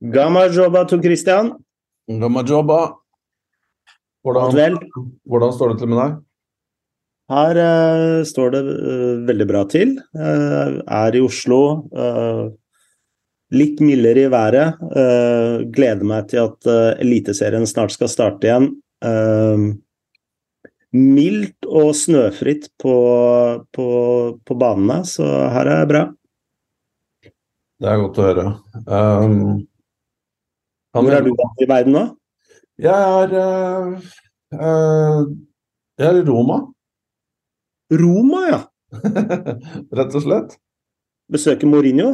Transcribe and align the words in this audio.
Gamma 0.00 0.48
jobba 0.48 0.86
to 0.88 0.96
Christian. 1.02 1.52
Gamma 2.08 2.42
jobba. 2.42 2.96
Hvordan, 4.24 4.78
hvordan, 5.28 5.52
står 5.52 5.72
det 5.72 5.80
til 5.80 5.90
med 5.92 6.00
deg? 6.00 6.14
Her 7.30 7.60
uh, 7.60 8.22
står 8.24 8.54
det 8.54 8.62
uh, 8.64 9.20
veldig 9.28 9.46
bra 9.48 9.64
til. 9.68 9.94
Uh, 10.16 10.80
er 10.80 11.16
i 11.16 11.22
Oslo. 11.24 11.60
litt 13.50 13.80
mildere 13.82 14.24
i 14.24 14.30
været. 14.30 14.78
gleder 15.74 16.06
meg 16.06 16.28
til 16.30 16.44
at 16.46 16.68
Eliteserien 17.02 17.66
snart 17.66 17.90
skal 17.90 18.08
starte 18.08 18.46
igjen. 18.46 18.68
mildt 20.94 21.66
og 21.66 21.90
snøfritt 21.98 22.68
på, 22.78 22.94
på, 23.74 23.88
på 24.46 24.54
banene, 24.54 25.00
så 25.04 25.26
her 25.50 25.66
er 25.66 25.82
det 25.82 25.90
bra. 25.90 26.04
Det 27.80 27.90
er 27.90 28.00
godt 28.04 28.22
å 28.22 28.28
høre. 28.28 28.46
Um, 28.86 29.66
Hvor 30.90 31.12
er 31.14 31.22
du 31.22 31.30
i 31.62 31.68
verden 31.70 31.94
nå? 31.94 32.02
Jeg 32.80 32.90
er, 33.22 33.34
uh, 34.56 35.28
jeg 36.00 36.08
er 36.08 36.18
i 36.18 36.24
Roma. 36.26 36.56
Roma, 38.00 38.40
ja. 38.48 38.60
Rett 40.00 40.16
og 40.18 40.24
slett. 40.24 40.56
Besøker 41.30 41.70
Mourinho? 41.70 42.10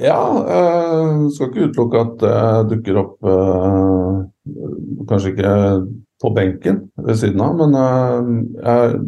Ja, 0.00 0.16
uh, 0.16 1.28
skal 1.32 1.50
ikke 1.50 1.68
utelukke 1.68 2.02
at 2.06 2.16
det 2.24 2.72
dukker 2.72 3.00
opp 3.02 3.28
uh, 3.28 4.24
Kanskje 5.08 5.34
ikke 5.34 5.54
på 6.22 6.32
benken 6.36 6.86
ved 6.96 7.20
siden 7.20 7.42
av, 7.44 7.56
men 7.58 7.74
jeg, 7.76 9.00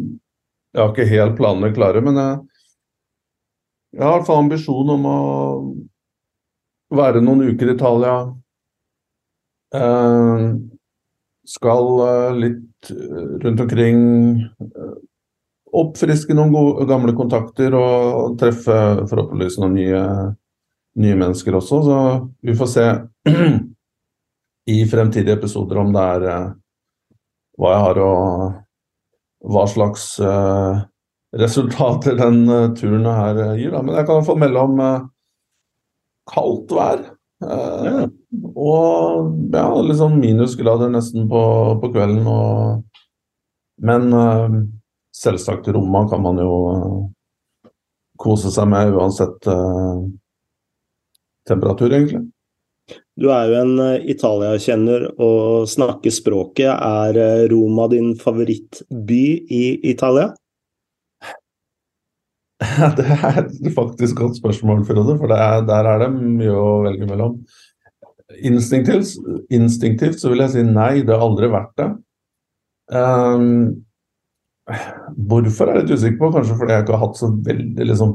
jeg, 0.75 0.81
har 0.81 0.91
ikke 0.91 1.09
helt 1.09 1.37
planene 1.39 1.71
klare. 1.73 2.03
Men 2.05 2.19
jeg, 2.19 2.35
jeg 3.95 4.03
har 4.03 4.11
i 4.11 4.19
hvert 4.19 4.27
fall 4.27 4.43
ambisjon 4.43 4.91
om 4.93 5.07
å 5.09 5.21
være 6.95 7.21
noen 7.21 7.51
uker 7.51 7.69
i 7.69 7.75
Italia. 7.75 8.15
Eh, 9.75 10.45
skal 11.49 11.87
litt 12.37 12.89
rundt 13.43 13.61
omkring 13.65 13.99
oppfriske 15.75 16.33
noen 16.33 16.53
gode, 16.53 16.85
gamle 16.89 17.13
kontakter 17.17 17.75
og 17.77 18.37
treffe 18.39 18.77
forhåpentligvis 19.09 19.59
noen 19.61 19.75
nye, 19.77 20.03
nye, 21.01 21.17
mennesker 21.19 21.57
også. 21.59 21.81
Så 21.85 21.99
vi 22.45 22.55
får 22.57 22.71
se 22.73 22.87
i 24.75 24.79
fremtidige 24.89 25.37
episoder 25.37 25.81
om 25.81 25.93
det 25.95 26.05
er 26.15 26.27
eh, 26.33 26.47
hva 27.59 27.75
jeg 27.75 27.85
har 27.85 28.01
og 28.05 29.49
hva 29.49 29.61
slags 29.71 30.03
uh, 30.19 30.81
resultater 31.39 32.17
den 32.19 32.41
uh, 32.47 32.71
turen 32.75 33.05
her 33.07 33.37
gir. 33.55 33.71
Da. 33.71 33.81
Men 33.83 33.95
jeg 33.95 34.07
kan 34.07 34.17
iallfall 34.17 34.39
melde 34.41 34.63
om 34.63 34.81
kaldt 36.29 36.73
vær. 36.75 37.05
Eh, 37.43 38.05
Og 38.59 39.53
ja, 39.53 39.67
sånn 39.97 40.19
minusgrader 40.19 40.91
nesten 40.93 41.29
på, 41.31 41.41
på 41.81 41.91
kvelden. 41.93 42.27
Og, 42.27 43.05
men 43.85 44.11
selvsagt 45.15 45.69
Roma 45.73 46.05
kan 46.09 46.23
man 46.23 46.41
jo 46.41 46.55
eh, 46.73 47.71
kose 48.19 48.51
seg 48.53 48.67
med 48.71 48.93
uansett 48.95 49.47
eh, 49.49 50.03
temperatur, 51.49 51.93
egentlig. 51.95 52.27
Du 53.19 53.27
er 53.29 53.49
jo 53.51 53.57
en 53.59 53.73
uh, 53.77 54.05
Italia-kjenner 54.09 55.03
og 55.21 55.67
snakker 55.69 56.13
språket. 56.13 56.71
Er 56.71 57.49
Roma 57.51 57.85
din 57.91 58.15
favorittby 58.17 59.23
i 59.45 59.63
Italia? 59.91 60.31
Det 62.97 63.05
er 63.07 63.45
faktisk 63.71 64.13
et 64.13 64.19
godt 64.19 64.37
spørsmål, 64.39 64.85
Frode, 64.87 65.15
for 65.19 65.31
er, 65.31 65.61
der 65.67 65.87
er 65.87 66.01
det 66.03 66.09
mye 66.15 66.55
å 66.55 66.71
velge 66.83 67.07
mellom. 67.07 67.37
Instinktivt, 68.45 69.15
instinktivt, 69.53 70.19
så 70.19 70.31
vil 70.31 70.43
jeg 70.43 70.53
si 70.53 70.63
nei, 70.67 70.99
det 71.07 71.15
har 71.15 71.23
aldri 71.23 71.49
vært 71.51 71.71
det. 71.79 71.89
Um, 72.89 73.85
Hvorfor 75.29 75.69
er 75.69 75.79
jeg 75.79 75.85
litt 75.87 75.95
usikker 75.97 76.19
på, 76.19 76.31
kanskje 76.35 76.57
fordi 76.59 76.75
jeg 76.75 76.83
ikke 76.85 76.97
har 76.97 77.07
hatt 77.07 77.17
så 77.17 77.29
veldig 77.47 77.87
liksom, 77.89 78.11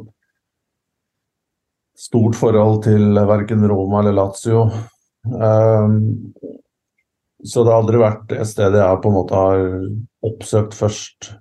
stort 1.98 2.36
forhold 2.38 2.82
til 2.84 3.18
verken 3.26 3.64
Roma 3.70 4.02
eller 4.02 4.14
Lazio. 4.18 4.68
Um, 5.24 5.96
så 7.44 7.64
det 7.64 7.72
har 7.72 7.80
aldri 7.80 8.00
vært 8.00 8.34
et 8.36 8.48
sted 8.48 8.76
jeg 8.78 9.00
på 9.02 9.10
en 9.10 9.16
måte 9.18 9.40
har 9.40 9.64
oppsøkt 10.24 10.76
først 10.78 11.32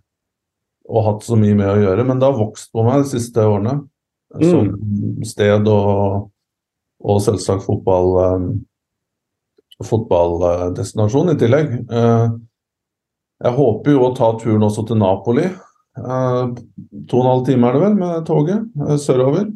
og 0.90 1.06
hatt 1.08 1.26
så 1.26 1.38
mye 1.40 1.56
med 1.58 1.70
å 1.72 1.80
gjøre. 1.80 2.06
Men 2.08 2.20
det 2.20 2.30
har 2.30 2.40
vokst 2.40 2.72
på 2.76 2.86
meg 2.86 3.04
de 3.04 3.12
siste 3.16 3.46
årene. 3.48 3.80
Mm. 4.34 4.46
Som 4.50 5.26
sted 5.30 5.68
og, 5.70 6.30
og 7.04 7.20
selvsagt 7.22 7.66
fotball, 7.68 8.16
um, 8.34 8.48
fotballdestinasjon 9.86 11.36
i 11.36 11.38
tillegg. 11.40 11.76
Uh, 11.92 12.34
jeg 13.44 13.58
håper 13.58 13.96
jo 13.96 14.08
å 14.08 14.16
ta 14.18 14.32
turen 14.40 14.64
også 14.64 14.86
til 14.88 15.00
Napoli. 15.02 15.48
Eh, 15.94 16.46
to 17.10 17.20
og 17.20 17.22
en 17.22 17.30
halv 17.30 17.44
time 17.46 17.68
er 17.68 17.76
det 17.76 17.82
vel 17.84 17.98
med 18.00 18.24
toget 18.26 18.86
eh, 18.88 18.96
sørover. 19.02 19.50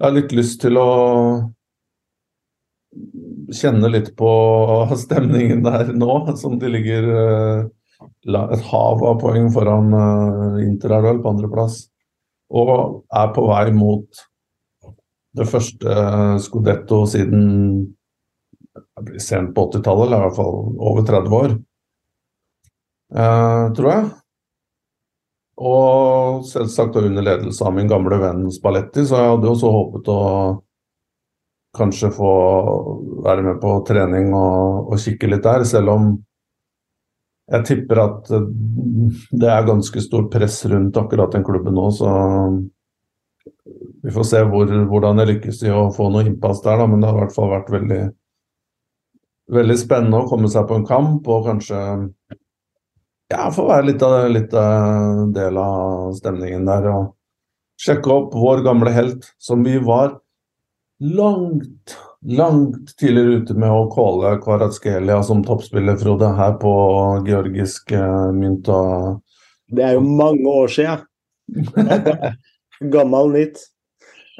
Jeg 0.00 0.06
har 0.06 0.14
litt 0.16 0.32
lyst 0.34 0.60
til 0.64 0.80
å 0.80 0.88
kjenne 3.54 3.90
litt 3.92 4.10
på 4.18 4.30
stemningen 5.04 5.62
der 5.66 5.92
nå, 5.94 6.16
som 6.40 6.58
de 6.58 6.72
ligger 6.72 7.10
et 8.24 8.64
hav 8.70 9.02
av 9.04 9.18
poeng 9.20 9.50
foran 9.52 9.90
uh, 9.94 10.62
Inter 10.64 10.96
er 10.96 11.04
vel, 11.04 11.20
på 11.22 11.34
andreplass. 11.34 11.84
Og 12.54 13.04
er 13.12 13.30
på 13.34 13.44
vei 13.48 13.68
mot 13.74 14.24
det 15.34 15.46
første 15.50 15.90
uh, 15.90 16.34
Scudetto 16.42 17.04
siden 17.10 17.44
sent 19.20 19.54
på 19.54 19.68
80-tallet, 19.70 20.06
eller 20.06 20.20
i 20.20 20.26
hvert 20.28 20.36
fall 20.38 20.60
over 20.78 21.06
30 21.06 21.38
år. 21.38 21.56
Uh, 23.14 23.72
tror 23.76 23.90
jeg. 23.90 24.04
Og 25.64 26.44
selvsagt 26.50 26.96
under 26.98 27.22
ledelse 27.22 27.62
av 27.66 27.74
min 27.76 27.90
gamle 27.90 28.18
venn 28.22 28.46
Spalletti, 28.54 29.04
så 29.06 29.20
jeg 29.20 29.34
hadde 29.34 29.46
jo 29.46 29.54
også 29.54 29.74
håpet 29.74 30.10
å 30.10 30.22
kanskje 31.74 32.10
få 32.14 32.30
være 33.24 33.44
med 33.48 33.60
på 33.62 33.74
trening 33.86 34.32
og, 34.34 34.90
og 34.94 35.02
kikke 35.02 35.30
litt 35.30 35.44
der, 35.46 35.66
selv 35.66 35.94
om 35.94 36.08
jeg 37.52 37.66
tipper 37.68 38.00
at 38.04 38.30
eh, 38.32 38.46
det 39.36 39.50
er 39.52 39.66
ganske 39.68 40.04
stort 40.04 40.30
press 40.32 40.62
rundt 40.70 40.96
akkurat 40.96 41.34
den 41.34 41.44
klubben 41.46 41.76
nå, 41.76 41.90
så 41.94 42.12
vi 44.04 44.12
får 44.12 44.28
se 44.28 44.40
hvor, 44.48 44.70
hvordan 44.90 45.20
jeg 45.22 45.32
lykkes 45.32 45.62
i 45.64 45.72
å 45.72 45.88
få 45.94 46.10
noe 46.12 46.26
innpass 46.28 46.62
der, 46.64 46.80
da, 46.80 46.88
men 46.88 47.00
det 47.00 47.10
har 47.10 47.18
i 47.18 47.22
hvert 47.22 47.36
fall 47.36 47.52
vært 47.52 47.70
veldig, 47.72 48.00
veldig 49.56 49.76
spennende 49.80 50.20
å 50.20 50.28
komme 50.28 50.50
seg 50.52 50.66
på 50.68 50.78
en 50.80 50.88
kamp 50.88 51.28
og 51.32 51.46
kanskje 51.48 51.80
ja, 53.32 53.48
få 53.54 53.66
være 53.68 53.88
litt 53.88 54.04
av, 54.04 54.16
litt 54.32 54.56
av 54.58 55.22
del 55.34 55.60
av 55.60 56.12
stemningen 56.18 56.68
der. 56.68 56.88
Og 56.92 57.80
sjekke 57.80 58.12
opp 58.12 58.36
vår 58.36 58.64
gamle 58.66 58.92
helt, 58.94 59.30
som 59.40 59.64
vi 59.66 59.78
var 59.82 60.18
langt, 61.00 61.96
langt 62.24 62.96
tidligere 62.98 63.40
ute 63.40 63.56
med 63.58 63.72
å 63.72 63.84
calle 63.92 64.36
Kvaratskhelia 64.42 65.20
som 65.26 65.44
toppspiller, 65.44 65.98
Frode, 66.00 66.30
her 66.38 66.56
på 66.60 66.72
georgisk 67.26 67.92
uh, 67.92 68.32
mynt. 68.34 68.68
Og... 68.72 69.20
Det 69.74 69.84
er 69.84 69.98
jo 69.98 70.04
mange 70.04 70.48
år 70.48 70.72
sia. 70.72 70.98
Gammel 72.94 73.32
nytt. 73.34 73.62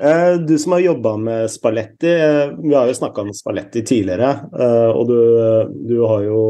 Eh, 0.03 0.33
du 0.43 0.57
som 0.59 0.75
har 0.75 0.81
jobba 0.83 1.13
med 1.23 1.51
Spalletti, 1.53 2.11
eh, 2.11 2.49
vi 2.59 2.73
har 2.75 2.89
jo 2.91 2.97
snakka 2.99 3.23
om 3.23 3.29
Spalletti 3.37 3.85
tidligere. 3.87 4.33
Og 4.91 5.05
du, 5.07 5.19
du 5.87 6.01
har 6.03 6.25
jo 6.27 6.41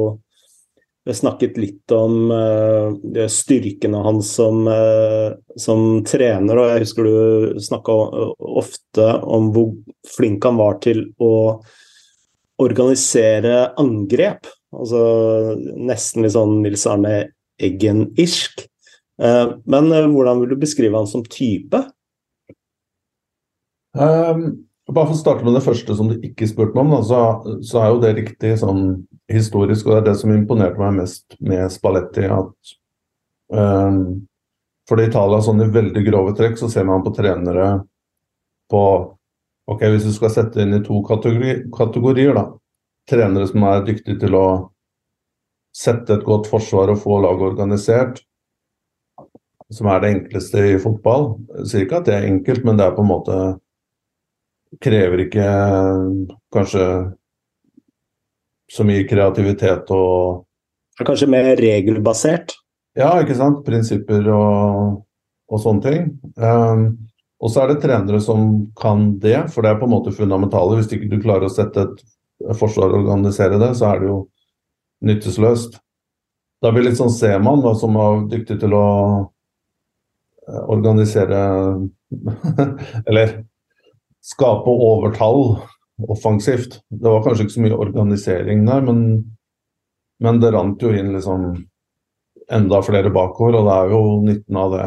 vi 1.04 1.12
har 1.12 1.16
snakket 1.18 1.58
litt 1.60 1.92
om 1.92 2.30
uh, 2.32 3.26
styrkene 3.28 4.00
hans 4.06 4.30
som, 4.38 4.62
uh, 4.64 5.36
som, 5.60 6.00
trener, 6.08 6.56
og 6.56 6.70
jeg 6.70 6.84
husker 6.86 7.08
du 7.08 7.58
snakka 7.60 7.96
ofte 8.64 9.10
om 9.20 9.50
hvor 9.52 9.74
flink 10.08 10.46
han 10.48 10.56
var 10.56 10.78
til 10.84 11.04
å 11.20 11.60
organisere 12.64 13.74
angrep. 13.80 14.48
Altså 14.74 15.02
nesten 15.76 16.24
litt 16.24 16.34
sånn 16.34 16.62
Nils 16.64 16.86
Arne 16.88 17.18
Eggen-irsk. 17.60 18.64
Uh, 19.20 19.60
men 19.68 19.92
hvordan 19.92 20.40
vil 20.40 20.54
du 20.54 20.62
beskrive 20.64 20.96
han 20.96 21.10
som 21.10 21.26
type? 21.28 21.84
Um, 23.94 24.64
bare 24.88 25.10
for 25.10 25.14
å 25.14 25.20
starte 25.20 25.44
med 25.44 25.54
det 25.56 25.66
første 25.68 25.94
som 26.00 26.08
du 26.08 26.16
ikke 26.24 26.48
spurte 26.48 26.74
meg 26.74 26.88
om, 26.88 26.96
da, 26.96 27.02
så, 27.06 27.58
så, 27.60 27.82
er 27.82 27.92
jo 27.92 28.00
det 28.02 28.16
riktig 28.18 28.56
sånn 28.64 28.82
historisk, 29.32 29.86
og 29.86 29.94
det 29.94 30.00
er 30.00 30.06
det 30.10 30.18
som 30.20 30.32
imponerte 30.34 30.80
meg 30.80 31.00
mest 31.00 31.36
med 31.40 31.72
Spalletti. 31.72 32.26
at 32.28 32.74
um, 33.54 34.26
For 34.88 35.00
Italia 35.00 35.40
sånn 35.40 35.64
i 35.64 35.70
veldig 35.72 36.04
grove 36.06 36.34
trekk 36.36 36.58
så 36.60 36.68
ser 36.68 36.84
man 36.88 37.04
på 37.04 37.14
trenere 37.16 37.84
på 38.70 38.84
Ok, 39.64 39.80
hvis 39.80 40.04
du 40.04 40.12
skal 40.12 40.28
sette 40.28 40.60
inn 40.60 40.74
i 40.76 40.82
to 40.84 40.98
kategori, 41.08 41.70
kategorier, 41.72 42.34
da. 42.36 42.42
Trenere 43.08 43.46
som 43.48 43.62
er 43.64 43.86
dyktige 43.86 44.18
til 44.20 44.34
å 44.36 44.48
sette 45.72 46.18
et 46.18 46.26
godt 46.26 46.50
forsvar 46.50 46.92
og 46.92 47.00
få 47.00 47.16
laget 47.24 47.46
organisert. 47.48 48.20
Som 49.72 49.88
er 49.88 50.02
det 50.02 50.10
enkleste 50.18 50.66
i 50.68 50.76
fotball. 50.82 51.30
Jeg 51.62 51.70
sier 51.70 51.86
ikke 51.86 52.02
at 52.02 52.10
det 52.10 52.16
er 52.18 52.28
enkelt, 52.28 52.60
men 52.68 52.76
det 52.76 52.84
er 52.84 52.92
på 52.92 53.06
en 53.06 53.08
måte 53.08 53.38
krever 54.84 55.24
ikke 55.24 55.48
kanskje 56.52 56.84
så 58.72 58.84
mye 58.86 59.06
kreativitet 59.08 59.90
og 59.94 60.44
Kanskje 60.94 61.26
mer 61.26 61.56
regelbasert? 61.58 62.52
Ja, 62.94 63.08
ikke 63.18 63.34
sant. 63.34 63.64
Prinsipper 63.66 64.28
og, 64.30 65.00
og 65.50 65.62
sånne 65.62 65.82
ting. 65.82 66.04
Um, 66.38 66.84
og 67.42 67.50
så 67.50 67.64
er 67.64 67.72
det 67.72 67.80
trenere 67.82 68.20
som 68.22 68.68
kan 68.78 69.08
det, 69.18 69.48
for 69.50 69.66
det 69.66 69.72
er 69.72 69.80
på 69.80 69.88
en 69.88 69.94
måte 69.96 70.14
fundamentale. 70.14 70.78
Hvis 70.78 70.92
ikke 70.94 71.10
du 71.10 71.18
klarer 71.18 71.48
å 71.48 71.52
sette 71.52 71.88
et 71.88 72.04
forsvar 72.60 72.92
og 72.92 73.02
organisere 73.02 73.58
det, 73.58 73.72
så 73.74 73.90
er 73.90 74.04
det 74.04 74.12
jo 74.12 74.20
nytteløst. 75.04 75.80
Da 76.62 76.72
blir 76.72 76.86
litt 76.86 77.00
sånn 77.00 77.12
Seman, 77.12 77.66
som 77.76 77.98
var 77.98 78.22
dyktig 78.30 78.60
til 78.62 78.78
å 78.78 78.86
eh, 80.46 80.62
organisere 80.72 81.42
Eller 83.10 83.40
skape 84.24 84.70
overtall 84.70 85.58
offensivt. 86.08 86.80
Det 86.90 87.10
var 87.10 87.22
kanskje 87.24 87.46
ikke 87.46 87.56
så 87.56 87.64
mye 87.64 87.80
organisering 87.86 88.66
der, 88.66 88.84
men 88.84 89.00
men 90.24 90.40
det 90.40 90.52
rant 90.54 90.82
jo 90.82 90.92
inn 90.94 91.12
liksom 91.14 91.48
enda 92.54 92.80
flere 92.84 93.10
bakover, 93.12 93.58
og 93.58 93.66
det 93.68 93.74
er 93.74 93.92
jo 93.92 94.00
nytten 94.24 94.58
av 94.60 94.74
det 94.74 94.86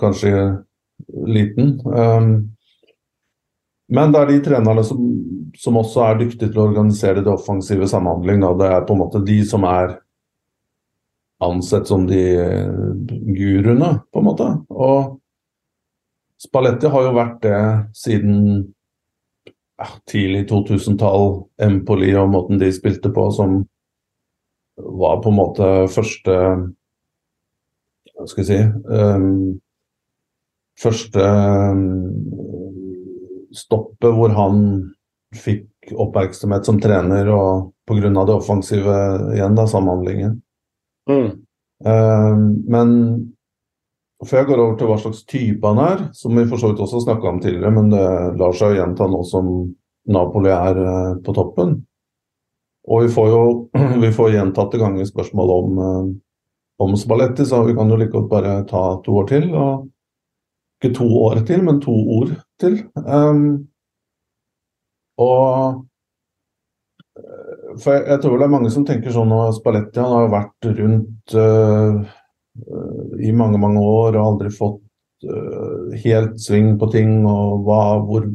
kanskje 0.00 0.32
liten. 1.26 1.74
Um, 1.84 2.32
men 3.90 4.12
det 4.14 4.20
er 4.20 4.30
de 4.30 4.38
trenerne 4.44 4.84
som, 4.86 5.00
som, 5.58 5.78
også 5.80 6.04
er 6.06 6.20
dyktige 6.20 6.52
til 6.52 6.62
å 6.62 6.68
organisere 6.68 7.24
det 7.24 7.32
offensive 7.32 7.88
samhandling. 7.90 8.44
Da. 8.44 8.52
Det 8.60 8.68
er 8.70 8.84
på 8.86 8.94
en 8.94 9.02
måte 9.02 9.22
de 9.26 9.40
som 9.48 9.66
er 9.66 9.96
ansett 11.42 11.88
som 11.88 12.04
de 12.06 12.22
guruene, 13.34 13.94
på 14.12 14.20
en 14.20 14.28
måte. 14.28 14.50
Og 14.70 15.16
Spalletti 16.40 16.88
har 16.88 17.04
jo 17.04 17.16
vært 17.16 17.40
det 17.44 17.62
siden 17.96 18.36
tidlig 20.10 20.46
2000-tall. 20.50 21.26
Empoli 21.62 22.12
og 22.18 22.30
måten 22.32 22.60
de 22.60 22.70
spilte 22.74 23.12
på 23.14 23.28
som 23.34 23.62
var 24.80 25.20
på 25.22 25.32
en 25.32 25.36
måte 25.36 25.66
første 25.92 26.36
Hva 28.16 28.28
skal 28.28 28.44
jeg 28.44 28.48
si 28.48 28.60
um, 28.92 29.58
Første 30.80 31.20
um, 31.20 31.82
stoppet 33.52 34.14
hvor 34.16 34.32
han 34.32 34.62
fikk 35.36 35.92
oppmerksomhet 36.00 36.64
som 36.64 36.78
trener 36.80 37.28
og 37.34 37.74
pga. 37.88 38.08
det 38.08 38.34
offensive 38.34 38.94
igjen, 39.34 39.56
da, 39.58 39.66
samhandlingen. 39.68 40.38
Mm. 41.10 41.30
Um, 41.84 42.46
men 42.70 42.90
før 44.26 44.42
jeg 44.42 44.48
går 44.50 44.62
over 44.62 44.74
til 44.76 44.90
hva 44.90 44.96
slags 45.00 45.22
type 45.28 45.66
han 45.66 45.78
er, 45.80 46.02
som 46.16 46.36
vi 46.36 46.46
for 46.48 46.60
så 46.60 46.72
vidt 46.72 46.82
også 46.84 47.04
snakka 47.06 47.30
om 47.30 47.38
tidligere, 47.40 47.72
men 47.72 47.92
det 47.92 48.08
lar 48.40 48.56
seg 48.56 48.74
jo 48.74 48.82
gjenta 48.82 49.08
nå 49.08 49.22
som 49.28 49.52
Napoli 50.10 50.52
er 50.52 50.80
uh, 50.80 51.14
på 51.24 51.32
toppen, 51.36 51.78
og 52.88 53.04
vi 53.04 53.12
får 53.12 53.30
jo 53.30 53.42
vi 54.04 54.10
får 54.14 54.34
gjentatte 54.34 54.80
ganger 54.80 55.08
spørsmål 55.08 55.54
om, 55.56 55.80
eh, 55.86 56.06
om 56.84 56.96
Spalletti, 56.96 57.46
så 57.46 57.62
vi 57.66 57.76
kan 57.76 57.90
jo 57.90 57.98
like 58.00 58.12
godt 58.14 58.30
bare 58.30 58.54
ta 58.68 58.82
to 59.04 59.18
år 59.20 59.28
til. 59.28 59.50
og 59.54 59.88
Ikke 60.80 60.94
to 60.96 61.06
år 61.24 61.44
til, 61.46 61.62
men 61.64 61.80
to 61.80 61.92
ord 61.92 62.32
til. 62.60 62.80
Um, 62.96 63.68
og 65.20 65.84
eh, 67.18 67.76
for 67.82 67.92
jeg, 67.92 68.06
jeg, 68.08 68.20
tror 68.22 68.38
det 68.38 68.46
er 68.46 68.54
mange 68.56 68.70
som 68.72 68.86
tenker 68.88 69.14
sånn 69.14 69.34
at 69.36 69.58
Spalletti 69.60 70.00
han 70.00 70.16
har 70.16 70.32
vært 70.32 70.70
rundt 70.80 71.36
uh, 71.36 72.00
i 73.20 73.32
mange, 73.36 73.58
mange 73.62 73.82
år 73.82 74.16
og 74.16 74.24
aldri 74.24 74.52
fått 74.54 74.80
uh, 75.26 75.90
helt 76.04 76.38
sving 76.42 76.74
på 76.80 76.90
ting. 76.94 77.20
Og 77.28 77.66
hva, 77.66 77.82
hvor, 78.06 78.26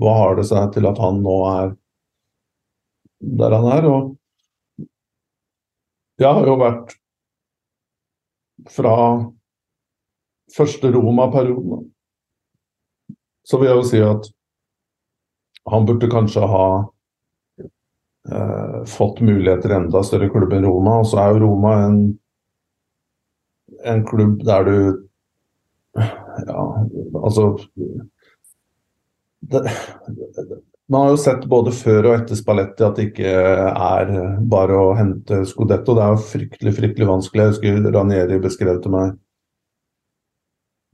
hva 0.00 0.14
har 0.20 0.38
det 0.38 0.48
seg 0.50 0.74
til 0.74 0.88
at 0.90 1.00
han 1.02 1.22
nå 1.24 1.38
er 1.52 1.72
der 3.24 3.56
han 3.56 3.70
er. 3.72 3.88
Og 3.88 4.16
jeg 6.20 6.30
har 6.30 6.46
jo 6.46 6.56
vært 6.60 6.94
fra 8.70 8.94
første 10.54 10.90
Roma-perioden. 10.94 11.88
Så 13.44 13.58
vil 13.60 13.68
jeg 13.68 13.80
jo 13.80 13.86
si 13.88 14.02
at 14.04 14.28
han 15.70 15.86
burde 15.88 16.10
kanskje 16.12 16.44
ha 16.48 16.66
eh, 18.30 18.80
fått 18.88 19.20
muligheter 19.24 19.74
enda 19.78 20.02
større 20.04 20.30
klubb 20.32 20.52
enn 20.56 20.68
Roma. 20.68 21.00
Og 21.02 21.08
så 21.10 21.20
er 21.22 21.34
jo 21.34 21.46
Roma 21.46 21.74
en, 21.88 21.98
en 23.84 24.04
klubb 24.08 24.44
der 24.46 24.68
du 24.68 24.78
Ja, 25.94 26.62
altså 27.22 27.52
det, 29.44 29.60
man 30.88 31.00
har 31.00 31.10
jo 31.14 31.20
sett 31.20 31.44
både 31.48 31.72
før 31.72 32.08
og 32.10 32.14
etter 32.16 32.38
Spalletti 32.38 32.84
at 32.84 32.98
det 32.98 33.10
ikke 33.10 33.34
er 33.70 34.10
bare 34.50 34.76
å 34.76 34.94
hente 34.98 35.42
Scudetto. 35.48 35.94
Det 35.96 36.02
er 36.04 36.16
jo 36.16 36.24
fryktelig 36.32 36.72
fryktelig 36.76 37.08
vanskelig. 37.08 37.44
Jeg 37.44 37.54
husker 37.54 37.92
Ranieri 37.94 38.40
beskrev 38.42 38.80
til 38.82 38.96
meg 38.96 39.14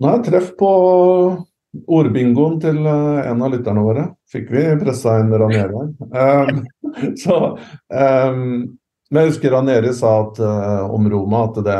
Nei, 0.00 0.14
treff 0.24 0.54
på 0.56 0.68
ordbingoen 1.92 2.54
til 2.62 2.78
eh, 2.88 3.26
en 3.28 3.42
av 3.44 3.50
lytterne 3.52 3.82
våre. 3.84 4.06
Fikk 4.32 4.48
vi 4.54 4.62
pressa 4.80 5.18
inn 5.20 5.34
Ranieri 5.42 5.76
her. 5.76 5.90
Um, 6.48 6.62
så, 7.22 7.40
um, 7.92 8.54
men 9.10 9.24
jeg 9.24 9.32
husker 9.32 9.54
Ranieri 9.56 9.92
sa 9.96 10.12
at, 10.22 10.38
uh, 10.38 10.86
om 10.94 11.08
Roma 11.10 11.44
at 11.48 11.60
det 11.66 11.78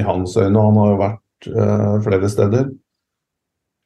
i 0.00 0.04
hans 0.04 0.36
øyne 0.36 0.62
Han 0.66 0.80
har 0.82 0.90
jo 0.92 1.00
vært 1.00 1.48
uh, 1.54 1.94
flere 2.04 2.28
steder. 2.28 2.70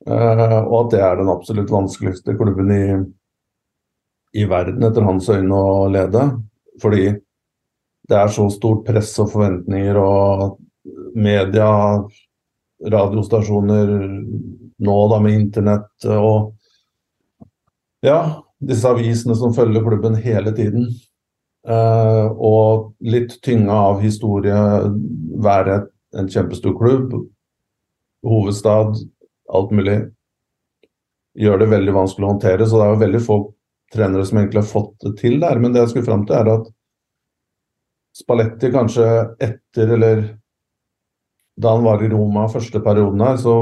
Uh, 0.02 0.60
og 0.66 0.76
at 0.80 0.94
det 0.96 1.02
er 1.06 1.20
den 1.20 1.30
absolutt 1.30 1.70
vanskeligste 1.70 2.34
klubben 2.38 2.72
i 2.74 2.84
i 4.32 4.46
verden, 4.48 4.82
etter 4.86 5.04
hans 5.04 5.28
øyne, 5.28 5.52
å 5.52 5.86
lede. 5.92 6.24
Fordi 6.80 7.04
det 8.08 8.18
er 8.18 8.32
så 8.32 8.48
stort 8.52 8.86
press 8.86 9.12
og 9.22 9.30
forventninger, 9.34 9.98
og 10.00 10.56
media, 11.14 11.68
radiostasjoner, 12.92 13.92
nå 14.82 14.96
da 15.12 15.20
med 15.22 15.36
internett 15.36 16.08
og 16.10 16.54
ja, 18.02 18.42
disse 18.58 18.88
avisene 18.88 19.36
som 19.38 19.52
følger 19.54 19.84
klubben 19.84 20.16
hele 20.18 20.50
tiden. 20.56 20.88
Uh, 21.62 22.34
og 22.42 22.88
litt 23.06 23.36
tynga 23.46 23.74
av 23.92 24.00
historie, 24.02 24.56
være 25.42 25.78
en 26.18 26.28
kjempestor 26.28 26.74
klubb, 26.78 27.14
hovedstad, 28.26 28.98
alt 29.52 29.74
mulig. 29.74 29.98
Gjør 31.38 31.62
det 31.62 31.70
veldig 31.70 31.94
vanskelig 31.96 32.26
å 32.26 32.32
håndtere. 32.34 32.66
Så 32.66 32.78
det 32.78 32.86
er 32.86 32.94
jo 32.94 33.02
veldig 33.04 33.22
få 33.24 33.38
trenere 33.92 34.26
som 34.28 34.40
egentlig 34.40 34.62
har 34.62 34.70
fått 34.70 34.94
det 35.04 35.14
til 35.20 35.38
der. 35.42 35.60
Men 35.60 35.72
det 35.72 35.84
jeg 35.84 35.94
skulle 35.94 36.08
fram 36.08 36.26
til, 36.28 36.36
er 36.38 36.52
at 36.58 36.70
Spalletti 38.12 38.68
kanskje 38.68 39.06
etter, 39.40 39.94
eller 39.96 40.18
da 41.56 41.76
han 41.76 41.84
var 41.86 42.02
i 42.04 42.10
Roma 42.12 42.44
første 42.52 42.80
perioden 42.84 43.22
her, 43.24 43.38
så 43.40 43.54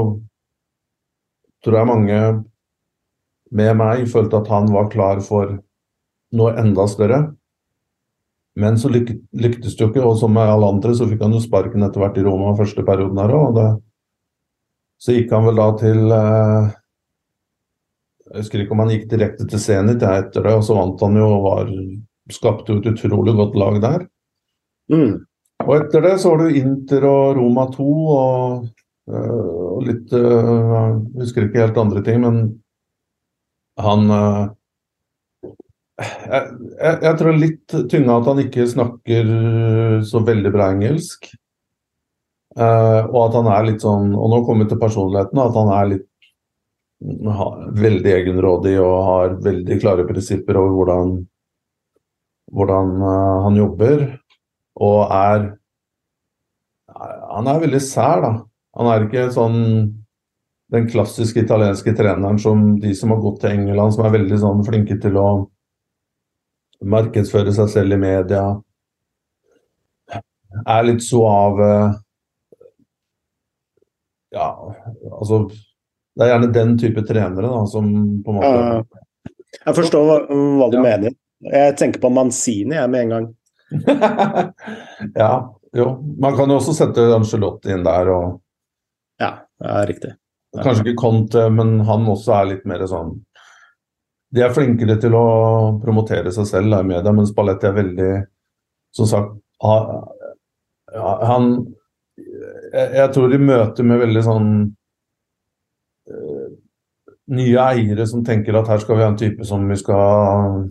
tror 1.63 1.77
jeg 1.77 1.87
mange 1.87 2.19
med 3.51 3.77
meg 3.79 4.03
følte 4.11 4.41
at 4.41 4.49
han 4.51 4.67
var 4.73 4.89
klar 4.91 5.21
for 5.23 5.55
noe 6.35 6.51
enda 6.59 6.87
større. 6.91 7.21
Men 8.59 8.75
så 8.77 8.89
lyk 8.91 9.13
lyktes 9.31 9.77
det 9.77 9.85
jo 9.85 9.91
ikke, 9.91 10.03
og 10.03 10.17
som 10.19 10.33
med 10.35 10.49
alle 10.49 10.67
andre 10.73 10.91
så 10.97 11.07
fikk 11.07 11.21
han 11.23 11.35
jo 11.35 11.39
sparken 11.43 11.85
etter 11.85 12.03
hvert 12.03 12.19
i 12.19 12.25
Roma 12.25 12.51
første 12.57 12.83
perioden 12.83 13.21
her 13.21 13.31
òg. 13.37 13.59
Så 15.01 15.15
gikk 15.15 15.31
han 15.33 15.47
vel 15.47 15.57
da 15.61 15.67
til 15.79 16.11
eh, 16.13 16.73
jeg 18.31 18.45
husker 18.45 18.63
ikke 18.63 18.75
om 18.75 18.83
han 18.85 18.93
gikk 18.93 19.09
direkte 19.11 19.45
til 19.49 19.59
Zenit 19.59 20.03
etter 20.07 20.45
det, 20.45 20.53
og 20.55 20.63
så 20.63 20.77
vant 20.77 21.01
han 21.03 21.17
jo 21.19 21.27
og 21.27 21.41
var, 21.43 21.71
skapte 22.31 22.71
jo 22.71 22.79
et 22.79 22.87
utrolig 22.93 23.33
godt 23.35 23.57
lag 23.59 23.79
der. 23.83 24.05
Mm. 24.91 25.17
Og 25.65 25.73
etter 25.75 26.05
det 26.05 26.13
så 26.21 26.31
var 26.31 26.41
det 26.41 26.51
jo 26.51 26.61
Inter 26.61 27.07
og 27.09 27.35
Roma 27.37 27.65
2 27.73 27.89
og, 28.15 28.69
øh, 29.11 29.51
og 29.75 29.83
litt 29.85 30.13
øh, 30.15 30.71
Jeg 30.71 31.25
husker 31.25 31.45
ikke 31.45 31.61
helt 31.61 31.81
andre 31.81 32.03
ting, 32.05 32.23
men 32.23 32.39
han 33.79 34.07
øh, 34.15 34.47
jeg, 36.01 36.41
jeg, 36.77 36.97
jeg, 37.05 37.13
tror 37.19 37.37
litt 37.37 37.75
tynga 37.91 38.17
at 38.17 38.27
han 38.31 38.41
ikke 38.43 38.67
snakker 38.69 39.31
så 40.07 40.21
veldig 40.25 40.51
bra 40.53 40.71
engelsk. 40.73 41.31
Uh, 42.51 43.07
og 43.07 43.19
at 43.29 43.35
han 43.37 43.47
er 43.47 43.63
litt 43.63 43.79
sånn 43.79 44.09
Og 44.11 44.25
nå 44.27 44.41
kommer 44.43 44.65
vi 44.65 44.73
til 44.73 44.79
personligheten. 44.81 45.39
At 45.39 45.55
han 45.55 45.69
er 45.71 45.91
litt 45.93 46.07
veldig 47.81 48.11
egenrådig 48.13 48.75
og 48.77 48.97
har 49.07 49.37
veldig 49.41 49.77
klare 49.81 50.03
prinsipper 50.05 50.59
over 50.59 50.75
hvordan, 50.75 51.13
hvordan 52.53 52.91
uh, 53.01 53.39
han 53.47 53.57
jobber. 53.57 54.05
Og 54.81 54.99
er 55.07 55.49
Han 57.31 57.47
er 57.47 57.63
veldig 57.63 57.79
sær, 57.81 58.21
da. 58.21 58.31
Han 58.77 58.87
er 58.91 59.05
ikke 59.07 59.31
sånn 59.33 59.57
den 60.71 60.85
klassiske 60.87 61.41
italienske 61.43 61.93
treneren 61.95 62.37
som 62.39 62.75
de 62.79 62.91
som 62.95 63.11
har 63.11 63.19
gått 63.23 63.41
til 63.41 63.55
England, 63.55 63.95
som 63.95 64.05
er 64.05 64.13
veldig 64.13 64.37
sånn 64.39 64.61
flinke 64.67 64.95
til 65.03 65.17
å 65.19 65.25
markedsføre 66.83 67.53
seg 67.53 67.69
selv 67.69 67.93
i 67.93 67.99
media. 68.01 68.43
Er 70.67 70.83
litt 70.87 71.03
suave. 71.05 71.67
Ja, 74.31 74.47
altså 75.11 75.45
det 75.51 76.25
er 76.25 76.31
gjerne 76.33 76.51
den 76.55 76.73
type 76.79 77.03
trenere 77.07 77.47
da, 77.47 77.61
som 77.71 77.87
på 78.23 78.31
en 78.33 78.37
måte 78.39 79.07
jeg 79.65 79.75
forstår 79.75 80.05
hva, 80.07 80.15
hva 80.31 80.67
du 80.71 80.77
Ja. 80.77 80.81
mener. 80.85 81.11
Jeg 81.43 81.73
tenker 81.75 81.99
på 81.99 82.09
Manzini 82.13 82.75
jeg 82.77 82.89
med 82.89 83.01
en 83.01 83.09
gang. 83.09 83.25
Ja, 85.17 85.31
jo. 85.75 85.87
Man 86.21 86.35
kan 86.37 86.49
jo 86.51 86.59
også 86.59 86.73
sette 86.77 87.03
Angelotti 87.15 87.71
inn 87.73 87.83
der, 87.83 88.07
og 88.13 88.39
Ja, 89.19 89.31
er 89.63 89.87
riktig. 89.89 90.13
Kanskje 90.55 90.85
ikke 90.85 90.99
Conte, 91.01 91.49
men 91.51 91.79
han 91.87 92.07
også 92.11 92.33
er 92.39 92.45
litt 92.53 92.65
mer 92.67 92.83
sånn 92.87 93.13
De 94.31 94.43
er 94.45 94.53
flinkere 94.55 94.95
til 95.01 95.15
å 95.17 95.25
promotere 95.81 96.31
seg 96.31 96.47
selv 96.47 96.77
i 96.79 96.83
media, 96.87 97.11
men 97.11 97.27
Spalletti 97.27 97.67
er 97.67 97.77
veldig 97.77 98.11
Som 98.95 99.07
sagt, 99.07 99.35
han 99.63 101.45
jeg, 102.71 102.87
jeg 102.97 103.11
tror 103.15 103.33
i 103.33 103.39
møte 103.41 103.83
med 103.87 104.01
veldig 104.01 104.23
sånn 104.25 104.49
eh, 106.11 106.47
nye 107.35 107.65
eiere 107.71 108.07
som 108.07 108.23
tenker 108.27 108.57
at 108.59 108.69
her 108.71 108.81
skal 108.83 108.97
vi 108.97 109.05
ha 109.05 109.11
en 109.11 109.19
type 109.19 109.47
som 109.47 109.63
vi 109.69 109.77
skal 109.79 110.65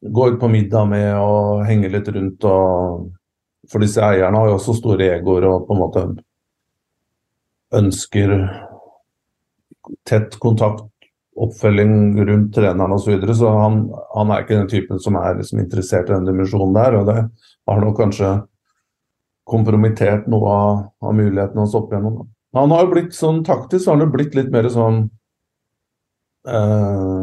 gå 0.00 0.28
ut 0.28 0.40
på 0.40 0.48
middag 0.48 0.88
med 0.88 1.08
og 1.20 1.64
henge 1.68 1.90
litt 1.92 2.08
rundt. 2.12 2.44
og 2.44 3.08
For 3.70 3.84
disse 3.84 4.04
eierne 4.04 4.40
har 4.40 4.50
jo 4.50 4.58
også 4.58 4.76
store 4.80 5.10
egoer 5.16 5.48
og 5.50 5.66
på 5.68 5.76
en 5.76 5.82
måte 5.84 6.06
ønsker 7.80 8.34
tett 10.08 10.34
kontakt, 10.42 10.88
oppfølging 11.38 12.18
rundt 12.26 12.54
treneren 12.54 12.92
osv. 12.92 13.04
Så, 13.04 13.10
videre. 13.14 13.34
så 13.38 13.52
han, 13.54 13.82
han 14.14 14.32
er 14.32 14.42
ikke 14.42 14.58
den 14.58 14.70
typen 14.70 15.00
som 15.02 15.18
er 15.20 15.38
liksom 15.38 15.62
interessert 15.62 16.10
i 16.10 16.14
den 16.14 16.26
dimensjonen 16.28 16.74
der. 16.76 16.98
og 16.98 17.06
det 17.10 17.18
har 17.70 17.80
nok 17.84 17.96
kanskje 18.00 18.32
kompromittert 19.50 20.28
noe 20.30 20.50
av, 20.50 20.82
av 21.02 21.16
mulighetene 21.16 21.64
hans 21.64 21.74
opp 21.78 21.92
igjennom. 21.92 22.28
Han 22.56 22.74
har 22.74 22.90
blitt 22.90 23.14
sånn 23.14 23.44
taktisk, 23.46 23.84
så 23.84 23.92
har 23.92 24.02
han 24.02 24.12
blitt 24.14 24.34
litt 24.34 24.50
mer 24.50 24.66
sånn 24.72 25.04
eh, 26.50 27.22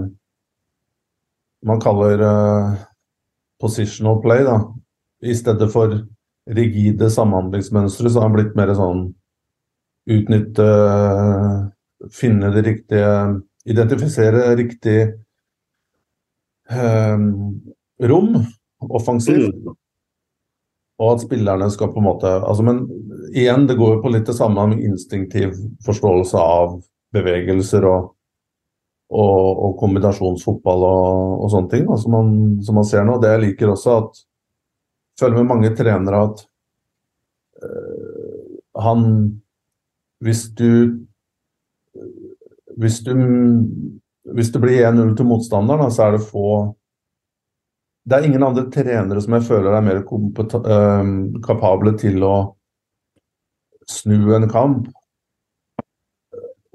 Man 1.68 1.82
kaller 1.84 2.22
eh, 2.24 2.76
positional 3.60 4.22
play, 4.24 4.46
da. 4.48 4.62
I 5.26 5.36
stedet 5.36 5.68
for 5.74 5.96
rigide 6.48 7.10
samhandlingsmønstre, 7.12 8.10
så 8.10 8.22
har 8.22 8.30
han 8.30 8.38
blitt 8.38 8.56
mer 8.60 8.72
sånn 8.78 9.10
utnytte 10.08 10.68
Finne 12.14 12.52
de 12.54 12.62
riktige 12.62 13.08
Identifisere 13.68 14.56
riktig 14.56 15.00
eh, 16.70 17.18
rom 18.10 18.30
offensivt. 18.80 19.56
Mm. 19.56 19.76
Og 20.98 21.14
at 21.14 21.24
spillerne 21.28 21.70
skal 21.70 21.92
på 21.94 22.02
en 22.02 22.08
måte 22.08 22.30
altså, 22.40 22.64
Men 22.66 22.80
igjen, 23.30 23.68
det 23.70 23.78
går 23.78 23.98
jo 23.98 24.04
på 24.06 24.12
litt 24.14 24.26
det 24.26 24.38
samme 24.38 24.64
med 24.72 24.86
instinktiv 24.86 25.54
forståelse 25.86 26.42
av 26.42 26.80
bevegelser 27.14 27.86
og, 27.86 28.08
og, 29.14 29.52
og 29.68 29.76
kombinasjonsfotball 29.82 30.88
og, 30.88 31.36
og 31.44 31.52
sånne 31.54 31.72
ting 31.74 31.86
da, 31.90 32.00
som, 32.02 32.16
man, 32.18 32.32
som 32.66 32.80
man 32.80 32.88
ser 32.90 33.06
nå. 33.06 33.20
Det 33.22 33.36
jeg 33.36 33.44
liker 33.46 33.74
også 33.76 34.00
at 34.02 34.24
føler 35.22 35.40
med 35.40 35.50
mange 35.52 35.74
trenere 35.78 36.24
at 36.30 36.46
øh, 37.64 38.58
han 38.82 39.04
Hvis 40.20 40.50
du 40.58 40.98
hvis 42.78 43.00
du, 43.06 43.14
hvis 44.38 44.52
det 44.54 44.62
blir 44.64 44.86
1-0 44.90 45.16
til 45.18 45.30
motstanderen, 45.30 45.92
så 45.94 46.08
er 46.08 46.18
det 46.18 46.28
få 46.28 46.74
det 48.08 48.16
er 48.16 48.26
ingen 48.30 48.44
andre 48.46 48.70
trenere 48.72 49.20
som 49.20 49.34
jeg 49.36 49.44
føler 49.50 49.74
er 49.76 49.84
mer 49.84 49.98
kompeta- 50.08 50.62
kapable 51.44 51.92
til 52.00 52.24
å 52.24 52.36
snu 53.88 54.32
en 54.36 54.48
kamp. 54.52 54.88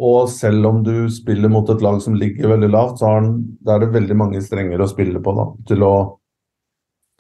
Og 0.03 0.29
selv 0.29 0.67
om 0.69 0.83
du 0.85 1.09
spiller 1.13 1.49
mot 1.53 1.69
et 1.73 1.81
lag 1.85 2.01
som 2.05 2.19
ligger 2.19 2.53
veldig 2.53 2.69
lavt, 2.73 3.01
så 3.01 3.15
er 3.17 3.81
det 3.81 3.93
veldig 3.95 4.19
mange 4.19 4.43
strenger 4.45 4.83
å 4.83 4.91
spille 4.91 5.23
på 5.25 5.35
da, 5.39 5.47
til 5.71 5.85
å, 5.87 5.95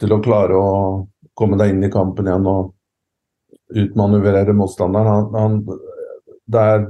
til 0.03 0.13
å 0.13 0.21
klare 0.25 0.61
å 0.61 0.73
komme 1.39 1.57
deg 1.61 1.73
inn 1.73 1.87
i 1.87 1.93
kampen 1.93 2.29
igjen 2.29 2.49
og 2.51 2.73
utmanøvrere 3.73 4.53
motstanderen. 4.57 5.09
Han, 5.09 5.39
han, 5.39 5.79
det 6.53 6.67
er 6.75 6.85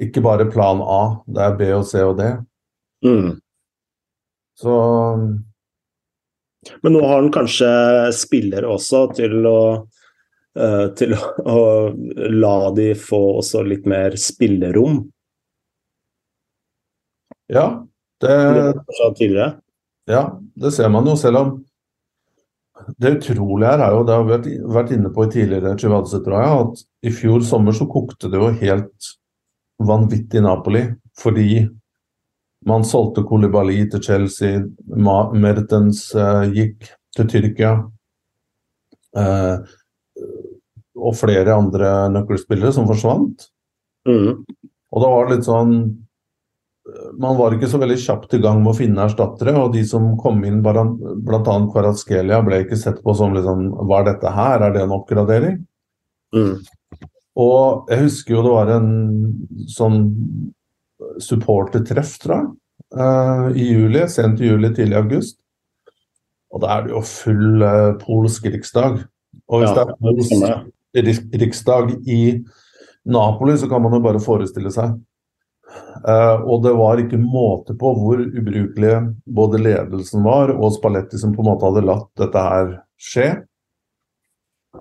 ikke 0.00 0.22
bare 0.24 0.48
plan 0.50 0.80
A, 0.80 1.02
det 1.26 1.46
er 1.46 1.56
B 1.58 1.70
og 1.76 1.86
C 1.88 2.02
og 2.04 2.16
D. 2.20 2.28
Mm. 3.04 3.32
Så 4.58 4.74
Men 6.82 6.94
nå 6.94 7.00
har 7.02 7.18
han 7.18 7.32
kanskje 7.34 7.68
spillere 8.14 8.70
også 8.70 9.06
til 9.18 9.48
å 9.48 9.58
eh, 10.54 10.86
til 10.98 11.16
å, 11.16 11.64
la 12.30 12.56
de 12.76 12.92
få 12.98 13.22
også 13.40 13.64
litt 13.66 13.88
mer 13.90 14.16
spillerom. 14.20 15.02
ja, 17.52 17.66
det, 18.22 18.36
Det. 19.34 19.50
Ja, 20.12 20.22
det 20.54 20.72
ser 20.72 20.88
man 20.88 21.06
jo, 21.06 21.16
selv 21.18 21.40
om 21.40 21.50
det 22.98 23.16
utrolige 23.18 23.70
her 23.70 23.82
er 23.84 23.96
jo, 23.96 24.04
det 24.06 24.14
har 24.14 24.24
vi 24.26 24.54
vært, 24.74 24.94
inne 24.94 25.10
på 25.14 25.26
i 25.26 25.32
tidligere 25.32 25.74
at 25.76 26.84
i 27.06 27.12
fjor 27.14 27.44
sommer 27.46 27.76
så 27.76 27.86
kokte 27.90 28.30
det 28.30 28.40
jo 28.40 28.48
helt 28.62 29.10
vanvittig 29.88 30.42
Napoli. 30.44 30.86
Fordi 31.18 31.62
man 32.66 32.84
solgte 32.86 33.24
Kolibali 33.26 33.82
til 33.90 34.02
Chelsea, 34.04 34.62
Mertens 34.96 36.06
eh, 36.14 36.44
gikk 36.54 36.90
til 37.16 37.30
Tyrkia. 37.30 37.74
Eh, 39.18 39.72
og 41.02 41.16
flere 41.18 41.56
andre 41.56 41.90
nøkkelspillere 42.12 42.72
som 42.74 42.86
forsvant. 42.88 43.48
Mm. 44.08 44.42
Og 44.92 45.02
da 45.02 45.10
var 45.10 45.28
det 45.28 45.36
litt 45.36 45.46
sånn 45.46 45.74
Man 47.22 47.36
var 47.38 47.54
ikke 47.54 47.68
så 47.70 47.78
veldig 47.78 47.94
kjapt 48.02 48.32
i 48.34 48.40
gang 48.42 48.58
med 48.58 48.72
å 48.72 48.74
finne 48.74 49.04
erstattere, 49.06 49.52
og 49.54 49.70
de 49.76 49.84
som 49.86 50.16
kom 50.18 50.40
inn, 50.42 50.58
bl.a. 50.64 51.54
Kvaratskhelia, 51.70 52.40
ble 52.42 52.58
ikke 52.64 52.78
sett 52.80 52.98
på 53.04 53.14
som 53.14 53.36
liksom 53.36 53.68
Hva 53.86 54.00
er 54.00 54.08
dette 54.10 54.32
her, 54.34 54.64
er 54.66 54.74
det 54.74 54.82
en 54.82 54.94
oppgradering? 54.96 55.60
Mm. 56.34 56.56
Og 57.40 57.88
jeg 57.88 58.06
husker 58.06 58.34
jo 58.36 58.42
det 58.44 58.52
var 58.52 58.72
en 58.74 58.90
sånn 59.72 60.02
supportertreff, 61.22 62.16
tror 62.22 62.34
jeg, 62.36 62.50
eh, 62.96 63.46
i 63.56 63.68
juli, 63.72 64.02
sent 64.10 64.42
i 64.42 64.50
juli, 64.50 64.72
tidlig 64.74 64.98
i 64.98 65.00
august. 65.00 65.38
Og 66.52 66.60
da 66.62 66.74
er 66.74 66.84
det 66.84 66.92
jo 66.92 67.04
full 67.08 67.64
eh, 67.64 67.94
polsk 68.02 68.50
riksdag. 68.52 69.00
Og 69.48 69.62
hvis 69.62 69.72
Ja, 69.72 69.86
det 69.86 69.94
er 69.94 71.06
polsk 71.08 71.40
riksdag 71.40 71.94
i 72.04 72.20
Napoli, 73.08 73.56
så 73.58 73.68
kan 73.68 73.82
man 73.82 73.96
jo 73.96 74.04
bare 74.04 74.20
forestille 74.22 74.70
seg. 74.74 74.98
Uh, 76.02 76.42
og 76.50 76.64
det 76.66 76.72
var 76.76 77.00
ikke 77.00 77.16
måte 77.20 77.72
på 77.78 77.92
hvor 77.96 78.20
ubrukelige 78.20 78.98
både 79.24 79.60
ledelsen 79.62 80.24
var 80.26 80.50
og 80.52 80.74
Spalletti 80.74 81.20
som 81.20 81.32
på 81.32 81.40
en 81.44 81.48
måte 81.48 81.68
hadde 81.68 81.84
latt 81.86 82.10
dette 82.20 82.42
her 82.44 82.74
skje. 83.00 83.28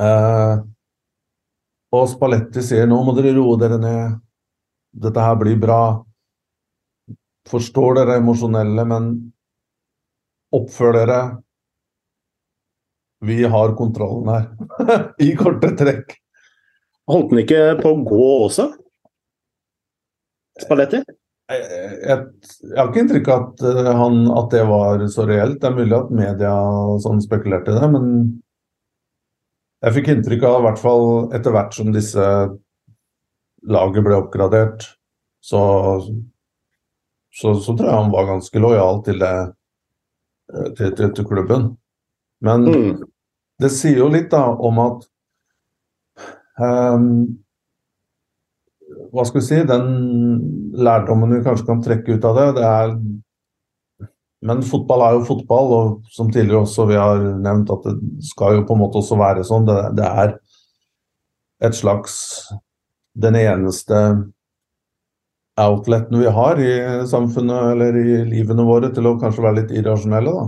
Eh, 0.01 0.61
og 1.91 2.07
Spalletti 2.07 2.63
sier 2.63 2.87
nå 2.87 3.01
må 3.03 3.15
dere 3.17 3.33
roe 3.35 3.57
dere 3.59 3.77
ned, 3.81 4.17
dette 4.91 5.25
her 5.25 5.37
blir 5.39 5.59
bra. 5.59 5.81
Forstår 7.51 7.97
dere 7.99 8.19
emosjonelle, 8.21 8.85
men 8.87 9.11
oppfør 10.55 10.95
dere. 10.99 11.21
Vi 13.27 13.43
har 13.43 13.75
kontrollen 13.77 14.29
her, 14.31 14.45
i 15.25 15.33
korte 15.37 15.73
trekk. 15.77 16.15
Holdt 17.11 17.33
han 17.33 17.41
ikke 17.43 17.63
på 17.81 17.91
å 17.91 18.03
gå 18.07 18.27
også? 18.47 18.69
Spalletti? 20.61 21.01
Jeg, 21.51 21.63
jeg, 22.07 22.19
jeg 22.69 22.77
har 22.77 22.89
ikke 22.89 23.01
inntrykk 23.03 23.29
av 23.33 23.41
at, 23.43 23.63
eh, 23.67 23.89
han, 23.99 24.21
at 24.39 24.53
det 24.53 24.61
var 24.69 25.03
så 25.11 25.25
reelt. 25.27 25.59
Det 25.59 25.67
er 25.67 25.75
mulig 25.75 25.97
at 25.97 26.13
media 26.15 26.53
sånn 27.03 27.19
spekulerte 27.23 27.73
i 27.73 27.79
det, 27.79 27.89
men 27.91 28.07
jeg 29.81 29.95
fikk 29.97 30.11
inntrykk 30.13 30.43
av, 30.45 30.59
i 30.59 30.65
hvert 30.67 30.81
fall 30.81 31.05
etter 31.33 31.53
hvert 31.55 31.73
som 31.73 31.93
disse 31.93 32.25
laget 33.71 34.05
ble 34.05 34.17
oppgradert, 34.17 34.85
så, 35.41 35.61
så, 37.33 37.53
så 37.57 37.73
tror 37.73 37.87
jeg 37.87 37.97
han 37.97 38.13
var 38.13 38.29
ganske 38.29 38.61
lojal 38.61 39.01
til 39.05 39.21
det 39.21 39.33
eh, 40.53 40.69
til, 40.77 40.93
til, 40.97 41.13
til 41.17 41.29
klubben. 41.29 41.71
Men 42.41 42.65
Mm. 42.65 43.03
det 43.61 43.69
sier 43.73 43.99
jo 44.01 44.09
litt 44.09 44.31
da 44.31 44.47
om 44.53 44.79
at 44.81 45.03
um, 46.57 47.09
Hva 49.11 49.25
skal 49.27 49.41
vi 49.41 49.45
si 49.45 49.59
Den 49.69 50.71
lærdommen 50.73 51.35
vi 51.35 51.43
kanskje 51.45 51.67
kan 51.67 51.83
trekke 51.85 52.15
ut 52.17 52.25
av 52.25 52.39
det, 52.39 52.47
det 52.57 52.65
er 52.65 52.95
Men 54.41 54.63
fotball 54.65 55.03
er 55.05 55.15
jo 55.17 55.25
fotball, 55.27 55.71
og 55.75 56.13
som 56.13 56.31
tidligere 56.33 56.63
også 56.63 56.87
vi 56.89 56.97
har 56.97 57.21
nevnt, 57.43 57.69
at 57.69 57.83
det 57.85 58.25
skal 58.31 58.57
jo 58.57 58.65
på 58.65 58.77
en 58.77 58.81
måte 58.81 58.97
også 59.01 59.17
være 59.19 59.45
sånn. 59.45 59.67
Det, 59.69 59.77
det 59.99 60.07
er 60.07 60.35
et 61.61 61.77
slags 61.77 62.15
Den 63.13 63.35
eneste 63.35 63.97
outleten 65.59 66.15
vi 66.15 66.29
har 66.31 66.59
i 66.63 66.73
samfunnet 67.11 67.73
eller 67.73 67.97
i 67.99 68.21
livene 68.29 68.63
våre 68.63 68.87
til 68.95 69.09
å 69.09 69.17
kanskje 69.19 69.43
være 69.43 69.57
litt 69.59 69.73
irrasjonelle. 69.75 70.31
da 70.31 70.45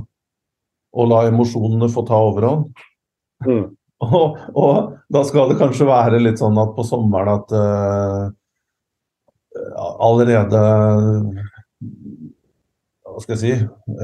og 0.93 1.09
la 1.09 1.23
emosjonene 1.29 1.89
få 1.91 2.05
ta 2.07 2.19
overhånd. 2.29 2.69
Mm. 3.47 3.71
Og, 4.03 4.35
og 4.59 4.97
da 5.15 5.21
skal 5.23 5.47
det 5.47 5.55
kanskje 5.61 5.85
være 5.87 6.17
litt 6.19 6.41
sånn 6.41 6.57
at 6.59 6.73
på 6.75 6.83
sommeren 6.83 7.37
at, 7.37 7.53
uh, 7.55 8.25
allerede 10.03 10.59
hva 13.13 13.21
skal 13.21 13.35
jeg 13.35 13.41
si 13.41 13.51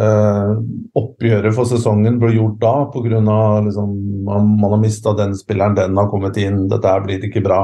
eh, 0.06 0.52
Oppgjøret 1.00 1.56
for 1.56 1.70
sesongen 1.70 2.20
ble 2.22 2.36
gjort 2.36 2.60
da 2.62 2.74
pga. 2.94 3.20
Liksom, 3.66 3.96
man, 4.28 4.54
man 4.62 4.76
har 4.76 4.82
mista 4.82 5.14
den 5.18 5.36
spilleren, 5.38 5.78
den 5.78 5.98
har 5.98 6.10
kommet 6.12 6.38
inn, 6.42 6.68
dette 6.72 6.94
blir 7.06 7.26
ikke 7.26 7.44
bra. 7.46 7.64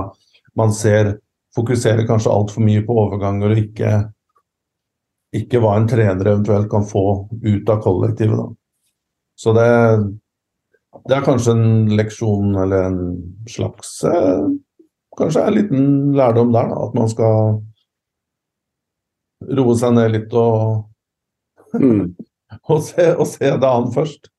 Man 0.57 0.73
ser, 0.73 1.15
fokuserer 1.55 2.07
kanskje 2.07 2.33
altfor 2.33 2.65
mye 2.65 2.83
på 2.85 2.97
overganger 3.05 3.53
og 3.53 3.61
ikke, 3.61 3.93
ikke 5.35 5.61
hva 5.63 5.75
en 5.77 5.89
trener 5.91 6.31
eventuelt 6.31 6.69
kan 6.71 6.85
få 6.87 7.05
ut 7.29 7.71
av 7.71 7.81
kollektivet. 7.83 8.39
Da. 8.39 8.47
Så 9.35 9.53
det, 9.55 9.69
det 11.05 11.17
er 11.17 11.27
kanskje 11.27 11.55
en 11.55 11.95
leksjon 11.95 12.55
eller 12.65 12.89
en 12.89 13.01
slags 13.51 13.97
eh, 14.07 14.45
Kanskje 15.15 15.45
en 15.47 15.53
liten 15.55 15.83
lærdom 16.11 16.49
der, 16.51 16.67
da, 16.67 16.79
at 16.89 16.95
man 16.97 17.07
skal 17.07 17.53
roe 19.55 19.75
seg 19.79 19.93
ned 19.95 20.09
litt 20.11 20.33
og 20.35 20.81
Mm. 21.81 22.15
og, 22.71 22.79
se, 22.85 23.11
og 23.15 23.27
se 23.29 23.51
det 23.51 23.69
an 23.69 23.91
først. 23.95 24.31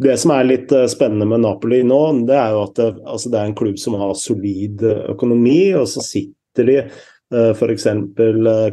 Det 0.00 0.16
som 0.20 0.34
er 0.34 0.48
litt 0.48 0.72
eh, 0.76 0.88
spennende 0.92 1.28
med 1.28 1.44
Napoli 1.44 1.80
nå, 1.86 2.00
det 2.28 2.36
er 2.36 2.54
jo 2.54 2.64
at 2.66 2.74
det, 2.78 2.90
altså 3.08 3.32
det 3.32 3.40
er 3.40 3.48
en 3.48 3.56
klubb 3.56 3.78
som 3.80 3.96
har 4.00 4.12
solid 4.18 4.84
eh, 4.84 5.06
økonomi, 5.14 5.72
og 5.78 5.86
så 5.88 6.04
sitter 6.04 6.68
de 6.68 6.76
uh, 6.82 7.52
F.eks. 7.54 7.86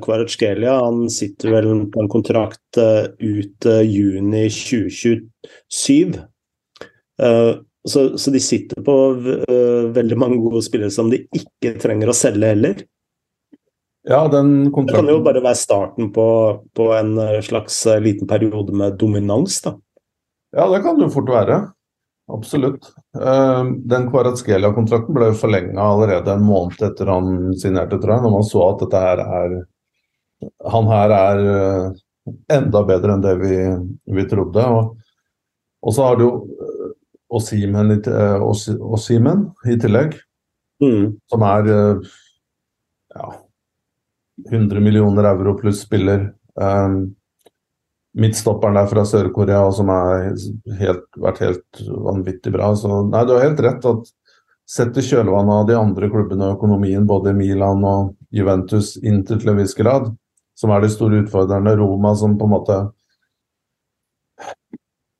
Kvaratskhelia, 0.03 0.73
han 0.81 1.05
sitter 1.13 1.53
vel 1.53 1.69
på 1.93 2.01
en 2.01 2.09
kontrakt 2.11 2.79
ut 2.81 3.67
juni 3.85 4.47
2027. 4.49 6.17
Så, 7.87 8.01
så, 8.17 8.31
de 8.33 8.41
sitter 8.41 8.81
på 8.83 8.95
veldig 9.95 10.17
mange 10.19 10.41
gode 10.41 10.63
spillere 10.65 10.91
som 10.91 11.11
de 11.13 11.21
ikke 11.37 11.75
trenger 11.79 12.09
å 12.09 12.17
selge 12.17 12.49
heller. 12.49 12.81
Ja, 14.09 14.27
den 14.27 14.71
kontrakten... 14.71 15.05
Det 15.05 15.11
kan 15.11 15.17
jo 15.19 15.23
bare 15.23 15.41
være 15.43 15.59
starten 15.59 16.11
på, 16.15 16.27
på 16.75 16.85
en 16.95 17.17
eh, 17.19 17.41
slags 17.43 17.81
eh, 17.91 17.99
liten 17.99 18.27
periode 18.27 18.71
med 18.71 18.95
dominans, 18.99 19.59
da. 19.65 19.73
Ja, 20.55 20.69
det 20.71 20.79
kan 20.85 20.95
det 20.95 21.09
jo 21.09 21.15
fort 21.17 21.31
være. 21.33 21.57
Absolutt. 22.31 22.87
Eh, 23.19 23.63
den 23.91 24.05
Kvaratskelia-kontrakten 24.07 25.15
ble 25.15 25.33
forlenga 25.35 25.83
allerede 25.83 26.37
en 26.37 26.45
måned 26.47 26.79
etter 26.87 27.11
han 27.11 27.51
signerte, 27.59 27.99
tror 27.99 28.13
jeg, 28.15 28.23
når 28.23 28.35
man 28.37 28.47
så 28.47 28.61
at 28.69 28.85
dette 28.85 29.01
her 29.03 29.23
er 29.25 29.57
Han 30.69 30.85
her 30.85 31.11
er 31.15 31.39
enda 32.53 32.83
bedre 32.85 33.15
enn 33.15 33.23
det 33.23 33.31
vi, 33.41 33.55
vi 34.13 34.25
trodde. 34.29 34.63
Og, 34.69 34.91
og, 35.81 35.93
så 35.95 36.05
har 36.05 36.19
du 36.19 36.27
Osimen 37.27 37.89
i, 37.91 37.97
i 39.73 39.77
tillegg, 39.81 40.13
mm. 40.83 41.07
som 41.33 41.45
er 41.49 41.71
ja, 41.73 43.31
100 44.49 44.79
millioner 44.79 45.23
euro 45.23 45.55
pluss 45.57 45.81
spiller. 45.81 46.33
Um, 46.55 47.15
midtstopperen 48.17 48.77
der 48.77 48.87
fra 48.89 49.03
Sør-Korea 49.05 49.65
som 49.75 49.89
har 49.93 50.31
vært 51.21 51.41
helt 51.43 51.81
vanvittig 51.87 52.53
bra. 52.53 52.71
Så 52.77 53.03
nei, 53.09 53.25
du 53.25 53.35
har 53.35 53.45
helt 53.45 53.61
rett 53.65 53.89
at 53.89 54.13
sett 54.67 54.97
i 54.97 55.03
kjølvannet 55.05 55.61
av 55.61 55.67
de 55.69 55.75
andre 55.79 56.09
klubbene 56.11 56.47
og 56.47 56.57
økonomien, 56.57 57.05
både 57.07 57.35
Milan 57.37 57.83
og 57.87 58.15
Juventus, 58.33 58.95
inntil 59.03 59.39
til 59.41 59.53
en 59.53 59.61
viss 59.61 59.75
grad, 59.77 60.09
som 60.57 60.73
er 60.73 60.83
de 60.83 60.91
store 60.91 61.21
utfordrerne. 61.23 61.77
Roma 61.79 62.15
som 62.19 62.35
på 62.39 62.49
en 62.49 62.55
måte 62.55 62.79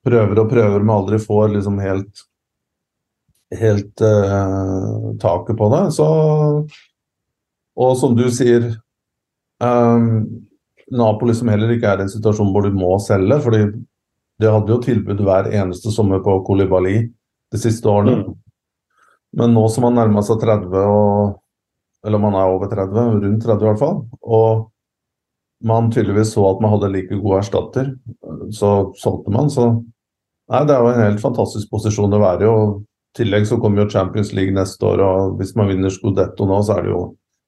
prøver 0.08 0.42
og 0.42 0.50
prøver, 0.52 0.82
men 0.82 0.96
aldri 0.98 1.22
får 1.22 1.54
liksom 1.56 1.80
helt 1.84 2.28
helt 3.56 4.02
uh, 4.02 5.16
taket 5.22 5.58
på 5.58 5.70
det. 5.72 5.84
Så 5.96 6.08
Og 7.78 7.98
som 7.98 8.16
du 8.18 8.26
sier, 8.34 8.72
Um, 9.64 10.48
Napoli 10.94 11.36
som 11.36 11.50
heller 11.52 11.74
ikke 11.74 11.90
er 11.90 12.02
i 12.02 12.06
en 12.06 12.12
situasjon 12.12 12.52
hvor 12.54 12.66
de 12.66 12.72
må 12.76 12.94
selge. 13.04 13.40
fordi 13.44 13.62
de 14.38 14.52
hadde 14.54 14.70
jo 14.70 14.82
tilbud 14.84 15.22
hver 15.26 15.50
eneste 15.50 15.92
sommer 15.92 16.22
på 16.24 16.40
Kolibali 16.46 17.00
de 17.52 17.60
siste 17.60 17.90
årene. 17.90 18.22
Mm. 18.22 18.36
Men 19.38 19.54
nå 19.54 19.66
som 19.74 19.88
man 19.88 19.98
nærmer 19.98 20.26
seg 20.26 20.40
30, 20.44 20.78
og, 20.78 21.38
eller 22.06 22.22
man 22.22 22.38
er 22.38 22.54
over 22.54 22.70
30, 22.72 23.18
rundt 23.24 23.44
30 23.44 23.66
i 23.66 23.70
hvert 23.72 23.82
fall, 23.82 23.98
og 24.22 24.68
man 25.68 25.90
tydeligvis 25.92 26.36
så 26.36 26.46
at 26.52 26.62
man 26.62 26.76
hadde 26.76 26.92
like 26.94 27.18
god 27.18 27.40
erstatter, 27.40 27.92
så 28.54 28.92
solgte 29.02 29.34
man. 29.34 29.50
Så 29.50 29.66
nei, 29.74 30.62
det 30.70 30.76
er 30.76 30.86
jo 30.86 30.94
en 30.94 31.02
helt 31.02 31.24
fantastisk 31.24 31.74
posisjon 31.74 32.14
å 32.14 32.22
være 32.22 32.46
i. 32.46 32.52
og 32.52 32.78
I 32.78 33.24
tillegg 33.24 33.50
så 33.50 33.58
kommer 33.62 33.84
jo 33.84 33.92
Champions 33.96 34.32
League 34.38 34.54
neste 34.54 34.86
år, 34.86 35.02
og 35.02 35.42
hvis 35.42 35.56
man 35.58 35.72
vinner 35.72 35.94
Scudetto 35.94 36.46
nå, 36.46 36.62
så 36.62 36.78
er 36.78 36.86
det 36.86 36.94
jo 36.94 37.08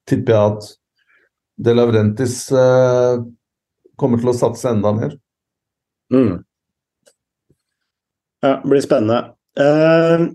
Tipper 0.10 0.34
jeg 0.34 0.52
at 0.56 0.68
de 1.60 1.76
Laurentis 1.76 2.52
eh, 2.56 3.20
kommer 4.00 4.22
til 4.22 4.32
å 4.32 4.38
satse 4.38 4.72
enda 4.72 4.94
mer. 4.96 5.16
Mm. 6.14 6.40
Ja, 8.40 8.54
det 8.64 8.72
blir 8.72 8.84
spennende. 8.86 9.36
Eh, 9.60 10.30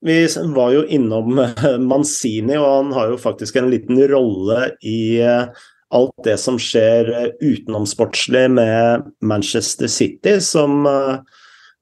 vi 0.00 0.18
var 0.54 0.74
jo 0.74 0.84
innom 0.84 1.38
eh, 1.44 1.78
Manzini, 1.78 2.58
og 2.58 2.68
han 2.68 2.94
har 2.96 3.12
jo 3.12 3.20
faktisk 3.22 3.58
en 3.58 3.70
liten 3.70 4.00
rolle 4.10 4.72
i 4.82 5.20
eh, 5.22 5.46
alt 5.94 6.24
det 6.26 6.36
som 6.42 6.58
skjer 6.60 7.12
eh, 7.14 7.30
utenomsportslig 7.38 8.48
med 8.58 9.08
Manchester 9.22 9.86
City, 9.86 10.40
som 10.42 10.86
eh, 10.86 11.18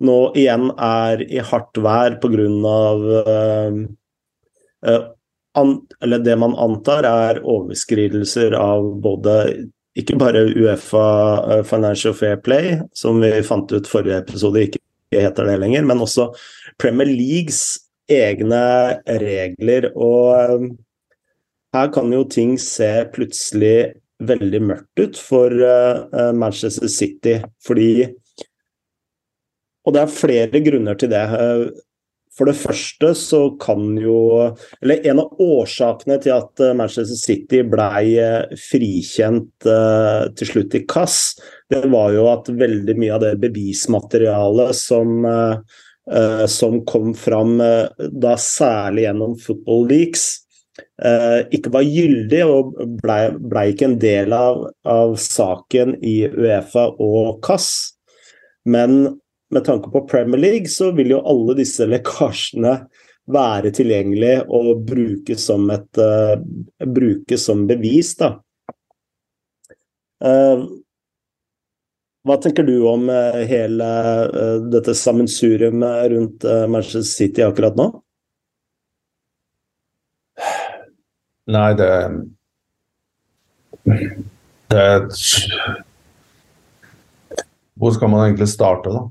nå 0.04 0.18
igjen 0.36 0.70
er 0.76 1.24
i 1.24 1.40
hardt 1.40 1.80
vær 1.80 2.20
pga 2.20 2.44
eller 5.56 6.24
det 6.24 6.36
man 6.40 6.54
antar, 6.60 7.06
er 7.08 7.40
overskridelser 7.44 8.56
av 8.58 8.90
både 9.02 9.36
ikke 9.96 10.18
bare 10.20 10.44
Uefa 10.52 11.06
eh, 11.54 11.62
Financial 11.64 12.14
Fair 12.14 12.36
Play, 12.44 12.76
som 12.92 13.20
vi 13.22 13.32
fant 13.46 13.72
ut 13.72 13.88
forrige 13.88 14.20
episode 14.24 14.66
ikke 14.66 14.82
heter 15.14 15.48
det 15.48 15.56
lenger, 15.62 15.86
men 15.88 16.02
også 16.04 16.28
Premier 16.80 17.08
Leagues 17.08 17.78
egne 18.12 18.98
regler. 19.22 19.88
Og 19.96 20.34
eh, 20.36 20.66
her 21.76 21.92
kan 21.94 22.12
jo 22.12 22.26
ting 22.28 22.56
se 22.60 22.90
plutselig 23.14 23.96
veldig 24.26 24.62
mørkt 24.64 25.00
ut 25.00 25.18
for 25.20 25.52
eh, 25.52 26.30
Manchester 26.36 26.92
City, 26.92 27.40
fordi 27.64 28.12
Og 29.86 29.94
det 29.94 30.00
er 30.02 30.10
flere 30.10 30.60
grunner 30.66 30.96
til 30.98 31.12
det. 31.12 31.20
For 32.36 32.48
det 32.48 32.56
første 32.58 33.12
så 33.16 33.40
kan 33.60 33.96
jo 34.00 34.18
Eller 34.82 35.06
en 35.08 35.22
av 35.24 35.40
årsakene 35.40 36.18
til 36.22 36.34
at 36.36 36.62
eh, 36.62 36.74
Manchester 36.76 37.18
City 37.18 37.62
blei 37.66 38.16
eh, 38.20 38.56
frikjent 38.60 39.68
uh, 39.68 40.28
til 40.36 40.50
slutt 40.50 40.76
i 40.76 40.82
Kass, 40.88 41.36
det 41.72 41.82
var 41.90 42.12
jo 42.14 42.26
at 42.30 42.48
veldig 42.52 42.94
mye 42.98 43.14
av 43.16 43.22
det 43.24 43.32
bevismaterialet 43.42 44.76
som, 44.76 45.24
som 46.52 46.76
kom 46.86 47.10
fram 47.18 47.56
da 47.58 48.34
særlig 48.38 49.06
gjennom 49.06 49.34
Football 49.42 49.88
Leaks, 49.90 50.26
ikke 51.56 51.72
var 51.74 51.88
gyldig 51.88 52.42
og 52.46 52.78
blei 53.02 53.20
ble 53.34 53.64
ikke 53.72 53.88
en 53.88 53.98
del 54.02 54.36
av, 54.36 54.62
av 54.86 55.16
saken 55.20 55.96
i 56.06 56.20
Uefa 56.30 56.86
og 57.02 57.40
Kass. 57.46 57.72
Men 58.66 59.18
med 59.50 59.64
tanke 59.64 59.90
på 59.90 60.08
Premier 60.08 60.40
League, 60.40 60.68
så 60.68 60.90
vil 60.96 61.14
jo 61.14 61.22
alle 61.26 61.54
disse 61.58 61.86
lekkasjene 61.86 62.78
være 63.26 63.72
tilgjengelig 63.74 64.34
og 64.54 64.82
brukes 64.86 65.46
som, 65.48 65.68
et, 65.74 65.98
uh, 65.98 66.38
brukes 66.86 67.46
som 67.48 67.66
bevis. 67.68 68.14
Da. 68.18 68.36
Uh, 70.22 70.66
hva 72.26 72.38
tenker 72.42 72.66
du 72.66 72.78
om 72.90 73.08
uh, 73.10 73.42
hele 73.46 73.90
dette 74.70 74.94
sammensuriumet 74.98 76.10
rundt 76.14 76.46
Manchester 76.70 77.06
City 77.06 77.46
akkurat 77.46 77.78
nå? 77.78 77.90
Nei, 81.46 81.68
det 81.78 81.90
Det 84.66 84.86
Hvor 87.78 87.92
skal 87.94 88.10
man 88.10 88.24
egentlig 88.24 88.48
starte, 88.50 88.90
da? 88.90 89.04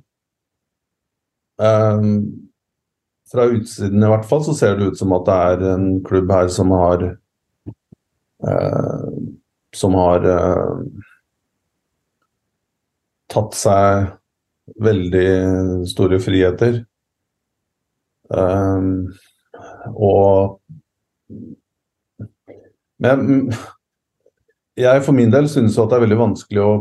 Um, 1.57 2.49
fra 3.31 3.47
utsiden 3.47 4.03
i 4.03 4.09
hvert 4.11 4.27
fall 4.27 4.43
så 4.45 4.53
ser 4.57 4.75
det 4.77 4.91
ut 4.91 4.99
som 4.99 5.13
at 5.15 5.25
det 5.27 5.35
er 5.35 5.63
en 5.73 5.87
klubb 6.05 6.31
her 6.31 6.49
som 6.51 6.73
har 6.75 7.05
uh, 8.45 9.15
Som 9.75 9.95
har 9.99 10.23
uh, 10.23 10.83
tatt 13.31 13.57
seg 13.59 14.11
veldig 14.81 15.29
store 15.91 16.19
friheter. 16.23 16.77
Um, 18.29 19.11
og 19.93 20.61
Men 23.03 23.51
jeg 24.79 25.03
for 25.03 25.15
min 25.15 25.31
del 25.33 25.49
synes 25.51 25.75
at 25.77 25.91
det 25.91 25.97
er 25.97 26.05
veldig 26.05 26.19
vanskelig 26.19 26.63
å, 26.63 26.71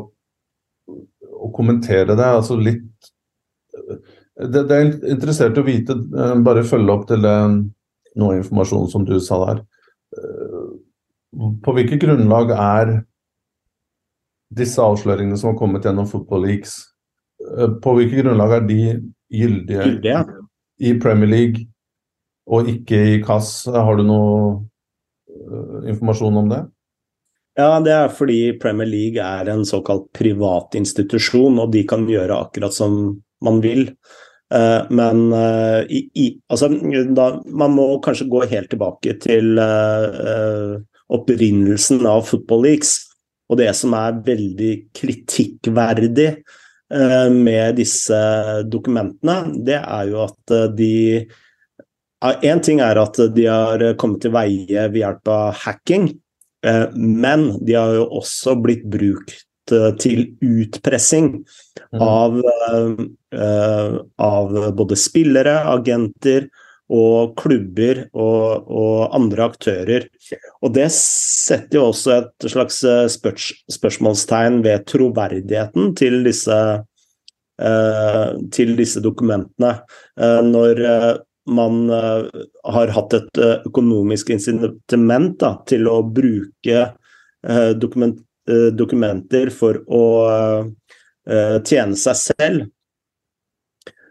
å 0.86 1.50
kommentere 1.54 2.14
det. 2.14 2.24
altså 2.26 2.56
litt 2.58 3.10
det, 4.34 4.64
det, 4.66 4.76
er 4.76 5.12
interessert 5.14 5.58
å 5.58 5.66
vite, 5.66 5.94
eh, 5.94 6.34
bare 6.46 6.66
følge 6.66 6.94
opp 6.94 7.06
til 7.10 7.22
det, 7.22 7.36
noe 8.18 8.38
informasjon 8.40 8.88
som 8.90 9.06
du 9.06 9.16
sa 9.22 9.40
der. 9.46 9.62
Eh, 10.18 10.64
på 11.64 11.74
hvilket 11.74 12.02
grunnlag 12.02 12.52
er 12.54 12.94
disse 14.54 14.82
avsløringene 14.82 15.38
som 15.38 15.52
har 15.52 15.58
kommet 15.58 15.86
gjennom 15.86 16.08
Football 16.10 16.46
Leaks, 16.48 16.76
eh, 17.46 17.70
på 17.82 17.96
hvilket 17.98 18.24
grunnlag 18.24 18.58
er 18.58 18.66
de 18.68 18.80
gyldige 19.34 19.88
Gyldige. 19.88 20.24
i 20.80 20.94
Premier 21.00 21.30
League 21.30 21.66
og 22.46 22.68
ikke 22.70 23.00
i 23.14 23.18
CAS? 23.24 23.66
Har 23.66 23.98
du 23.98 24.04
noe 24.06 24.62
eh, 25.30 25.90
informasjon 25.92 26.42
om 26.42 26.52
det? 26.52 26.62
Ja, 27.54 27.78
det 27.78 27.92
er 27.94 28.10
fordi 28.10 28.58
Premier 28.58 28.88
League 28.90 29.22
er 29.22 29.48
en 29.52 29.62
såkalt 29.66 30.08
privat 30.12 30.74
institusjon, 30.74 31.60
og 31.62 31.70
de 31.70 31.84
kan 31.86 32.02
gjøre 32.10 32.40
akkurat 32.48 32.74
som 32.74 33.22
man 33.44 33.60
vil. 33.62 33.92
Eh, 34.54 34.82
men 34.94 35.32
eh, 35.32 35.80
i, 35.88 36.00
i, 36.14 36.26
altså, 36.52 36.70
da, 37.16 37.28
man 37.50 37.74
må 37.76 37.88
kanskje 38.04 38.28
gå 38.30 38.44
helt 38.50 38.70
tilbake 38.72 39.16
til 39.22 39.58
uh, 39.58 40.76
opprinnelsen 41.14 42.04
av 42.08 42.26
Football 42.28 42.66
Leaks. 42.68 42.96
Og 43.50 43.58
det 43.60 43.70
som 43.76 43.96
er 43.98 44.20
veldig 44.24 44.74
kritikkverdig 44.96 46.30
med 47.34 47.76
disse 47.76 48.18
dokumentene, 48.70 49.34
det 49.66 49.76
er 49.80 50.10
jo 50.12 50.20
at 50.22 50.52
de 50.76 51.24
Én 52.24 52.62
ting 52.64 52.78
er 52.80 52.96
at 52.96 53.18
de 53.34 53.44
har 53.44 53.82
kommet 54.00 54.22
til 54.24 54.32
veie 54.32 54.86
ved 54.88 54.96
hjelp 55.02 55.28
av 55.28 55.58
hacking. 55.60 56.06
Eh, 56.64 56.86
men 56.94 57.50
de 57.64 57.76
har 57.76 57.94
jo 57.98 58.06
også 58.20 58.56
blitt 58.64 58.86
brukt 58.90 59.34
eh, 59.34 59.42
til 60.00 60.26
utpressing 60.44 61.30
mm. 61.40 62.02
av, 62.02 62.38
eh, 63.34 63.96
av 64.20 64.54
både 64.76 64.98
spillere, 64.98 65.56
agenter 65.72 66.48
og 66.92 67.32
klubber 67.40 68.02
og, 68.12 68.66
og, 68.68 68.96
andre 69.16 69.46
aktører. 69.48 70.08
Og 70.60 70.74
det 70.76 70.90
setter 70.92 71.80
jo 71.80 71.86
også 71.90 72.16
et 72.18 72.48
slags 72.52 72.82
spørs, 73.14 73.50
spørsmålstegn 73.72 74.60
ved 74.66 74.84
troverdigheten 74.90 75.94
til 75.96 76.20
disse, 76.26 76.58
til 78.52 78.74
disse 78.76 79.00
dokumentene. 79.00 79.72
Når 80.44 80.82
man 81.56 81.80
har 81.88 82.94
hatt 82.98 83.16
et 83.16 83.42
økonomisk 83.70 84.34
incitament 84.36 85.38
da, 85.40 85.54
til 85.64 85.88
å 85.88 86.02
bruke 86.04 86.84
dokument, 87.80 88.20
dokumenter 88.76 89.48
for 89.54 89.80
å 89.88 90.06
tjene 91.24 91.96
seg 91.96 92.18
selv. 92.20 92.66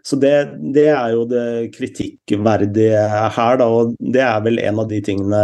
Så 0.04 0.18
det, 0.20 0.32
det, 0.74 0.88
er 0.90 1.12
jo 1.14 1.22
det 1.30 1.44
kritikkverdige 1.76 3.04
her, 3.36 3.60
da, 3.60 3.68
og 3.70 3.94
det 4.02 4.24
er 4.26 4.42
vel 4.44 4.58
en 4.60 4.82
av 4.82 4.90
de 4.90 4.98
tingene 5.06 5.38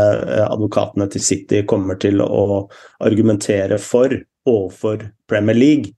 advokatene 0.44 1.07
til 1.14 1.22
City 1.24 1.62
kommer 1.70 1.96
til 2.03 2.20
å 2.20 2.66
argumentere 3.07 3.79
for 3.81 4.12
overfor 4.50 5.07
Premier 5.31 5.57
League. 5.57 5.94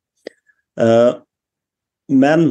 Men 2.13 2.47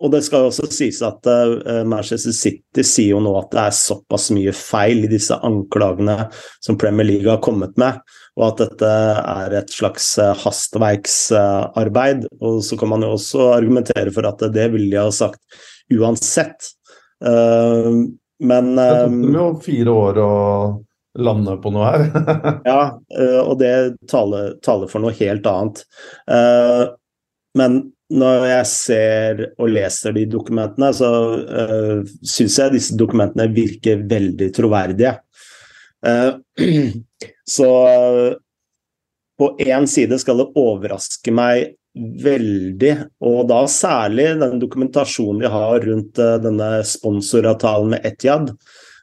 og 0.00 0.12
det 0.14 0.22
skal 0.24 0.48
også 0.48 0.68
sies 0.72 1.00
at 1.04 1.28
uh, 1.28 1.82
Manchester 1.88 2.32
City 2.32 2.84
sier 2.86 3.14
jo 3.14 3.20
nå 3.22 3.34
at 3.38 3.50
det 3.52 3.64
er 3.66 3.76
såpass 3.76 4.30
mye 4.32 4.54
feil 4.56 5.04
i 5.04 5.10
disse 5.12 5.36
anklagene 5.46 6.16
som 6.64 6.78
Premier 6.80 7.08
League 7.08 7.28
har 7.28 7.42
kommet 7.44 7.76
med, 7.80 8.00
og 8.40 8.46
at 8.46 8.62
dette 8.62 8.90
er 9.20 9.56
et 9.60 9.72
slags 9.74 10.06
uh, 10.18 10.32
hastverksarbeid. 10.40 12.24
Og 12.40 12.62
så 12.64 12.78
kan 12.80 12.92
man 12.94 13.04
jo 13.04 13.14
også 13.18 13.50
argumentere 13.52 14.12
for 14.14 14.28
at 14.28 14.42
det 14.54 14.70
ville 14.72 14.88
de 14.94 15.00
ha 15.00 15.10
sagt 15.12 15.60
uansett. 15.92 16.70
men 17.20 18.68
Det 18.78 18.88
tok 19.10 19.34
jo 19.34 19.46
fire 19.64 19.94
år 20.06 20.20
å 20.22 20.34
lande 21.20 21.56
på 21.60 21.72
noe 21.74 21.90
her. 21.90 22.04
ja, 22.70 22.82
og 23.42 23.56
det 23.60 23.74
taler, 24.08 24.54
taler, 24.64 24.88
for 24.88 25.02
noe 25.02 25.12
helt 25.18 25.48
annet. 25.50 25.82
men 27.58 27.80
når 28.10 28.46
jeg 28.48 28.68
ser 28.70 29.42
og 29.60 29.70
leser 29.70 30.14
de 30.16 30.26
dokumentene, 30.30 30.90
så 30.96 31.10
uh, 31.38 32.00
eh, 32.00 32.00
syns 32.26 32.58
jeg 32.58 32.74
disse 32.74 32.96
dokumentene 32.98 33.46
virker 33.54 34.02
veldig 34.10 34.50
troverdige. 34.56 35.14
Uh, 36.06 36.40
så 37.50 37.68
uh, 37.88 38.38
på 39.40 39.50
én 39.64 39.88
side 39.88 40.18
skal 40.20 40.42
det 40.42 40.50
overraske 40.60 41.32
meg 41.34 41.74
veldig, 41.96 42.92
og 43.26 43.48
da 43.50 43.64
særlig 43.70 44.28
den 44.38 44.60
dokumentasjonen 44.62 45.42
de 45.42 45.50
har 45.50 45.82
rundt 45.88 46.20
uh, 46.22 46.36
denne 46.42 46.70
sponsoravtalen 46.86 47.96
med 47.96 48.06
Etiad. 48.06 48.54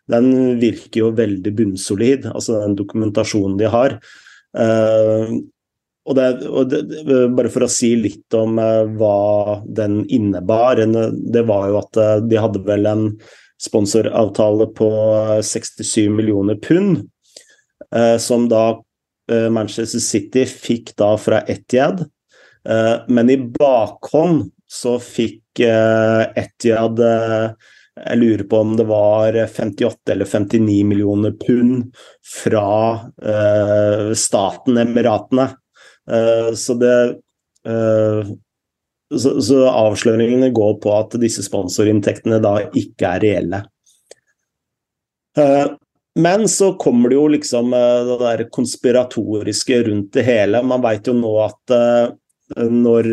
Den 0.08 0.32
virker 0.62 1.04
jo 1.04 1.12
veldig 1.18 1.52
bunnsolid, 1.58 2.30
altså 2.32 2.62
den 2.62 2.78
dokumentasjonen 2.80 3.60
de 3.60 3.72
har. 3.74 3.98
Uh, 4.58 5.36
og 6.08 6.16
det, 6.16 6.28
og 6.48 6.70
det, 6.72 6.86
bare 7.36 7.50
for 7.52 7.66
å 7.66 7.68
si 7.68 7.90
litt 8.00 8.32
om 8.38 8.56
hva 8.56 9.58
den 9.68 10.06
innebar. 10.08 10.80
Det 10.80 11.42
var 11.50 11.66
jo 11.68 11.82
at 11.82 12.00
de 12.32 12.38
hadde 12.40 12.62
vel 12.64 12.88
en 12.88 13.02
sponsoravtale 13.60 14.70
på 14.78 14.88
67 15.44 16.08
millioner 16.16 16.56
pund, 16.64 17.02
som 18.20 18.50
da 18.52 18.78
Manchester 19.52 20.02
City 20.04 20.44
fikk 20.48 20.94
da 21.00 21.14
fra 21.20 21.42
Etiad. 21.48 22.02
men 23.08 23.30
i 23.32 23.38
bakhånd 23.38 24.50
så 24.68 24.98
fikk 25.00 25.62
Etiad 25.64 27.00
jeg 27.00 28.20
lurer 28.20 28.44
på 28.52 28.60
om 28.60 28.76
det 28.78 28.88
var 28.92 29.38
58 29.48 30.12
eller 30.14 30.26
59 30.28 30.84
millioner 30.90 31.38
pund 31.40 31.96
fra 32.44 32.74
staten 34.16 34.84
Emiratene. 34.84 35.48
Eh, 36.12 36.54
så 36.54 36.74
det 36.74 37.20
eh, 37.68 38.36
så, 39.18 39.60
avsløringene 39.70 40.50
går 40.56 40.80
på 40.84 40.94
at 40.98 41.16
disse 41.22 41.46
sponsorinntektene 41.46 42.42
da 42.44 42.58
ikke 42.76 43.12
er 43.16 43.24
reelle. 43.24 43.62
Eh, 46.18 46.22
men 46.22 46.48
så 46.48 46.74
kommer 46.74 47.10
det 47.10 47.16
jo 47.16 47.28
liksom 47.28 47.72
det 47.72 48.18
der 48.20 48.50
konspiratoriske 48.50 49.84
rundt 49.84 50.14
det 50.14 50.26
hele. 50.28 50.64
Man 50.64 50.82
veit 50.82 51.08
jo 51.08 51.14
nå 51.14 51.34
at 51.46 51.76
når 52.58 53.10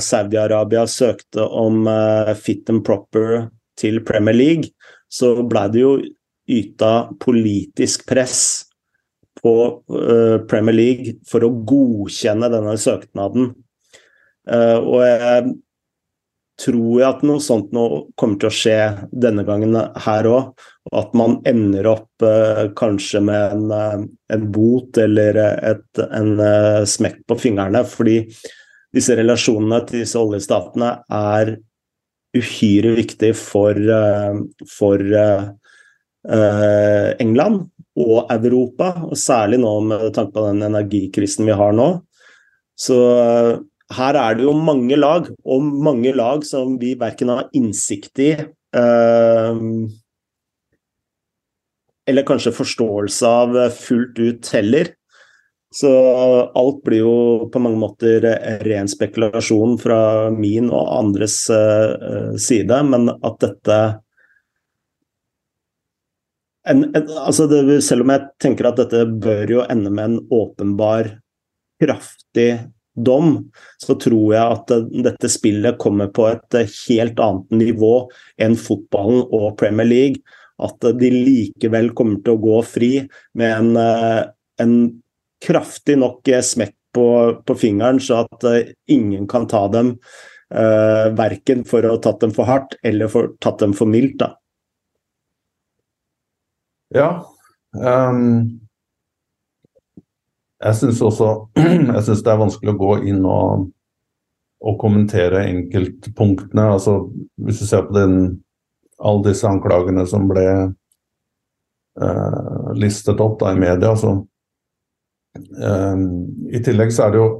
Saudi-Arabia 0.00 0.86
søkte 0.88 1.44
om 1.44 1.84
fit 2.40 2.70
and 2.72 2.80
proper 2.84 3.50
til 3.76 4.00
Premier 4.04 4.34
League, 4.34 4.70
så 5.08 5.42
ble 5.44 5.66
det 5.68 5.82
jo 5.82 5.90
yta 6.48 7.10
politisk 7.20 8.06
press 8.08 8.64
på 9.42 9.52
Premier 10.48 10.78
League 10.78 11.18
for 11.28 11.44
å 11.44 11.52
godkjenne 11.52 12.48
denne 12.56 12.78
søknaden. 12.80 13.52
Og 14.48 14.98
jeg 15.04 15.52
tror 16.60 17.00
jeg 17.00 17.08
at 17.08 17.22
noe 17.26 17.40
sånt 17.42 17.70
nå 17.74 17.84
kommer 18.20 18.40
til 18.40 18.50
å 18.50 18.54
skje 18.54 18.78
denne 19.24 19.44
gangen 19.48 19.76
her 20.04 20.28
òg. 20.28 20.52
Og 20.90 20.98
at 21.00 21.16
man 21.18 21.38
ender 21.48 21.88
opp 21.90 22.24
uh, 22.24 22.66
kanskje 22.76 23.22
med 23.24 23.56
en, 23.56 24.06
en, 24.32 24.46
bot 24.52 25.00
eller 25.00 25.40
et, 25.40 26.02
en 26.06 26.34
smekk 26.88 27.22
på 27.30 27.38
fingrene. 27.40 27.84
Fordi 27.88 28.20
disse 28.94 29.16
relasjonene 29.18 29.82
til 29.88 30.02
disse 30.02 30.20
oljestatene 30.20 30.92
er 31.14 31.54
uhyre 32.36 32.94
viktig 32.94 33.32
for, 33.38 33.78
for 34.70 35.02
England 36.30 37.64
og 37.98 38.30
Europa, 38.32 38.92
og 39.08 39.18
særlig 39.18 39.58
nå 39.62 39.72
med 39.86 40.06
tanke 40.14 40.34
på 40.36 40.46
den 40.46 40.62
energikrisen 40.68 41.48
vi 41.48 41.56
har 41.56 41.74
nå. 41.76 41.88
Så 42.80 42.98
eh, 43.20 43.58
her 43.96 44.18
er 44.18 44.38
det 44.38 44.46
jo 44.46 44.54
mange 44.54 44.96
lag, 44.98 45.26
og 45.44 45.72
mange 45.86 46.12
lag 46.14 46.44
som 46.46 46.76
vi 46.80 46.94
verken 46.98 47.32
har 47.32 47.48
innsikt 47.56 48.22
i 48.22 48.30
eh, 48.38 49.64
eller 52.10 52.26
kanskje 52.26 52.54
forståelse 52.54 53.28
av 53.28 53.58
fullt 53.76 54.18
ut 54.18 54.50
heller. 54.54 54.94
Så 55.74 55.90
alt 56.58 56.80
blir 56.82 57.04
jo 57.04 57.48
på 57.52 57.60
mange 57.62 57.78
måter 57.78 58.24
ren 58.66 58.88
spekulasjon 58.90 59.76
fra 59.78 60.30
min 60.34 60.66
og 60.66 60.88
andres 60.96 61.44
eh, 61.54 62.34
side, 62.42 62.80
men 62.90 63.12
at 63.14 63.36
dette 63.44 63.76
en, 66.68 66.82
en, 66.84 67.06
altså 67.16 67.46
det, 67.48 67.80
selv 67.86 68.04
om 68.04 68.12
jeg 68.12 68.26
tenker 68.42 68.68
at 68.68 68.82
dette 68.82 69.06
bør 69.22 69.54
jo 69.54 69.62
ende 69.64 69.92
med 69.94 70.10
en 70.10 70.18
åpenbar, 70.34 71.14
kraftig 71.80 72.50
dom, 72.96 73.36
så 73.78 73.96
tror 74.00 74.34
jeg 74.34 74.56
at 74.56 74.72
dette 75.06 75.30
spillet 75.30 75.78
kommer 75.80 76.10
på 76.14 76.26
et 76.30 76.58
helt 76.88 77.20
annet 77.22 77.54
nivå 77.62 77.94
enn 78.42 78.58
fotballen 78.58 79.24
og 79.28 79.56
Premier 79.60 79.88
League. 79.88 80.38
At 80.60 80.82
de 81.00 81.12
likevel 81.14 81.92
kommer 81.96 82.20
til 82.24 82.36
å 82.36 82.42
gå 82.42 82.58
fri 82.68 82.90
med 83.38 83.54
en, 83.54 83.78
en 84.60 84.74
kraftig 85.40 85.96
nok 86.00 86.28
smekk 86.44 86.76
på, 86.92 87.06
på, 87.46 87.54
fingeren, 87.56 88.00
så 88.02 88.26
at 88.26 88.44
ingen 88.90 89.28
kan 89.30 89.46
ta 89.48 89.64
dem. 89.72 89.94
Uh, 90.50 91.14
verken 91.14 91.62
for 91.62 91.86
å 91.86 91.94
ha 91.94 92.00
tatt 92.02 92.24
dem 92.24 92.32
for 92.34 92.48
hardt 92.48 92.72
eller 92.82 93.06
for 93.08 93.30
tatt 93.38 93.62
dem 93.62 93.72
for 93.76 93.86
mildt. 93.88 94.18
da. 94.18 94.32
Ja. 96.90 97.10
Um, 97.70 98.59
jeg 100.60 100.76
syns 100.76 101.00
også 101.04 101.28
jeg 101.96 102.02
synes 102.04 102.24
det 102.24 102.32
er 102.32 102.42
vanskelig 102.42 102.74
å 102.74 102.80
gå 102.80 102.92
inn 103.10 103.22
og, 103.24 103.70
og 104.60 104.78
kommentere 104.80 105.46
enkeltpunktene. 105.48 106.66
Altså, 106.76 106.98
hvis 107.40 107.62
du 107.62 107.66
ser 107.68 107.86
på 107.88 107.96
den, 107.96 108.14
alle 109.00 109.30
disse 109.30 109.48
anklagene 109.48 110.04
som 110.08 110.28
ble 110.28 110.46
eh, 112.04 112.72
listet 112.76 113.22
opp 113.24 113.38
da, 113.40 113.54
i 113.54 113.60
media, 113.60 113.94
så 113.96 114.10
eh, 115.38 115.96
I 116.52 116.64
tillegg 116.66 116.92
så 116.92 117.06
er 117.06 117.10
det 117.14 117.22
jo 117.24 117.30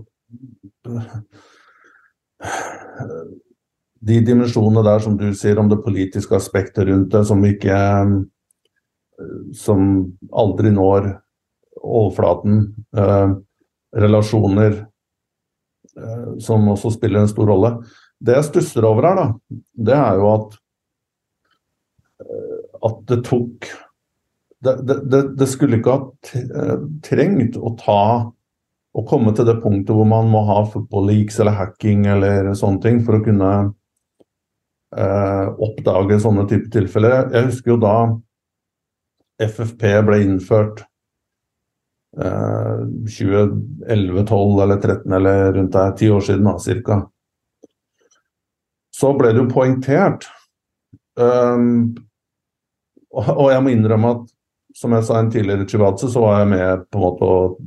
de 4.01 4.17
dimensjonene 4.25 4.81
der 4.87 5.03
som 5.05 5.19
du 5.21 5.29
sier 5.37 5.61
om 5.61 5.69
det 5.69 5.85
politiske 5.85 6.33
aspektet 6.39 6.89
rundt 6.89 7.13
det, 7.13 7.27
som 7.29 7.45
ikke 7.45 7.77
Som 9.53 9.81
aldri 10.33 10.71
når 10.73 11.11
overflaten. 11.81 12.63
Eh, 12.97 13.31
relasjoner 13.97 14.73
eh, 15.99 16.39
som 16.39 16.69
også 16.71 16.93
spiller 16.95 17.25
en 17.25 17.31
stor 17.31 17.51
rolle. 17.51 17.73
Det 18.21 18.37
jeg 18.37 18.49
stusser 18.51 18.87
over 18.87 19.09
her, 19.09 19.19
da, 19.19 19.59
det 19.89 19.97
er 19.97 20.21
jo 20.21 20.33
at 20.35 20.59
eh, 22.25 22.59
at 22.81 23.01
det 23.11 23.23
tok 23.27 23.67
det, 24.65 24.75
det, 24.85 25.23
det, 25.37 25.47
skulle 25.49 25.79
ikke 25.79 25.95
ha 25.97 26.01
trengt 27.05 27.57
å 27.57 27.73
ta 27.81 28.03
å 28.91 29.05
komme 29.09 29.33
til 29.37 29.47
det 29.49 29.61
punktet 29.63 29.95
hvor 29.97 30.09
man 30.09 30.29
må 30.33 30.43
ha 30.49 30.63
football 30.69 31.07
leaks 31.09 31.39
eller 31.41 31.57
hacking 31.57 32.05
eller 32.11 32.53
sånne 32.59 32.83
ting 32.85 32.99
for 33.07 33.17
å 33.17 33.25
kunne 33.25 33.51
eh, 34.97 35.47
oppdage 35.65 36.19
sånne 36.25 36.47
type 36.51 36.69
tilfeller. 36.75 37.31
Jeg 37.33 37.49
husker 37.49 37.75
jo 37.75 37.79
da 37.81 37.97
FFP 39.41 39.87
ble 40.09 40.21
innført 40.27 40.83
eh, 40.83 40.90
2011, 42.17 44.27
12 44.27 44.63
eller 44.63 44.77
13 44.77 45.13
eller 45.13 45.53
rundt 45.53 45.73
der, 45.73 45.97
ti 45.97 46.11
år 46.11 46.21
siden 46.27 46.49
da, 46.49 46.59
cirka. 46.59 47.03
Så 48.97 49.13
ble 49.17 49.33
det 49.33 49.45
jo 49.45 49.53
poengtert. 49.53 50.27
Um, 51.21 51.95
og 53.11 53.51
jeg 53.51 53.63
må 53.63 53.69
innrømme 53.75 54.11
at 54.17 54.29
som 54.77 54.93
jeg 54.95 55.05
sa 55.07 55.19
en 55.19 55.31
tidligere 55.31 55.69
chivatse, 55.69 56.11
så 56.11 56.21
var 56.23 56.39
jeg 56.41 56.49
med 56.53 56.85
på 56.91 56.99
en 56.99 57.05
måte 57.05 57.25
og 57.27 57.59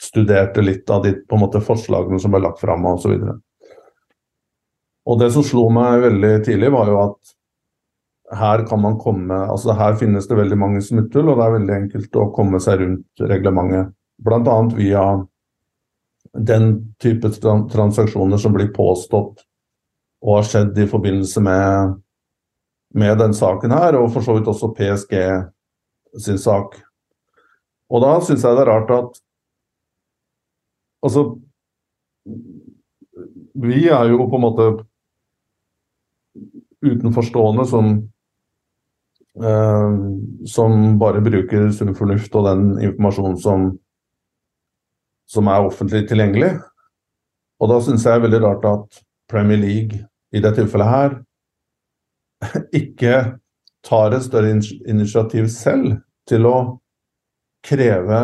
studerte 0.00 0.60
litt 0.64 0.90
av 0.90 1.04
de 1.04 1.12
på 1.28 1.36
en 1.36 1.42
måte, 1.44 1.60
forslagene 1.64 2.20
som 2.22 2.30
ble 2.32 2.40
lagt 2.46 2.60
fram 2.62 2.86
osv. 2.88 3.12
Og, 3.12 3.20
så 3.20 3.26
og 5.10 5.14
det 5.20 5.30
som 5.34 5.44
slo 5.44 5.68
meg 5.74 6.00
veldig 6.06 6.34
tidlig, 6.46 6.70
var 6.72 6.86
jo 6.88 6.96
at 7.02 7.18
her 8.30 8.66
kan 8.66 8.80
man 8.80 8.98
komme 8.98 9.34
altså 9.50 9.74
Her 9.74 9.96
finnes 9.98 10.28
det 10.28 10.38
veldig 10.38 10.58
mange 10.58 10.82
smutthull, 10.84 11.32
og 11.32 11.38
det 11.38 11.46
er 11.46 11.56
veldig 11.56 11.76
enkelt 11.76 12.16
å 12.16 12.30
komme 12.34 12.60
seg 12.62 12.82
rundt 12.82 13.24
reglementet. 13.26 13.94
Bl.a. 14.20 14.56
via 14.76 15.04
den 16.36 16.66
type 17.02 17.30
transaksjoner 17.40 18.38
som 18.38 18.52
blir 18.54 18.68
påstått 18.74 19.40
og 20.20 20.34
har 20.36 20.46
skjedd 20.46 20.78
i 20.78 20.86
forbindelse 20.86 21.40
med, 21.42 21.94
med 22.94 23.16
den 23.18 23.34
saken 23.34 23.72
her, 23.72 23.96
og 23.96 24.10
for 24.12 24.22
så 24.22 24.36
vidt 24.36 24.50
også 24.52 24.74
PSG 24.76 25.16
sin 26.20 26.38
sak. 26.38 26.76
Og 27.90 28.04
da 28.04 28.12
syns 28.22 28.44
jeg 28.44 28.58
det 28.58 28.66
er 28.66 28.72
rart 28.74 28.94
at 28.94 29.20
Altså 31.00 31.22
Vi 33.56 33.86
er 33.88 34.10
jo 34.10 34.26
på 34.28 34.36
en 34.36 34.42
måte 34.44 34.64
utenforstående 36.84 37.64
som 37.68 37.94
som 39.30 40.98
bare 40.98 41.20
bruker 41.22 41.68
sunn 41.70 41.94
fornuft 41.94 42.34
og 42.34 42.48
den 42.48 42.64
informasjonen 42.82 43.36
som, 43.38 43.68
som 45.30 45.48
er 45.48 45.68
offentlig 45.68 46.02
tilgjengelig. 46.10 46.50
Og 47.62 47.70
da 47.70 47.78
syns 47.84 48.04
jeg 48.04 48.18
er 48.18 48.24
veldig 48.24 48.40
rart 48.42 48.66
at 48.66 49.02
Premier 49.30 49.60
League 49.60 50.00
i 50.34 50.42
det 50.42 50.54
tilfellet 50.56 50.90
her 50.90 51.16
ikke 52.80 53.16
tar 53.86 54.16
et 54.16 54.24
større 54.26 54.52
initiativ 54.88 55.48
selv 55.52 56.00
til 56.28 56.46
å 56.48 56.56
kreve 57.64 58.20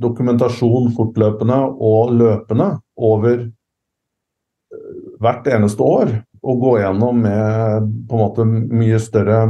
dokumentasjon 0.00 0.90
fortløpende 0.96 1.58
og 1.84 2.12
løpende 2.16 2.68
over 2.96 3.46
eh, 3.46 4.96
hvert 5.20 5.48
eneste 5.52 5.84
år. 5.84 6.12
Og 6.46 6.60
gå 6.62 6.72
gjennom 6.80 7.22
med 7.24 7.88
på 8.06 8.16
en 8.16 8.22
måte 8.22 8.46
mye 8.46 8.98
større 9.02 9.40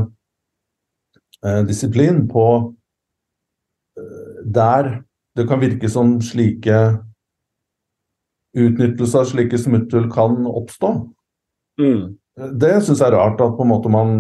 eh, 1.44 1.62
disiplin 1.68 2.24
på 2.30 2.46
eh, 4.00 4.38
der 4.46 4.94
det 5.36 5.44
kan 5.50 5.60
virke 5.60 5.88
som 5.92 6.16
slike 6.24 6.78
utnyttelse 8.56 9.20
av 9.20 9.28
slike 9.28 9.58
smutthull 9.60 10.08
kan 10.12 10.46
oppstå. 10.48 10.92
Mm. 11.80 12.16
Det 12.56 12.72
syns 12.84 13.02
jeg 13.02 13.10
er 13.10 13.16
rart 13.18 13.42
at 13.44 13.56
på 13.56 13.66
en 13.66 13.72
måte 13.72 13.92
man 13.92 14.14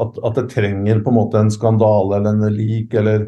at, 0.00 0.16
at, 0.24 0.38
det 0.38 0.48
trenger 0.54 1.02
på 1.04 1.12
en 1.12 1.18
måte 1.18 1.40
en 1.40 1.52
skandale 1.52 2.16
eller 2.16 2.36
en 2.36 2.54
lik 2.54 2.94
eller 2.96 3.26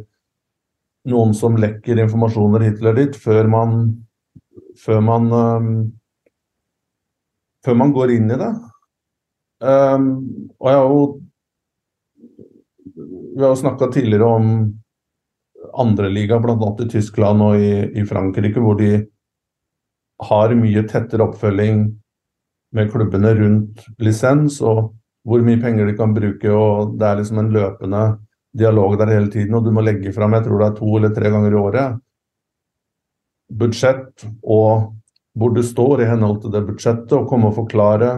noen 1.11 1.35
som 1.37 1.59
lekker 1.61 2.01
informasjoner 2.01 2.65
hit 2.65 2.81
eller 2.81 2.97
dit, 3.01 3.17
før 3.19 3.49
man, 3.51 3.81
før 4.81 5.03
man, 5.05 5.29
um, 5.33 5.73
før 7.65 7.79
man 7.79 7.93
går 7.95 8.15
inn 8.17 8.31
i 8.33 8.39
det. 8.41 8.53
Um, 9.63 10.07
og 10.59 10.69
jeg 10.71 10.79
har 10.79 10.89
jo 10.91 11.03
Vi 13.33 13.41
har 13.41 13.53
jo 13.53 13.61
snakka 13.61 13.87
tidligere 13.95 14.29
om 14.29 14.49
andre 15.79 16.09
liga, 16.13 16.37
bl.a. 16.43 16.57
i 16.85 16.89
Tyskland 16.91 17.43
og 17.43 17.57
i, 17.57 17.71
i, 17.97 18.05
Frankrike, 18.05 18.61
hvor 18.61 18.77
de 18.77 18.91
har 20.29 20.53
mye 20.59 20.83
tettere 20.91 21.25
oppfølging 21.25 21.87
med 22.77 22.91
klubbene 22.93 23.33
rundt 23.39 23.87
lisens, 24.03 24.61
og 24.61 24.93
hvor 25.25 25.45
mye 25.47 25.61
penger 25.63 25.89
de 25.89 25.97
kan 25.97 26.13
bruke. 26.15 26.51
og 26.51 26.99
Det 26.99 27.09
er 27.09 27.21
liksom 27.23 27.41
en 27.41 27.53
løpende 27.55 28.03
dialog 28.53 28.99
der 29.01 29.15
hele 29.15 29.31
tiden, 29.33 29.55
og 29.55 29.65
du 29.65 29.73
må 29.73 29.81
legge 29.81 30.13
fram 30.13 30.37
jeg 30.37 30.45
tror 30.45 30.61
det 30.61 30.69
er 30.69 30.79
to 30.83 30.97
eller 30.99 31.15
tre 31.17 31.33
ganger 31.33 31.55
i 31.55 31.61
året, 31.63 32.01
budsjett 33.53 34.27
og 34.43 34.93
hvor 35.39 35.55
du 35.55 35.63
står 35.65 36.03
i 36.03 36.09
henhold 36.11 36.43
til 36.43 36.53
det 36.53 36.65
budsjettet, 36.67 37.13
og 37.17 37.29
komme 37.31 37.51
og 37.51 37.57
forklare 37.57 38.15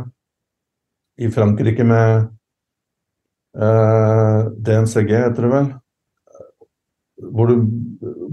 i 1.23 1.31
Frankrike 1.31 1.87
med 1.87 2.27
eh, 3.59 4.41
DNCG, 4.67 5.13
heter 5.15 5.47
det 5.47 5.53
vel, 5.53 5.69
hvor, 7.31 7.51
du, 7.51 7.55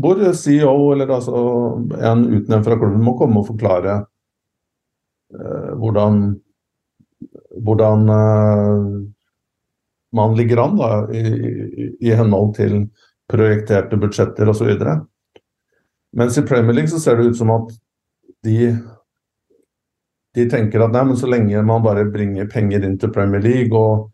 hvor 0.02 0.24
CEO 0.34 0.92
eller 0.96 1.14
altså 1.14 1.44
en 2.02 2.26
utnevnt 2.26 2.66
fra 2.66 2.80
klubben 2.80 3.04
må 3.06 3.14
komme 3.20 3.42
og 3.42 3.52
forklare 3.52 4.00
eh, 5.36 5.72
hvordan, 5.78 6.24
hvordan 7.62 8.10
eh, 8.18 8.90
man 10.18 10.36
ligger 10.36 10.64
an 10.66 10.76
da, 10.80 10.90
i, 11.14 11.22
i, 12.02 12.10
henhold 12.18 12.56
til 12.58 12.82
projekterte 13.32 14.00
budsjetter 14.00 14.50
osv. 14.52 14.74
Mens 16.18 16.38
i 16.38 16.44
Premier 16.44 16.76
League 16.76 16.92
så 16.92 17.00
ser 17.00 17.16
det 17.20 17.30
ut 17.30 17.40
som 17.40 17.54
at 17.54 17.72
de, 18.46 18.72
de 20.36 20.48
tenker 20.50 20.84
at 20.84 20.96
nei, 20.96 21.06
men 21.12 21.20
så 21.20 21.30
lenge 21.30 21.62
man 21.66 21.86
bare 21.86 22.08
bringer 22.12 22.50
penger 22.52 22.86
inn 22.88 22.98
til 23.02 23.14
Premier 23.14 23.44
League 23.44 23.78
og 23.78 24.10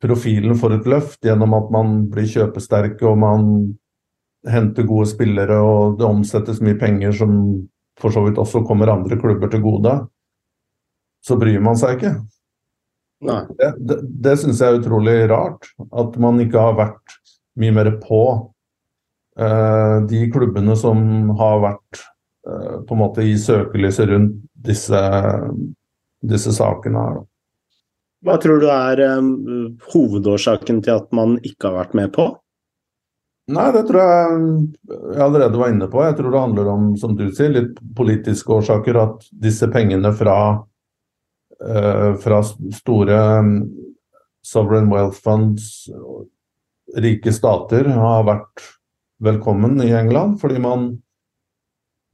profilen 0.00 0.56
får 0.56 0.78
et 0.78 0.88
løft 0.88 1.26
gjennom 1.26 1.54
at 1.58 1.68
man 1.72 1.98
blir 2.12 2.28
kjøpesterke 2.28 3.04
og 3.08 3.20
man 3.20 3.50
henter 4.48 4.86
gode 4.88 5.10
spillere 5.10 5.58
og 5.60 5.98
det 6.00 6.08
omsettes 6.08 6.62
mye 6.64 6.78
penger 6.80 7.12
som 7.16 7.34
for 8.00 8.14
så 8.14 8.22
vidt 8.24 8.40
også 8.40 8.62
kommer 8.64 8.92
andre 8.92 9.18
klubber 9.20 9.50
til 9.52 9.62
gode, 9.64 9.92
så 11.20 11.36
bryr 11.36 11.60
man 11.60 11.76
seg 11.76 11.98
ikke. 11.98 12.14
Det, 13.20 13.68
det, 13.76 13.98
det 14.24 14.36
syns 14.40 14.62
jeg 14.62 14.72
er 14.72 14.80
utrolig 14.80 15.16
rart. 15.28 15.68
At 15.92 16.16
man 16.22 16.40
ikke 16.40 16.62
har 16.62 16.78
vært 16.78 17.18
mye 17.60 17.74
mer 17.76 17.90
på 18.00 18.22
uh, 19.36 19.96
de 20.08 20.22
klubbene 20.32 20.76
som 20.80 21.02
har 21.40 21.60
vært 21.66 22.00
på 22.44 22.96
en 22.96 23.00
måte 23.00 23.24
gi 23.26 23.34
søkelyset 23.38 24.08
rundt 24.08 24.38
disse, 24.64 25.00
disse 26.24 26.54
sakene 26.56 27.02
her. 27.04 27.18
Hva 28.24 28.36
tror 28.40 28.60
du 28.60 28.68
er 28.68 29.00
um, 29.16 29.30
hovedårsaken 29.94 30.82
til 30.84 30.98
at 31.00 31.12
man 31.16 31.38
ikke 31.40 31.70
har 31.70 31.76
vært 31.78 31.94
med 31.96 32.12
på? 32.16 32.26
Nei, 33.50 33.66
det 33.74 33.86
tror 33.88 34.00
jeg 34.04 34.40
jeg 34.90 35.22
allerede 35.24 35.58
var 35.58 35.72
inne 35.72 35.88
på. 35.90 36.02
Jeg 36.04 36.18
tror 36.18 36.34
det 36.34 36.42
handler 36.42 36.68
om, 36.70 36.90
som 37.00 37.16
du 37.18 37.24
sier, 37.34 37.54
litt 37.54 37.80
politiske 37.96 38.52
årsaker. 38.60 38.98
At 39.00 39.24
disse 39.32 39.70
pengene 39.72 40.12
fra 40.16 40.36
uh, 40.60 42.10
fra 42.20 42.42
store 42.44 43.22
mm, 43.46 43.56
sovereign 44.46 44.92
wealth 44.92 45.18
funds, 45.24 45.88
rike 47.00 47.32
stater, 47.32 47.88
har 47.96 48.28
vært 48.28 48.68
velkommen 49.24 49.80
i 49.82 49.90
England. 49.96 50.38
Fordi 50.44 50.60
man, 50.60 50.90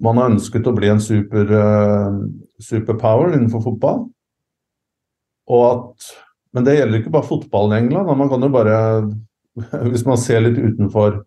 man 0.03 0.19
har 0.21 0.33
ønsket 0.35 0.67
å 0.69 0.75
bli 0.77 0.91
en 0.93 1.01
super, 1.01 1.49
uh, 1.51 2.19
superpower 2.63 3.33
innenfor 3.35 3.65
fotball. 3.65 4.05
At, 5.57 6.11
men 6.53 6.67
det 6.67 6.77
gjelder 6.77 7.01
ikke 7.01 7.15
bare 7.15 7.29
fotballen 7.29 7.77
i 7.77 7.81
England. 7.85 8.13
Man 8.19 8.31
kan 8.33 8.45
jo 8.45 8.53
bare, 8.53 8.77
hvis 9.93 10.07
man 10.09 10.21
ser 10.21 10.45
litt 10.45 10.59
utenfor 10.59 11.23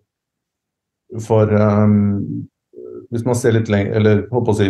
for 1.26 1.50
um, 1.50 2.46
Hvis 3.10 3.24
man 3.26 3.34
ser 3.34 3.56
litt 3.56 3.70
lenger, 3.74 3.96
eller 3.98 4.20
håper 4.30 4.54
å 4.54 4.58
si, 4.60 4.68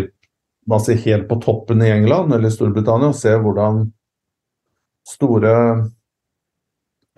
man 0.69 0.79
ser 0.79 1.01
helt 1.03 1.25
på 1.27 1.35
toppen 1.43 1.81
i 1.83 1.89
England 1.91 2.31
eller 2.31 2.53
Storbritannia 2.53 3.09
og 3.11 3.17
ser 3.19 3.41
hvordan 3.43 3.81
store 5.03 5.55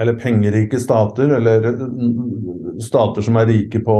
eller 0.02 0.18
pengerike 0.18 0.80
stater, 0.82 1.36
eller 1.38 1.68
stater 2.82 3.22
som 3.22 3.38
er 3.38 3.50
rike 3.52 3.84
på 3.86 3.98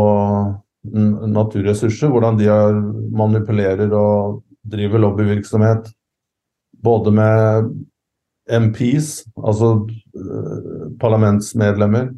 naturressurser, 0.82 2.10
hvordan 2.10 2.40
de 2.40 2.50
manipulerer 3.14 3.92
og 3.94 4.42
driver 4.66 5.04
lobbyvirksomhet 5.04 5.92
både 6.82 7.14
med 7.14 7.70
MPs, 8.50 9.22
altså 9.38 9.74
uh, 9.86 10.88
parlamentsmedlemmer, 11.00 12.10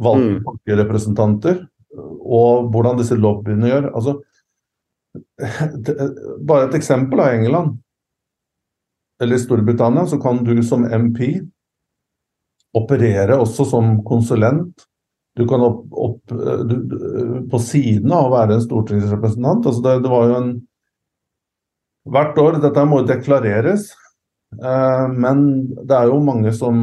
valgte 0.00 0.36
mm. 0.38 0.44
folkerepresentanter, 0.46 1.64
og 2.24 2.70
hvordan 2.74 2.98
disse 2.98 3.18
lobbyene 3.18 3.70
gjør. 3.70 3.90
Altså, 3.94 4.16
bare 6.48 6.68
et 6.68 6.78
eksempel 6.78 7.22
av 7.22 7.34
England 7.34 7.76
eller 9.22 9.38
Storbritannia, 9.38 10.06
så 10.10 10.18
kan 10.22 10.40
du 10.46 10.56
som 10.66 10.86
MP 10.86 11.20
operere 12.74 13.38
også 13.38 13.66
som 13.70 14.00
konsulent. 14.06 14.86
Du 15.34 15.42
kan 15.50 15.64
opp, 15.66 15.82
opp 15.90 16.34
du, 16.68 16.76
på 17.50 17.58
siden 17.62 18.12
av 18.14 18.28
å 18.28 18.34
være 18.36 18.58
en 18.58 18.62
stortingsrepresentant. 18.62 19.66
Altså 19.66 19.82
det, 19.82 19.98
det, 20.04 20.12
var 20.12 20.30
jo 20.30 20.38
en 20.38 20.54
Hvert 22.04 22.36
år, 22.36 22.58
dette 22.60 22.82
må 22.84 22.98
jo 23.00 23.06
deklareres, 23.08 23.86
eh, 24.60 25.04
men 25.08 25.38
det 25.88 25.94
er 25.96 26.10
jo 26.10 26.18
mange 26.20 26.50
som 26.52 26.82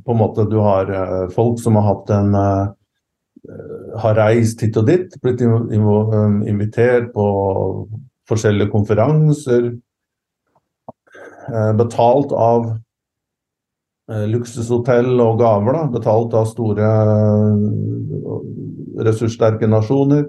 på 0.00 0.14
en 0.14 0.20
måte 0.22 0.46
Du 0.48 0.56
har 0.64 0.88
eh, 0.88 1.26
folk 1.34 1.60
som 1.60 1.76
har 1.76 1.84
hatt 1.90 2.12
en 2.16 2.38
eh, 2.40 2.70
har 4.00 4.16
reist 4.16 4.62
hit 4.64 4.78
og 4.80 4.86
dit, 4.88 5.12
blitt 5.20 5.42
invitert 5.42 7.10
på 7.12 7.26
forskjellige 8.30 8.70
konferanser. 8.70 9.66
Betalt 11.76 12.30
av 12.38 12.68
luksushotell 14.32 15.14
og 15.22 15.40
gaver. 15.40 15.78
Da. 15.78 15.82
Betalt 15.94 16.36
av 16.36 16.48
store 16.50 16.92
ressurssterke 19.02 19.70
nasjoner. 19.70 20.26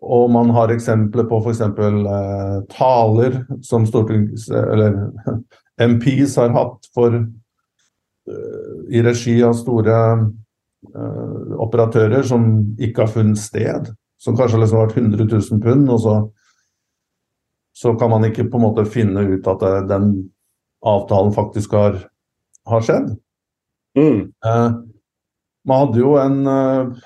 Og 0.00 0.30
man 0.32 0.50
har 0.56 0.72
eksempler 0.72 1.26
på 1.28 1.40
f.eks. 1.44 1.60
Eh, 1.60 2.56
taler 2.72 3.42
som 3.66 3.86
stortings... 3.88 4.48
Eller 4.50 4.96
MPs 5.80 6.36
har 6.36 6.52
hatt 6.52 6.88
for 6.94 7.14
eh, 7.16 8.96
i 8.96 9.02
regi 9.04 9.36
av 9.44 9.54
store 9.56 9.96
eh, 10.16 11.54
operatører 11.60 12.24
som 12.26 12.48
ikke 12.80 13.04
har 13.04 13.12
funnet 13.12 13.40
sted. 13.40 13.92
Som 14.20 14.36
kanskje 14.36 14.62
liksom 14.62 14.80
har 14.80 14.88
vært 14.88 15.00
100 15.00 15.28
000 15.28 15.62
pund, 15.64 15.88
og 15.92 16.00
så, 16.00 16.16
så 17.76 17.94
kan 18.00 18.12
man 18.12 18.26
ikke 18.28 18.48
på 18.52 18.60
en 18.60 18.66
måte 18.66 18.88
finne 18.88 19.24
ut 19.30 19.48
at 19.48 19.64
den 19.88 20.10
avtalen 20.86 21.34
faktisk 21.36 21.74
har, 21.76 21.98
har 22.68 22.86
skjedd. 22.86 23.12
Mm. 23.98 24.30
Eh, 24.46 24.68
man 25.68 25.82
hadde 25.84 26.00
jo 26.00 26.14
en 26.20 26.38
eh, 26.48 27.00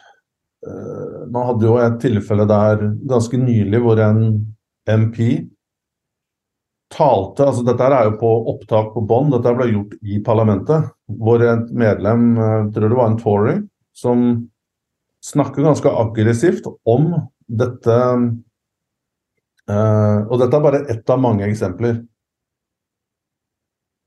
Eh, 0.66 1.26
man 1.28 1.46
hadde 1.50 1.66
jo 1.66 1.74
et 1.80 1.98
tilfelle 2.00 2.46
der 2.48 2.87
ganske 3.08 3.38
nylig 3.40 3.80
hvor 3.84 4.00
en 4.00 4.22
MP 4.88 5.18
talte 6.94 7.48
altså 7.48 7.64
Dette 7.66 7.88
er 7.88 8.06
jo 8.06 8.14
på 8.20 8.30
opptak 8.52 8.92
på 8.94 9.02
bånd, 9.08 9.32
dette 9.34 9.54
ble 9.56 9.66
gjort 9.72 9.94
i 10.06 10.20
parlamentet. 10.24 10.90
Hvor 11.10 11.42
et 11.42 11.72
medlem, 11.74 12.34
jeg 12.38 12.62
eh, 12.62 12.70
tror 12.76 12.88
det 12.92 13.00
var 13.00 13.10
en 13.10 13.20
Tory, 13.20 13.56
som 13.96 14.24
snakker 15.24 15.66
ganske 15.66 15.90
aggressivt 16.04 16.68
om 16.68 17.14
dette 17.48 17.98
eh, 19.68 20.18
Og 20.28 20.38
dette 20.40 20.56
er 20.56 20.64
bare 20.68 20.84
ett 20.92 21.10
av 21.10 21.20
mange 21.20 21.48
eksempler. 21.48 21.98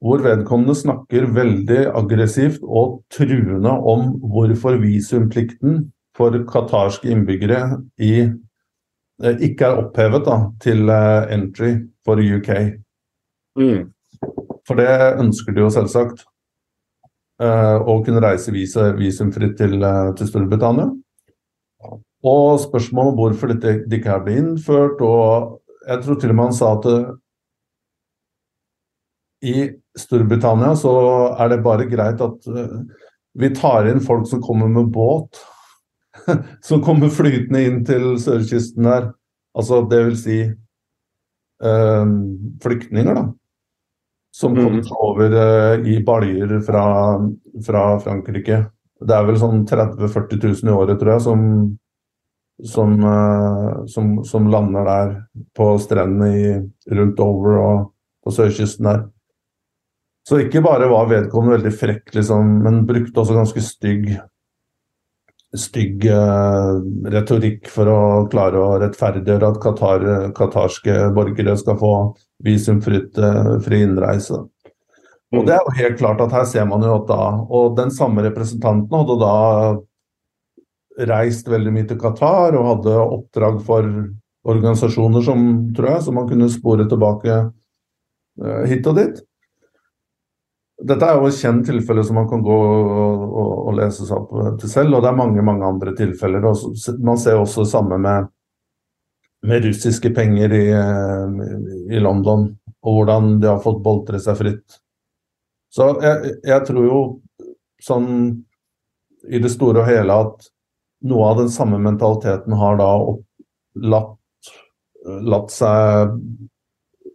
Hvor 0.04 0.22
vedkommende 0.22 0.76
snakker 0.78 1.26
veldig 1.34 1.88
aggressivt 1.98 2.62
og 2.62 3.00
truende 3.14 3.72
om 3.72 4.12
hvorfor 4.22 4.78
visumplikten 4.82 5.88
for 6.18 6.38
qatarske 6.50 7.10
innbyggere 7.10 7.82
i, 7.98 8.14
eh, 9.24 9.38
ikke 9.48 9.66
er 9.66 9.82
opphevet 9.82 10.26
da, 10.26 10.38
til 10.62 10.90
eh, 10.94 11.34
entry 11.34 11.72
for 12.06 12.22
UK. 12.22 12.50
Mm. 13.58 13.90
For 14.68 14.78
det 14.78 14.90
ønsker 15.22 15.54
de 15.54 15.66
jo 15.66 15.74
selvsagt. 15.74 16.26
Uh, 17.38 17.78
å 17.86 18.00
kunne 18.02 18.18
reise 18.18 18.50
visumfritt 18.50 19.60
til, 19.60 19.76
til, 20.18 20.26
Storbritannia. 20.26 20.88
Og 22.26 22.56
spørsmålet 22.64 23.12
om 23.12 23.20
hvorfor 23.20 23.52
dette 23.52 23.76
det 23.86 24.00
ikke 24.00 24.16
blitt 24.26 24.42
innført. 24.42 25.04
Og 25.06 25.60
jeg 25.86 26.02
tror 26.02 26.18
til 26.18 26.34
og 26.34 26.40
med 26.40 26.48
han 26.48 26.58
sa 26.58 26.72
at 26.80 26.88
i 29.46 29.68
Storbritannia 29.98 30.76
så 30.78 30.94
er 31.40 31.52
det 31.52 31.64
bare 31.66 31.88
greit 31.90 32.22
at 32.22 32.50
vi 33.38 33.50
tar 33.56 33.90
inn 33.90 34.02
folk 34.02 34.28
som 34.30 34.42
kommer 34.44 34.70
med 34.72 34.92
båt 34.94 35.40
som 36.68 36.84
kommer 36.84 37.12
flytende 37.14 37.64
inn 37.66 37.82
til 37.88 38.16
sørkysten 38.22 38.88
der. 38.88 39.12
Altså 39.58 39.82
det 39.90 40.04
vil 40.06 40.18
si 40.20 40.38
øh, 41.64 42.14
flyktninger, 42.64 43.18
da. 43.18 43.26
Som 44.36 44.54
mm. 44.54 44.64
kommer 44.64 44.96
over 45.02 45.38
øh, 45.42 45.88
i 45.90 45.98
baljer 46.06 46.60
fra, 46.66 46.86
fra, 47.66 47.84
Frankrike. 48.04 48.64
Det 48.98 49.14
er 49.14 49.28
vel 49.28 49.38
sånn 49.42 49.66
30 49.70 50.02
000-40 50.08 50.42
000 50.44 50.72
i 50.72 50.78
året, 50.78 50.98
tror 51.00 51.14
jeg, 51.16 51.26
som, 51.26 51.44
som, 52.74 52.96
øh, 53.02 53.86
som, 53.94 54.16
som 54.26 54.50
lander 54.54 54.90
der 54.90 55.14
på 55.58 55.76
strendene 55.82 56.68
rundt 56.92 57.22
over 57.24 57.62
og 57.62 57.86
på 58.26 58.34
sørkysten 58.34 58.90
der. 58.90 59.06
Så 60.28 60.42
ikke 60.44 60.64
bare 60.66 60.90
var 60.92 61.08
vedkommende 61.08 61.56
veldig 61.56 61.72
frekk, 61.78 62.10
liksom, 62.18 62.58
men 62.66 62.82
brukte 62.88 63.22
også 63.22 63.38
ganske 63.38 63.64
stygg 63.64 64.10
stygg 65.56 66.04
uh, 66.12 66.84
retorikk 67.08 67.70
for 67.72 67.88
å 67.88 68.00
klare 68.32 68.60
å 68.60 68.76
rettferdiggjøre 68.82 69.54
at 69.54 69.60
Qatar, 69.64 70.04
qatarske 70.36 70.98
borgere 71.16 71.56
skal 71.58 71.80
få 71.80 71.94
visumfritt 72.44 73.16
fri 73.64 73.80
innreise. 73.86 74.44
Og 75.36 75.48
det 75.48 75.56
er 75.56 75.64
jo 75.64 75.78
helt 75.80 75.98
klart 76.00 76.22
at 76.24 76.36
her 76.36 76.46
ser 76.48 76.68
man 76.70 76.84
jo 76.86 76.94
at 77.02 77.08
da 77.10 77.24
Og 77.52 77.74
den 77.76 77.90
samme 77.92 78.24
representanten 78.24 78.94
hadde 78.96 79.18
da 79.20 79.34
reist 81.10 81.50
veldig 81.52 81.74
mye 81.76 81.88
til 81.90 82.00
Qatar 82.02 82.56
og 82.58 82.70
hadde 82.72 82.94
oppdrag 83.02 83.60
for 83.68 83.90
organisasjoner 84.48 85.26
som, 85.26 85.44
tror 85.76 85.92
jeg, 85.92 86.04
som 86.06 86.16
man 86.18 86.30
kunne 86.30 86.48
spore 86.52 86.88
tilbake 86.90 87.34
uh, 87.48 88.64
hit 88.70 88.88
og 88.88 88.98
dit. 89.02 89.20
Dette 90.78 91.08
er 91.08 91.18
jo 91.18 91.26
et 91.26 91.38
kjent 91.40 91.64
tilfelle 91.66 92.04
som 92.06 92.20
man 92.20 92.28
kan 92.30 92.44
gå 92.46 92.56
og, 92.56 93.22
og, 93.26 93.54
og 93.70 93.78
lese 93.80 94.06
seg 94.06 94.18
opp 94.18 94.60
til 94.62 94.70
selv, 94.70 94.94
og 94.94 95.02
det 95.02 95.10
er 95.10 95.18
mange 95.18 95.46
mange 95.46 95.66
andre 95.66 95.94
tilfeller. 95.98 96.46
Man 97.02 97.18
ser 97.22 97.40
også 97.40 97.66
det 97.66 97.72
samme 97.72 97.98
med, 98.02 98.28
med 99.50 99.66
russiske 99.66 100.12
penger 100.14 100.54
i, 100.54 100.68
i, 101.90 102.02
London, 102.04 102.52
og 102.86 103.00
hvordan 103.00 103.40
de 103.42 103.50
har 103.50 103.64
fått 103.64 103.82
boltre 103.86 104.22
seg 104.22 104.38
fritt. 104.38 104.78
Så 105.74 105.90
jeg, 106.04 106.38
jeg, 106.46 106.62
tror 106.70 106.86
jo 106.86 107.02
sånn 107.84 108.12
i 109.28 109.42
det 109.42 109.52
store 109.52 109.82
og 109.82 109.90
hele 109.90 110.22
at 110.28 110.48
noe 111.10 111.32
av 111.32 111.42
den 111.42 111.50
samme 111.54 111.82
mentaliteten 111.82 112.54
har 112.58 112.78
da 112.80 112.92
latt, 113.82 114.52
latt 115.26 115.54
seg 115.54 116.14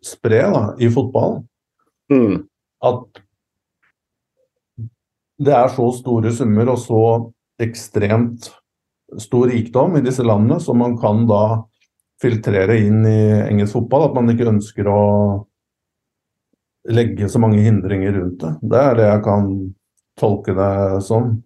spre 0.02 0.42
da, 0.50 0.62
i 0.82 0.90
fotballen. 0.90 1.44
Mm. 2.10 2.42
At 2.82 3.21
det 5.42 5.54
er 5.56 5.70
så 5.74 5.88
store 5.96 6.32
summer 6.34 6.72
og 6.72 6.80
så 6.80 7.04
ekstremt 7.62 8.50
stor 9.20 9.50
rikdom 9.50 9.96
i 9.98 10.04
disse 10.04 10.24
landene 10.24 10.58
som 10.62 10.78
man 10.80 10.96
kan 11.00 11.26
da 11.28 11.62
filtrere 12.22 12.78
inn 12.80 13.02
i 13.06 13.22
engelsk 13.50 13.76
fotball. 13.76 14.08
At 14.08 14.16
man 14.16 14.30
ikke 14.32 14.50
ønsker 14.52 14.88
å 14.88 15.02
legge 16.92 17.28
så 17.30 17.42
mange 17.42 17.62
hindringer 17.62 18.16
rundt 18.18 18.40
det. 18.42 18.52
Det 18.62 18.84
er 18.86 18.96
det 18.98 19.08
jeg 19.08 19.24
kan 19.26 19.50
tolke 20.18 20.54
det 20.56 21.02
som. 21.06 21.36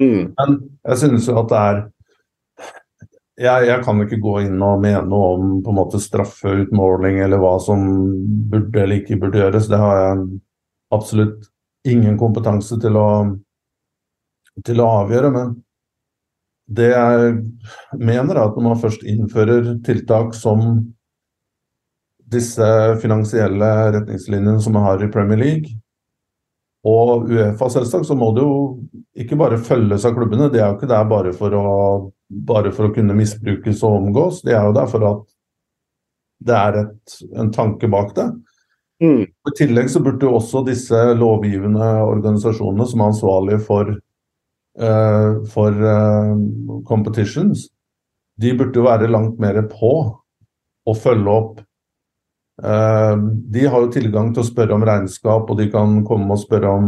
Mm. 0.00 0.32
Men 0.36 0.56
jeg 0.86 1.02
synes 1.02 1.28
jo 1.28 1.38
at 1.42 1.52
det 1.52 1.60
er 1.60 1.84
jeg, 3.36 3.66
jeg, 3.68 3.80
kan 3.84 3.98
ikke 4.00 4.18
gå 4.24 4.38
inn 4.46 4.62
og 4.64 4.80
mene 4.80 5.02
noe 5.10 5.32
om 5.36 5.48
på 5.64 5.72
en 5.72 5.76
måte 5.76 6.00
straffeutmåling 6.00 7.18
eller 7.20 7.40
hva 7.40 7.58
som 7.60 7.82
burde 8.48 8.80
eller 8.80 9.02
ikke 9.02 9.18
burde 9.20 9.42
gjøres. 9.42 9.68
Det 9.68 9.80
har 9.80 9.98
jeg 10.00 10.22
absolutt 10.96 11.50
ingen 11.88 12.18
kompetanse 12.20 12.78
til 12.82 12.98
å, 12.98 13.08
til 14.66 14.82
å 14.82 14.90
avgjøre. 15.02 15.30
Men 15.34 15.54
det 16.66 16.90
jeg 16.92 17.32
mener, 18.00 18.34
er 18.34 18.44
at 18.48 18.58
når 18.58 18.68
man 18.68 18.82
først 18.82 19.06
innfører 19.06 19.76
tiltak 19.86 20.34
som 20.34 20.84
disse 22.26 22.68
finansielle 23.02 23.68
retningslinjene 23.94 24.58
som 24.62 24.74
man 24.74 24.88
har 24.88 25.04
i 25.04 25.10
Premier 25.14 25.38
League, 25.38 25.76
Og 26.86 27.30
Uefa 27.32 27.66
selvsagt, 27.72 28.06
så 28.06 28.14
må 28.14 28.28
det 28.36 28.44
jo 28.44 28.58
ikke 29.18 29.38
bare 29.38 29.58
følges 29.58 30.04
av 30.06 30.12
klubbene. 30.14 30.46
De 30.52 30.60
er 30.60 30.68
jo 30.68 30.76
ikke 30.76 30.90
der 30.90 31.08
bare 31.10 31.32
for 31.34 31.54
å, 31.58 31.70
bare 32.46 32.70
for 32.74 32.86
å 32.86 32.92
kunne 32.94 33.16
misbrukes 33.18 33.82
og 33.82 33.96
omgås. 34.04 34.44
De 34.46 34.54
er 34.54 34.68
jo 34.68 34.74
der 34.76 34.86
for 34.92 35.06
at 35.08 35.24
det 36.46 36.54
er 36.54 36.78
et, 36.84 37.16
en 37.42 37.50
tanke 37.50 37.90
bak 37.90 38.12
det. 38.14 38.28
Mm. 39.02 39.26
I 39.28 39.54
tillegg 39.58 39.90
så 39.92 40.00
burde 40.00 40.24
jo 40.24 40.38
også 40.38 40.62
disse 40.64 40.98
lovgivende 41.18 41.88
organisasjonene 42.06 42.86
som 42.88 43.02
er 43.02 43.10
ansvarlige 43.12 43.60
for, 43.66 43.92
uh, 44.80 45.30
for 45.52 45.82
uh, 45.84 46.32
competitions, 46.88 47.68
de 48.40 48.52
burde 48.56 48.80
jo 48.80 48.86
være 48.88 49.10
langt 49.12 49.40
mer 49.40 49.60
på 49.68 49.92
å 50.86 50.94
følge 50.96 51.32
opp 51.32 51.66
Uh, 52.64 53.18
de 53.52 53.66
har 53.66 53.82
jo 53.84 53.92
tilgang 53.92 54.30
til 54.32 54.40
å 54.40 54.48
spørre 54.48 54.76
om 54.78 54.84
regnskap, 54.88 55.50
og 55.50 55.58
de 55.60 55.66
kan 55.68 55.98
komme 56.08 56.32
og 56.32 56.40
spørre 56.40 56.70
om 56.72 56.86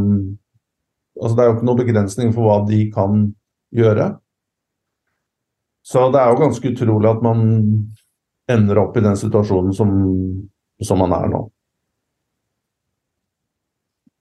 altså 1.18 1.34
Det 1.34 1.42
er 1.42 1.48
jo 1.48 1.54
ikke 1.56 1.66
noen 1.66 1.80
begrensning 1.80 2.28
for 2.30 2.46
hva 2.46 2.56
de 2.68 2.78
kan 2.94 3.24
gjøre. 3.74 4.04
Så 5.82 6.04
det 6.14 6.20
er 6.20 6.30
jo 6.30 6.38
ganske 6.44 6.70
utrolig 6.70 7.11
at 7.11 7.24
man 7.26 7.40
ender 8.48 8.78
opp 8.84 8.96
i 8.96 9.02
den 9.02 9.18
situasjonen 9.18 9.74
som, 9.74 9.90
som 10.78 11.02
man 11.02 11.16
er 11.16 11.26
nå. 11.32 11.40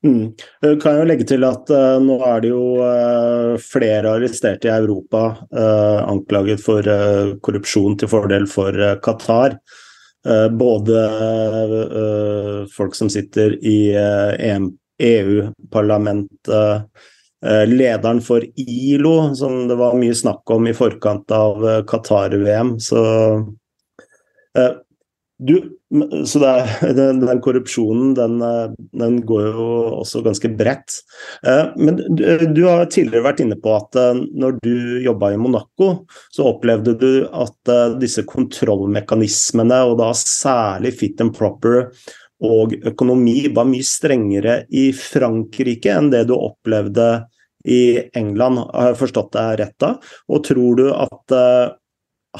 Mm. 0.07 0.77
Kan 0.81 1.01
jo 1.01 1.07
legge 1.09 1.27
til 1.27 1.43
at 1.47 1.69
uh, 1.73 1.97
nå 2.03 2.17
er 2.29 2.45
det 2.45 2.53
jo 2.53 2.63
uh, 2.79 3.57
flere 3.61 4.15
arresterte 4.15 4.69
i 4.69 4.75
Europa 4.77 5.25
uh, 5.51 5.99
anklaget 6.07 6.63
for 6.63 6.87
korrupsjon 7.43 7.99
til 7.99 8.11
fordel 8.11 8.47
for 8.51 8.73
Qatar. 9.03 9.59
Eh, 10.27 10.49
både 10.49 11.05
eh, 11.05 12.67
folk 12.77 12.95
som 12.95 13.09
sitter 13.09 13.65
i 13.65 13.95
EU-parlamentet, 14.99 16.47
eh, 16.47 16.81
e 17.45 17.65
lederen 17.65 18.21
for 18.21 18.43
ILO, 18.57 19.35
som 19.35 19.67
det 19.67 19.75
var 19.75 19.93
mye 19.95 20.15
snakk 20.15 20.49
om 20.51 20.67
i 20.67 20.73
forkant 20.73 21.31
av 21.31 21.83
Qatar-VM. 21.87 22.79
Så 22.81 22.97
du, 25.37 25.57
så 26.25 26.41
er, 26.45 26.93
den, 26.97 27.21
den, 27.21 27.41
korrupsjonen, 27.43 28.13
den, 28.17 28.39
den, 28.97 29.19
går 29.27 29.49
jo 29.51 29.67
også 30.01 30.23
ganske 30.25 30.49
bredt. 30.57 30.99
Eh, 31.45 31.73
men 31.77 31.99
du, 32.09 32.23
du, 32.55 32.63
har 32.65 32.87
tidligere 32.91 33.27
vært 33.27 33.43
inne 33.45 33.59
på 33.61 33.75
at 33.77 33.97
eh, 33.99 34.23
når 34.37 34.57
du 34.63 34.75
jobba 35.05 35.33
i 35.33 35.41
Monaco, 35.41 35.91
så 36.33 36.49
opplevde 36.53 36.97
du 36.99 37.11
at 37.29 37.73
eh, 37.73 37.97
disse 38.01 38.25
kontrollmekanismene, 38.27 39.81
og 39.85 39.99
da 40.01 40.11
særlig 40.17 40.95
fit 40.97 41.21
and 41.23 41.35
proper 41.37 41.91
og 42.45 42.75
økonomi, 42.85 43.47
var 43.53 43.65
mye 43.69 43.85
strengere 43.85 44.61
i 44.69 44.91
Frankrike 44.93 45.93
enn 45.93 46.11
det 46.13 46.27
du 46.29 46.35
opplevde 46.37 47.25
i 47.67 47.97
England. 48.17 48.61
Har 48.73 48.91
jeg 48.91 49.01
forstått 49.01 49.33
deg 49.33 49.57
rett 49.61 49.77
da? 49.81 49.95
Og 50.29 50.45
tror 50.45 50.77
du 50.77 50.85
at 50.93 51.33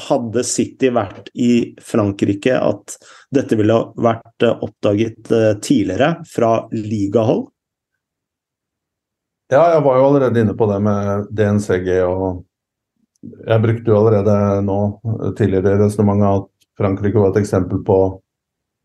hadde 0.08 0.44
City 0.46 0.90
vært 0.94 1.30
i 1.34 1.74
Frankrike, 1.82 2.54
at 2.54 2.98
dette 3.34 3.56
ville 3.58 3.76
vært 3.98 4.44
eh, 4.46 4.64
oppdaget 4.66 5.32
eh, 5.32 5.54
tidligere 5.64 6.18
fra 6.28 6.52
ligahold? 6.74 7.48
Ja, 9.48 9.62
jeg 9.72 9.82
var 9.86 9.96
jo 9.96 10.06
allerede 10.10 10.44
inne 10.44 10.54
på 10.56 10.68
det 10.68 10.78
med 10.84 11.28
DNCG. 11.32 11.88
og 12.04 12.44
Jeg 13.48 13.64
brukte 13.64 13.90
jo 13.90 13.98
allerede 14.02 14.38
nå 14.66 14.78
tidligere 15.38 15.74
i 15.78 15.82
resonnementet 15.86 16.42
at 16.42 16.48
Frankrike 16.78 17.18
var 17.18 17.32
et 17.32 17.40
eksempel 17.42 17.80
på 17.84 17.98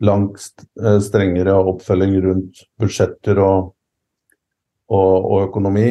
langt 0.03 0.39
eh, 0.81 0.99
strengere 1.03 1.55
oppfølging 1.59 2.15
rundt 2.23 2.63
budsjetter 2.79 3.39
og, 3.43 3.73
og, 4.89 5.17
og 5.19 5.49
økonomi. 5.49 5.89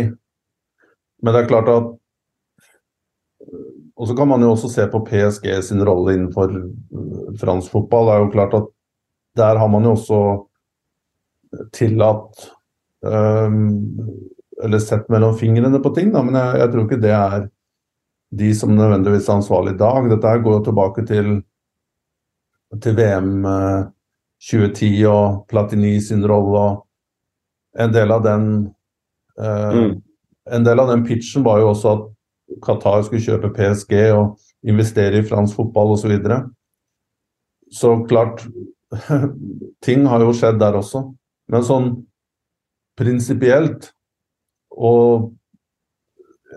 Men 1.23 1.37
det 1.37 1.45
er 1.45 1.53
klart 1.53 1.71
at 1.71 1.93
og 3.97 4.09
så 4.09 4.17
kan 4.17 4.29
man 4.29 4.43
jo 4.43 4.53
også 4.55 4.71
se 4.73 4.87
på 4.91 5.03
PSG 5.05 5.49
sin 5.65 5.83
rolle 5.85 6.15
innenfor 6.17 6.53
øh, 6.53 7.39
fransk 7.41 7.73
fotball. 7.73 8.09
Det 8.09 8.15
er 8.15 8.25
jo 8.25 8.33
klart 8.33 8.55
at 8.57 8.69
der 9.37 9.59
har 9.59 9.69
man 9.69 9.85
jo 9.85 9.91
også 9.97 10.21
tillatt 11.73 12.51
um, 13.05 13.81
Eller 14.63 14.79
sett 14.79 15.09
mellom 15.11 15.35
fingrene 15.39 15.81
på 15.83 15.91
ting, 15.97 16.13
da, 16.13 16.23
men 16.23 16.37
jeg, 16.39 16.59
jeg, 16.61 16.71
tror 16.73 16.85
ikke 16.85 17.03
det 17.03 17.15
er 17.17 17.47
de 18.39 18.51
som 18.55 18.71
nødvendigvis 18.77 19.29
er 19.29 19.41
ansvarlig 19.41 19.73
i 19.75 19.81
dag. 19.81 20.07
Dette 20.11 20.29
her 20.29 20.43
går 20.45 20.55
jo 20.55 20.65
tilbake 20.69 21.05
til, 21.09 21.31
til 22.85 22.97
VM 22.97 23.49
uh, 23.49 23.89
2010 24.51 24.93
og 25.11 25.43
Platini 25.51 25.97
sin 26.01 26.23
rolle. 26.29 26.61
og 26.61 27.83
En 27.83 27.93
del 27.93 28.15
av 28.15 28.23
den 28.25 28.49
uh, 29.41 29.75
mm. 29.75 29.93
En 30.53 30.65
del 30.67 30.81
av 30.83 30.89
den 30.91 31.05
pitchen 31.07 31.45
var 31.47 31.61
jo 31.63 31.69
også 31.71 31.91
at 31.93 32.07
Qatar 32.65 33.05
skulle 33.07 33.25
kjøpe 33.25 33.53
PSG 33.57 33.95
og 34.13 34.39
investere 34.69 35.21
i 35.21 35.27
fransk 35.27 35.59
fotball 35.59 35.95
osv. 35.95 36.05
Så, 36.05 36.13
videre. 36.13 36.39
så 37.73 37.97
klart 38.09 38.47
Ting 39.87 40.05
har 40.07 40.21
jo 40.21 40.35
skjedd 40.37 40.59
der 40.61 40.77
også. 40.77 41.07
Men 41.49 41.65
sånn 41.65 41.87
prinsipielt 42.99 43.89
og 44.73 45.33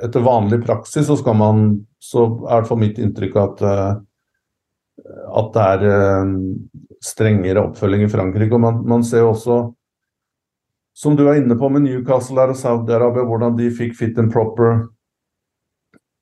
etter 0.03 0.23
vanlig 0.23 0.59
praksis 0.65 1.07
så 1.07 1.15
skal 1.15 1.37
man 1.39 1.61
Så 2.03 2.25
er 2.51 2.61
det 2.61 2.69
for 2.69 2.77
mitt 2.77 2.99
inntrykk 3.01 3.37
at 3.39 3.61
eh, 3.65 3.93
at 5.39 5.49
det 5.55 5.63
er 5.63 5.85
eh, 5.89 6.33
strengere 7.03 7.63
oppfølging 7.67 8.05
i 8.05 8.11
Frankrike. 8.11 8.53
og 8.55 8.61
Man, 8.61 8.81
man 8.87 9.03
ser 9.03 9.27
også, 9.27 9.57
som 10.95 11.17
du 11.17 11.25
er 11.27 11.41
inne 11.41 11.57
på 11.59 11.69
med 11.69 11.85
Newcastle 11.85 12.47
og 12.49 12.59
Saudi-Arabia, 12.59 13.25
hvordan 13.27 13.57
de 13.57 13.71
fikk 13.73 13.95
fit 13.97 14.19
and 14.21 14.31
proper 14.33 14.85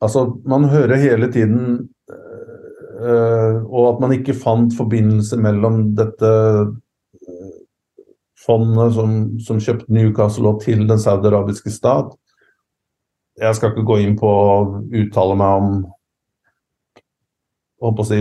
Altså, 0.03 0.25
man 0.45 0.67
hører 0.67 0.99
hele 0.99 1.31
tiden 1.31 1.89
øh, 2.99 3.55
Og 3.63 3.93
at 3.93 4.01
man 4.01 4.11
ikke 4.15 4.35
fant 4.35 4.73
forbindelse 4.77 5.37
mellom 5.41 5.95
dette 5.95 6.31
øh, 6.31 7.53
fondet 8.45 8.93
som, 8.93 9.39
som, 9.39 9.59
kjøpte 9.59 9.93
Newcastle 9.93 10.51
og 10.51 10.61
til 10.63 10.87
den 10.89 10.99
saudiarabiske 10.99 11.71
stat. 11.71 12.11
Jeg 13.39 13.55
skal 13.55 13.71
ikke 13.71 13.85
gå 13.87 13.97
inn 14.03 14.17
på 14.19 14.29
å 14.29 14.81
uttale 14.93 15.37
meg 15.39 15.67
om 17.83 18.01
å 18.01 18.05
si, 18.07 18.19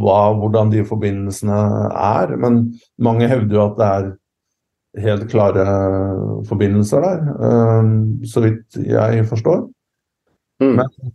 hva, 0.00 0.18
hvordan 0.38 0.72
de 0.72 0.82
forbindelsene 0.86 1.60
er, 1.90 2.34
men 2.40 2.60
mange 2.98 3.28
hevder 3.30 3.56
jo 3.56 3.62
at 3.64 3.78
det 3.78 3.88
er 3.94 4.10
helt 5.06 5.26
klare 5.30 5.64
forbindelser 6.48 7.06
der, 7.06 7.24
øh, 7.46 7.90
så 8.26 8.42
vidt 8.44 8.80
jeg 8.84 9.26
forstår. 9.30 9.64
Mm. 10.60 10.76
Men 10.76 11.14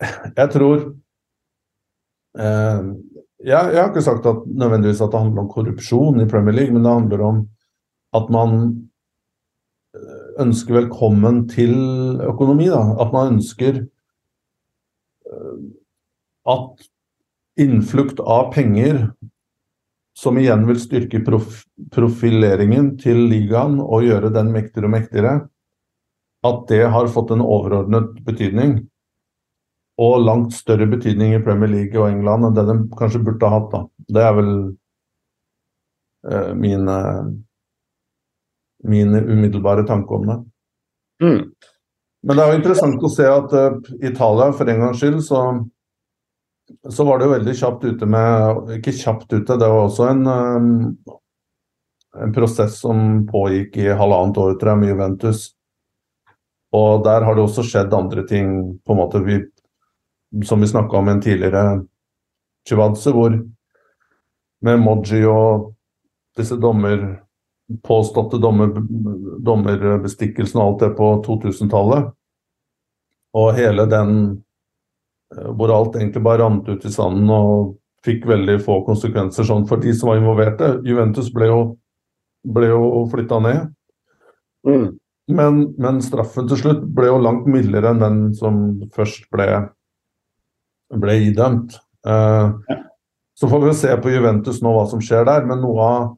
jeg 0.00 0.48
tror 0.54 0.76
eh, 2.38 2.84
jeg, 3.40 3.72
jeg, 3.72 3.80
har 3.80 3.88
ikke 3.88 4.04
sagt 4.04 4.28
at 4.28 4.44
nødvendigvis 4.46 5.00
at 5.00 5.12
det 5.12 5.22
handler 5.22 5.44
om 5.44 5.50
korrupsjon 5.52 6.20
i 6.20 6.28
Premier 6.28 6.56
League, 6.56 6.74
men 6.74 6.84
det 6.84 6.92
handler 6.92 7.24
om 7.24 7.40
at 8.16 8.30
man 8.32 8.54
eh, 9.96 10.28
ønsker 10.44 10.76
velkommen 10.82 11.46
til 11.48 11.74
økonomi. 12.26 12.68
Da. 12.72 12.82
At 13.00 13.14
man 13.16 13.36
ønsker 13.36 13.82
eh, 15.30 15.58
at 16.52 16.88
innflukt 17.60 18.20
av 18.20 18.52
penger, 18.54 19.10
som 20.16 20.36
igjen 20.40 20.66
vil 20.68 20.80
styrke 20.80 21.22
prof 21.24 21.62
profileringen 21.94 22.92
til 23.00 23.22
ligaen 23.30 23.78
og 23.80 24.04
gjøre 24.04 24.32
den 24.34 24.50
mektigere 24.52 24.88
og 24.88 24.92
mektigere, 24.92 25.34
at 26.44 26.64
det 26.68 26.82
har 26.92 27.08
fått 27.12 27.32
en 27.32 27.44
overordnet 27.44 28.18
betydning 28.26 28.82
og 30.00 30.22
langt 30.24 30.54
større 30.56 30.86
betydning 30.88 31.34
i 31.36 31.42
Premier 31.44 31.70
League 31.70 31.98
og 32.00 32.08
England 32.08 32.48
enn 32.48 32.56
det 32.56 32.64
de 32.70 32.76
kanskje 32.96 33.22
burde 33.24 33.48
ha 33.48 33.58
hatt. 33.58 33.72
da. 33.74 33.80
Det 34.16 34.22
er 34.24 34.36
vel 34.38 34.54
uh, 36.30 36.52
mine, 36.56 36.96
mine, 38.88 39.20
umiddelbare 39.28 39.84
tanker 39.88 40.20
om 40.20 40.30
det. 40.30 40.38
Mm. 41.20 41.42
Men 42.22 42.36
det 42.36 42.44
er 42.44 42.52
jo 42.52 42.60
interessant 42.60 43.04
å 43.04 43.12
se 43.12 43.28
at 43.28 43.52
uh, 43.56 43.76
Italia, 44.00 44.48
for 44.56 44.72
en 44.72 44.82
gangs 44.86 45.02
skyld, 45.02 45.20
så, 45.26 45.44
så 46.88 47.08
var 47.08 47.20
det 47.20 47.28
jo 47.28 47.36
veldig 47.36 47.56
kjapt 47.60 47.88
ute 47.92 48.08
med 48.16 48.74
Ikke 48.80 48.96
kjapt 48.96 49.28
ute, 49.36 49.60
det 49.60 49.68
var 49.68 49.84
også 49.84 50.10
en, 50.14 50.26
um, 50.26 51.14
en 52.24 52.36
prosess 52.36 52.80
som 52.80 53.26
pågikk 53.28 53.76
i 53.84 53.90
halvannet 53.92 54.40
år, 54.40 54.56
tror 54.56 54.74
jeg, 54.74 54.84
med 54.84 54.94
Juventus. 54.94 55.48
Og 56.76 57.02
der 57.04 57.24
har 57.26 57.34
det 57.34 57.42
også 57.42 57.66
skjedd 57.66 57.92
andre 57.92 58.24
ting. 58.24 58.78
på 58.86 58.94
en 58.94 59.00
måte 59.02 59.20
Vi 59.26 59.42
som 60.44 60.60
vi 60.60 60.68
snakka 60.70 60.96
om 60.96 61.08
en 61.08 61.20
tidligere 61.20 61.82
Chivadze, 62.68 63.12
hvor 63.14 63.34
med 64.60 64.80
Moji 64.80 65.24
og 65.24 65.70
disse 66.36 66.56
dommer 66.60 67.02
påståtte 67.86 68.38
dommer, 68.42 68.72
dommerbestikkelsen 69.40 70.60
og 70.60 70.66
alt 70.66 70.84
det 70.84 70.90
på 70.98 71.10
2000-tallet. 71.26 72.10
Og 73.38 73.52
hele 73.54 73.86
den 73.90 74.14
eh, 75.36 75.50
hvor 75.54 75.72
alt 75.74 75.98
egentlig 75.98 76.22
bare 76.26 76.42
rant 76.42 76.68
ut 76.68 76.84
i 76.84 76.92
sanden 76.92 77.30
og 77.30 77.76
fikk 78.04 78.24
veldig 78.28 78.58
få 78.64 78.80
konsekvenser 78.86 79.46
sånn 79.46 79.68
for 79.70 79.82
de 79.82 79.92
som 79.94 80.10
var 80.10 80.20
involverte. 80.20 80.72
Juventus 80.86 81.30
ble 81.34 81.50
jo, 81.50 81.60
ble 82.48 82.72
jo 82.72 83.04
flytta 83.12 83.38
ned. 83.44 83.68
Mm. 84.66 84.86
Men, 85.30 85.60
men, 85.78 86.00
straffen 86.02 86.48
til 86.50 86.58
slutt 86.58 86.82
ble 86.96 87.06
jo 87.06 87.20
langt 87.22 87.46
mildere 87.46 87.92
enn 87.92 88.02
den 88.02 88.22
som 88.34 88.56
først 88.96 89.28
ble, 89.30 89.46
ble 90.98 91.16
idømt. 91.30 91.76
Uh. 92.06 92.56
Så 93.38 93.48
får 93.48 93.62
vi 93.64 93.74
se 93.78 93.96
på 94.02 94.12
Juventus 94.12 94.60
nå 94.64 94.72
hva 94.74 94.86
som 94.90 95.00
skjer 95.04 95.24
der, 95.28 95.46
men 95.48 95.62
noe 95.62 95.84
av 95.84 96.08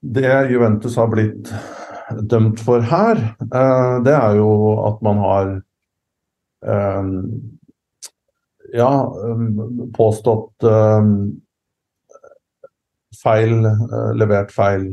det 0.00 0.30
Juventus 0.52 0.94
har 1.00 1.10
blitt 1.12 1.50
dømt 2.30 2.60
for 2.62 2.82
her, 2.86 3.18
uh, 3.50 3.96
det 4.06 4.14
er 4.14 4.38
jo 4.38 4.50
at 4.86 5.02
man 5.06 5.22
har 5.22 5.50
uh, 6.66 7.10
ja, 8.70 8.90
påstått 9.96 10.62
feil, 13.18 13.64
levert 14.14 14.52
feil 14.54 14.84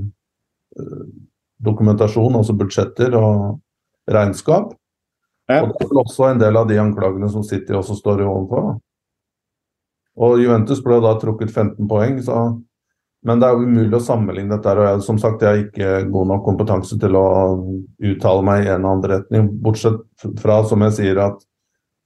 dokumentasjon, 1.62 2.40
altså 2.40 2.56
budsjetter 2.58 3.14
og 3.20 3.60
regnskap. 4.10 4.74
Og 5.48 5.72
Det 5.72 5.88
er 5.88 6.00
også 6.02 6.28
en 6.28 6.42
del 6.42 6.60
av 6.60 6.68
de 6.68 6.78
anklagene 6.82 7.30
som 7.32 7.44
City 7.48 7.76
også 7.76 7.96
står 7.96 8.26
overfor. 8.26 8.78
Og 10.18 10.40
Juventus 10.42 10.82
ble 10.84 10.98
da 11.04 11.14
trukket 11.22 11.54
15 11.54 11.88
poeng, 11.88 12.18
så, 12.26 12.40
men 13.28 13.40
det 13.40 13.48
er 13.48 13.56
jo 13.56 13.68
umulig 13.70 14.00
å 14.00 14.04
sammenligne 14.04 14.56
dette. 14.56 14.74
og 14.74 14.88
jeg, 14.88 15.04
Som 15.06 15.20
sagt, 15.22 15.44
jeg 15.46 15.50
har 15.50 15.62
ikke 15.62 16.12
god 16.12 16.32
nok 16.34 16.44
kompetanse 16.46 16.98
til 17.00 17.16
å 17.16 17.28
uttale 18.12 18.46
meg 18.46 18.66
i 18.66 18.72
en 18.72 18.80
eller 18.80 18.90
annen 18.90 19.12
retning. 19.14 19.52
Bortsett 19.62 20.02
fra, 20.42 20.64
som 20.68 20.84
jeg 20.88 20.98
sier, 20.98 21.22
at 21.22 21.46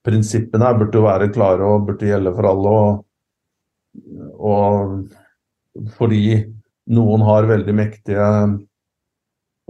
prinsippene 0.06 0.68
her 0.68 0.78
burde 0.80 1.06
være 1.06 1.32
klare 1.34 1.66
og 1.66 1.88
burde 1.88 2.10
gjelde 2.10 2.36
for 2.36 2.50
alle. 2.52 2.76
Og, 2.76 3.06
og 4.52 5.96
fordi 5.98 6.42
noen 6.92 7.24
har 7.24 7.50
veldig 7.50 7.76
mektige 7.78 8.28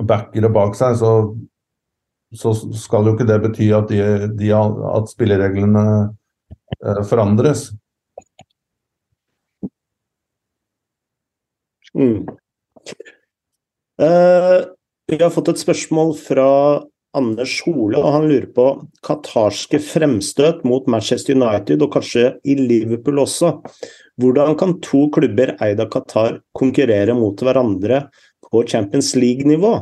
backere 0.01 0.49
bak 0.49 0.73
seg, 0.77 0.97
så, 0.97 1.11
så, 2.35 2.53
skal 2.79 3.07
jo 3.07 3.15
ikke 3.15 3.27
det 3.27 3.39
bety 3.43 3.69
at, 3.75 3.91
de, 3.91 4.27
de, 4.39 4.51
at 4.55 5.11
spillereglene 5.11 5.85
eh, 6.79 7.01
forandres. 7.09 7.69
Mm. 11.91 12.23
Eh, 14.01 14.59
vi 15.11 15.19
har 15.19 15.33
fått 15.33 15.51
et 15.51 15.59
spørsmål 15.59 16.15
fra 16.15 16.47
Anders 17.17 17.57
Hole, 17.65 17.99
og 17.99 18.13
han 18.15 18.29
lurer 18.29 18.47
på 18.55 18.65
qatarske 19.03 19.81
fremstøt 19.83 20.63
mot 20.67 20.87
Manchester 20.87 21.35
United, 21.35 21.83
og 21.83 21.91
kanskje 21.97 22.29
i 22.47 22.55
Liverpool 22.55 23.19
også. 23.25 23.57
Hvordan 24.21 24.55
kan 24.59 24.77
to 24.85 25.09
klubber 25.11 25.57
eid 25.59 25.83
av 25.83 25.91
Qatar 25.91 26.39
konkurrere 26.55 27.15
mot 27.17 27.43
hverandre 27.43 28.05
på 28.47 28.63
Champions 28.71 29.11
League-nivå? 29.19 29.73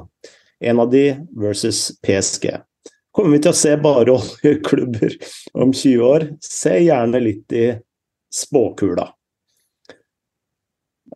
En 0.60 0.80
av 0.80 0.90
de 0.92 1.06
versus 1.36 2.00
PSG. 2.02 2.52
Kommer 3.12 3.36
vi 3.36 3.44
til 3.44 3.54
å 3.54 3.58
se 3.58 3.76
bare 3.82 4.16
oljeklubber 4.20 5.16
om 5.54 5.72
20 5.74 6.04
år? 6.06 6.28
Se 6.44 6.76
gjerne 6.84 7.22
litt 7.24 7.56
i 7.56 7.70
spåkula. 8.34 9.10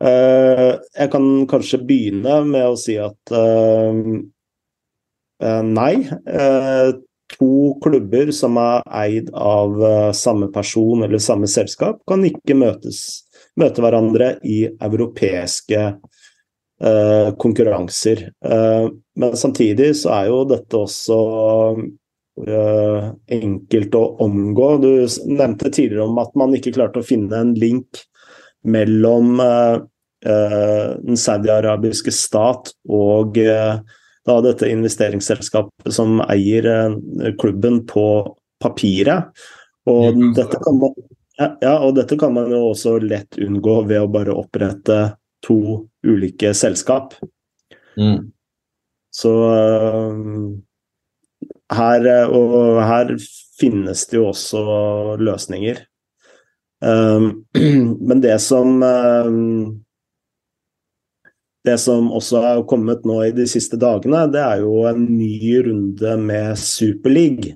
Eh, 0.02 0.70
jeg 0.74 1.10
kan 1.12 1.26
kanskje 1.50 1.82
begynne 1.86 2.40
med 2.48 2.66
å 2.66 2.78
si 2.78 2.96
at 2.98 3.34
eh, 3.34 4.00
eh, 5.44 5.62
nei. 5.68 5.94
To 7.34 7.54
klubber 7.82 8.30
som 8.36 8.58
er 8.60 8.82
eid 9.00 9.30
av 9.32 9.78
samme 10.14 10.50
person 10.52 11.06
eller 11.06 11.22
samme 11.22 11.48
selskap, 11.50 12.02
kan 12.06 12.22
ikke 12.26 12.54
møtes, 12.58 12.98
møte 13.58 13.82
hverandre 13.82 14.34
i 14.44 14.66
europeiske 14.68 15.86
konkurranser. 17.38 18.30
Eh, 18.44 18.88
men 19.16 19.36
samtidig 19.36 19.96
så 19.96 20.10
er 20.16 20.30
jo 20.32 20.40
dette 20.50 20.78
også 20.78 21.18
eh, 22.46 23.10
enkelt 23.38 23.94
å 23.94 24.04
omgå. 24.24 24.68
Du 24.82 24.90
nevnte 25.30 25.70
tidligere 25.70 26.08
om 26.08 26.18
at 26.22 26.34
man 26.38 26.54
ikke 26.56 26.74
klarte 26.74 27.02
å 27.02 27.06
finne 27.06 27.40
en 27.40 27.54
link 27.58 28.02
mellom 28.64 29.38
eh, 29.44 29.76
saudi-arabiske 31.24 32.14
stat 32.14 32.72
og 32.88 33.38
eh, 33.38 33.76
da 34.24 34.38
dette 34.40 34.70
investeringsselskapet 34.72 35.92
som 35.92 36.22
eier 36.24 36.96
klubben 37.36 37.82
på 37.84 38.06
papiret. 38.62 39.34
Og 39.84 40.16
dette, 40.32 40.56
man, 40.72 40.94
ja, 41.36 41.74
og 41.84 41.92
dette 41.98 42.16
kan 42.16 42.32
man 42.32 42.48
jo 42.48 42.70
også 42.70 42.96
lett 43.04 43.36
unngå 43.36 43.82
ved 43.90 44.00
å 44.00 44.08
bare 44.08 44.32
opprette 44.32 44.96
to 45.44 45.58
ulike 46.04 46.52
selskap. 46.56 47.14
Mm. 47.98 48.30
Så 49.14 49.30
uh, 49.30 50.54
her, 51.74 52.08
og 52.28 52.82
her 52.84 53.14
finnes 53.60 54.06
det 54.10 54.18
jo 54.18 54.28
også 54.32 54.64
løsninger. 55.22 55.84
Um, 56.84 57.44
men 58.08 58.20
det 58.20 58.36
som 58.42 58.82
um, 58.82 59.80
Det 61.64 61.78
som 61.80 62.10
også 62.12 62.42
har 62.44 62.58
kommet 62.68 63.06
nå 63.08 63.22
i 63.24 63.30
de 63.32 63.46
siste 63.48 63.78
dagene, 63.80 64.26
det 64.28 64.42
er 64.42 64.58
jo 64.60 64.82
en 64.84 65.06
ny 65.16 65.62
runde 65.64 66.16
med 66.20 66.58
Superleague. 66.60 67.54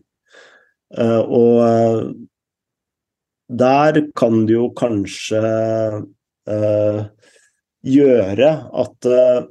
Uh, 0.96 1.20
og 1.20 2.14
der 3.52 4.00
kan 4.16 4.46
det 4.48 4.54
jo 4.54 4.70
kanskje 4.76 5.42
gjøre 7.86 8.48
at 8.82 9.06
uh, 9.06 9.46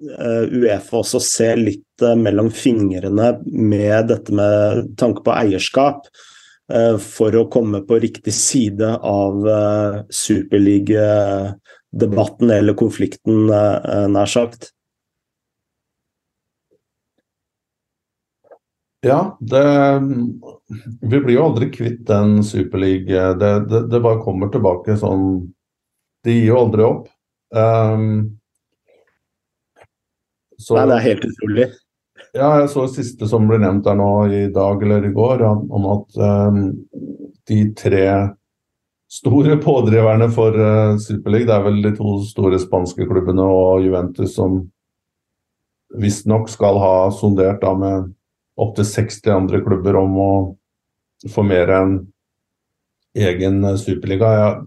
Uefa 0.51 0.97
også 0.99 1.19
ser 1.23 1.55
litt 1.59 2.01
uh, 2.03 2.15
mellom 2.19 2.49
fingrene 2.51 3.39
med 3.47 4.07
dette 4.11 4.34
med 4.36 4.97
tanke 4.99 5.23
på 5.25 5.32
eierskap, 5.32 6.07
uh, 6.73 6.97
for 6.99 7.36
å 7.36 7.49
komme 7.51 7.82
på 7.88 7.99
riktig 8.03 8.34
side 8.36 8.97
av 8.99 9.47
uh, 9.47 10.01
superligadebatten 10.11 12.51
eller 12.59 12.73
konflikten, 12.78 13.47
nær 13.47 14.25
sagt. 14.32 14.71
Ja, 19.05 19.38
det, 19.39 19.63
vi 21.01 21.19
blir 21.21 21.36
jo 21.38 21.43
aldri 21.47 21.69
kvitt 21.71 22.07
den 22.09 22.43
superligaen. 22.43 23.39
Det, 23.39 23.59
det, 23.69 23.88
det 23.93 23.99
bare 24.03 24.23
kommer 24.23 24.47
tilbake 24.51 24.97
sånn 24.99 25.53
De 26.25 26.32
gir 26.34 26.45
jo 26.49 26.57
aldri 26.65 26.84
opp. 26.84 27.07
Um, 27.56 28.38
så, 30.58 30.76
Nei, 30.76 30.88
det 30.89 30.95
er 30.95 31.06
helt 31.06 31.28
utrolig. 31.28 31.68
Ja, 32.36 32.50
jeg 32.60 32.72
så 32.74 32.88
det 32.88 32.98
siste 32.98 33.30
som 33.30 33.48
ble 33.50 33.60
nevnt 33.62 33.86
der 33.86 33.98
nå 33.98 34.10
i 34.34 34.48
dag 34.54 34.82
eller 34.84 35.06
i 35.06 35.14
går, 35.14 35.43
om 35.48 35.88
at 35.93 36.18
um, 36.18 36.64
de 37.48 37.60
tre 37.78 38.08
store 39.08 39.56
pådriverne 39.64 40.28
for 40.34 40.58
uh, 40.58 40.98
Superliga, 41.02 41.48
det 41.52 41.56
er 41.56 41.66
vel 41.70 41.80
de 41.86 41.93
to 41.98 42.18
store 42.28 42.60
spanske 42.62 43.08
klubbene 43.08 43.45
og 43.48 43.86
Juventus 43.86 44.36
som 44.36 44.66
visstnok 45.98 46.50
skal 46.52 46.80
ha 46.82 46.95
sondert 47.16 47.62
da 47.64 47.72
med 47.78 48.12
opptil 48.60 48.88
60 48.89 49.32
andre 49.32 49.62
klubber 49.64 49.95
om 50.00 50.18
å 50.20 50.32
få 51.32 51.45
mer 51.45 51.72
enn 51.74 51.93
egen 53.18 53.62
superliga. 53.80 54.34
Jeg, 54.38 54.66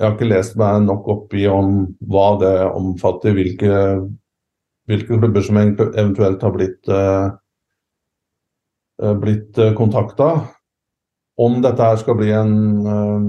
jeg 0.00 0.08
har 0.08 0.14
ikke 0.16 0.30
lest 0.30 0.54
meg 0.56 0.86
nok 0.86 1.08
opp 1.12 1.34
i 1.36 1.42
om 1.52 1.82
hva 2.08 2.30
det 2.40 2.54
omfatter, 2.72 3.34
hvilke, 3.36 3.80
hvilke 4.88 5.18
klubber 5.20 5.44
som 5.44 5.58
eventuelt 5.60 6.40
har 6.40 6.54
blitt, 6.54 6.88
uh, 6.88 7.36
blitt 9.20 9.60
uh, 9.60 9.74
kontakta. 9.76 10.30
Om 11.40 11.60
dette 11.60 11.84
her 11.84 12.00
skal 12.00 12.16
bli 12.16 12.30
en 12.32 12.54
uh, 12.86 13.26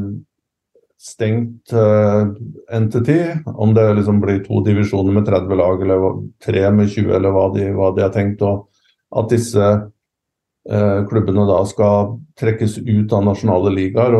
stengt 0.95 1.76
uh, 1.76 2.32
entity, 2.72 3.19
om 3.51 3.76
det 3.76 3.89
liksom 3.99 4.24
blir 4.24 4.39
to 4.47 4.63
divisjoner 4.63 5.19
med 5.19 5.28
30 5.28 5.59
lag 5.59 5.84
eller 5.84 6.24
tre 6.39 6.63
med 6.72 6.88
20 6.88 7.17
eller 7.19 7.36
hva 7.36 7.49
de, 7.57 7.67
hva 7.76 7.91
de 7.97 8.07
har 8.07 8.15
tenkt, 8.15 8.47
og 8.47 8.69
at 9.11 9.28
disse 9.34 9.74
klubbene 10.61 11.41
da 11.49 11.63
skal 11.65 12.19
trekkes 12.38 12.76
ut 12.86 13.13
av 13.17 13.24
nasjonale 13.26 13.72
ligaer 13.74 14.13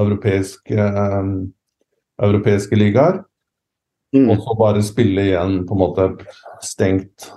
europeiske, 0.00 0.78
eh, 0.78 1.30
europeiske 2.22 2.78
ligaer. 2.78 3.22
Mm. 4.14 4.28
Og 4.30 4.42
så 4.44 4.54
bare 4.58 4.82
spille 4.86 5.26
igjen 5.30 5.62
på 5.66 5.74
en 5.74 5.80
måte 5.80 6.08
stengt 6.62 7.30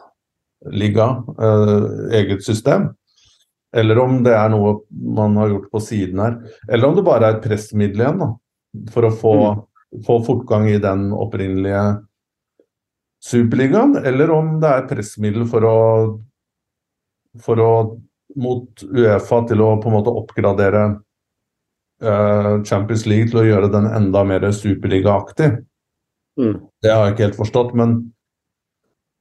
liga, 0.71 1.23
eh, 1.41 2.17
eget 2.19 2.43
system. 2.45 2.91
Eller 3.75 3.99
om 3.99 4.21
det 4.23 4.33
er 4.33 4.49
noe 4.49 4.79
man 4.91 5.35
har 5.37 5.49
gjort 5.51 5.71
på 5.71 5.81
siden 5.83 6.21
her. 6.23 6.37
Eller 6.69 6.87
om 6.87 6.95
det 6.95 7.05
bare 7.05 7.25
er 7.25 7.37
et 7.37 7.43
pressmiddel 7.43 8.03
igjen, 8.03 8.21
da, 8.21 8.29
for 8.93 9.07
å 9.07 9.13
få, 9.13 9.33
mm. 9.41 10.03
få 10.07 10.19
fortgang 10.25 10.69
i 10.71 10.77
den 10.81 11.09
opprinnelige 11.13 11.83
Superligaen. 13.27 13.97
Eller 14.05 14.31
om 14.31 14.57
det 14.61 14.71
er 14.71 14.87
pressmiddel 14.89 15.47
for 15.49 15.65
å, 15.67 15.77
for 17.43 17.63
å 17.63 17.71
mot 18.37 18.83
Uefa 18.85 19.41
til 19.49 19.63
å 19.65 19.73
på 19.81 19.89
en 19.89 19.95
måte 19.97 20.13
oppgradere 20.13 20.83
Champions 21.97 23.07
League 23.09 23.31
til 23.31 23.39
å 23.41 23.47
gjøre 23.47 23.71
den 23.73 23.87
enda 23.89 24.21
mer 24.27 24.43
superligaaktig. 24.53 25.47
Mm. 26.37 26.59
Det 26.83 26.91
har 26.93 27.07
jeg 27.07 27.15
ikke 27.15 27.25
helt 27.25 27.39
forstått, 27.39 27.71
men 27.77 27.95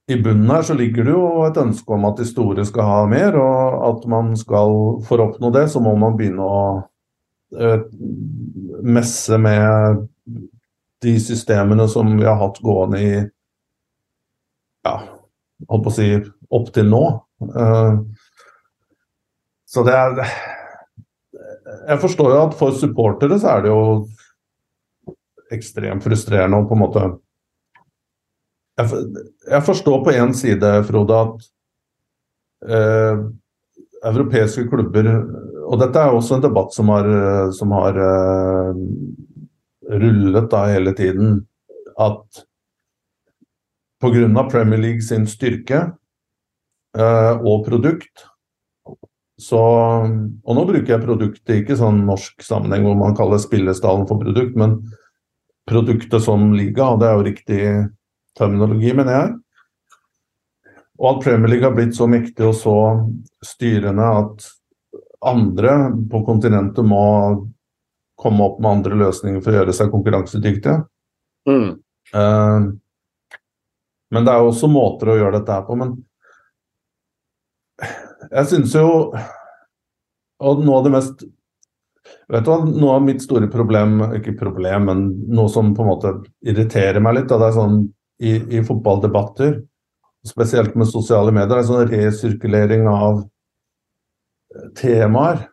i 0.07 0.15
bunnen 0.21 0.49
her 0.49 0.61
så 0.63 0.75
ligger 0.77 1.03
det 1.03 1.15
jo 1.15 1.23
et 1.43 1.57
ønske 1.59 1.91
om 1.91 2.05
at 2.07 2.19
de 2.21 2.27
store 2.27 2.63
skal 2.67 2.85
ha 2.87 2.99
mer, 3.11 3.35
og 3.35 3.81
at 3.89 4.05
man 4.07 4.35
skal 4.39 5.01
For 5.07 5.19
å 5.19 5.31
oppnå 5.31 5.51
det, 5.55 5.65
så 5.73 5.81
må 5.83 5.95
man 5.99 6.15
begynne 6.19 6.45
å 6.45 6.61
uh, 7.57 7.81
messe 8.87 9.39
med 9.41 10.05
de 11.03 11.17
systemene 11.21 11.89
som 11.91 12.15
vi 12.15 12.25
har 12.25 12.39
hatt 12.39 12.61
gående 12.63 13.01
i 13.03 13.11
ja, 14.87 14.95
holdt 15.67 15.83
på 15.85 15.91
å 15.91 15.97
si 15.97 16.07
opp 16.55 16.71
til 16.73 16.87
nå. 16.93 17.03
Uh, 17.43 17.99
så 19.67 19.83
det 19.83 19.97
er 19.97 20.23
Jeg 21.87 22.01
forstår 22.03 22.33
jo 22.33 22.39
at 22.49 22.55
for 22.59 22.75
supportere 22.75 23.37
så 23.39 23.55
er 23.55 23.63
det 23.63 23.71
jo 23.71 23.83
ekstremt 25.55 26.03
frustrerende 26.03 26.59
å 26.59 26.67
på 26.67 26.75
en 26.75 26.81
måte 26.83 27.03
jeg, 28.77 29.03
jeg 29.47 29.65
forstår 29.65 30.01
på 30.05 30.13
én 30.13 30.33
side, 30.37 30.71
Frode, 30.85 31.17
at 31.17 31.47
eh, 32.69 33.21
europeiske 34.05 34.67
klubber 34.69 35.07
Og 35.67 35.79
dette 35.81 35.99
er 35.99 36.13
også 36.13 36.37
en 36.37 36.43
debatt 36.45 36.75
som 36.75 36.91
har, 36.93 37.07
som 37.57 37.73
har 37.73 37.97
eh, 37.97 38.83
rullet 39.97 40.51
da 40.51 40.61
hele 40.69 40.93
tiden. 40.95 41.41
At 41.97 42.43
pga. 43.99 44.43
Premier 44.51 44.79
League 44.79 45.01
sin 45.01 45.25
styrke 45.27 45.81
eh, 46.97 47.33
og 47.41 47.65
produkt 47.65 48.27
så, 49.37 49.59
og 49.61 50.55
nå 50.57 50.63
bruker 50.65 50.95
jeg 50.95 51.03
produktet 51.03 51.59
ikke 51.61 51.77
sånn 51.77 52.01
norsk 52.07 52.41
sammenheng 52.41 52.87
hvor 52.87 52.95
man 52.97 53.17
kaller 53.17 53.41
spillestallen 53.41 54.07
for 54.09 54.21
produkt, 54.21 54.55
men 54.57 54.79
produktet 55.69 56.23
som 56.25 56.49
liga, 56.57 56.95
det 56.97 57.09
er 57.09 57.19
jo 57.19 57.27
riktig 57.27 57.61
terminologi, 58.37 58.93
mener 58.97 59.13
jeg. 59.13 59.35
Og 60.97 61.09
at 61.11 61.27
Premier 61.27 61.51
League 61.51 61.67
har 61.67 61.75
blitt 61.77 61.93
så 61.93 62.07
mektig 62.09 62.47
og 62.47 62.55
så 62.57 62.77
styrende 63.45 64.07
at 64.23 64.47
andre 65.27 65.75
på 66.09 66.23
kontinentet 66.25 66.85
må 66.85 67.05
komme 68.17 68.47
opp 68.47 68.57
med 68.61 68.79
andre 68.79 68.97
løsninger 69.03 69.43
for 69.43 69.53
å 69.53 69.59
gjøre 69.59 69.75
seg 69.77 69.93
konkurransedyktige. 69.93 70.79
Mm. 71.49 71.77
Uh, 72.15 72.73
men 74.13 74.25
det 74.25 74.33
er 74.33 74.41
jo 74.41 74.49
også 74.49 74.69
måter 74.71 75.11
å 75.13 75.17
gjøre 75.19 75.37
dette 75.37 75.53
her 75.53 75.65
på. 75.67 75.77
Men 75.77 75.93
jeg 78.31 78.49
syns 78.51 78.73
jo 78.75 78.87
Og 80.43 80.61
noe 80.63 80.79
av 80.79 80.85
det 80.87 80.93
mest 80.93 81.25
Vet 82.31 82.45
du 82.45 82.51
hva, 82.51 82.59
Noe 82.65 82.97
av 82.97 83.05
mitt 83.05 83.23
store 83.23 83.49
problem, 83.51 83.99
ikke 84.19 84.37
problem, 84.39 84.87
men 84.89 85.03
noe 85.35 85.51
som 85.51 85.73
på 85.75 85.83
en 85.83 85.89
måte 85.91 86.13
irriterer 86.47 87.03
meg 87.03 87.17
litt, 87.17 87.29
da, 87.31 87.39
det 87.41 87.49
er 87.49 87.57
sånn 87.57 87.81
i, 88.17 88.33
i, 88.57 88.61
fotballdebatter, 88.65 89.57
spesielt 90.27 90.75
med 90.79 90.89
sosiale 90.89 91.33
medier, 91.35 91.51
det 91.51 91.59
er 91.59 91.67
sånn 91.67 91.91
resirkulering 91.91 92.87
av 92.89 93.19
eh, 93.21 94.69
temaer. 94.79 95.43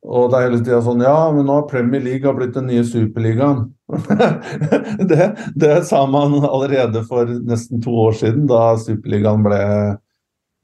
Og 0.00 0.30
det 0.30 0.38
er 0.38 0.46
hele 0.46 0.60
tida 0.62 0.78
sånn 0.84 1.02
Ja, 1.04 1.28
men 1.34 1.44
nå 1.44 1.58
har 1.58 1.66
Premier 1.68 2.00
League 2.04 2.36
blitt 2.36 2.54
den 2.56 2.70
nye 2.70 2.84
superligaen. 2.88 3.66
det, 5.10 5.26
det, 5.60 5.74
sa 5.84 6.06
man 6.08 6.38
allerede 6.40 7.02
for 7.08 7.28
nesten 7.28 7.82
to 7.84 7.92
år 8.06 8.16
siden, 8.16 8.46
da 8.48 8.78
superligaen 8.80 9.44
ble, 9.44 9.60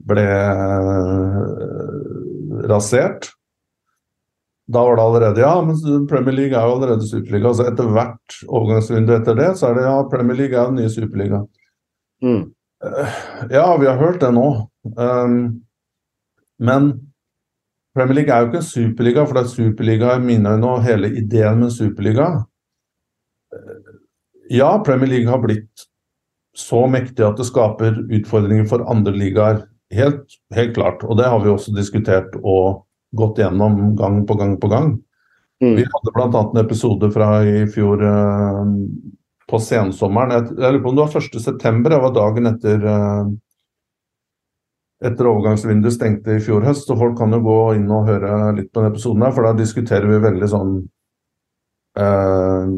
ble 0.04 0.26
uh, 0.26 1.40
rasert. 2.68 3.30
Da 4.66 4.82
var 4.82 4.96
det 4.96 5.02
allerede 5.02 5.40
Ja, 5.40 5.62
men 5.62 6.06
Premier 6.10 6.34
League 6.34 6.58
er 6.58 6.66
jo 6.66 6.74
allerede 6.74 7.06
superliga. 7.06 7.54
Så 7.54 7.68
etter 7.70 7.90
hvert 7.94 8.38
overgangsvindu 8.48 9.14
etter 9.14 9.34
det, 9.38 9.58
så 9.58 9.70
er 9.70 9.74
det 9.78 9.86
ja, 9.86 9.96
Premier 10.10 10.36
League 10.40 10.58
er 10.58 10.66
den 10.70 10.80
nye 10.80 10.90
superliga. 10.90 11.44
Mm. 12.22 12.42
Uh, 12.84 13.18
ja, 13.50 13.66
vi 13.80 13.86
har 13.86 14.00
hørt 14.00 14.20
det 14.20 14.32
nå. 14.34 14.48
Um, 14.96 15.62
men 16.58 16.92
Premier 17.96 18.20
League 18.20 18.32
er 18.34 18.42
jo 18.42 18.50
ikke 18.50 18.60
en 18.60 18.70
superliga, 18.72 19.24
for 19.24 19.38
det 19.38 19.44
er 19.44 19.54
superliga 19.54 20.16
i 20.16 20.24
mine 20.24 20.56
øyne 20.56 20.72
og 20.74 20.84
hele 20.84 21.08
ideen 21.16 21.62
med 21.62 21.70
superliga. 21.72 22.26
Uh, 23.54 23.94
ja, 24.50 24.82
Premier 24.84 25.08
League 25.14 25.30
har 25.30 25.40
blitt 25.42 25.86
så 26.56 26.86
mektig 26.90 27.24
at 27.24 27.38
det 27.38 27.46
skaper 27.48 28.02
utfordringer 28.18 28.66
for 28.68 28.84
andre 28.90 29.12
ligaer. 29.14 29.64
Helt, 29.94 30.38
helt 30.54 30.74
klart. 30.74 31.04
Og 31.06 31.18
det 31.18 31.28
har 31.30 31.42
vi 31.44 31.52
også 31.52 31.74
diskutert 31.76 32.34
og 32.42 32.86
gått 33.16 33.38
gjennom 33.38 33.94
gang 33.96 34.22
på 34.26 34.34
gang 34.34 34.56
på 34.60 34.70
gang. 34.72 34.96
Mm. 35.62 35.76
Vi 35.78 35.86
hadde 35.88 36.12
bl.a. 36.12 36.42
en 36.42 36.60
episode 36.60 37.10
fra 37.14 37.30
i 37.46 37.64
fjor 37.72 38.02
eh, 38.04 38.62
på 39.48 39.60
sensommeren. 39.62 40.34
Jeg, 40.34 40.56
jeg 40.58 40.74
lurer 40.74 40.82
på 40.84 40.92
om 40.92 40.98
det 40.98 41.06
var 41.06 41.20
1.9., 41.22 41.84
det 41.86 42.00
var 42.02 42.16
dagen 42.16 42.50
etter 42.50 42.88
eh, 42.92 43.34
etter 45.04 45.28
overgangsvinduet 45.28 45.92
stengte 45.92 46.36
i 46.36 46.42
fjor 46.44 46.64
høst. 46.66 46.88
Så 46.88 46.96
folk 46.98 47.16
kan 47.18 47.34
jo 47.36 47.42
gå 47.44 47.58
inn 47.78 47.88
og 47.92 48.08
høre 48.08 48.52
litt 48.56 48.72
på 48.72 48.82
den 48.82 48.92
episoden 48.92 49.26
her, 49.26 49.34
for 49.36 49.46
da 49.46 49.52
diskuterer 49.56 50.08
vi 50.08 50.22
veldig 50.24 50.48
sånn 50.52 50.74
eh, 52.00 52.72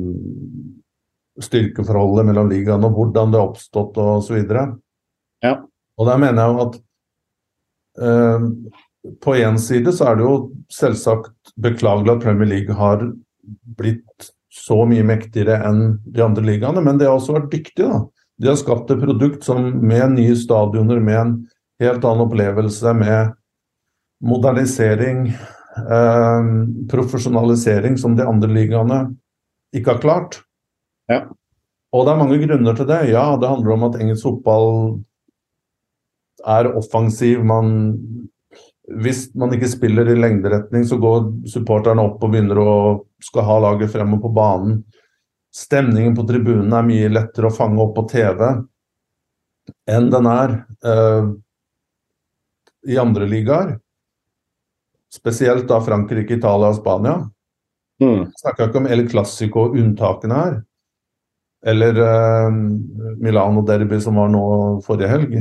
styrkeforholdet 1.49 2.27
mellom 2.27 2.51
ligaene 2.51 2.89
og 2.89 2.99
hvordan 2.99 3.33
det 3.33 3.41
har 3.41 3.53
oppstått 3.53 3.99
osv. 4.03 4.39
Ja. 5.45 5.55
Og 5.99 6.07
der 6.07 6.21
mener 6.21 6.43
jeg 6.43 6.55
jo 6.55 6.65
at 6.67 6.79
på 9.25 9.35
én 9.37 9.59
side 9.59 9.93
så 9.95 10.11
er 10.11 10.19
det 10.19 10.27
jo 10.27 10.35
selvsagt 10.73 11.55
beklagelig 11.61 12.13
at 12.15 12.25
Premier 12.25 12.51
League 12.51 12.75
har 12.77 13.03
blitt 13.79 14.31
så 14.53 14.83
mye 14.89 15.05
mektigere 15.07 15.59
enn 15.69 15.99
de 16.05 16.23
andre 16.25 16.45
ligaene, 16.45 16.83
men 16.85 16.99
de 16.99 17.07
har 17.09 17.17
også 17.17 17.37
vært 17.37 17.53
dyktige. 17.53 17.89
da. 17.89 18.01
De 18.39 18.51
har 18.51 18.59
skapt 18.59 18.91
et 18.91 19.01
produkt 19.03 19.45
som 19.47 19.63
med 19.63 20.15
nye 20.15 20.37
stadioner, 20.39 21.01
med 21.01 21.19
en 21.21 21.33
helt 21.83 22.05
annen 22.05 22.27
opplevelse, 22.27 22.95
med 22.95 23.35
modernisering, 24.25 25.29
eh, 25.29 26.51
profesjonalisering, 26.91 27.99
som 27.99 28.17
de 28.17 28.27
andre 28.27 28.51
ligaene 28.51 29.01
ikke 29.75 29.95
har 29.95 30.03
klart. 30.03 30.41
Ja. 31.09 31.27
Og 31.93 32.05
det 32.05 32.13
er 32.13 32.21
mange 32.21 32.41
grunner 32.43 32.77
til 32.77 32.89
det. 32.89 33.03
Ja, 33.13 33.37
det 33.41 33.49
handler 33.49 33.75
om 33.75 33.87
at 33.89 34.01
engelsk 34.01 34.27
fotball 34.27 34.99
er 36.49 36.71
offensiv. 36.79 37.45
Man 37.47 37.73
hvis 38.89 39.27
man 39.37 39.53
ikke 39.53 39.69
spiller 39.69 40.09
i 40.09 40.17
lengderetning, 40.17 40.85
så 40.89 40.97
går 41.01 41.27
supporterne 41.53 42.05
opp 42.09 42.23
og 42.25 42.33
begynner 42.33 42.61
å 42.63 42.71
skal 43.21 43.45
ha 43.45 43.59
laget 43.67 43.93
frem 43.93 44.15
og 44.17 44.23
på 44.25 44.31
banen. 44.33 44.79
Stemningen 45.55 46.15
på 46.17 46.25
tribunen 46.29 46.73
er 46.73 46.87
mye 46.87 47.11
lettere 47.13 47.51
å 47.51 47.55
fange 47.55 47.83
opp 47.83 47.95
på 47.99 48.07
TV 48.09 48.45
enn 49.89 50.07
den 50.09 50.29
er 50.31 50.55
eh, 50.89 51.27
i 52.89 52.97
andre 53.01 53.27
ligaer. 53.29 53.75
Spesielt 55.13 55.67
da 55.69 55.81
Frankrike, 55.85 56.39
Italia 56.39 56.71
og 56.73 56.79
Spania. 56.79 57.19
Mm. 58.01 58.23
Jeg 58.31 58.41
snakker 58.41 58.69
ikke 58.69 58.81
om 58.81 58.89
El 58.89 59.05
Clásico-unntakene 59.11 60.41
her. 60.41 60.59
Eller 61.69 62.01
eh, 62.01 62.59
Milano 63.21 63.65
Derby, 63.69 64.01
som 64.01 64.21
var 64.21 64.33
nå 64.33 64.43
forrige 64.87 65.13
helg. 65.13 65.39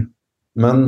Men 0.58 0.88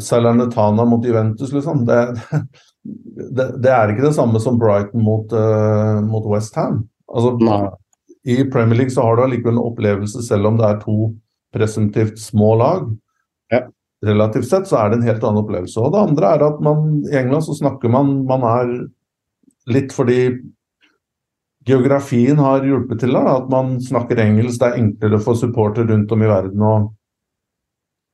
Salernitana 0.00 0.84
mot 0.84 1.06
Juventus, 1.06 1.52
liksom. 1.52 1.84
Det, 1.86 2.16
det, 3.36 3.48
det, 3.62 3.70
er 3.70 3.92
ikke 3.92 4.06
det 4.06 4.14
samme 4.16 4.40
som 4.40 4.58
Brighton 4.58 5.02
mot, 5.04 5.32
uh, 5.32 6.00
mot 6.04 6.26
Westham. 6.30 6.84
Altså, 7.14 7.36
I 8.24 8.44
Premier 8.50 8.78
League 8.78 8.94
så 8.94 9.02
har 9.02 9.16
du 9.16 9.24
allikevel 9.26 9.58
en 9.58 9.66
opplevelse, 9.66 10.22
selv 10.24 10.48
om 10.48 10.58
det 10.60 10.68
er 10.68 10.82
to 10.82 11.12
presumptivt 11.54 12.18
små 12.18 12.54
lag. 12.58 12.88
Ja. 13.52 13.64
Relativt 14.04 14.48
sett 14.48 14.68
så 14.68 14.80
er 14.80 14.90
det 14.90 15.00
en 15.00 15.08
helt 15.08 15.24
annen 15.24 15.44
opplevelse. 15.44 15.78
Og 15.80 15.94
det 15.94 16.02
andre 16.08 16.34
er 16.34 16.48
at 16.48 16.60
man, 16.64 16.88
i 17.10 17.16
England 17.20 17.46
så 17.46 17.56
snakker 17.56 17.92
man 17.92 18.18
Man 18.28 18.44
er 18.48 18.74
litt 19.70 19.94
fordi 19.96 20.34
geografien 21.64 22.40
har 22.42 22.66
hjulpet 22.66 23.00
til 23.00 23.14
da, 23.16 23.38
at 23.38 23.46
man 23.52 23.78
snakker 23.80 24.20
engelsk. 24.20 24.60
Det 24.60 24.68
er 24.68 24.82
enklere 24.82 25.20
for 25.24 25.38
supporter 25.38 25.88
rundt 25.88 26.12
om 26.12 26.24
i 26.24 26.28
verden 26.28 26.64
å 26.64 26.74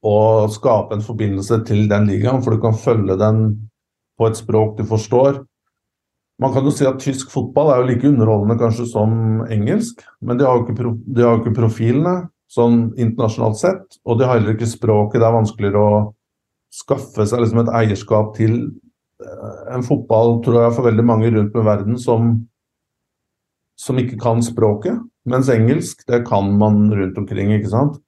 å 0.06 0.48
skape 0.52 0.96
en 0.96 1.04
forbindelse 1.04 1.60
til 1.68 1.86
den 1.90 2.08
ligaen, 2.08 2.40
for 2.44 2.56
du 2.56 2.62
kan 2.62 2.76
følge 2.76 3.18
den 3.20 3.44
på 4.20 4.28
et 4.28 4.38
språk 4.40 4.78
du 4.78 4.84
forstår. 4.88 5.42
Man 6.40 6.54
kan 6.54 6.64
jo 6.64 6.72
si 6.72 6.86
at 6.88 7.00
tysk 7.02 7.32
fotball 7.32 7.72
er 7.72 7.80
jo 7.82 7.88
like 7.90 8.08
underholdende 8.08 8.56
kanskje 8.60 8.86
som 8.88 9.42
engelsk, 9.52 10.00
men 10.24 10.40
de 10.40 10.46
har 10.48 10.56
jo 10.56 10.64
ikke, 10.64 10.92
de 11.04 11.26
har 11.26 11.40
ikke 11.40 11.56
profilene 11.56 12.14
sånn 12.50 12.94
internasjonalt 12.98 13.60
sett, 13.60 13.98
og 14.08 14.18
de 14.18 14.26
har 14.26 14.38
heller 14.38 14.56
ikke 14.56 14.68
språket. 14.68 15.20
Det 15.20 15.28
er 15.28 15.36
vanskeligere 15.36 15.82
å 15.84 15.98
skaffe 16.72 17.26
seg 17.28 17.44
liksom 17.44 17.60
et 17.62 17.72
eierskap 17.82 18.32
til 18.38 18.56
eh, 19.20 19.60
en 19.76 19.84
fotball, 19.86 20.38
tror 20.44 20.64
jeg, 20.64 20.74
for 20.78 20.88
veldig 20.88 21.06
mange 21.06 21.30
rundt 21.34 21.54
med 21.54 21.66
verden 21.66 22.00
som, 22.00 22.32
som 23.78 24.00
ikke 24.00 24.18
kan 24.22 24.42
språket. 24.42 24.96
Mens 25.30 25.50
engelsk, 25.52 26.02
det 26.08 26.24
kan 26.26 26.48
man 26.58 26.86
rundt 26.88 27.20
omkring, 27.20 27.52
ikke 27.58 27.70
sant. 27.70 28.00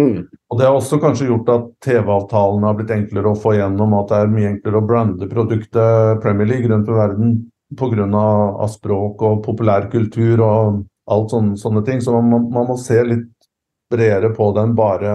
Mm. 0.00 0.28
Og 0.50 0.58
Det 0.58 0.66
har 0.66 0.76
også 0.76 0.98
kanskje 1.02 1.28
gjort 1.28 1.50
at 1.52 1.66
TV-avtalene 1.84 2.68
har 2.68 2.76
blitt 2.78 2.92
enklere 2.94 3.32
å 3.32 3.38
få 3.38 3.54
gjennom, 3.58 3.94
at 3.98 4.08
det 4.10 4.20
er 4.20 4.32
mye 4.32 4.52
enklere 4.54 4.80
å 4.80 4.86
brande 4.86 5.28
produktet 5.30 6.22
Premier 6.24 6.48
League 6.48 6.70
rundt 6.70 6.88
i 6.88 6.96
verden 6.96 7.34
pga. 7.76 8.68
Språk 8.70 9.22
og 9.26 9.44
populærkultur 9.44 10.42
og 10.42 10.80
alt 11.10 11.34
sånne, 11.34 11.58
sånne 11.58 11.84
ting. 11.86 12.00
Så 12.00 12.14
man, 12.16 12.48
man, 12.50 12.68
må 12.70 12.78
se 12.80 12.98
litt 13.04 13.28
bredere 13.90 14.32
på 14.34 14.50
det 14.54 14.64
enn 14.64 14.76
bare 14.78 15.14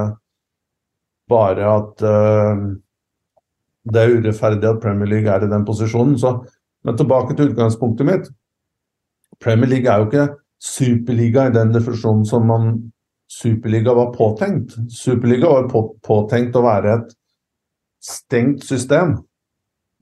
bare 1.32 1.70
at 1.72 2.04
uh, 2.06 2.66
det 3.90 4.02
er 4.02 4.18
urettferdig 4.20 4.68
at 4.70 4.82
Premier 4.84 5.10
League 5.10 5.32
er 5.32 5.46
i 5.46 5.50
den 5.50 5.66
posisjonen. 5.66 6.18
Så, 6.22 6.36
men 6.86 6.98
tilbake 6.98 7.34
til 7.34 7.50
utgangspunktet 7.52 8.08
mitt. 8.08 8.28
Premier 9.42 9.72
League 9.72 9.90
er 9.90 10.04
jo 10.04 10.10
ikke 10.10 10.28
superliga 10.62 11.48
i 11.48 11.56
den 11.56 11.74
definisjonen 11.74 12.26
som 12.30 12.46
man 12.50 12.76
Superliga 13.32 13.94
var 13.94 14.14
påtenkt. 14.14 14.76
Superliga 14.92 15.50
var 15.50 15.70
på, 15.70 15.86
påtenkt 16.06 16.58
å 16.58 16.66
være 16.66 16.98
et 17.00 17.16
stengt 18.06 18.66
system 18.66 19.18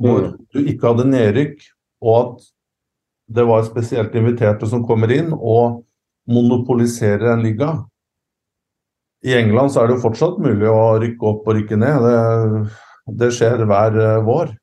hvor 0.01 0.27
mm. 0.27 0.35
du 0.51 0.59
ikke 0.67 0.89
hadde 0.89 1.07
nedrykk, 1.07 1.61
og 2.03 2.17
at 2.19 2.47
det 3.33 3.45
var 3.47 3.63
spesielt 3.65 4.15
inviterte 4.19 4.67
som 4.67 4.83
kommer 4.85 5.11
inn 5.15 5.31
og 5.33 5.83
monopoliserer 6.29 7.31
en 7.33 7.43
liga. 7.45 7.71
I 9.23 9.37
England 9.37 9.71
så 9.71 9.83
er 9.83 9.89
det 9.89 9.97
jo 9.97 10.03
fortsatt 10.03 10.41
mulig 10.43 10.67
å 10.67 10.97
rykke 10.99 11.29
opp 11.29 11.47
og 11.47 11.57
rykke 11.57 11.79
ned. 11.79 12.03
Det, 12.03 12.17
det 13.21 13.31
skjer 13.37 13.63
hver 13.69 13.99
uh, 13.99 14.19
vår. 14.27 14.53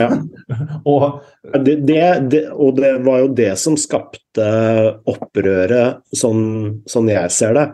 Ja. 0.00 0.10
og, 0.88 1.20
det, 1.64 1.76
det, 1.88 2.02
det, 2.32 2.42
og, 2.54 2.76
det, 2.78 2.92
var 3.04 3.22
jo 3.24 3.30
det 3.36 3.52
som 3.60 3.76
skapte 3.80 4.48
opprøret, 5.08 6.02
sånn, 6.16 6.82
sånn 6.88 7.10
jeg 7.12 7.34
ser 7.34 7.56
det. 7.58 7.66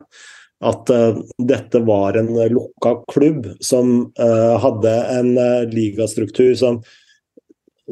At 0.64 0.90
uh, 0.90 1.18
dette 1.38 1.82
var 1.84 2.18
en 2.18 2.30
lukka 2.50 2.96
klubb 3.10 3.50
som 3.64 3.96
uh, 4.20 4.54
hadde 4.62 4.94
en 5.18 5.32
ligastruktur 5.70 6.54
som, 6.58 6.80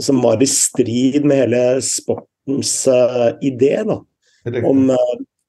som, 0.01 0.23
var 0.25 0.43
i 0.43 0.49
strid 0.49 1.27
med 1.27 1.45
hele 1.45 1.65
sportens 1.85 2.75
idé. 3.45 3.75
Da. 3.87 4.01
Om 4.67 4.95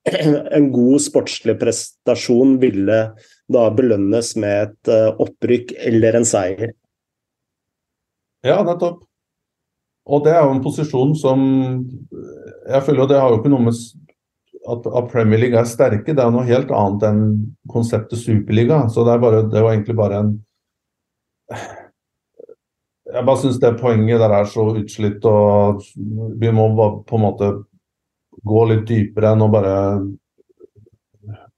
en 0.57 0.71
god 0.73 1.01
sportslig 1.01 1.55
prestasjon 1.61 2.57
ville 2.61 2.99
da 3.51 3.63
belønnes 3.75 4.33
med 4.39 4.67
et 4.67 4.91
uh, 4.91 5.09
opprykk 5.23 5.73
eller 5.89 6.19
en 6.19 6.27
seier. 6.27 6.73
Ja, 8.43 8.59
nettopp. 8.65 9.03
Og 10.03 10.23
det 10.25 10.33
er 10.35 10.41
jo 10.43 10.55
en 10.55 10.63
posisjon 10.63 11.13
som 11.15 11.43
Jeg 12.67 12.83
føler 12.83 13.03
jo 13.03 13.09
det 13.11 13.19
har 13.19 13.31
jo 13.31 13.39
ikke 13.39 13.51
noe 13.53 13.67
med 13.69 13.77
at, 14.71 14.87
at 14.87 15.11
Premier 15.11 15.39
League 15.39 15.59
er 15.59 15.67
sterke, 15.67 16.15
det 16.15 16.23
er 16.23 16.31
noe 16.31 16.47
helt 16.47 16.71
annet 16.71 17.05
enn 17.09 17.23
konseptet 17.71 18.21
superliga. 18.21 18.85
Så 18.87 19.03
det 19.03 19.15
er, 19.15 19.23
bare, 19.23 19.41
det 19.51 19.63
var 19.63 19.75
egentlig 19.75 19.97
bare 19.99 20.21
en 20.23 20.33
Jeg 23.13 23.25
bare 23.27 23.41
syns 23.41 23.59
det 23.61 23.75
poenget 23.81 24.23
der 24.23 24.33
er 24.39 24.47
så 24.49 24.65
utslitt, 24.73 25.25
og 25.27 25.83
vi 26.39 26.51
må 26.55 26.69
på 27.05 27.19
en 27.19 27.25
måte 27.27 27.51
gå 28.43 28.63
litt 28.71 28.87
dypere 28.89 29.35
enn 29.35 29.43
å 29.45 29.51
bare 29.53 29.75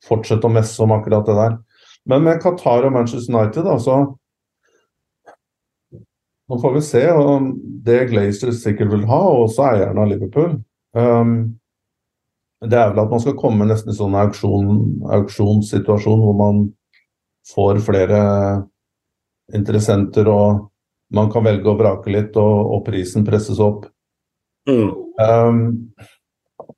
fortsette 0.06 0.50
å 0.50 0.54
messe 0.54 0.82
om 0.84 0.94
akkurat 0.98 1.26
det 1.30 1.38
der. 1.38 1.56
Men 2.10 2.26
med 2.26 2.42
Qatar 2.44 2.86
og 2.86 2.94
Manchester 2.94 3.34
United, 3.34 3.64
da, 3.66 3.78
så 3.82 4.02
Nå 6.50 6.60
får 6.62 6.74
vi 6.76 6.82
se 6.86 7.04
om 7.12 7.52
det 7.86 8.04
Glazer 8.12 8.54
sikkert 8.54 8.92
vil 8.94 9.06
ha, 9.10 9.22
og 9.32 9.48
også 9.48 9.66
eierne 9.72 10.04
av 10.04 10.12
Liverpool. 10.12 10.60
Um, 10.94 11.58
det 12.66 12.78
er 12.78 12.92
vel 12.92 13.02
at 13.02 13.12
man 13.12 13.22
skal 13.22 13.38
komme 13.40 13.66
nesten 13.68 13.92
i 13.92 13.98
sånn 13.98 14.16
auksjon, 14.18 14.80
auksjonssituasjon 15.18 16.22
hvor 16.22 16.38
man 16.38 16.62
får 17.50 17.82
flere 17.86 18.22
interessenter 19.54 20.30
og 20.32 20.70
man 21.14 21.30
kan 21.34 21.46
velge 21.46 21.70
å 21.70 21.78
vrake 21.78 22.14
litt, 22.14 22.38
og, 22.42 22.72
og 22.76 22.86
prisen 22.88 23.26
presses 23.28 23.60
opp. 23.62 23.86
Mm. 24.70 24.90
Um, 25.22 25.60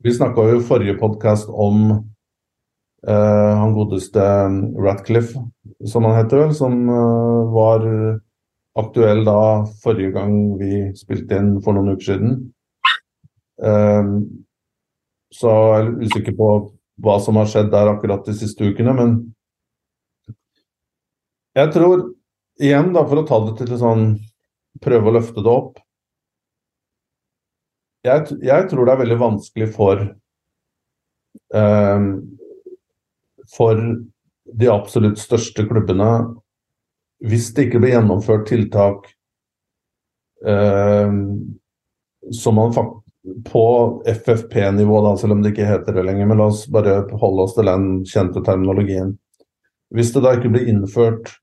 vi 0.04 0.14
snakka 0.14 0.50
jo 0.50 0.60
i 0.60 0.66
forrige 0.68 0.98
podkast 1.00 1.48
om 1.48 1.86
uh, 3.08 3.54
han 3.62 3.76
godeste 3.76 4.24
Ratcliffe, 4.84 5.40
som 5.88 6.08
han 6.08 6.18
heter 6.20 6.44
vel, 6.44 6.56
som 6.58 6.76
uh, 6.92 7.48
var 7.56 7.88
aktuell 8.78 9.24
da 9.26 9.40
forrige 9.84 10.14
gang 10.16 10.36
vi 10.60 10.88
spilte 10.98 11.40
inn 11.40 11.56
for 11.66 11.78
noen 11.78 11.96
uker 11.96 12.12
siden. 12.12 12.36
Um, 13.58 14.12
så 15.34 15.50
jeg 15.52 15.80
er 15.80 15.90
usikker 16.06 16.38
på 16.38 16.52
hva 17.04 17.18
som 17.22 17.38
har 17.40 17.50
skjedd 17.50 17.72
der 17.74 17.90
akkurat 17.92 18.26
de 18.26 18.36
siste 18.38 18.70
ukene, 18.70 18.94
men 18.98 19.18
jeg 21.58 21.74
tror 21.74 22.06
igjen, 22.62 22.94
da, 22.94 23.04
for 23.10 23.22
å 23.22 23.26
ta 23.26 23.42
det 23.48 23.58
til 23.60 23.78
sånn 23.82 24.10
Prøve 24.78 25.10
å 25.10 25.14
løfte 25.16 25.42
det 25.42 25.50
opp 25.50 25.80
jeg, 28.06 28.38
jeg, 28.46 28.66
tror 28.70 28.86
det 28.86 28.94
er 28.94 29.02
veldig 29.02 29.18
vanskelig 29.22 29.68
for 29.74 30.04
um, 31.56 32.10
For 33.56 33.82
de 34.58 34.70
absolutt 34.72 35.20
største 35.20 35.66
klubbene, 35.68 36.12
hvis 37.26 37.52
det 37.56 37.68
ikke 37.68 37.82
blir 37.82 37.96
gjennomført 37.96 38.48
tiltak 38.50 39.08
eh, 40.46 41.14
som 42.32 42.56
man 42.56 42.76
på 43.46 44.04
FFP-nivå, 44.06 45.18
selv 45.18 45.36
om 45.36 45.42
det 45.44 45.54
ikke 45.54 45.68
heter 45.68 45.98
det 45.98 46.06
lenger, 46.08 46.30
men 46.30 46.40
la 46.40 46.50
oss 46.52 46.66
bare 46.72 47.02
holde 47.20 47.48
oss 47.48 47.56
til 47.58 47.68
den 47.68 47.90
kjente 48.08 48.44
terminologien. 48.46 49.16
Hvis 49.96 50.14
det 50.16 50.24
da 50.24 50.36
ikke 50.36 50.52
blir 50.54 50.68
innført 50.70 51.34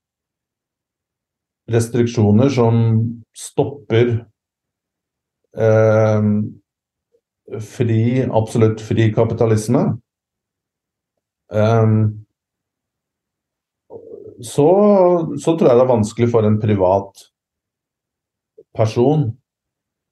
restriksjoner 1.71 2.51
som 2.53 2.81
stopper 3.35 4.11
eh, 5.57 6.27
fri, 7.69 8.03
absolutt 8.25 8.83
fri 8.85 9.09
kapitalisme, 9.13 9.87
eh, 11.53 11.95
så, 14.43 14.69
så, 15.39 15.55
tror 15.55 15.69
jeg 15.69 15.77
det 15.77 15.85
er 15.85 15.93
vanskelig 15.93 16.29
for 16.31 16.47
en 16.47 16.59
privat 16.59 17.25
person 18.75 19.29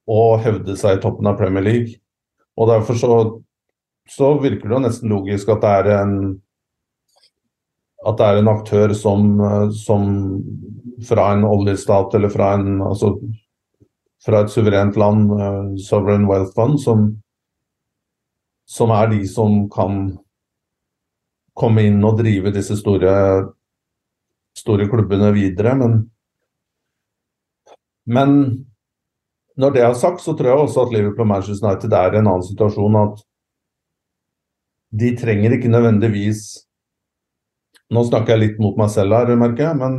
å 0.08 0.22
hevde 0.44 0.76
seg 0.80 0.98
i 0.98 1.02
toppen 1.04 1.28
av 1.28 1.40
Premier 1.40 1.66
League. 1.66 1.98
Og 2.60 2.70
derfor 2.70 3.00
så, 3.00 3.18
så 4.10 4.34
virker 4.44 4.70
det 4.70 4.78
jo 4.78 4.84
nesten 4.86 5.12
logisk 5.12 5.52
at 5.54 5.64
det 5.64 5.76
er 5.82 5.94
en 6.02 6.18
at 8.04 8.18
det 8.20 8.26
er 8.28 8.42
en 8.42 8.52
aktør 8.52 8.92
som, 9.00 9.38
som 9.72 10.10
fra 11.08 11.30
en 11.32 11.46
oljestat 11.48 12.18
eller 12.18 12.32
fra 12.34 12.50
en 12.58 12.82
altså, 12.84 13.14
fra 14.24 14.44
et 14.44 14.52
suverent 14.52 14.98
land, 15.00 15.32
uh, 15.32 15.76
Sovereign 15.80 16.28
Wealth 16.30 16.54
Fund, 16.56 16.80
som, 16.82 17.10
som, 18.66 18.92
er 18.96 19.12
de 19.12 19.24
som 19.28 19.66
kan 19.72 20.06
komme 21.60 21.84
inn 21.88 22.00
og 22.08 22.22
drive 22.22 22.54
disse 22.56 22.78
store, 22.80 23.14
store 24.58 24.88
klubbene 24.89 25.32
videre. 25.36 25.76
Men, 25.80 25.97
men 28.06 28.36
når 29.60 29.76
det 29.76 29.86
er 29.86 29.93
sagt, 29.97 30.24
så 30.24 30.36
tror 30.38 30.49
jeg 30.49 30.66
også 30.66 30.88
at 30.88 30.95
Liverpool 30.95 31.26
og 31.28 31.32
Manchester 31.36 31.70
United 31.70 31.93
er 31.97 32.16
i 32.16 32.22
en 32.22 32.30
annen 32.32 32.47
situasjon. 32.47 32.99
At 33.04 33.24
de 34.93 35.16
trenger 35.18 35.58
ikke 35.58 35.72
nødvendigvis 35.74 36.45
Nå 37.93 38.01
snakker 38.08 38.34
jeg 38.34 38.41
litt 38.41 38.62
mot 38.64 38.78
meg 38.80 38.88
selv 38.89 39.14
her, 39.14 39.30
merker 39.38 39.68
jeg. 39.68 39.78
men 39.78 39.97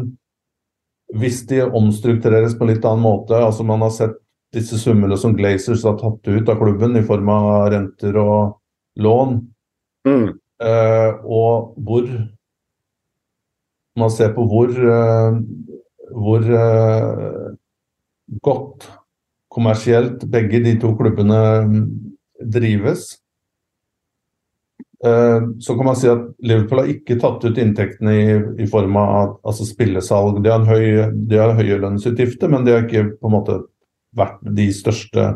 hvis 1.14 1.44
de 1.46 1.60
omstruktureres 1.62 2.56
på 2.58 2.66
litt 2.66 2.82
annen 2.88 3.04
måte, 3.04 3.36
altså 3.36 3.62
man 3.66 3.84
har 3.84 3.92
sett 3.94 4.16
disse 4.56 4.78
summene 4.80 5.14
som 5.20 5.36
Glazers 5.36 5.84
har 5.86 5.94
tatt 6.00 6.26
ut 6.26 6.50
av 6.50 6.58
klubben 6.58 6.96
i 6.98 7.04
form 7.06 7.28
av 7.30 7.68
renter 7.74 8.18
og 8.18 8.56
lån, 8.98 9.36
mm. 10.08 10.26
Uh, 10.64 11.18
og 11.26 11.74
hvor 11.82 12.04
man 13.98 14.10
ser 14.10 14.32
på 14.34 14.44
hvor, 14.50 14.70
eh, 14.70 15.40
hvor 16.14 16.48
eh, 16.60 17.50
godt 18.44 18.88
kommersielt 19.54 20.24
begge 20.30 20.62
de 20.64 20.74
to 20.82 20.94
klubbene 20.98 21.42
drives, 22.40 23.12
Eh, 25.04 25.40
så 25.60 25.76
kan 25.76 25.84
man 25.84 25.96
si 25.96 26.08
at 26.08 26.22
Liverpool 26.40 26.80
har 26.80 26.90
ikke 26.94 27.18
tatt 27.20 27.42
ut 27.44 27.58
inntektene 27.60 28.12
i, 28.14 28.36
i 28.64 28.68
form 28.70 28.96
av 28.96 29.34
altså 29.44 29.66
spillesalg. 29.68 30.38
De 30.44 30.52
har, 30.52 30.64
høy, 30.64 31.10
de 31.28 31.40
har, 31.40 31.52
høye 31.58 31.80
lønnsutgifter, 31.82 32.48
men 32.48 32.64
de 32.64 32.72
har 32.72 32.86
ikke 32.86 33.10
på 33.18 33.28
en 33.28 33.34
måte 33.34 33.58
vært 34.16 34.38
de 34.56 34.68
største 34.72 35.26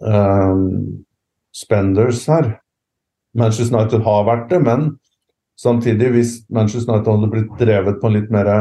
um, 0.00 1.04
spenders 1.52 2.22
her. 2.30 2.54
Manchester 3.36 3.76
United 3.76 4.06
har 4.06 4.24
vært 4.30 4.48
det, 4.54 4.62
men 4.64 4.88
samtidig, 5.58 6.12
hvis 6.14 6.34
Manchester 6.52 6.94
United 6.94 7.12
hadde 7.12 7.32
blitt 7.32 7.58
drevet 7.60 7.98
på 8.00 8.08
en 8.08 8.16
litt 8.18 8.30
mer 8.34 8.52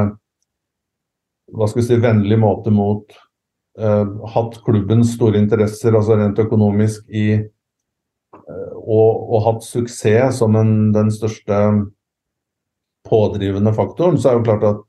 hva 1.55 1.67
skal 1.69 1.81
vi 1.81 1.85
si, 1.87 1.99
vennlig 2.03 2.37
måte 2.41 2.73
mot 2.75 3.13
uh, 3.79 4.07
Hatt 4.33 4.57
klubbens 4.65 5.13
store 5.15 5.39
interesser, 5.39 5.95
altså 5.95 6.17
rent 6.19 6.41
økonomisk, 6.43 7.05
i 7.07 7.37
og, 8.87 9.11
og, 9.27 9.37
hatt 9.43 9.65
suksess 9.67 10.39
som 10.41 10.55
en, 10.59 10.73
den 10.95 11.09
største 11.11 11.57
pådrivende 13.07 13.73
faktoren, 13.75 14.19
så 14.19 14.29
er 14.29 14.37
det 14.37 14.39
jo 14.39 14.47
klart 14.47 14.67
at 14.67 14.81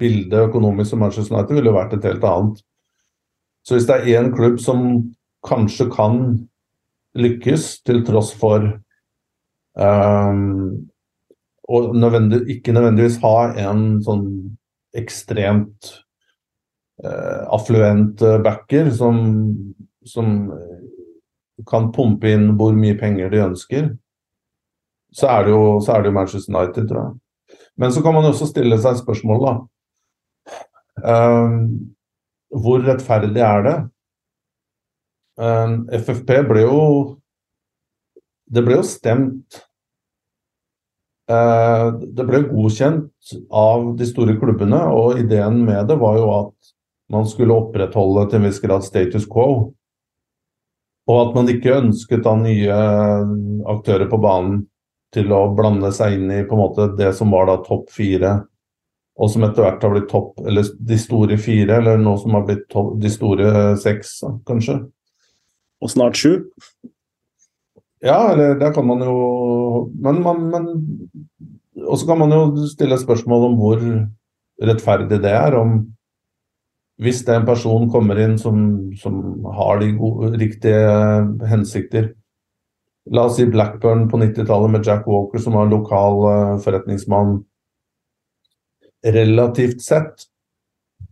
bildet 0.00 0.48
økonomisk 0.48 0.92
som 0.92 1.02
Manchester 1.04 1.36
United 1.36 1.58
ville 1.58 1.74
vært 1.74 1.96
et 1.96 2.06
helt 2.08 2.26
annet. 2.26 2.62
Så 3.66 3.76
hvis 3.76 3.88
det 3.88 3.98
er 3.98 4.20
én 4.20 4.30
klubb 4.34 4.58
som 4.62 4.86
kanskje 5.46 5.88
kan 5.92 6.22
lykkes, 7.18 7.82
til 7.86 8.04
tross 8.06 8.30
for 8.38 8.64
um, 9.74 10.88
og 11.70 11.94
nødvendig, 11.94 12.42
ikke 12.56 12.74
nødvendigvis 12.74 13.20
ha 13.22 13.34
en 13.62 13.84
sånn 14.02 14.24
ekstremt 14.98 15.92
eh, 17.04 17.42
affluent 17.54 18.22
backer 18.42 18.90
som, 18.94 19.20
som 20.02 20.32
kan 21.68 21.90
pumpe 21.94 22.30
inn 22.34 22.50
hvor 22.58 22.74
mye 22.76 22.98
penger 22.98 23.30
de 23.32 23.42
ønsker, 23.44 23.90
så 25.14 25.30
er 25.30 25.46
det 25.46 25.54
jo, 25.54 25.62
er 25.78 26.02
det 26.02 26.10
jo 26.10 26.16
Manchester 26.16 26.54
United, 26.54 26.88
tror 26.88 27.02
jeg. 27.04 27.58
Men 27.80 27.92
så 27.92 28.02
kan 28.02 28.14
man 28.14 28.28
også 28.28 28.48
stille 28.50 28.78
seg 28.80 28.98
spørsmål, 29.00 29.46
da. 29.46 29.54
Um, 31.00 31.94
hvor 32.50 32.82
rettferdig 32.84 33.42
er 33.46 33.64
det? 33.66 33.76
Um, 35.40 35.86
FFP 35.88 36.42
ble 36.44 36.64
jo 36.66 36.80
Det 38.50 38.60
ble 38.66 38.74
jo 38.80 38.84
stemt 38.84 39.60
Det 41.30 42.24
ble 42.26 42.40
godkjent 42.48 43.34
av 43.54 43.92
de 43.98 44.06
store 44.08 44.34
klubbene, 44.40 44.80
og 44.90 45.20
ideen 45.20 45.60
med 45.66 45.86
det 45.90 45.98
var 46.00 46.16
jo 46.18 46.30
at 46.34 46.72
man 47.10 47.26
skulle 47.26 47.54
opprettholde 47.54 48.24
til 48.30 48.40
en 48.40 48.48
viss 48.48 48.58
grad 48.62 48.86
status 48.86 49.28
quo. 49.30 49.70
Og 51.10 51.16
at 51.20 51.32
man 51.34 51.50
ikke 51.50 51.78
ønsket 51.80 52.22
da 52.26 52.36
nye 52.38 52.76
aktører 53.70 54.10
på 54.10 54.18
banen 54.22 54.64
til 55.14 55.32
å 55.34 55.48
blande 55.54 55.90
seg 55.94 56.18
inn 56.18 56.30
i 56.30 56.44
på 56.46 56.54
en 56.54 56.62
måte 56.62 56.90
det 56.98 57.12
som 57.18 57.32
var 57.34 57.48
da 57.50 57.56
topp 57.66 57.90
fire, 57.94 58.36
og 59.20 59.30
som 59.32 59.44
etter 59.44 59.66
hvert 59.66 59.82
har 59.84 59.94
blitt 59.94 60.10
topp, 60.10 60.38
eller 60.46 60.70
de 60.90 60.98
store 60.98 61.38
fire, 61.40 61.80
eller 61.80 61.98
noe 62.00 62.18
som 62.22 62.36
har 62.38 62.46
blitt 62.46 62.68
topp, 62.72 62.94
de 63.02 63.10
store 63.12 63.50
seks, 63.82 64.20
kanskje. 64.48 64.78
Og 65.82 65.92
snart 65.92 66.18
sju? 66.20 66.46
Ja, 68.00 68.32
eller 68.32 68.54
der 68.56 68.72
kan 68.72 68.86
man 68.86 69.02
jo 69.04 69.90
Men, 69.92 70.22
men 70.22 70.68
Og 71.86 71.98
så 71.98 72.06
kan 72.06 72.18
man 72.18 72.32
jo 72.32 72.66
stille 72.68 72.98
spørsmål 72.98 73.50
om 73.50 73.56
hvor 73.60 73.82
rettferdig 74.60 75.22
det 75.22 75.30
er. 75.30 75.56
om 75.56 75.92
hvis 77.00 77.22
det 77.24 77.32
er 77.32 77.40
en 77.40 77.46
person 77.48 77.90
kommer 77.90 78.18
inn 78.20 78.34
som, 78.38 78.92
som 78.92 79.44
har 79.56 79.78
de 79.80 79.86
gode, 79.96 80.34
riktige 80.36 81.46
hensikter 81.48 82.10
La 83.10 83.24
oss 83.26 83.38
si 83.40 83.46
Blackburn 83.48 84.04
på 84.10 84.18
90-tallet 84.20 84.70
med 84.70 84.86
Jack 84.86 85.06
Walker, 85.08 85.40
som 85.42 85.56
var 85.56 85.66
en 85.66 85.72
lokal 85.72 86.18
uh, 86.26 86.58
forretningsmann. 86.62 87.40
Relativt 89.06 89.80
sett, 89.82 90.26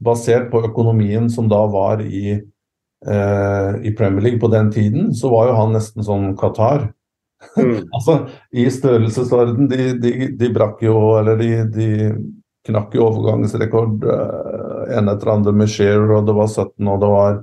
basert 0.04 0.50
på 0.52 0.60
økonomien 0.68 1.30
som 1.32 1.48
da 1.50 1.62
var 1.72 2.04
i, 2.04 2.36
i 2.98 3.92
Premier 3.94 4.24
League 4.24 4.40
på 4.42 4.48
den 4.50 4.72
tiden, 4.74 5.12
så 5.14 5.28
var 5.30 5.46
jo 5.46 5.58
han 5.58 5.76
nesten 5.76 6.02
sånn 6.02 6.32
Qatar. 6.38 6.88
Mm. 7.54 7.84
altså, 7.96 8.16
I 8.50 8.64
størrelsesorden 8.74 9.68
de, 9.70 9.92
de, 10.02 10.12
de, 10.38 10.48
brakk 10.54 10.82
jo, 10.82 10.96
eller 11.20 11.38
de, 11.38 11.52
de 11.70 11.88
knakk 12.66 12.96
jo 12.98 13.06
overgangsrekord. 13.06 14.02
Uh, 14.02 14.96
ene 14.98 15.14
etter 15.14 15.30
andre 15.30 15.54
med 15.54 15.70
Shearer, 15.70 16.10
og 16.18 16.26
det 16.26 16.34
var 16.38 16.50
17, 16.50 16.90
og 16.90 16.98
det 17.04 17.12
var 17.12 17.38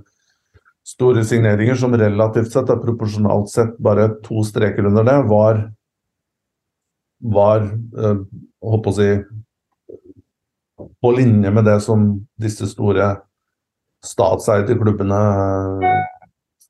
store 0.86 1.24
signeringer 1.26 1.80
som 1.80 1.96
relativt 1.98 2.52
sett, 2.54 2.70
og 2.74 2.84
proporsjonalt 2.84 3.50
sett, 3.54 3.74
bare 3.82 4.10
to 4.26 4.44
streker 4.46 4.92
under 4.92 5.08
det, 5.08 5.18
var 5.32 5.64
var 7.26 7.64
øh, 7.98 8.20
holdt 8.62 8.84
på 8.86 8.92
å 8.92 8.96
si 8.96 9.10
på 11.02 11.12
linje 11.16 11.52
med 11.54 11.66
det 11.66 11.80
som 11.82 12.04
disse 12.42 12.68
store 12.70 13.16
statseide 14.08 14.78
klubbene 14.80 15.22
øh, 15.84 16.04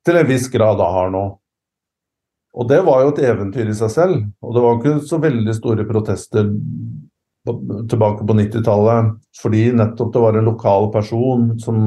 til 0.05 0.19
en 0.19 0.29
viss 0.29 0.47
grad 0.53 0.81
har 0.81 1.11
nå. 1.13 1.25
Og 2.55 2.69
det 2.69 2.79
var 2.87 3.03
jo 3.03 3.11
et 3.11 3.23
eventyr 3.27 3.67
i 3.67 3.75
seg 3.75 3.91
selv. 3.91 4.21
Og 4.39 4.55
det 4.55 4.63
var 4.63 4.77
ikke 4.79 4.99
så 5.09 5.19
veldig 5.19 5.55
store 5.57 5.85
protester 5.89 6.47
tilbake 7.45 8.25
på 8.25 8.35
90-tallet 8.39 9.11
fordi 9.37 9.67
nettopp 9.77 10.13
det 10.15 10.21
var 10.23 10.37
en 10.37 10.47
lokal 10.47 10.87
person 10.93 11.51
som 11.61 11.77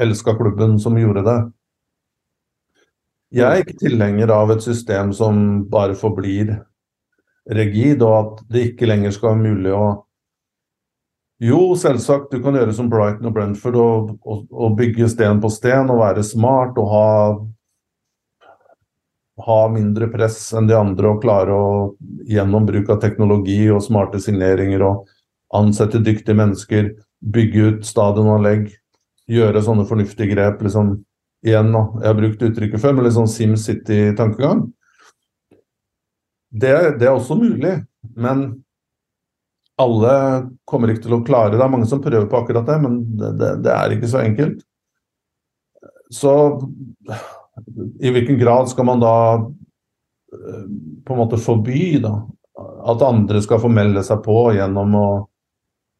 elska 0.00 0.36
klubben, 0.38 0.78
som 0.80 0.96
gjorde 0.96 1.24
det. 1.26 1.38
Jeg 3.34 3.50
er 3.50 3.64
ikke 3.64 3.80
tilhenger 3.82 4.30
av 4.30 4.54
et 4.54 4.62
system 4.62 5.10
som 5.12 5.64
bare 5.68 5.96
forblir 5.98 6.54
rigid, 7.50 8.02
og 8.02 8.14
at 8.14 8.44
det 8.54 8.68
ikke 8.70 8.88
lenger 8.88 9.12
skal 9.12 9.34
være 9.34 9.42
mulig 9.42 9.74
å 9.74 9.86
Jo, 11.42 11.74
selvsagt, 11.74 12.30
du 12.30 12.42
kan 12.42 12.54
gjøre 12.54 12.72
som 12.76 12.86
Brighton 12.90 13.26
og 13.26 13.34
Brentford 13.34 13.76
og, 13.80 14.12
og, 14.22 14.44
og 14.54 14.76
bygge 14.78 15.08
sten 15.10 15.40
på 15.42 15.50
sten 15.50 15.90
og 15.90 15.98
være 16.04 16.22
smart 16.26 16.78
og 16.78 16.92
ha 16.92 17.08
ha 19.42 19.68
mindre 19.68 20.06
press 20.12 20.52
enn 20.54 20.68
de 20.70 20.76
andre 20.78 21.10
og 21.10 21.22
klare 21.24 21.54
å 21.54 21.70
gjennom 22.30 22.66
bruk 22.68 22.92
av 22.92 23.00
teknologi 23.02 23.64
og 23.72 23.82
smarte 23.82 24.20
signeringer 24.22 24.84
og 24.86 25.08
ansette 25.54 26.02
dyktige 26.02 26.38
mennesker, 26.38 26.92
bygge 27.18 27.66
ut 27.66 27.88
stadionanlegg, 27.88 28.68
gjøre 29.30 29.62
sånne 29.64 29.86
fornuftige 29.88 30.34
grep. 30.34 30.62
liksom 30.62 30.96
Igjen, 31.44 31.74
jeg 31.74 32.08
har 32.08 32.16
brukt 32.16 32.42
uttrykket 32.46 32.80
før, 32.80 32.94
men 32.96 33.04
litt 33.04 33.16
sånn 33.18 33.28
SimCity-tankegang. 33.28 34.62
Det, 36.54 36.70
det, 36.96 37.04
er 37.04 37.10
også 37.12 37.36
mulig, 37.36 37.74
men 38.16 38.46
alle 39.80 40.14
kommer 40.68 40.92
ikke 40.92 41.06
til 41.08 41.16
å 41.16 41.24
klare 41.26 41.52
det. 41.52 41.58
Det 41.58 41.66
er 41.66 41.72
mange 41.72 41.88
som 41.90 42.02
prøver 42.02 42.28
på 42.30 42.38
akkurat 42.40 42.66
det, 42.68 42.78
men 42.84 43.00
det, 43.18 43.32
det, 43.40 43.50
det 43.66 43.74
er 43.74 43.94
ikke 43.96 44.10
så 44.10 44.22
enkelt. 44.22 44.62
Så 46.14 46.32
i 48.00 48.12
hvilken 48.14 48.38
grad 48.38 48.70
skal 48.70 48.86
man 48.86 49.02
da 49.02 49.16
eh, 49.34 50.64
på 51.06 51.14
en 51.14 51.20
måte 51.20 51.40
forby 51.42 51.98
da, 52.04 52.16
at 52.86 53.02
andre 53.02 53.42
skal 53.42 53.62
få 53.62 53.70
melde 53.72 54.04
seg 54.06 54.22
på 54.26 54.48
gjennom 54.56 54.98
å 54.98 55.06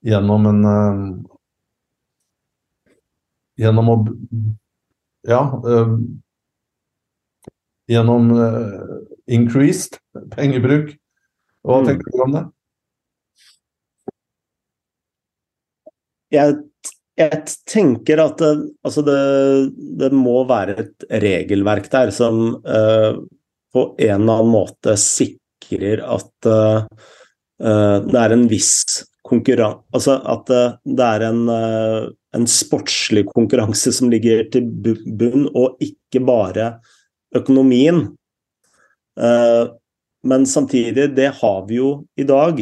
Gjennom 0.04 0.46
en 0.50 0.58
uh, 0.68 0.96
Gjennom 3.56 3.86
å 3.88 3.94
Ja. 5.24 5.38
Uh, 5.64 5.96
gjennom 7.88 8.30
increased 9.28 9.98
pengebruk. 10.32 10.94
Hva 11.64 11.82
mm. 11.82 11.88
tenker 11.88 12.12
du 12.12 12.22
om 12.24 12.32
det? 12.32 12.42
Jeg 16.34 16.58
jeg 17.14 17.44
tenker 17.70 18.18
at 18.18 18.40
det, 18.42 18.52
altså 18.82 19.02
det, 19.06 19.18
det, 20.00 20.10
må 20.14 20.40
være 20.48 20.74
et 20.82 21.04
regelverk 21.22 21.86
der 21.92 22.10
som 22.14 22.56
uh, 22.58 23.20
på 23.74 23.84
en 24.02 24.16
eller 24.16 24.40
annen 24.40 24.50
måte 24.50 24.96
sikrer 24.98 26.02
at 26.02 26.48
uh, 26.50 26.82
det 27.54 28.18
er 28.18 28.34
en 28.34 28.48
viss 28.50 29.04
konkurranse 29.24 29.86
Altså 29.94 30.16
at 30.26 30.50
det 30.84 31.04
er 31.06 31.22
en, 31.30 31.46
en, 31.48 32.46
sportslig 32.50 33.22
konkurranse 33.30 33.92
som 33.94 34.10
ligger 34.12 34.42
til 34.52 34.66
bunn, 34.68 35.46
og 35.54 35.78
ikke 35.80 36.20
bare 36.26 36.66
økonomien. 37.32 38.02
men 40.28 40.46
samtidig, 40.46 41.06
det 41.16 41.30
har 41.40 41.64
vi 41.70 41.78
jo 41.78 41.94
i 42.20 42.26
dag. 42.28 42.60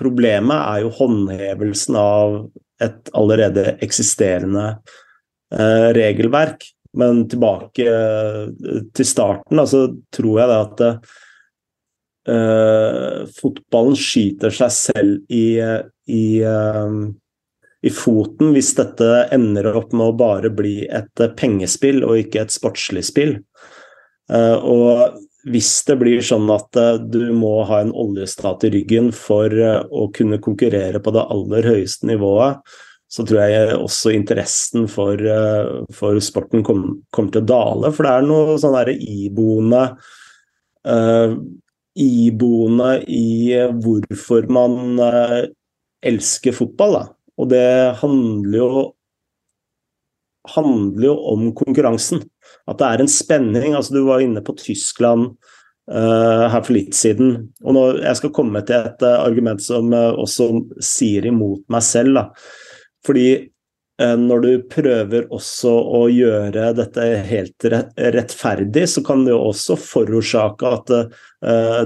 Problemet 0.00 0.56
er 0.56 0.84
jo 0.84 0.92
håndhevelsen 0.96 1.96
av 2.00 2.36
et 2.80 3.10
allerede 3.16 3.76
eksisterende 3.84 4.66
eh, 5.54 5.88
regelverk. 5.96 6.64
Men 6.98 7.26
tilbake 7.30 7.86
eh, 7.86 8.46
til 8.96 9.06
starten, 9.06 9.60
altså 9.62 9.84
tror 10.14 10.40
jeg 10.40 10.50
det 10.50 10.56
at 10.64 10.80
eh, 12.34 13.18
fotballen 13.36 13.98
skyter 13.98 14.54
seg 14.54 14.72
selv 14.74 15.30
i, 15.30 15.60
i, 16.10 16.24
eh, 16.42 16.96
i, 17.86 17.92
foten 17.94 18.50
hvis 18.56 18.72
dette 18.80 19.10
ender 19.36 19.70
opp 19.70 19.94
med 19.94 20.08
å 20.08 20.18
bare 20.18 20.50
bli 20.50 20.80
et 20.88 21.26
pengespill 21.38 22.02
og 22.08 22.24
ikke 22.24 22.42
et 22.42 22.56
sportslig 22.56 23.06
spill. 23.06 23.36
Eh, 24.30 24.56
og 24.58 25.20
hvis 25.48 25.70
det 25.88 25.96
blir 26.00 26.20
sånn 26.24 26.50
at 26.52 26.76
eh, 26.76 26.98
du 27.00 27.32
må 27.36 27.62
ha 27.68 27.80
en 27.82 27.94
oljestat 27.96 28.66
i 28.68 28.72
ryggen 28.76 29.10
for 29.16 29.52
eh, 29.52 29.80
å 29.88 30.08
kunne 30.14 30.40
konkurrere 30.42 31.00
på 31.02 31.14
det 31.16 31.26
aller 31.32 31.68
høyeste 31.70 32.08
nivået, 32.10 32.60
så 33.10 33.24
tror 33.26 33.40
jeg 33.42 33.78
også 33.78 34.12
interessen 34.14 34.86
for, 34.90 35.18
eh, 35.18 35.70
for 35.96 36.20
sporten 36.22 36.64
kommer 36.66 37.00
kom 37.14 37.30
til 37.32 37.42
å 37.42 37.50
dale. 37.50 37.92
For 37.94 38.06
det 38.06 38.12
er 38.12 38.28
noe 38.28 38.58
sånn 38.60 38.76
derre 38.76 38.94
iboende 38.94 39.88
uh, 40.88 41.34
Iboende 42.00 42.92
i 43.10 43.50
hvorfor 43.82 44.46
man 44.54 45.00
uh, 45.02 45.40
elsker 46.06 46.54
fotball, 46.54 46.94
da. 46.94 47.02
Og 47.42 47.48
det 47.50 47.66
handler 47.98 48.56
jo 48.60 48.68
handler 50.54 51.08
jo 51.10 51.16
om 51.32 51.50
konkurransen. 51.58 52.22
At 52.70 52.80
det 52.80 52.88
er 52.88 53.02
en 53.02 53.10
spenning. 53.10 53.74
altså 53.74 53.96
Du 53.96 54.04
var 54.08 54.24
inne 54.24 54.42
på 54.44 54.56
Tyskland 54.58 55.32
uh, 55.90 56.46
her 56.50 56.60
for 56.62 56.74
litt 56.76 56.96
siden. 56.96 57.52
og 57.64 57.76
nå, 57.76 57.86
Jeg 58.02 58.20
skal 58.20 58.34
komme 58.36 58.64
til 58.66 58.80
et 58.80 59.06
uh, 59.06 59.22
argument 59.22 59.62
som 59.62 59.92
uh, 59.94 60.12
også 60.14 60.52
sier 60.82 61.30
imot 61.30 61.64
meg 61.72 61.86
selv. 61.86 62.20
da. 62.20 62.28
Fordi 63.06 63.30
når 64.00 64.40
du 64.40 64.62
prøver 64.64 65.26
også 65.28 65.68
å 65.68 65.98
gjøre 66.08 66.70
dette 66.72 67.02
helt 67.28 67.66
rettferdig, 67.68 68.86
så 68.88 69.02
kan 69.04 69.26
det 69.26 69.34
jo 69.34 69.42
også 69.50 69.76
forårsake 69.76 70.70
at 70.72 70.92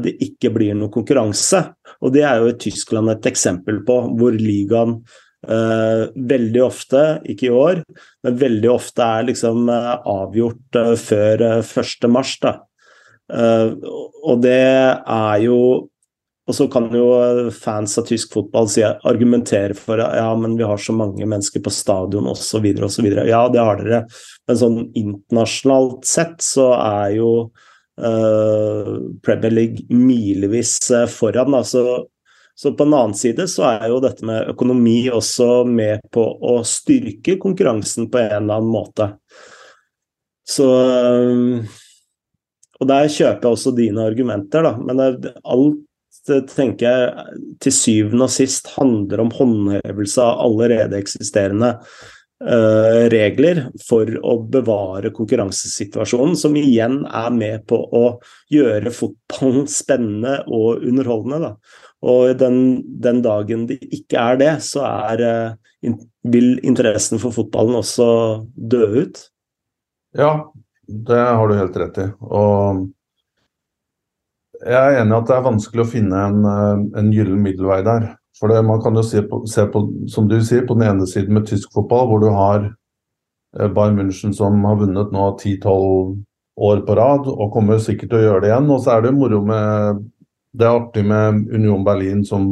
det 0.05 0.12
ikke 0.22 0.52
blir 0.55 0.76
noe 0.78 0.94
konkurranse. 0.94 1.64
Og 2.07 2.14
Det 2.14 2.22
er 2.22 2.38
jo 2.38 2.52
i 2.52 2.57
Tyskland 2.68 3.11
et 3.11 3.26
eksempel 3.26 3.82
på, 3.82 3.96
hvor 4.14 4.38
ligaen 4.38 5.00
veldig 5.45 6.62
ofte, 6.64 7.01
ikke 7.30 7.49
i 7.49 7.55
år, 7.55 7.80
men 8.24 8.38
veldig 8.40 8.70
ofte 8.72 9.05
er 9.05 9.26
liksom 9.28 9.68
avgjort 9.70 10.78
før 11.01 11.45
1. 11.61 12.09
mars. 12.11 12.36
Da. 12.42 12.55
og 14.24 14.40
det 14.45 14.61
er 14.61 15.45
jo 15.45 15.59
og 16.45 16.53
så 16.53 16.66
kan 16.68 16.90
jo 16.92 17.07
fans 17.57 17.97
av 18.01 18.05
tysk 18.09 18.34
fotball 18.36 18.66
si, 18.68 18.82
argumentere 18.84 19.76
for 19.78 20.01
ja, 20.03 20.28
men 20.36 20.59
vi 20.59 20.66
har 20.68 20.80
så 20.80 20.92
mange 20.97 21.24
mennesker 21.24 21.62
på 21.64 21.72
stadion 21.72 22.28
osv. 22.28 22.66
osv. 22.84 23.07
Ja, 23.24 23.47
det 23.49 23.62
har 23.64 23.80
dere, 23.80 24.03
men 24.49 24.59
sånn 24.61 24.76
internasjonalt 24.92 26.05
sett 26.09 26.45
så 26.45 26.68
er 26.76 27.14
jo 27.16 27.30
uh, 27.97 28.90
Premier 29.24 29.57
League 29.57 29.88
milevis 29.88 30.76
foran. 31.14 31.57
Altså, 31.57 32.05
så 32.55 32.72
på 32.72 32.86
en 32.86 32.94
annen 32.94 33.16
side 33.18 33.48
så 33.50 33.66
er 33.72 33.88
jo 33.90 34.02
dette 34.02 34.26
med 34.26 34.50
økonomi 34.52 35.09
også 35.11 35.64
med 35.66 36.05
på 36.14 36.22
å 36.22 36.61
styrke 36.66 37.34
konkurransen 37.42 38.07
på 38.12 38.20
en 38.22 38.36
eller 38.44 38.61
annen 38.61 38.70
måte. 38.70 39.09
Så 40.46 40.68
Og 42.80 42.88
der 42.90 43.09
kjøper 43.09 43.46
jeg 43.46 43.57
også 43.57 43.72
dine 43.74 44.05
argumenter, 44.05 44.66
da. 44.66 44.74
Men 44.76 45.00
alt 45.00 45.82
tenker 46.55 46.84
jeg 46.84 47.38
til 47.62 47.74
syvende 47.74 48.26
og 48.26 48.32
sist 48.32 48.70
handler 48.74 49.22
om 49.24 49.32
håndhevelse 49.34 50.22
av 50.22 50.42
allerede 50.46 50.98
eksisterende 50.98 51.74
uh, 51.76 53.05
regler 53.12 53.66
for 53.84 54.09
å 54.24 54.38
bevare 54.50 55.12
konkurransesituasjonen, 55.16 56.36
som 56.36 56.57
igjen 56.57 57.02
er 57.07 57.34
med 57.34 57.66
på 57.68 57.78
å 57.78 58.05
gjøre 58.52 58.92
fotballen 58.94 59.68
spennende 59.70 60.40
og 60.48 60.84
underholdende. 60.84 61.50
Da. 61.50 61.84
Og 62.05 62.34
den, 62.36 62.59
den, 63.00 63.22
dagen 63.24 63.64
det 63.70 63.78
ikke 63.88 64.20
er 64.20 64.40
det, 64.40 64.50
så 64.66 64.84
er, 64.84 65.22
uh, 65.24 65.94
vil 66.28 66.59
interessen 66.66 67.20
for 67.22 67.32
fotballen 67.32 67.78
også 67.80 68.09
dø 68.52 68.84
ut. 69.05 69.22
Ja, 70.14 70.34
det 70.84 71.22
har 71.22 71.48
du 71.48 71.57
helt 71.57 71.78
rett 71.80 72.02
i. 72.02 72.11
Og 72.28 72.84
jeg 74.64 74.80
er 74.80 75.00
enig 75.00 75.12
i 75.12 75.18
at 75.18 75.28
det 75.28 75.36
er 75.36 75.48
vanskelig 75.48 75.84
å 75.84 75.90
finne 75.90 76.20
en, 76.28 76.44
eh, 76.48 76.84
en 77.00 77.11
gyllen 77.12 77.42
middelvei 77.44 77.82
der. 77.84 78.14
For 78.38 78.50
det, 78.50 78.64
Man 78.64 78.80
kan 78.82 78.94
jo 78.94 79.02
se 79.02 79.22
på, 79.22 79.44
se 79.46 79.66
på, 79.66 80.09
som 80.09 80.28
du 80.28 80.40
sier, 80.40 80.66
på 80.66 80.74
den 80.74 80.88
ene 80.88 81.07
siden 81.07 81.34
med 81.34 81.46
tysk 81.46 81.72
fotball, 81.72 82.09
hvor 82.09 82.20
du 82.20 82.30
har 82.30 82.74
eh, 83.59 83.68
Bayern 83.68 83.98
München 83.98 84.34
som 84.34 84.64
har 84.64 84.76
vunnet 84.76 85.12
nå 85.12 85.36
10-12 85.38 86.24
år 86.57 86.80
på 86.86 86.96
rad, 86.96 87.26
og 87.26 87.52
kommer 87.52 87.78
sikkert 87.78 88.11
til 88.11 88.18
å 88.18 88.24
gjøre 88.24 88.40
det 88.44 88.50
igjen. 88.52 88.70
Og 88.70 88.80
så 88.82 88.94
er 88.94 89.05
det 89.05 89.14
moro 89.14 89.42
med 89.44 90.05
Det 90.55 90.66
er 90.66 90.78
artig 90.78 91.05
med 91.07 91.48
Union 91.55 91.84
Berlin 91.86 92.22
som 92.26 92.46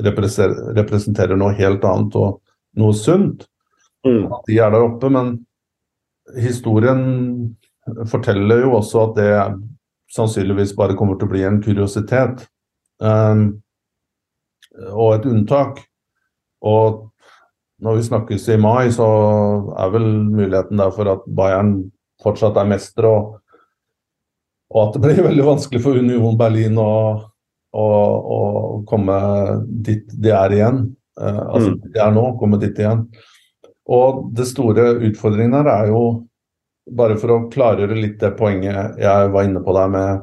representerer 0.00 1.38
noe 1.38 1.56
helt 1.58 1.84
annet 1.84 2.16
og 2.18 2.38
noe 2.78 2.94
sunt. 2.96 3.46
Mm. 4.06 4.30
At 4.32 4.46
de 4.48 4.60
er 4.62 4.70
der 4.72 4.86
oppe, 4.86 5.10
men 5.12 5.34
historien 6.38 7.02
forteller 8.08 8.64
jo 8.64 8.76
også 8.78 9.02
at 9.08 9.18
det 9.18 9.32
sannsynligvis 10.14 10.74
bare 10.78 10.96
kommer 10.98 11.18
til 11.18 11.28
å 11.28 11.32
bli 11.34 11.44
en 11.46 11.60
kuriositet 11.62 12.44
um, 13.02 13.44
og 14.90 15.16
et 15.16 15.28
unntak. 15.30 15.82
Og 16.66 17.06
når 17.80 17.96
vi 17.96 18.06
snakkes 18.08 18.48
i 18.52 18.58
mai, 18.60 18.90
så 18.92 19.08
er 19.80 19.92
vel 19.94 20.08
muligheten 20.28 20.80
der 20.80 20.92
for 20.94 21.10
at 21.12 21.26
Bayern 21.26 21.74
fortsatt 22.20 22.58
er 22.60 22.68
mestere, 22.68 23.08
og, 23.08 23.38
og, 24.70 24.80
at 24.82 24.96
det 24.96 25.02
blir 25.06 25.22
veldig 25.24 25.46
vanskelig 25.46 25.80
for 25.82 25.96
Union 25.96 26.36
Berlin 26.38 26.76
å, 26.78 26.90
å, 27.76 27.88
og 28.36 28.88
komme 28.90 29.18
dit 29.66 30.06
de 30.10 30.32
er 30.34 30.56
igjen. 30.56 30.82
Uh, 31.20 31.42
altså 31.54 31.74
mm. 31.74 31.78
de 31.86 32.02
er 32.02 32.16
nå, 32.16 32.24
komme 32.40 32.58
dit 32.62 32.80
igjen. 32.80 33.04
Og 33.90 34.26
det 34.36 34.46
store 34.50 34.92
utfordringen 35.08 35.56
her 35.58 35.70
er 35.72 35.90
jo 35.90 36.02
bare 36.90 37.16
for 37.20 37.34
å 37.34 37.44
klargjøre 37.52 37.98
litt 37.98 38.18
det 38.22 38.32
poenget 38.38 38.98
jeg 39.00 39.30
var 39.34 39.46
inne 39.46 39.62
på 39.62 39.74
der 39.76 39.90
med, 39.92 40.22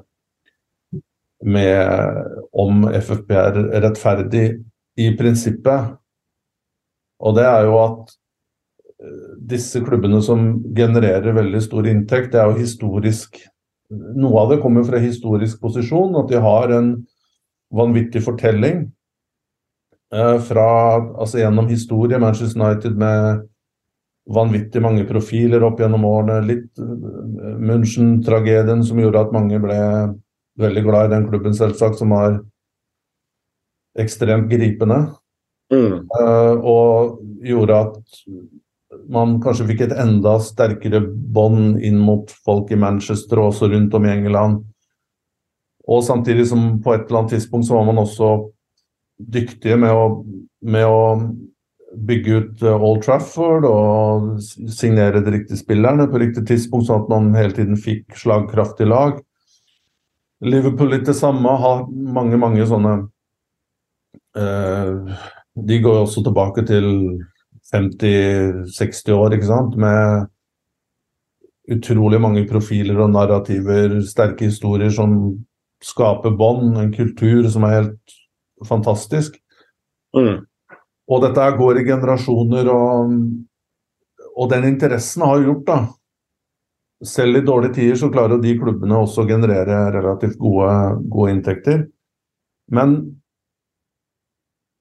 med 1.48 2.48
om 2.52 2.88
FFP 2.92 3.34
er 3.38 3.60
rettferdig 3.84 4.48
i 4.98 5.12
prinsippet. 5.18 5.98
Og 7.24 7.36
det 7.38 7.46
er 7.50 7.68
jo 7.68 7.78
at 7.82 8.16
eh, 9.02 9.36
disse 9.54 9.82
klubbene 9.86 10.22
som 10.26 10.50
genererer 10.78 11.38
veldig 11.38 11.62
stor 11.66 11.88
inntekt, 11.90 12.34
det 12.34 12.42
er 12.42 12.52
jo 12.52 12.64
historisk 12.64 13.40
Noe 13.88 14.42
av 14.42 14.50
det 14.52 14.58
kommer 14.60 14.84
fra 14.84 15.00
historisk 15.00 15.62
posisjon, 15.64 16.18
at 16.20 16.28
de 16.28 16.42
har 16.44 16.74
en 16.76 16.90
vanvittig 17.74 18.24
fortelling 18.24 18.86
eh, 20.14 20.38
fra, 20.48 20.70
altså 21.20 21.42
gjennom 21.42 21.68
historie. 21.72 22.20
Manchester 22.20 22.62
United 22.62 22.98
med 22.98 23.48
vanvittig 24.28 24.82
mange 24.84 25.06
profiler 25.08 25.64
opp 25.64 25.80
gjennom 25.82 26.06
årene. 26.08 26.42
Litt 26.48 26.82
uh, 26.82 27.56
München-tragedien 27.64 28.84
som 28.86 29.00
gjorde 29.00 29.24
at 29.24 29.36
mange 29.36 29.60
ble 29.64 29.80
veldig 30.60 30.84
glad 30.84 31.08
i 31.08 31.14
den 31.16 31.28
klubben, 31.30 31.56
selvsagt, 31.56 32.00
som 32.00 32.12
var 32.16 32.42
ekstremt 33.98 34.50
gripende. 34.52 35.06
Mm. 35.74 36.08
Uh, 36.12 36.56
og 36.60 37.18
gjorde 37.46 37.82
at 37.88 38.18
man 39.12 39.38
kanskje 39.44 39.68
fikk 39.72 39.86
et 39.88 39.98
enda 40.00 40.38
sterkere 40.44 41.02
bånd 41.08 41.80
inn 41.86 42.00
mot 42.00 42.32
folk 42.46 42.72
i 42.72 42.80
Manchester 42.80 43.42
og 43.42 43.54
også 43.54 43.72
rundt 43.72 43.96
om 43.96 44.08
i 44.08 44.14
England. 44.16 44.64
Og 45.88 46.04
samtidig 46.04 46.48
som 46.50 46.70
på 46.84 46.94
et 46.94 47.06
eller 47.08 47.24
annet 47.24 47.38
tidspunkt 47.38 47.68
så 47.68 47.78
var 47.78 47.86
man 47.88 48.02
også 48.04 48.32
dyktige 49.18 49.78
med 49.80 49.94
å, 49.96 50.08
med 50.68 50.86
å 50.86 51.04
bygge 52.08 52.34
ut 52.42 52.64
eh, 52.64 52.84
Old 52.84 53.04
Trafford 53.06 53.66
og 53.70 54.42
signere 54.44 55.24
de 55.24 55.34
riktige 55.38 55.60
spillerne 55.60 56.10
på 56.12 56.22
riktig 56.22 56.46
tidspunkt, 56.50 56.88
sånn 56.90 57.06
at 57.06 57.12
man 57.12 57.32
hele 57.38 57.56
tiden 57.56 57.80
fikk 57.80 58.18
slagkraftig 58.20 58.90
lag. 58.90 59.18
Liverpool 60.46 60.92
litt 60.94 61.08
det 61.08 61.18
samme, 61.18 61.56
har 61.64 61.88
mange, 61.90 62.38
mange 62.38 62.68
sånne 62.70 62.94
eh, 64.38 65.16
De 65.58 65.80
går 65.82 65.96
jo 65.98 66.06
også 66.06 66.22
tilbake 66.28 66.66
til 66.70 66.90
50-60 67.74 69.16
år, 69.16 69.34
ikke 69.36 69.50
sant, 69.50 69.80
med 69.80 70.28
utrolig 71.74 72.20
mange 72.24 72.46
profiler 72.48 73.02
og 73.04 73.12
narrativer, 73.16 73.98
sterke 74.08 74.48
historier 74.48 74.94
som 74.94 75.18
skaper 75.84 76.34
bånd, 76.38 76.78
en 76.78 76.94
kultur 76.94 77.48
som 77.52 77.66
er 77.68 77.82
helt 77.82 78.16
fantastisk. 78.68 79.38
Mm. 80.18 80.46
Og 81.08 81.22
dette 81.24 81.52
går 81.60 81.82
i 81.82 81.86
generasjoner, 81.88 82.70
og, 82.72 83.14
og 84.36 84.50
den 84.52 84.68
interessen 84.74 85.26
har 85.28 85.46
gjort, 85.46 85.66
da 85.68 85.80
Selv 87.06 87.38
i 87.38 87.46
dårlige 87.46 87.76
tider 87.76 87.98
så 88.00 88.08
klarer 88.10 88.40
de 88.42 88.56
klubbene 88.58 88.98
også 88.98 89.22
å 89.22 89.28
generere 89.30 89.92
relativt 89.94 90.40
gode, 90.42 90.72
gode 91.06 91.36
inntekter. 91.36 91.84
Men 92.74 92.96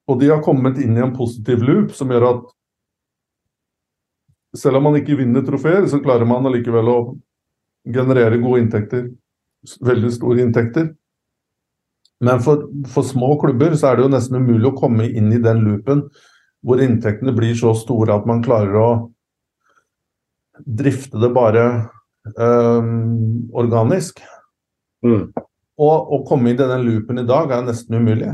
Og 0.09 0.20
de 0.20 0.30
har 0.30 0.40
kommet 0.40 0.78
inn 0.78 0.97
i 0.97 1.03
en 1.03 1.12
positiv 1.12 1.61
loop 1.66 1.90
som 1.92 2.09
gjør 2.09 2.24
at 2.30 2.44
selv 4.57 4.78
om 4.78 4.86
man 4.88 4.97
ikke 4.97 5.18
vinner 5.18 5.44
trofeer, 5.44 5.84
så 5.90 6.01
klarer 6.01 6.24
man 6.24 6.47
allikevel 6.47 6.88
å 6.88 6.99
generere 7.84 8.38
gode 8.40 8.62
inntekter. 8.62 9.09
Veldig 9.84 10.12
store 10.14 10.44
inntekter. 10.44 10.92
Men 12.24 12.40
for, 12.40 12.64
for, 12.88 13.04
små 13.04 13.34
klubber 13.40 13.74
så 13.76 13.90
er 13.90 13.98
det 13.98 14.06
jo 14.06 14.12
nesten 14.14 14.40
umulig 14.40 14.70
å 14.70 14.78
komme 14.78 15.08
inn 15.10 15.28
i 15.36 15.42
den 15.42 15.60
loopen 15.66 16.06
hvor 16.66 16.80
inntektene 16.82 17.34
blir 17.36 17.52
så 17.58 17.74
store 17.76 18.16
at 18.16 18.24
man 18.26 18.40
klarer 18.42 18.78
å 18.80 18.88
drifte 20.64 21.20
det 21.20 21.28
bare 21.36 21.66
øh, 22.32 22.88
organisk. 23.52 24.22
Mm. 25.04 25.28
Og 25.76 26.12
å 26.16 26.22
komme 26.26 26.50
inn 26.50 26.58
i 26.58 26.70
den 26.72 26.86
loopen 26.88 27.20
i 27.20 27.26
dag 27.28 27.52
er 27.52 27.66
nesten 27.66 28.00
umulig. 28.00 28.32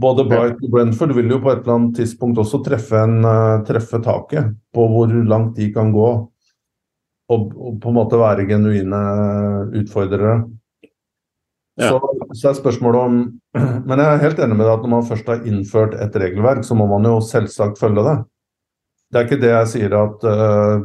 Både 0.00 0.24
Bright 0.26 0.60
og 0.62 0.70
Brentford 0.70 1.14
vil 1.16 1.32
jo 1.32 1.40
på 1.42 1.50
et 1.50 1.64
eller 1.64 1.76
annet 1.76 1.96
tidspunkt 1.98 2.38
også 2.38 2.60
treffe, 2.62 2.98
en, 3.02 3.24
uh, 3.26 3.62
treffe 3.66 3.98
taket 4.04 4.52
på 4.74 4.84
hvor 4.86 5.10
langt 5.26 5.56
de 5.58 5.66
kan 5.74 5.90
gå. 5.94 6.10
Og, 7.30 7.52
og 7.54 7.76
på 7.82 7.92
en 7.92 7.94
måte 7.94 8.18
være 8.18 8.46
genuine 8.48 9.00
utfordrere. 9.78 10.40
Ja. 11.80 11.92
Så, 11.92 12.00
så, 12.34 12.48
er 12.50 12.58
spørsmålet 12.58 13.00
om 13.00 13.20
Men 13.88 14.02
jeg 14.02 14.08
er 14.08 14.24
helt 14.24 14.42
enig 14.42 14.58
med 14.58 14.66
deg 14.66 14.74
at 14.74 14.82
når 14.84 14.92
man 14.96 15.06
først 15.06 15.30
har 15.30 15.46
innført 15.48 15.94
et 15.94 16.18
regelverk, 16.18 16.64
så 16.66 16.76
må 16.78 16.88
man 16.90 17.06
jo 17.06 17.20
selvsagt 17.24 17.80
følge 17.80 18.04
det. 18.06 18.16
Det 19.10 19.18
er 19.18 19.26
ikke 19.26 19.40
det 19.42 19.54
jeg 19.54 19.70
sier 19.72 19.96
at 19.98 20.26
uh, 20.26 20.82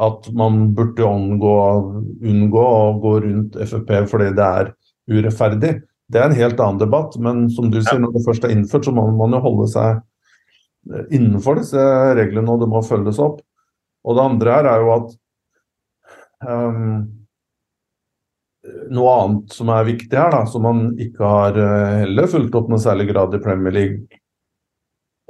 at 0.00 0.30
man 0.32 0.70
burde 0.76 1.04
unngå, 1.04 1.56
unngå 2.24 2.62
å 2.64 2.84
gå 3.02 3.14
rundt 3.26 3.58
FFP 3.60 3.90
fordi 4.08 4.30
det 4.36 4.46
er 4.46 4.70
urettferdig. 5.10 5.74
Det 6.10 6.20
er 6.20 6.30
en 6.30 6.38
helt 6.38 6.62
annen 6.62 6.80
debatt, 6.80 7.16
men 7.22 7.44
som 7.52 7.68
du 7.70 7.78
sier, 7.82 8.00
når 8.00 8.14
det 8.16 8.24
først 8.24 8.46
er 8.46 8.54
innført, 8.54 8.86
så 8.88 8.94
må 8.96 9.04
man 9.14 9.36
jo 9.36 9.42
holde 9.44 9.68
seg 9.70 10.00
innenfor 11.12 11.60
disse 11.60 11.84
reglene, 12.16 12.48
og 12.48 12.64
det 12.64 12.70
må 12.72 12.80
følges 12.86 13.20
opp. 13.22 13.42
Og 14.06 14.16
det 14.16 14.26
andre 14.26 14.54
her 14.56 14.68
er 14.70 14.84
jo 14.84 14.92
at 14.94 15.10
um, 16.48 17.00
noe 18.92 19.16
annet 19.16 19.56
som 19.56 19.72
er 19.72 19.88
viktig 19.88 20.16
her, 20.16 20.32
da, 20.34 20.44
som 20.48 20.64
man 20.64 20.86
ikke 21.00 21.24
har 21.34 21.58
heller 22.02 22.30
fulgt 22.30 22.56
opp 22.58 22.70
noe 22.72 22.80
særlig 22.82 23.10
grad 23.12 23.36
i 23.36 23.42
Premier 23.44 23.76
League, 23.76 24.20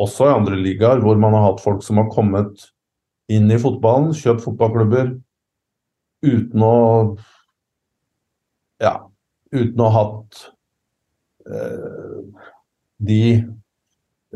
også 0.00 0.28
i 0.28 0.34
andre 0.34 0.56
ligaer, 0.56 1.02
hvor 1.02 1.18
man 1.20 1.34
har 1.36 1.50
hatt 1.50 1.64
folk 1.64 1.82
som 1.84 2.00
har 2.00 2.08
kommet 2.12 2.70
inn 3.30 3.50
i 3.52 3.58
fotballen, 3.60 4.14
kjøpt 4.16 4.46
fotballklubber 4.46 5.12
uten 6.26 6.64
å 6.66 6.76
Ja, 8.80 8.94
uten 9.52 9.80
å 9.84 9.88
ha 9.92 10.02
hatt 10.06 10.38
eh, 11.44 12.20
de 13.04 13.24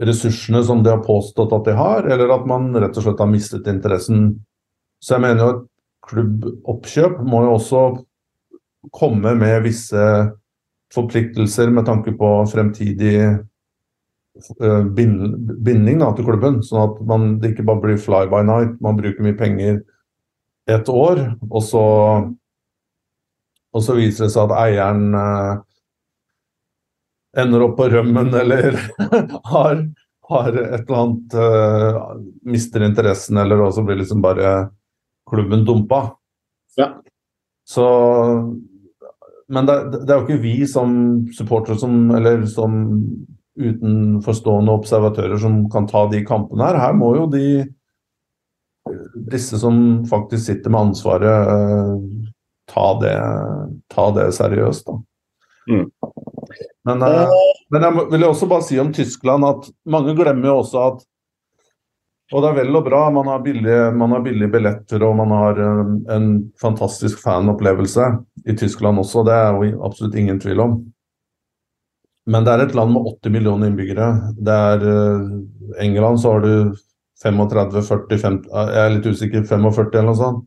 ressursene 0.00 0.62
som 0.66 0.82
de 0.82 0.90
har 0.90 1.04
påstått 1.04 1.52
at 1.54 1.68
de 1.68 1.76
har, 1.78 2.08
eller 2.10 2.32
at 2.34 2.48
man 2.50 2.72
rett 2.74 2.96
og 2.98 3.06
slett 3.06 3.22
har 3.22 3.30
mistet 3.30 3.70
interessen. 3.70 4.32
Så 5.02 5.16
jeg 5.16 5.24
mener 5.26 5.42
jo 5.42 5.50
at 5.52 5.64
klubboppkjøp 6.08 7.20
må 7.24 7.44
jo 7.46 7.56
også 7.56 7.82
komme 8.94 9.34
med 9.38 9.62
visse 9.64 10.04
forpliktelser 10.94 11.70
med 11.72 11.86
tanke 11.88 12.12
på 12.18 12.30
fremtidig 12.50 13.16
Eh, 14.60 14.84
binding 14.84 16.00
da, 16.00 16.10
til 16.14 16.26
klubben. 16.26 16.58
Sånn 16.66 16.88
at 16.88 17.02
man, 17.06 17.26
det 17.38 17.52
ikke 17.52 17.66
bare 17.68 17.82
blir 17.84 18.00
fly 18.02 18.24
by 18.30 18.42
night. 18.46 18.80
Man 18.82 18.98
bruker 18.98 19.22
mye 19.22 19.36
penger 19.38 19.78
et 20.70 20.88
år, 20.90 21.20
og 21.50 21.62
så, 21.62 21.84
og 23.74 23.84
så 23.84 23.94
viser 23.98 24.26
det 24.26 24.34
seg 24.34 24.48
at 24.48 24.56
eieren 24.64 25.14
eh, 25.20 25.52
ender 27.40 27.66
opp 27.66 27.76
på 27.78 27.88
rømmen 27.92 28.34
eller 28.34 28.76
har, 29.52 29.82
har, 30.28 30.48
et 30.52 30.84
eller 30.84 30.98
annet 31.00 31.36
uh, 31.38 32.00
Mister 32.46 32.84
interessen, 32.86 33.38
eller 33.40 33.62
også 33.64 33.84
blir 33.86 34.00
liksom 34.02 34.22
bare 34.24 34.70
klubben 35.30 35.64
dumpa. 35.64 36.06
Ja. 36.76 36.90
Så 37.68 37.86
Men 39.48 39.66
det, 39.66 39.76
det, 39.92 40.10
er 40.10 40.18
jo 40.18 40.24
ikke 40.26 40.42
vi 40.42 40.66
som 40.66 40.92
supportere 41.36 41.76
som, 41.78 42.10
eller 42.16 42.46
som 42.48 42.74
utenforstående 43.60 44.72
observatører 44.72 45.38
som 45.38 45.64
kan 45.70 45.86
ta 45.86 46.06
de 46.10 46.24
kampene 46.26 46.64
her. 46.64 46.80
Her 46.80 46.96
må 46.96 47.12
jo 47.18 47.26
de 47.30 47.66
disse 49.30 49.58
som 49.60 49.76
faktisk 50.08 50.46
sitter 50.46 50.72
med 50.72 50.80
ansvaret, 50.80 51.48
uh, 51.48 52.32
ta, 52.72 52.86
det, 53.00 53.14
ta, 53.92 54.08
det, 54.16 54.28
seriøst. 54.36 54.88
Da. 54.88 54.98
Mm. 55.70 55.86
Men, 56.84 57.02
uh, 57.02 57.32
men, 57.72 57.86
jeg 57.86 58.06
vil 58.12 58.26
også 58.28 58.48
bare 58.50 58.64
si 58.66 58.78
om 58.80 58.92
Tyskland 58.92 59.46
at 59.48 59.68
mange 59.88 60.14
glemmer 60.18 60.50
jo 60.50 60.60
også 60.62 60.86
at 60.90 61.04
og 62.32 62.40
det 62.40 62.48
er 62.48 62.56
vel 62.56 62.78
og 62.78 62.86
bra, 62.86 63.02
man 63.12 63.28
har 63.28 63.42
billige, 63.44 63.90
man 64.00 64.14
har 64.14 64.22
billige 64.24 64.50
billetter 64.50 65.02
og 65.04 65.12
man 65.18 65.32
har 65.34 65.58
en, 65.60 65.90
en 66.10 66.28
fantastisk 66.60 67.20
fanopplevelse 67.22 68.06
i 68.48 68.56
Tyskland 68.56 68.98
også. 69.02 69.22
Det 69.28 69.34
er 69.36 69.58
jo 69.60 69.84
absolutt 69.84 70.16
ingen 70.18 70.40
tvil 70.40 70.62
om. 70.64 70.78
Men 72.24 72.46
det 72.46 72.54
er 72.54 72.64
et 72.64 72.74
land 72.74 72.94
med 72.94 73.10
80 73.20 73.34
millioner 73.34 73.68
innbyggere. 73.68 74.08
Det 74.40 74.56
er 74.70 74.86
uh, 74.88 75.28
England 75.84 76.22
så 76.22 76.32
har 76.32 76.46
du 76.46 76.74
35, 77.22 77.84
40, 77.92 78.18
50 78.24 78.50
Jeg 78.72 78.82
er 78.86 78.94
litt 78.96 79.06
usikker, 79.12 79.44
45 79.44 79.92
eller 79.92 80.08
noe 80.08 80.18
sånt. 80.18 80.42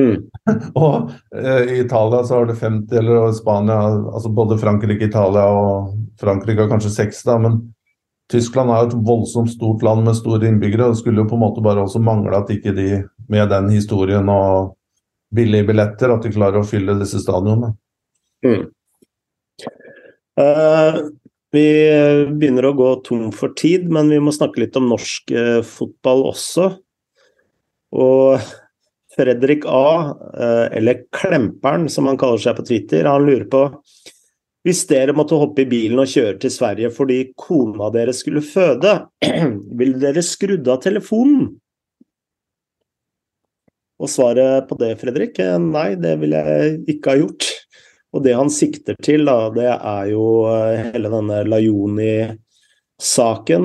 Mm. 0.00 0.22
og 0.80 1.10
uh, 1.12 1.62
i 1.66 1.80
Italia 1.82 2.22
så 2.24 2.38
har 2.38 2.48
du 2.48 2.54
50, 2.56 2.94
eller 2.96 3.34
Spania 3.36 3.76
altså 4.14 4.30
Både 4.32 4.56
Frankrike, 4.60 5.10
Italia 5.10 5.44
og 5.52 5.92
Frankrike 6.20 6.64
har 6.64 6.70
kanskje 6.72 6.94
6, 6.94 7.22
da, 7.28 7.36
men 7.42 7.60
Tyskland 8.30 8.70
er 8.70 8.84
jo 8.84 8.90
et 8.90 9.06
voldsomt 9.08 9.50
stort 9.50 9.82
land 9.82 10.04
med 10.06 10.18
store 10.18 10.46
innbyggere. 10.46 10.86
og 10.86 10.94
Det 10.94 11.02
skulle 11.02 11.24
jo 11.24 11.30
på 11.30 11.38
en 11.38 11.42
måte 11.42 11.64
bare 11.64 11.82
også 11.82 12.02
mangle 12.02 12.38
at 12.38 12.52
ikke 12.54 12.74
de 12.76 12.88
med 13.30 13.50
den 13.50 13.70
historien 13.74 14.28
og 14.30 14.76
billige 15.34 15.66
billetter, 15.66 16.12
at 16.14 16.22
de 16.26 16.32
klarer 16.34 16.60
å 16.60 16.66
fylle 16.66 16.98
disse 17.00 17.22
stadionene. 17.22 17.74
Mm. 18.46 18.68
Uh... 20.40 21.00
vi 21.50 21.66
begynner 22.38 22.68
å 22.68 22.76
gå 22.78 22.88
tom 23.02 23.30
for 23.34 23.50
tid, 23.58 23.88
men 23.90 24.06
vi 24.12 24.20
må 24.22 24.30
snakke 24.30 24.62
litt 24.62 24.76
om 24.78 24.86
norsk 24.86 25.32
eh, 25.34 25.56
fotball 25.66 26.22
også. 26.28 26.68
Og 27.98 28.52
Fredrik 29.16 29.64
A, 29.66 30.16
eh, 30.34 30.66
eller 30.78 31.04
Klemperen 31.14 31.88
som 31.90 32.06
han 32.06 32.18
kaller 32.20 32.42
seg 32.42 32.58
på 32.58 32.66
Twitter, 32.68 33.08
han 33.10 33.26
lurer 33.26 33.48
på 33.50 33.64
hvis 34.66 34.82
dere 34.90 35.14
måtte 35.16 35.38
hoppe 35.40 35.62
i 35.64 35.70
bilen 35.70 36.02
og 36.02 36.10
kjøre 36.10 36.36
til 36.42 36.52
Sverige 36.52 36.90
fordi 36.92 37.32
kona 37.40 37.88
deres 37.94 38.20
skulle 38.20 38.42
føde, 38.44 38.92
ville 39.80 40.00
dere 40.02 40.22
skrudd 40.24 40.68
av 40.68 40.82
telefonen? 40.84 41.48
Og 44.00 44.08
svaret 44.08 44.64
på 44.68 44.76
det, 44.80 44.94
Fredrik, 45.00 45.38
nei, 45.60 45.94
det 46.00 46.20
ville 46.20 46.38
jeg 46.44 46.80
ikke 46.92 47.10
ha 47.12 47.16
gjort. 47.20 47.44
Og 48.16 48.22
det 48.24 48.34
han 48.36 48.50
sikter 48.52 48.94
til, 49.04 49.24
da, 49.28 49.50
det 49.54 49.68
er 49.76 50.04
jo 50.10 50.24
eh, 50.50 50.92
hele 50.94 51.08
denne 51.12 51.44
Lajoni-saken. 51.48 53.64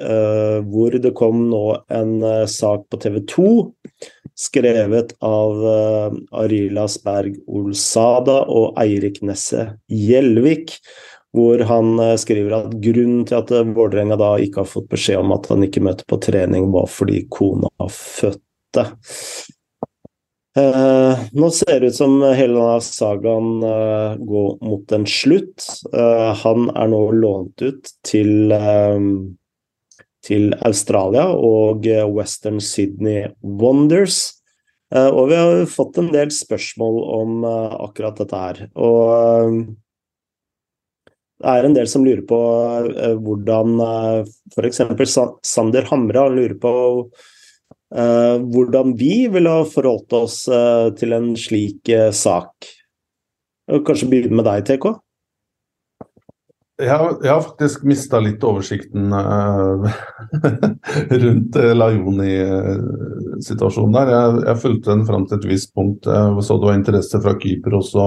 Uh, 0.00 0.60
hvor 0.72 0.96
det 0.96 1.12
kom 1.18 1.44
nå 1.50 1.64
en 1.92 2.14
uh, 2.24 2.46
sak 2.48 2.86
på 2.90 3.00
TV 3.02 3.20
2, 3.28 3.52
skrevet 4.40 5.12
av 5.20 5.58
Arila 6.40 6.86
Sberg 6.88 7.34
Olsada 7.44 8.38
og 8.48 8.78
Eirik 8.80 9.20
Nesse 9.26 9.66
Gjelvik. 9.92 10.78
Hvor 11.36 11.60
han 11.68 12.00
skriver 12.18 12.56
at 12.56 12.72
grunnen 12.82 13.26
til 13.28 13.36
at 13.36 13.52
Vålerenga 13.76 14.16
da 14.18 14.32
ikke 14.42 14.64
har 14.64 14.70
fått 14.70 14.88
beskjed 14.90 15.20
om 15.20 15.36
at 15.36 15.46
han 15.52 15.62
ikke 15.62 15.84
møter 15.84 16.08
på 16.08 16.18
trening, 16.24 16.70
var 16.72 16.88
fordi 16.90 17.20
kona 17.30 17.68
fødte. 17.92 18.88
Uh, 20.58 21.14
nå 21.30 21.46
ser 21.54 21.78
det 21.78 21.92
ut 21.92 21.96
som 22.00 22.16
hele 22.34 22.56
denne 22.56 22.80
sagaen 22.82 23.60
uh, 23.62 24.18
går 24.18 24.48
mot 24.66 24.94
en 24.96 25.06
slutt. 25.06 25.62
Uh, 25.94 26.34
han 26.42 26.66
er 26.74 26.90
nå 26.90 27.02
lånt 27.14 27.62
ut 27.62 27.92
til, 28.06 28.50
til 30.26 30.52
Australia 30.66 31.28
og 31.32 31.86
Western 32.12 32.60
Sydney 32.60 33.30
Wonders. 33.40 34.36
og 34.92 35.30
vi 35.30 35.38
har 35.38 35.64
fått 35.70 35.98
en 36.02 36.10
del 36.12 36.32
spørsmål 36.34 36.98
om 37.16 37.44
akkurat 37.46 38.18
dette 38.20 38.36
her. 38.36 38.60
Og 38.74 39.62
det 41.40 41.54
er 41.54 41.64
en 41.64 41.76
del 41.78 41.88
som 41.88 42.04
lurer 42.04 42.26
på 42.28 42.40
hvordan 43.24 43.80
f.eks. 44.56 44.82
Sander 45.46 45.88
Hamre 45.88 46.26
lurer 46.34 46.58
på 46.60 46.74
Eh, 47.90 48.36
hvordan 48.54 48.94
vi 48.94 49.26
ville 49.32 49.50
ha 49.50 49.64
forholdt 49.66 50.14
oss 50.14 50.44
eh, 50.48 50.88
til 50.98 51.14
en 51.16 51.32
slik 51.38 51.90
eh, 51.90 52.10
sak. 52.14 52.68
Kanskje 53.70 54.06
begynne 54.10 54.38
med 54.38 54.46
deg, 54.46 54.62
TK? 54.66 54.92
Jeg 56.80 56.96
har, 56.96 57.18
jeg 57.20 57.28
har 57.28 57.42
faktisk 57.44 57.82
mista 57.88 58.18
litt 58.24 58.44
oversikten 58.46 59.12
uh, 59.12 59.84
rundt 61.24 61.56
uh, 61.60 61.74
Lajoni-situasjonen 61.76 63.96
der. 63.98 64.12
Jeg, 64.14 64.38
jeg, 64.46 64.60
fulgte 64.62 64.94
den 64.94 65.02
fram 65.08 65.24
til 65.28 65.36
et 65.38 65.48
visst 65.50 65.70
punkt. 65.76 66.02
Jeg 66.08 66.44
så 66.46 66.52
det 66.56 66.66
var 66.70 66.76
interesse 66.78 67.16
fra 67.20 67.32
keeper 67.42 67.72
også 67.80 68.04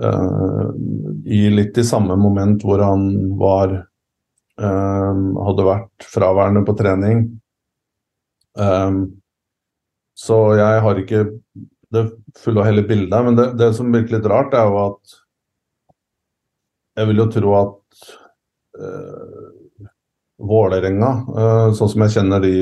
uh, 0.00 0.66
i 1.26 1.50
litt 1.52 1.76
i 1.76 1.84
samme 1.84 2.16
moment 2.20 2.62
hvor 2.64 2.78
han 2.84 3.36
var 3.40 3.68
Hadde 4.56 5.64
vært 5.66 6.04
fraværende 6.08 6.62
på 6.64 6.72
trening. 6.78 7.18
Um, 8.56 9.20
så 10.16 10.56
jeg 10.56 10.80
har 10.80 10.96
ikke 10.96 11.26
det 11.92 12.16
fulle 12.40 12.62
og 12.62 12.66
hele 12.70 12.80
bildet. 12.88 13.20
Men 13.26 13.36
det, 13.36 13.52
det 13.60 13.76
som 13.76 13.92
virker 13.92 14.16
litt 14.16 14.30
rart, 14.32 14.56
er 14.56 14.64
jo 14.70 14.76
at 14.86 15.04
jeg 16.96 17.10
vil 17.10 17.20
jo 17.22 17.26
tro 17.32 17.52
at 17.58 18.06
uh, 18.80 19.90
Vålerenga, 20.36 21.10
uh, 21.32 21.68
sånn 21.76 21.92
som 21.92 22.04
jeg 22.04 22.16
kjenner 22.18 22.42
de 22.44 22.56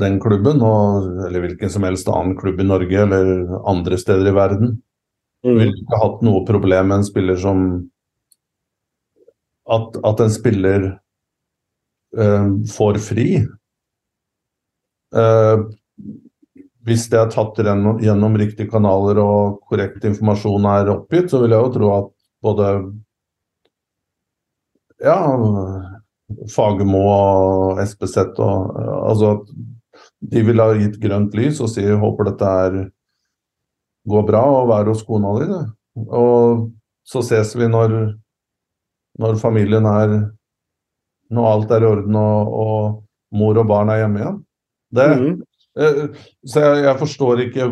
den 0.00 0.16
klubben, 0.20 0.62
og, 0.64 1.06
eller 1.26 1.42
hvilken 1.44 1.72
som 1.72 1.84
helst 1.84 2.08
annen 2.08 2.36
klubb 2.38 2.60
i 2.62 2.66
Norge 2.68 3.02
eller 3.02 3.58
andre 3.68 3.98
steder 4.00 4.30
i 4.30 4.36
verden, 4.36 4.76
mm. 5.44 5.52
ville 5.58 5.76
ikke 5.76 6.00
hatt 6.00 6.24
noe 6.24 6.44
problem 6.48 6.90
med 6.90 7.02
en 7.02 7.06
spiller 7.08 7.38
som 7.40 7.68
At, 9.66 9.96
at 10.06 10.20
en 10.22 10.30
spiller 10.30 10.84
uh, 12.16 12.50
får 12.70 13.00
fri 13.02 13.30
Eh, 15.14 15.58
hvis 16.86 17.08
det 17.10 17.18
er 17.18 17.30
tatt 17.32 17.58
gjennom 17.58 18.36
riktige 18.38 18.70
kanaler 18.70 19.18
og 19.18 19.60
korrekt 19.66 20.04
informasjon 20.06 20.68
er 20.70 20.92
oppgitt, 20.92 21.30
så 21.32 21.40
vil 21.42 21.54
jeg 21.54 21.64
jo 21.64 21.72
tro 21.74 21.88
at 21.96 22.12
både 22.46 22.68
ja, 25.02 25.16
Fagermo 26.52 27.00
og 27.10 27.80
Espeseth 27.82 28.38
og 28.42 28.76
altså 29.10 29.32
de 30.20 30.42
ville 30.46 30.62
ha 30.62 30.76
gitt 30.78 31.00
grønt 31.02 31.34
lys 31.36 31.58
og 31.64 31.72
si 31.72 31.84
håper 31.86 32.30
dette 32.30 32.52
er 32.66 32.78
går 34.06 34.26
bra 34.28 34.44
og 34.60 34.70
vær 34.70 34.90
hos 34.90 35.02
kona 35.06 35.34
di. 35.40 35.58
Og 36.06 36.68
så 37.06 37.22
ses 37.26 37.54
vi 37.58 37.68
når 37.70 37.96
når 39.18 39.38
familien 39.40 39.86
er 39.88 40.32
Når 41.30 41.46
alt 41.50 41.70
er 41.74 41.82
i 41.82 41.86
orden 41.88 42.14
og, 42.14 42.50
og 42.54 42.82
mor 43.34 43.58
og 43.58 43.64
barn 43.66 43.88
er 43.90 44.04
hjemme 44.04 44.20
igjen. 44.20 44.36
Det, 44.94 45.06
mm 45.18 45.24
eh, 45.26 45.45
så 45.76 46.62
jeg, 46.62 46.84
jeg 46.86 46.98
forstår 47.02 47.40
ikke 47.44 47.66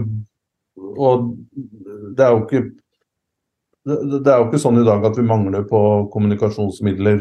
Og 1.00 1.22
det 2.16 2.24
er 2.26 2.34
jo 2.34 2.42
ikke 2.44 2.60
det, 3.84 4.28
er 4.32 4.38
jo 4.40 4.46
ikke 4.48 4.60
sånn 4.62 4.80
i 4.80 4.84
dag 4.86 5.04
at 5.04 5.16
vi 5.18 5.24
mangler 5.28 5.64
på 5.68 5.78
kommunikasjonsmidler 6.12 7.18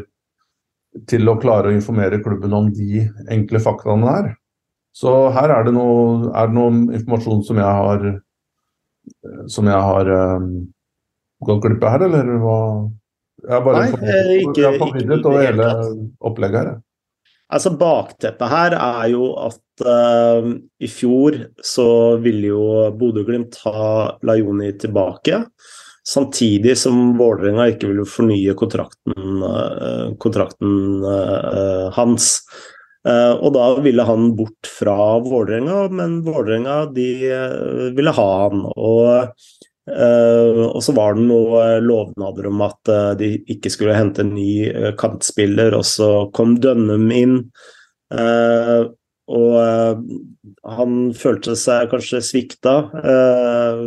til 1.11 1.27
å 1.27 1.35
klare 1.41 1.67
å 1.71 1.75
informere 1.75 2.21
klubben 2.23 2.53
om 2.55 2.69
de 2.71 3.01
enkle 3.33 3.59
faktaene 3.59 4.07
her. 4.07 4.29
Så 4.95 5.11
her 5.35 5.51
er 5.51 5.65
det 5.67 5.73
noe, 5.75 6.29
er 6.31 6.47
det 6.47 6.55
noe 6.55 6.71
informasjon 6.99 7.43
som 7.43 7.59
jeg 7.59 7.67
har 7.81 8.05
som 9.51 9.67
jeg 9.67 9.75
har 9.89 10.09
um, 10.39 10.49
gått 11.43 11.63
glipp 11.65 11.83
av 11.83 11.95
her, 11.97 12.05
eller 12.07 12.31
hva? 12.39 12.57
Jeg 13.43 13.57
er 13.57 13.63
bare 13.65 13.81
Nei, 13.81 13.89
forvirret- 13.91 14.23
eh, 14.23 14.61
jeg 14.61 14.69
er 14.69 14.79
forvirret 14.79 15.17
ikke 15.17 15.19
i 15.19 15.31
over 15.33 15.47
hele 15.47 15.69
opplegget 16.29 16.59
her. 16.61 16.73
Altså 17.53 17.73
Bakteppet 17.77 18.49
her 18.49 18.75
er 18.79 19.07
jo 19.11 19.29
at 19.37 19.85
uh, 19.85 20.49
i 20.81 20.89
fjor 20.89 21.37
så 21.65 21.87
ville 22.23 22.49
jo 22.49 22.65
Bodø-Glimt 22.97 23.59
ha 23.67 24.17
Lajoni 24.25 24.71
tilbake. 24.81 25.43
Samtidig 26.03 26.75
som 26.81 27.13
Vålerenga 27.19 27.69
ikke 27.71 27.91
ville 27.91 28.07
fornye 28.09 28.55
kontrakten, 28.59 29.43
uh, 29.45 30.13
kontrakten 30.21 31.03
uh, 31.05 31.89
hans. 31.95 32.37
Og 33.03 33.49
da 33.51 33.65
ville 33.83 33.99
han 34.07 34.29
bort 34.31 34.69
fra 34.79 34.93
Vålerenga, 35.19 35.89
men 35.91 36.21
Vålerenga 36.23 36.85
de 36.95 37.07
ville 37.97 38.13
ha 38.15 38.27
han. 38.45 38.61
Og, 38.71 39.33
eh, 39.91 40.63
og 40.69 40.81
så 40.85 40.95
var 40.95 41.17
det 41.17 41.27
noen 41.27 41.83
lovnader 41.87 42.49
om 42.49 42.61
at 42.65 42.91
uh, 42.91 43.13
de 43.19 43.35
ikke 43.51 43.71
skulle 43.73 43.97
hente 43.97 44.23
en 44.23 44.33
ny 44.35 44.67
uh, 44.71 44.91
kantspiller, 44.99 45.75
og 45.77 45.85
så 45.87 46.11
kom 46.35 46.57
Dønnum 46.63 47.09
inn. 47.11 47.39
Eh, 48.13 48.83
og 49.33 49.53
eh, 49.57 49.99
han 50.77 50.95
følte 51.17 51.55
seg 51.59 51.89
kanskje 51.91 52.21
svikta. 52.25 52.75
eh, 52.99 53.83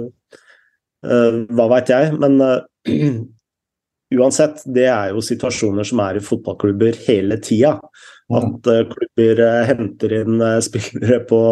eh, 1.06 1.40
hva 1.52 1.66
veit 1.74 1.92
jeg, 1.92 2.14
men 2.18 2.40
eh, 2.42 2.96
uansett, 4.16 4.64
det 4.64 4.88
er 4.88 5.12
jo 5.12 5.24
situasjoner 5.24 5.86
som 5.86 6.00
er 6.06 6.18
i 6.18 6.24
fotballklubber 6.24 6.98
hele 7.06 7.38
tida. 7.44 7.76
At 8.34 8.70
eh, 8.72 8.86
klubber 8.90 9.44
eh, 9.44 9.62
henter 9.70 10.16
inn 10.22 10.40
eh, 10.40 10.60
spillere 10.64 11.20
på, 11.28 11.42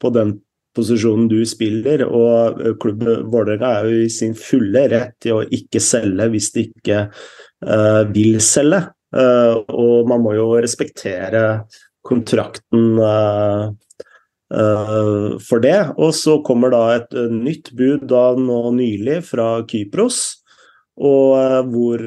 på 0.00 0.14
den 0.16 0.38
posisjonen 0.76 1.28
du 1.30 1.40
spiller, 1.48 2.04
og 2.06 2.60
eh, 2.62 2.74
klubben 2.80 3.26
Vålerenga 3.30 3.74
er 3.80 3.90
jo 3.90 4.06
i 4.06 4.10
sin 4.12 4.34
fulle 4.38 4.86
rett 4.92 5.16
til 5.22 5.40
å 5.40 5.44
ikke 5.44 5.82
selge 5.82 6.30
hvis 6.32 6.50
de 6.54 6.66
ikke 6.68 7.04
uh, 7.10 8.02
vil 8.14 8.40
selge. 8.44 8.84
Uh, 9.10 9.58
og 9.74 10.10
man 10.10 10.22
må 10.22 10.36
jo 10.36 10.52
respektere 10.62 11.64
kontrakten 12.06 13.00
uh, 13.02 13.70
for 14.50 15.62
det. 15.62 15.78
Og 15.98 16.14
så 16.16 16.38
kommer 16.46 16.72
da 16.74 16.84
et 16.96 17.12
nytt 17.30 17.72
bud 17.78 18.06
da 18.10 18.30
nå 18.38 18.62
nylig 18.74 19.20
fra 19.28 19.60
Kypros, 19.70 20.20
og 21.00 21.70
hvor 21.70 22.02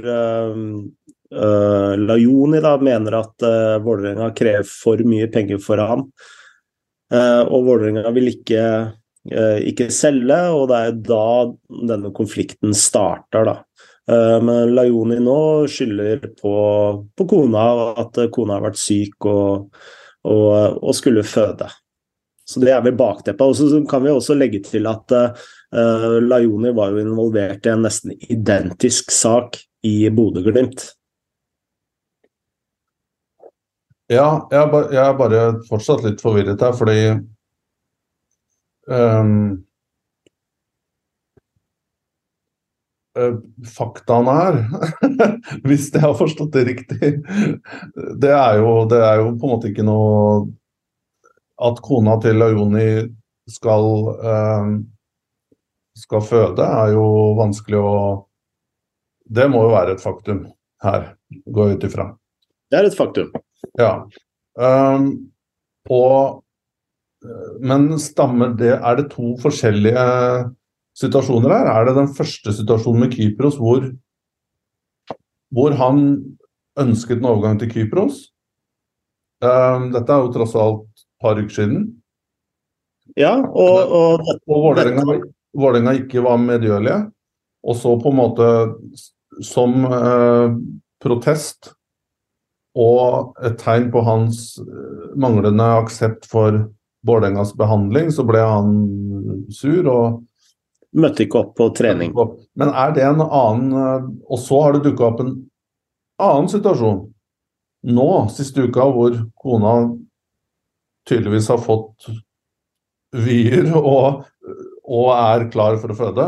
Lajoni 1.34 2.60
da 2.61 2.73
mener 2.84 3.15
at 3.18 3.45
uh, 3.48 3.80
Vålerenga 3.81 4.27
krever 4.35 4.68
for 4.68 4.99
mye 5.07 5.30
penger 5.34 5.61
for 5.64 5.81
ham. 5.81 6.03
Eh, 7.14 7.41
og 7.45 7.68
Vålerenga 7.68 8.11
vil 8.15 8.31
ikke, 8.31 8.64
eh, 9.31 9.60
ikke 9.69 9.90
selge, 9.94 10.40
og 10.56 10.68
det 10.72 10.80
er 10.80 10.95
da 11.10 11.27
denne 11.91 12.14
konflikten 12.15 12.73
starter, 12.73 13.45
da. 13.45 13.56
Eh, 14.10 14.40
Men 14.41 14.73
Lajoni 14.76 15.19
nå 15.19 15.68
skylder 15.69 16.34
på, 16.41 16.56
på 17.15 17.27
kona, 17.30 17.68
at 18.02 18.18
kona 18.34 18.57
har 18.57 18.68
vært 18.69 18.81
syk 18.81 19.30
og, 19.30 19.69
og, 20.26 20.84
og 20.84 20.95
skulle 20.98 21.23
føde. 21.23 21.69
Så 22.45 22.60
det 22.60 22.73
er 22.73 22.81
vel 22.84 22.98
bakteppet. 22.99 23.41
Og 23.41 23.56
så 23.56 23.84
kan 23.88 24.03
vi 24.03 24.11
også 24.11 24.35
legge 24.35 24.60
til 24.65 24.88
at 24.90 25.14
uh, 25.15 26.18
Lajoni 26.19 26.73
var 26.76 26.91
jo 26.91 26.99
involvert 26.99 27.64
i 27.65 27.72
en 27.72 27.85
nesten 27.85 28.11
identisk 28.27 29.14
sak 29.15 29.61
i 29.88 30.10
Bodø-Glimt. 30.11 30.84
Ja, 34.12 34.48
jeg 34.52 34.72
bare, 34.72 34.90
jeg 34.92 35.04
er 35.04 35.20
bare 35.20 35.44
fortsatt 35.70 36.04
litt 36.04 36.22
forvirret 36.22 36.62
her, 36.62 36.74
fordi 36.76 36.98
eh, 38.92 39.30
Faktaene 43.14 44.34
her, 44.34 44.56
hvis 45.68 45.92
jeg 45.94 46.02
har 46.02 46.16
forstått 46.18 46.56
det 46.56 46.64
riktig, 46.72 47.12
det 48.20 48.32
er, 48.34 48.58
jo, 48.58 48.72
det 48.90 49.04
er 49.06 49.22
jo 49.22 49.28
på 49.38 49.46
en 49.46 49.54
måte 49.54 49.70
ikke 49.70 49.86
noe 49.86 50.48
At 51.62 51.78
kona 51.86 52.16
til 52.24 52.42
Lajoni 52.42 52.88
skal, 53.54 53.86
ehm, 54.26 54.74
skal 55.94 56.26
føde, 56.26 56.66
er 56.66 56.96
jo 56.96 57.06
vanskelig 57.38 57.80
å 57.80 57.94
Det 59.30 59.46
må 59.52 59.62
jo 59.68 59.76
være 59.76 59.94
et 59.94 60.04
faktum 60.04 60.48
her, 60.84 61.14
går 61.46 61.70
jeg 61.70 61.78
ut 61.78 61.86
ifra. 61.88 62.10
Det 62.74 62.80
er 62.82 62.90
et 62.90 62.98
faktum. 62.98 63.30
Ja. 63.80 64.06
Um, 64.53 65.31
og 65.90 66.41
Men 67.64 67.85
stammer 68.03 68.52
det 68.60 68.73
Er 68.76 68.98
det 68.99 69.06
to 69.14 69.38
forskjellige 69.40 70.02
situasjoner 70.99 71.53
her? 71.56 71.69
Er 71.72 71.85
det 71.88 71.95
den 71.95 72.10
første 72.14 72.52
situasjonen 72.53 73.06
med 73.06 73.15
Kypros 73.15 73.56
hvor, 73.57 73.85
hvor 75.56 75.77
han 75.80 76.02
ønsket 76.80 77.22
en 77.22 77.30
overgang 77.31 77.61
til 77.61 77.72
Kypros? 77.72 78.19
Um, 79.40 79.90
dette 79.95 80.11
er 80.11 80.26
jo 80.26 80.34
tross 80.35 80.53
alt 80.60 80.84
et 80.84 81.07
par 81.23 81.40
uker 81.40 81.56
siden. 81.56 81.88
Ja, 83.18 83.38
og, 83.40 83.95
og 83.95 84.27
Og 84.48 84.68
Vålerenga 84.68 85.18
Vålerenga 85.53 85.95
ikke 85.98 86.23
var 86.26 86.40
medgjørlige. 86.41 86.99
Og 87.64 87.77
så 87.80 87.94
på 87.99 88.11
en 88.11 88.19
måte 88.19 88.48
som 89.45 89.85
eh, 89.88 90.56
protest 91.03 91.73
og 92.74 93.38
et 93.45 93.58
tegn 93.62 93.90
på 93.94 94.02
hans 94.06 94.58
eh, 94.62 95.14
manglende 95.20 95.66
aksept 95.84 96.26
for 96.30 96.66
Vålerengas 97.04 97.52
behandling, 97.60 98.14
så 98.16 98.24
ble 98.24 98.40
han 98.40 98.76
sur 99.52 99.90
og 99.91 100.22
møtte 100.95 101.26
ikke 101.26 101.41
opp 101.41 101.56
på 101.58 101.68
trening. 101.76 102.14
Men 102.56 102.72
er 102.72 102.94
det 102.95 103.04
en 103.04 103.24
annen 103.26 103.74
eh, 103.76 104.06
Og 104.30 104.40
så 104.40 104.62
har 104.64 104.78
det 104.78 104.86
dukka 104.88 105.10
opp 105.10 105.24
en 105.24 105.36
annen 106.24 106.50
situasjon 106.52 107.10
nå 107.84 108.08
siste 108.32 108.64
uka, 108.64 108.86
hvor 108.95 109.18
kona 109.36 109.74
tydeligvis 111.10 111.50
har 111.52 111.60
fått 111.60 112.08
vyer 113.12 113.68
og, 113.76 114.24
og 114.88 115.10
er 115.18 115.50
klar 115.52 115.76
for 115.82 115.91
å 115.91 115.98
føde. 115.98 116.28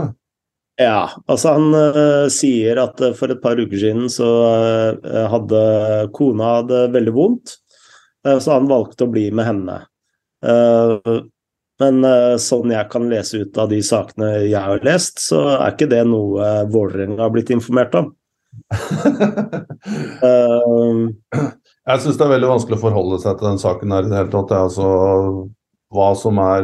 Ja, 0.75 1.07
altså 1.31 1.53
han 1.55 1.71
uh, 1.71 2.27
sier 2.31 2.75
at 2.81 2.99
uh, 2.99 3.13
for 3.15 3.31
et 3.31 3.39
par 3.43 3.55
uker 3.55 3.79
siden 3.79 4.09
så 4.11 4.27
uh, 4.99 5.27
hadde 5.31 5.61
kona 6.15 6.57
det 6.67 6.91
veldig 6.95 7.13
vondt, 7.15 7.55
så 8.25 8.55
han 8.55 8.65
valgte 8.65 9.05
å 9.05 9.11
bli 9.13 9.27
med 9.37 9.45
henne. 9.45 9.73
men 11.77 12.05
sånn 12.41 12.71
jeg 12.73 12.89
kan 12.89 13.05
lese 13.11 13.37
ut 13.43 13.57
av 13.61 13.69
de 13.69 13.77
sakene 13.85 14.29
jeg 14.47 14.57
har 14.57 14.81
lest, 14.81 15.21
så 15.21 15.43
er 15.51 15.75
ikke 15.75 15.85
det 15.91 15.99
noe 16.09 16.65
Vålerenga 16.73 17.21
har 17.21 17.29
blitt 17.35 17.53
informert 17.53 17.93
om. 17.99 18.07
jeg 21.85 22.01
syns 22.01 22.17
det 22.17 22.25
er 22.25 22.33
veldig 22.33 22.49
vanskelig 22.49 22.79
å 22.79 22.85
forholde 22.87 23.21
seg 23.21 23.37
til 23.37 23.49
den 23.51 23.61
saken 23.61 23.93
her 23.93 24.01
i 24.07 24.09
det 24.09 24.17
hele 24.23 24.33
tatt. 24.33 24.57
Altså 24.57 24.89
hva 25.93 26.09
som 26.17 26.41
er 26.41 26.63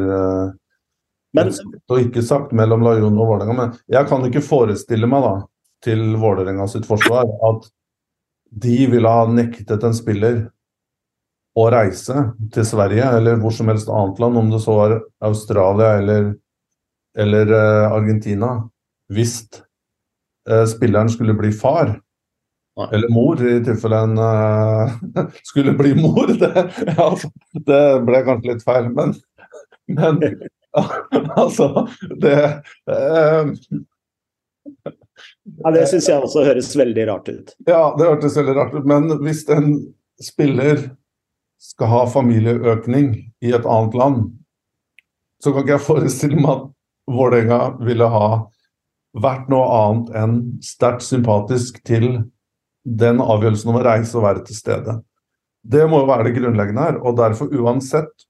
men, 1.37 1.51
og 1.87 1.99
ikke 2.01 2.23
sagt 2.25 2.51
mellom 2.55 2.83
Lajon 2.83 3.15
og 3.15 3.29
Vålerenga, 3.29 3.55
men 3.55 3.75
jeg 3.91 4.07
kan 4.09 4.25
ikke 4.27 4.43
forestille 4.43 5.07
meg 5.09 5.23
da, 5.23 5.35
til 5.85 6.01
Vålerenga 6.19 6.67
sitt 6.69 6.87
forsvar 6.89 7.29
at 7.47 7.69
de 8.51 8.83
ville 8.91 9.07
ha 9.07 9.23
nektet 9.31 9.83
en 9.87 9.95
spiller 9.95 10.43
å 11.57 11.65
reise 11.71 12.15
til 12.53 12.67
Sverige 12.67 13.07
eller 13.17 13.39
hvor 13.39 13.55
som 13.55 13.71
helst 13.71 13.89
annet 13.91 14.19
land, 14.23 14.39
om 14.39 14.51
det 14.51 14.61
så 14.63 14.75
var 14.75 14.97
Australia 15.27 15.95
eller, 15.99 16.29
eller 17.17 17.51
uh, 17.51 17.91
Argentina, 17.91 18.53
hvis 19.11 19.35
eh, 20.47 20.63
spilleren 20.71 21.11
skulle 21.11 21.35
bli 21.35 21.51
far. 21.51 21.97
Nei. 22.79 22.87
Eller 22.95 23.11
mor, 23.11 23.41
i 23.43 23.57
tilfelle 23.67 23.99
en 24.05 24.15
uh, 24.15 24.93
skulle 25.49 25.75
bli 25.75 25.91
mor. 25.99 26.31
Det, 26.39 26.51
ja, 26.95 27.09
det 27.67 27.83
ble 28.07 28.23
kanskje 28.27 28.53
litt 28.53 28.63
feil, 28.63 28.87
men, 28.95 29.11
men 29.91 30.21
altså, 31.41 31.87
det 32.21 32.37
eh, 32.89 33.51
Ja, 35.63 35.71
Det 35.73 35.87
syns 35.89 36.07
jeg 36.09 36.23
også 36.23 36.45
høres 36.45 36.71
veldig 36.77 37.07
rart 37.09 37.29
ut. 37.29 37.53
Ja, 37.67 37.91
det 37.97 38.07
hørtes 38.07 38.37
veldig 38.39 38.55
rart 38.57 38.75
ut. 38.75 38.87
Men 38.87 39.09
hvis 39.25 39.43
en 39.51 39.73
spiller 40.21 40.85
skal 41.61 41.91
ha 41.91 42.05
familieøkning 42.09 43.13
i 43.41 43.53
et 43.53 43.65
annet 43.65 43.97
land, 43.97 44.23
så 45.41 45.51
kan 45.51 45.65
ikke 45.65 45.75
jeg 45.75 45.87
forestille 45.87 46.39
meg 46.39 46.51
at 46.55 46.67
Vålerenga 47.11 47.59
ville 47.81 48.07
ha 48.13 48.27
vært 49.17 49.49
noe 49.51 49.65
annet 49.75 50.11
enn 50.15 50.35
sterkt 50.63 51.03
sympatisk 51.03 51.81
til 51.87 52.21
den 52.85 53.21
avgjørelsen 53.21 53.71
om 53.73 53.79
å 53.79 53.85
reise 53.85 54.17
og 54.17 54.25
være 54.25 54.45
til 54.47 54.57
stede. 54.57 54.99
Det 55.61 55.83
må 55.89 56.01
jo 56.01 56.09
være 56.09 56.29
det 56.29 56.35
grunnleggende 56.37 56.85
her. 56.85 56.99
Og 57.05 57.17
derfor, 57.19 57.51
uansett 57.51 58.25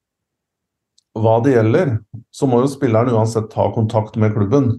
hva 1.17 1.39
det 1.43 1.55
gjelder, 1.55 1.97
så 2.31 2.47
må 2.47 2.61
jo 2.63 2.71
spilleren 2.71 3.11
uansett 3.11 3.49
ta 3.51 3.67
kontakt 3.75 4.15
med 4.19 4.33
klubben 4.35 4.73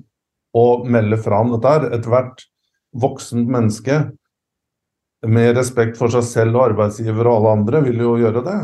og 0.57 0.87
melde 0.89 1.19
fra 1.21 1.43
om 1.45 1.53
dette. 1.55 1.91
Ethvert 1.93 2.47
voksent 2.93 3.49
menneske 3.49 3.99
med 5.27 5.57
respekt 5.57 5.99
for 6.01 6.13
seg 6.13 6.25
selv 6.27 6.59
og 6.59 6.71
arbeidsgiver 6.71 7.29
og 7.29 7.37
alle 7.39 7.57
andre 7.59 7.83
vil 7.87 8.01
jo 8.05 8.15
gjøre 8.21 8.45
det. 8.47 8.61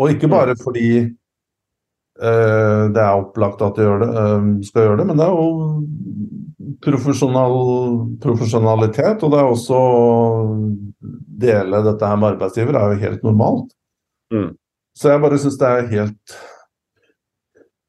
Og 0.00 0.12
ikke 0.12 0.30
bare 0.30 0.54
mm. 0.54 0.60
fordi 0.62 0.90
eh, 1.02 2.82
det 2.92 3.02
er 3.02 3.22
opplagt 3.22 3.64
at 3.64 3.78
de 3.80 3.86
det, 4.02 4.10
eh, 4.22 4.50
skal 4.68 4.86
gjøre 4.86 5.00
det, 5.00 5.06
men 5.08 5.20
det 5.20 5.26
er 5.26 5.32
jo 5.34 5.48
profesjonal, 6.84 7.56
profesjonalitet. 8.22 9.24
Og 9.24 9.32
det 9.32 9.40
er 9.40 9.50
også 9.50 9.80
å 9.80 10.04
dele 11.46 11.82
dette 11.84 12.12
her 12.12 12.20
med 12.20 12.34
arbeidsgiver 12.34 12.76
er 12.76 12.92
jo 12.92 13.02
helt 13.06 13.26
normalt. 13.26 13.72
Mm. 14.34 14.52
Så 14.96 15.12
jeg 15.12 15.24
bare 15.24 15.40
syns 15.40 15.58
det 15.60 15.72
er 15.72 15.90
helt 15.92 16.36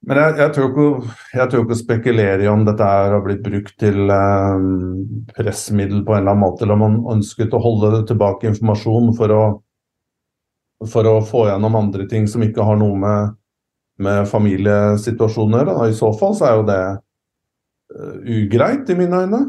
men 0.07 0.19
jeg, 0.21 0.35
jeg, 0.39 0.51
tør 0.55 0.69
ikke, 0.69 1.15
jeg 1.35 1.51
tør 1.51 1.63
ikke 1.65 1.75
spekulere 1.81 2.43
i 2.45 2.47
om 2.47 2.61
dette 2.63 2.85
har 2.87 3.17
blitt 3.25 3.41
brukt 3.43 3.73
til 3.81 4.07
eh, 4.07 4.67
pressmiddel 5.35 6.05
på 6.07 6.13
en 6.15 6.21
eller 6.21 6.31
annen 6.31 6.43
måte, 6.45 6.63
eller 6.63 6.77
om 6.77 6.83
man 6.85 7.17
ønsket 7.17 7.55
å 7.55 7.59
holde 7.59 8.05
tilbake 8.07 8.47
informasjon 8.47 9.09
for 9.17 9.33
å, 9.35 9.41
for 10.87 11.09
å 11.11 11.17
få 11.27 11.41
gjennom 11.49 11.75
andre 11.75 12.05
ting 12.07 12.29
som 12.31 12.45
ikke 12.45 12.63
har 12.63 12.79
noe 12.79 12.95
med, 13.01 13.33
med 14.07 14.29
familiesituasjoner. 14.31 15.73
I 15.89 15.97
så 15.99 16.13
fall 16.15 16.37
så 16.39 16.47
er 16.47 16.55
jo 16.55 16.63
det 16.69 16.79
uh, 16.95 18.15
ugreit, 18.37 18.87
i 18.87 18.97
mine 19.01 19.21
øyne. 19.25 19.43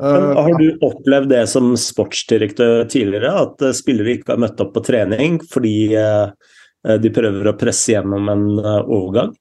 Men 0.00 0.26
har 0.32 0.56
du 0.56 0.80
opplevd 0.86 1.28
det 1.34 1.42
som 1.52 1.74
sportsdirektør 1.76 2.86
tidligere, 2.88 3.34
at 3.42 3.68
eh, 3.68 3.76
spillere 3.76 4.16
ikke 4.16 4.32
har 4.32 4.40
møtt 4.46 4.64
opp 4.64 4.72
på 4.78 4.86
trening 4.86 5.36
fordi 5.44 5.92
de 5.92 7.10
prøver 7.12 7.50
å 7.50 7.56
presse 7.60 7.92
gjennom 7.92 8.32
en 8.32 8.46
overgang? 8.64 9.34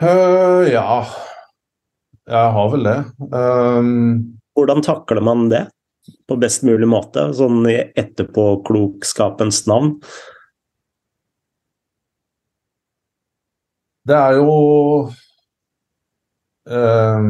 Uh, 0.00 0.64
ja, 0.64 1.04
jeg 2.24 2.52
har 2.56 2.68
vel 2.72 2.86
det. 2.86 2.98
Um, 3.36 4.38
Hvordan 4.56 4.80
takler 4.80 5.20
man 5.20 5.50
det 5.52 5.66
på 6.24 6.38
best 6.40 6.64
mulig 6.64 6.88
måte, 6.88 7.26
sånn 7.36 7.58
i 7.68 7.76
etterpåklokskapens 8.00 9.66
navn? 9.68 9.98
Det 14.08 14.16
er 14.16 14.38
jo 14.38 14.54
um, 16.64 17.28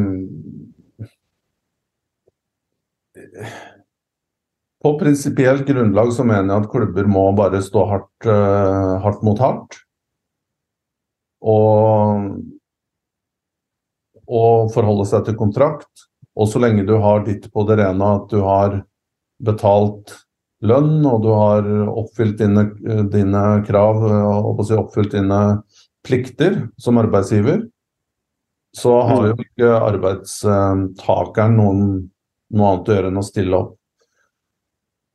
På 4.81 4.95
prinsipielt 5.03 5.67
grunnlag 5.67 6.15
så 6.15 6.23
mener 6.23 6.55
jeg 6.55 6.69
at 6.69 6.71
klubber 6.71 7.11
må 7.11 7.27
bare 7.35 7.59
stå 7.67 7.83
hardt, 7.91 8.31
uh, 8.31 8.95
hardt 9.03 9.27
mot 9.27 9.43
hardt. 9.43 9.83
Og 11.43 12.60
og 14.31 14.70
forholde 14.74 15.07
seg 15.11 15.27
til 15.27 15.36
kontrakt. 15.39 16.07
Og 16.39 16.48
så 16.48 16.62
lenge 16.62 16.86
du 16.86 16.94
har 17.02 17.24
ditt 17.27 17.51
på 17.52 17.65
det 17.69 17.81
rene 17.82 18.15
at 18.16 18.31
du 18.31 18.40
har 18.47 18.81
betalt 19.43 20.15
lønn, 20.62 21.01
og 21.09 21.24
du 21.24 21.31
har 21.32 21.66
oppfylt 21.89 22.39
dine, 22.40 22.69
dine 23.11 23.44
krav 23.66 24.05
og 24.05 24.62
oppfylt 24.62 25.16
dine 25.16 25.40
plikter 26.07 26.62
som 26.81 27.01
arbeidsgiver, 27.01 27.65
så 28.77 28.94
har 29.09 29.27
jo 29.31 29.36
ikke 29.43 29.70
arbeidstakeren 29.74 31.57
noen, 31.59 31.85
noe 32.55 32.70
annet 32.70 32.90
å 32.90 32.97
gjøre 32.97 33.11
enn 33.11 33.20
å 33.20 33.27
stille 33.27 33.59
opp. 33.59 33.77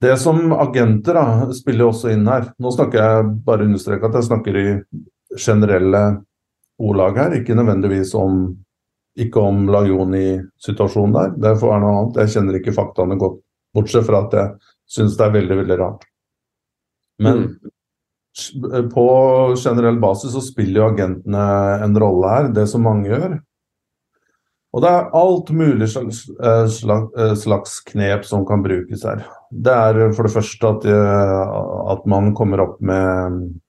Det 0.03 0.17
som 0.19 0.51
agenter 0.53 1.15
da, 1.15 1.47
spiller 1.55 1.87
også 1.87 2.11
inn 2.11 2.27
her. 2.27 2.49
Nå 2.61 2.73
snakker 2.75 2.99
jeg 2.99 3.29
bare 3.47 3.65
understreke 3.65 4.09
at 4.09 4.17
jeg 4.19 4.27
snakker 4.27 4.59
i 4.59 4.67
generelle 5.39 6.03
ordlag 6.75 7.17
her, 7.21 7.37
ikke 7.39 7.55
nødvendigvis 7.55 8.11
om 8.19 8.49
ikke 9.15 9.41
om 9.41 9.65
Lajoni-situasjonen 9.71 11.15
der. 11.15 11.31
Det 11.39 11.53
får 11.61 11.71
være 11.71 11.83
noe 11.83 11.95
annet. 11.99 12.19
Jeg 12.23 12.33
kjenner 12.35 12.59
ikke 12.59 12.75
faktaene 12.75 13.17
godt, 13.19 13.39
bortsett 13.75 14.07
fra 14.07 14.25
at 14.25 14.35
jeg 14.35 14.73
syns 14.97 15.15
det 15.17 15.25
er 15.25 15.35
veldig, 15.37 15.57
veldig 15.61 15.79
rart. 15.79 16.05
Men 17.23 17.41
mm. 17.45 18.85
på 18.91 19.07
generell 19.55 19.99
basis 20.03 20.35
så 20.35 20.43
spiller 20.43 20.81
jo 20.81 20.87
agentene 20.89 21.45
en 21.85 21.99
rolle 22.03 22.33
her, 22.33 22.49
det 22.55 22.67
som 22.71 22.83
mange 22.85 23.11
gjør. 23.13 23.37
Og 24.75 24.83
det 24.83 24.89
er 24.91 25.13
alt 25.15 25.49
mulig 25.55 25.87
slags, 25.87 26.25
eh, 26.35 26.65
slags, 26.67 27.13
eh, 27.15 27.35
slags 27.39 27.77
knep 27.87 28.25
som 28.27 28.43
kan 28.45 28.63
brukes 28.63 29.05
her. 29.07 29.23
Det 29.49 29.71
er 29.71 30.11
for 30.11 30.27
det 30.27 30.33
første 30.33 30.67
at, 30.67 30.85
eh, 30.85 31.91
at 31.93 32.05
man 32.05 32.33
kommer 32.35 32.59
opp 32.59 32.81
med 32.81 33.61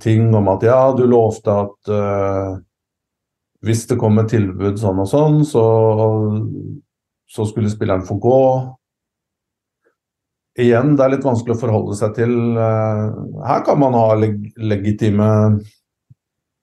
ting 0.00 0.34
om 0.34 0.48
at 0.48 0.64
ja, 0.66 0.92
du 0.96 1.04
lovte 1.06 1.52
at 1.52 1.90
hvis 3.66 3.86
det 3.90 3.98
kom 4.00 4.18
et 4.20 4.30
tilbud 4.32 4.78
sånn 4.80 5.02
og 5.02 5.08
sånn, 5.08 5.40
så, 5.48 5.64
så 7.28 7.46
skulle 7.48 7.72
spilleren 7.72 8.06
få 8.06 8.16
gå. 8.22 8.38
Igjen, 10.60 10.94
det 10.96 11.04
er 11.04 11.14
litt 11.14 11.26
vanskelig 11.26 11.56
å 11.56 11.60
forholde 11.60 11.96
seg 11.98 12.16
til. 12.16 12.32
Eh, 12.56 13.04
her 13.46 13.60
kan 13.66 13.78
man 13.80 13.96
ha 13.96 14.16
leg 14.18 14.40
legitime 14.58 15.28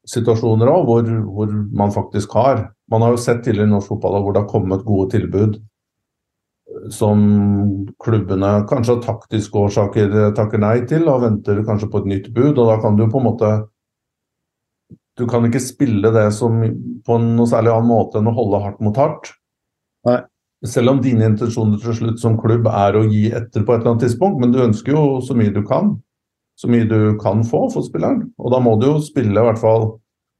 situasjoner 0.07 0.69
òg, 0.71 0.83
hvor, 0.87 1.07
hvor, 1.35 1.55
man 1.75 1.93
faktisk 1.93 2.35
har. 2.37 2.67
Man 2.91 3.03
har 3.03 3.13
jo 3.13 3.21
sett 3.21 3.43
tidligere 3.43 3.67
i 3.67 3.73
norsk 3.73 3.91
fotball 3.91 4.21
hvor 4.23 4.35
det 4.35 4.43
har 4.45 4.51
kommet 4.51 4.85
gode 4.87 5.11
tilbud 5.15 5.57
som 6.93 7.19
klubbene 8.03 8.51
kanskje 8.69 8.97
av 8.97 9.01
taktiske 9.03 9.59
årsaker 9.59 10.13
takker 10.37 10.61
nei 10.61 10.77
til 10.89 11.07
og 11.11 11.23
venter 11.23 11.59
kanskje 11.67 11.89
på 11.91 12.01
et 12.03 12.09
nytt 12.11 12.29
bud. 12.35 12.57
og 12.57 12.69
Da 12.69 12.77
kan 12.83 12.97
du 12.97 13.05
på 13.07 13.19
en 13.19 13.27
måte 13.27 13.51
du 15.17 15.25
kan 15.29 15.45
ikke 15.47 15.61
spille 15.63 16.11
det 16.13 16.27
som 16.37 16.59
på 17.05 17.19
noe 17.23 17.49
særlig 17.49 17.73
annen 17.73 17.89
måte 17.89 18.19
enn 18.19 18.29
å 18.29 18.35
holde 18.37 18.61
hardt 18.63 18.81
mot 18.85 18.97
hardt. 18.99 19.31
Nei. 20.07 20.21
Selv 20.65 20.95
om 20.95 21.01
dine 21.03 21.27
intensjoner 21.29 21.77
til 21.81 21.95
slutt 21.99 22.21
som 22.21 22.37
klubb 22.41 22.65
er 22.69 22.97
å 22.97 23.05
gi 23.05 23.27
etter 23.29 23.65
på 23.65 23.73
et 23.73 23.81
eller 23.81 23.93
annet 23.93 24.07
tidspunkt, 24.07 24.39
men 24.41 24.53
du 24.53 24.63
ønsker 24.63 24.95
jo 24.95 25.19
så 25.25 25.37
mye 25.37 25.53
du 25.53 25.61
kan. 25.65 25.95
Så 26.57 26.69
mye 26.73 26.87
du 26.89 27.13
kan 27.21 27.43
få 27.45 27.67
for 27.69 27.85
spilleren. 27.85 28.31
Og 28.41 28.53
da 28.53 28.61
må 28.63 28.73
du 28.81 28.87
jo 28.87 28.95
spille 29.05 29.37
i 29.37 29.45
hvert 29.45 29.61
fall 29.61 29.91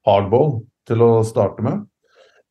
hardball 0.08 0.56
til 0.90 1.04
å 1.06 1.12
starte 1.28 1.66
med. 1.66 1.84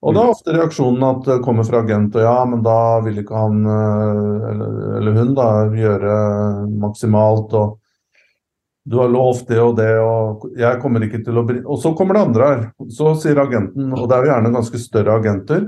Og 0.06 0.14
da 0.14 0.22
er 0.22 0.30
ofte 0.30 0.54
reaksjonen 0.54 1.02
at 1.08 1.24
det 1.26 1.40
kommer 1.42 1.66
fra 1.66 1.80
agent, 1.82 2.14
og 2.14 2.22
ja, 2.22 2.36
men 2.46 2.60
da 2.62 2.78
vil 3.02 3.22
ikke 3.22 3.40
han 3.40 3.64
eh, 3.64 4.44
eller, 4.52 4.74
eller 5.00 5.16
hun 5.16 5.32
da 5.34 5.48
gjøre 5.74 6.16
maksimalt. 6.84 7.56
og 7.58 7.80
du 8.86 8.98
har 9.00 9.10
lovt 9.10 9.48
det 9.50 9.58
og 9.58 9.74
det, 9.80 9.88
og 9.98 10.44
jeg 10.54 10.78
kommer 10.82 11.02
ikke 11.02 11.18
til 11.26 11.40
å 11.40 11.42
bry 11.46 11.58
Og 11.64 11.80
så 11.82 11.90
kommer 11.98 12.14
det 12.14 12.22
andre 12.28 12.50
her. 12.50 12.60
Så 12.94 13.16
sier 13.18 13.40
agenten, 13.42 13.90
og 13.90 14.06
det 14.06 14.14
er 14.14 14.26
jo 14.26 14.30
gjerne 14.30 14.52
ganske 14.54 14.78
større 14.78 15.16
agenter, 15.18 15.64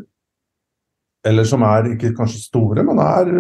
eller 1.27 1.49
som 1.51 1.65
er 1.66 1.90
ikke 1.97 2.15
kanskje 2.15 2.45
store, 2.45 2.85
men 2.86 3.03
er 3.03 3.32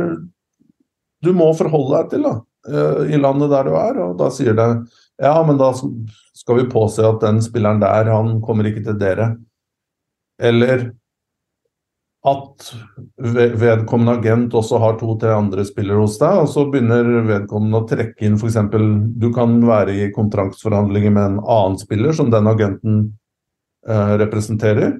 Du 1.22 1.32
må 1.34 1.50
forholde 1.58 1.96
deg 1.96 2.10
til, 2.10 2.26
da, 2.26 2.34
eh, 2.70 3.14
i 3.14 3.18
landet 3.18 3.50
der 3.50 3.70
du 3.70 3.74
er, 3.78 4.02
og 4.02 4.18
da 4.18 4.30
sier 4.34 4.54
det 4.58 4.68
Ja, 5.18 5.34
men 5.46 5.58
da 5.58 5.72
skal 5.74 6.60
vi 6.60 6.70
påse 6.70 7.02
at 7.02 7.22
den 7.22 7.40
spilleren 7.42 7.80
der, 7.82 8.10
han 8.10 8.40
kommer 8.42 8.66
ikke 8.66 8.84
til 8.86 8.98
dere. 8.98 9.32
Eller 10.38 10.92
at 12.28 12.68
vedkommende 13.58 14.16
agent 14.18 14.54
også 14.56 14.78
har 14.82 14.96
to-tre 15.00 15.32
andre 15.34 15.64
spillere 15.66 16.02
hos 16.02 16.18
deg, 16.20 16.42
og 16.42 16.50
så 16.52 16.66
begynner 16.70 17.08
vedkommende 17.26 17.80
å 17.80 17.86
trekke 17.88 18.26
inn 18.26 18.38
f.eks. 18.38 18.58
Du 19.18 19.28
kan 19.34 19.56
være 19.66 19.96
i 19.96 20.10
kontraktsforhandlinger 20.14 21.14
med 21.14 21.24
en 21.24 21.40
annen 21.42 21.78
spiller 21.80 22.16
som 22.16 22.30
den 22.32 22.50
agenten 22.50 23.00
eh, 23.88 24.14
representerer. 24.22 24.98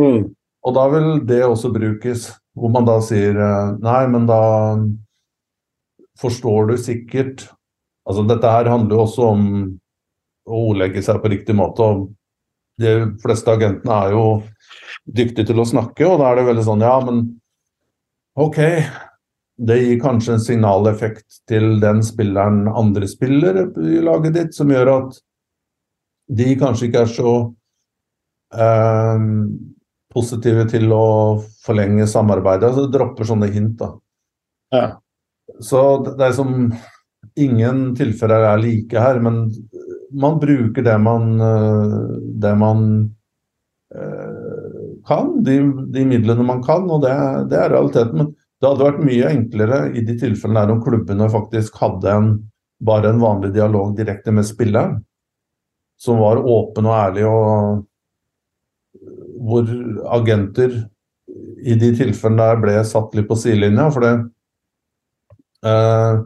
Mm. 0.00 0.32
Og 0.62 0.76
da 0.76 0.86
vil 0.92 1.08
det 1.28 1.42
også 1.46 1.72
brukes, 1.74 2.30
hvor 2.56 2.72
man 2.74 2.86
da 2.88 2.98
sier 3.04 3.36
eh, 3.36 3.74
nei, 3.82 4.02
men 4.12 4.28
da 4.30 4.42
forstår 6.20 6.72
du 6.72 6.78
sikkert 6.80 7.48
Altså 8.02 8.24
dette 8.26 8.50
her 8.50 8.66
handler 8.66 8.96
jo 8.96 9.02
også 9.04 9.26
om 9.30 9.42
å 10.50 10.62
ordlegge 10.72 11.04
seg 11.06 11.20
på 11.22 11.30
riktig 11.30 11.54
måte. 11.54 11.86
og 11.86 12.08
De 12.82 12.96
fleste 13.22 13.52
agentene 13.54 13.94
er 13.94 14.16
jo 14.16 14.24
dyktig 15.06 15.46
til 15.48 15.60
å 15.60 15.68
snakke, 15.68 16.06
og 16.06 16.20
da 16.20 16.30
er 16.30 16.40
det 16.40 16.48
veldig 16.50 16.66
sånn 16.66 16.84
Ja, 16.84 16.98
men 17.04 17.24
OK. 18.38 18.58
Det 19.62 19.76
gir 19.78 19.98
kanskje 20.02 20.36
en 20.36 20.42
signaleffekt 20.42 21.42
til 21.50 21.76
den 21.82 22.00
spilleren 22.06 22.64
andre 22.70 23.06
spiller 23.10 23.66
i 23.82 24.00
laget 24.02 24.38
ditt, 24.38 24.54
som 24.56 24.72
gjør 24.72 24.90
at 24.94 25.18
de 26.32 26.54
kanskje 26.58 26.88
ikke 26.88 27.02
er 27.04 27.12
så 27.12 27.34
eh, 28.56 29.26
positive 30.12 30.64
til 30.72 30.88
å 30.96 31.06
forlenge 31.64 32.08
samarbeidet. 32.10 32.70
Altså 32.70 32.88
dropper 32.90 33.28
sånne 33.28 33.50
hint, 33.52 33.76
da. 33.82 33.92
Ja. 34.72 34.86
Så 35.60 35.84
det 36.08 36.30
er 36.30 36.34
som 36.36 36.72
Ingen 37.38 37.94
tilfeller 37.96 38.42
er 38.44 38.58
like 38.60 38.98
her, 38.98 39.16
men 39.22 39.46
man 40.12 40.40
bruker 40.42 40.84
det 40.84 40.96
man, 41.00 41.30
eh, 41.40 41.94
det 42.42 42.50
man 42.58 42.82
kan, 45.06 45.44
de, 45.44 45.58
de 45.94 46.04
midlene 46.06 46.44
man 46.46 46.62
kan, 46.64 46.88
og 46.90 47.02
det, 47.04 47.12
det, 47.50 47.58
er 47.58 47.72
realiteten. 47.74 48.18
Men 48.18 48.32
Det 48.60 48.68
hadde 48.68 48.86
vært 48.86 49.06
mye 49.06 49.30
enklere 49.30 49.78
i 49.98 50.04
de 50.06 50.14
tilfellene 50.18 50.60
der 50.62 50.74
om 50.74 50.82
klubbene 50.84 51.30
faktisk 51.32 51.78
hadde 51.82 52.12
en, 52.12 52.28
bare 52.82 53.10
en 53.10 53.22
vanlig 53.22 53.52
dialog 53.54 53.96
direkte 53.98 54.34
med 54.34 54.46
spilleren, 54.46 55.00
som 55.98 56.18
var 56.22 56.42
åpen 56.42 56.86
og 56.86 56.98
ærlig, 56.98 57.26
og 57.26 57.82
hvor 59.42 59.66
agenter 60.18 60.70
i 61.62 61.74
de 61.78 61.90
tilfellene 61.98 62.46
der 62.52 62.62
ble 62.62 62.76
satt 62.86 63.14
litt 63.16 63.28
på 63.30 63.38
sidelinja. 63.38 63.88
For 63.94 64.06
det, 64.06 64.12
eh, 65.66 66.20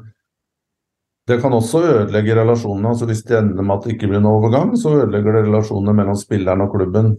det 1.27 1.41
kan 1.43 1.57
også 1.57 1.83
ødelegge 1.85 2.37
relasjonene. 2.39 2.89
altså 2.93 3.09
Hvis 3.09 3.25
det 3.25 3.39
ender 3.39 3.63
med 3.63 3.77
at 3.77 3.85
det 3.85 3.97
ikke 3.97 4.11
blir 4.13 4.21
noen 4.21 4.37
overgang, 4.39 4.77
så 4.77 4.95
ødelegger 5.01 5.39
det 5.39 5.47
relasjonene 5.49 5.97
mellom 5.97 6.19
spilleren 6.21 6.65
og 6.65 6.77
klubben. 6.77 7.17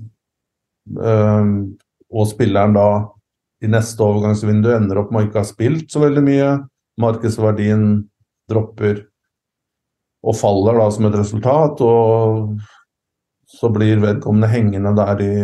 Eh, 0.87 1.51
og 2.07 2.29
spilleren 2.29 2.75
da 2.77 2.87
i 3.63 3.69
neste 3.71 4.03
overgangsvindu 4.05 4.69
ender 4.75 5.01
opp 5.01 5.11
med 5.11 5.23
å 5.23 5.27
ikke 5.27 5.41
ha 5.41 5.49
spilt 5.49 5.91
så 5.91 6.01
veldig 6.03 6.23
mye. 6.23 6.49
Markedsverdien 7.01 7.83
dropper 8.49 9.03
og 10.27 10.35
faller 10.37 10.79
da 10.79 10.87
som 10.93 11.07
et 11.09 11.17
resultat. 11.17 11.83
Og 11.83 12.57
så 13.47 13.69
blir 13.73 14.01
vedkommende 14.03 14.49
hengende 14.51 14.93
der 14.97 15.23
i, 15.23 15.35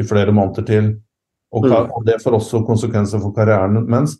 i 0.00 0.06
flere 0.06 0.34
måneder 0.34 0.66
til. 0.68 0.92
Og, 1.54 1.66
mm. 1.66 1.92
og, 1.94 2.00
det 2.06 2.20
får 2.22 2.38
også 2.38 2.64
konsekvenser 2.66 3.22
for 3.22 3.34
karrieren. 3.36 3.78
Mens 3.88 4.18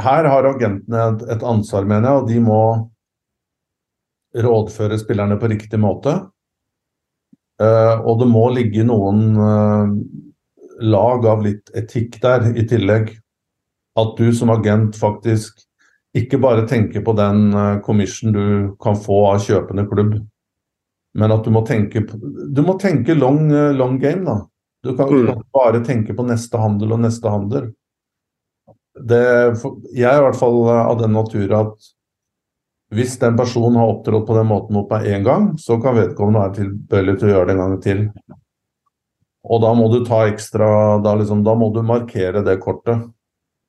her 0.00 0.26
har 0.26 0.48
agentene 0.48 1.04
et, 1.12 1.24
et 1.36 1.44
ansvar, 1.46 1.86
mener 1.86 2.10
jeg, 2.10 2.22
og 2.22 2.30
de 2.32 2.40
må 2.42 2.62
rådføre 4.34 4.98
spillerne 4.98 5.38
på 5.38 5.50
riktig 5.52 5.78
måte. 5.78 6.16
Uh, 7.62 8.02
og 8.02 8.18
det 8.18 8.26
må 8.26 8.48
ligge 8.50 8.82
noen 8.86 9.36
uh, 9.38 9.92
lag 10.82 11.26
av 11.30 11.44
litt 11.44 11.70
etikk 11.78 12.18
der 12.22 12.48
i 12.54 12.64
tillegg. 12.66 13.12
At 13.94 14.16
du 14.18 14.32
som 14.34 14.50
agent 14.50 14.98
faktisk 14.98 15.62
ikke 16.18 16.40
bare 16.42 16.66
tenker 16.70 17.04
på 17.06 17.14
den 17.18 17.52
uh, 17.54 17.78
commission 17.86 18.34
du 18.34 18.46
kan 18.82 18.98
få 18.98 19.20
av 19.30 19.44
kjøpende 19.46 19.86
klubb, 19.90 20.16
men 21.14 21.30
at 21.30 21.46
du 21.46 21.54
må 21.54 21.62
tenke, 21.66 22.02
du 22.10 22.60
må 22.66 22.74
tenke 22.82 23.14
long, 23.14 23.46
long 23.78 24.00
game. 24.02 24.24
da. 24.26 24.40
Du 24.82 24.96
kan 24.98 25.06
ikke 25.06 25.38
mm. 25.38 25.44
bare 25.54 25.80
tenke 25.86 26.14
på 26.16 26.26
neste 26.26 26.58
handel 26.58 26.96
og 26.96 27.04
neste 27.04 27.30
handel. 27.30 27.68
Det, 28.94 29.22
jeg 29.94 30.10
er 30.10 30.18
i 30.18 30.24
hvert 30.26 30.38
fall 30.38 30.58
av 30.74 30.98
den 31.00 31.14
natur 31.14 31.54
at 31.54 31.86
hvis 32.92 33.16
den 33.18 33.36
personen 33.38 33.78
har 33.80 33.90
opptrådt 33.90 34.26
på 34.28 34.36
den 34.36 34.48
måten 34.50 34.76
mot 34.76 34.90
meg 34.92 35.06
én 35.08 35.24
gang, 35.26 35.52
så 35.58 35.78
kan 35.82 35.96
vedkommende 35.96 36.42
være 36.42 36.56
tilbøyelig 36.60 37.18
til 37.18 37.28
å 37.28 37.32
gjøre 37.32 37.48
det 37.48 37.54
en 37.54 37.62
gang 37.62 37.76
til. 37.82 38.02
Og 39.44 39.60
da 39.64 39.72
må 39.76 39.88
du 39.92 40.00
ta 40.06 40.24
ekstra 40.28 40.68
da, 41.04 41.14
liksom, 41.20 41.44
da 41.44 41.54
må 41.58 41.70
du 41.74 41.82
markere 41.84 42.44
det 42.44 42.58
kortet 42.62 43.06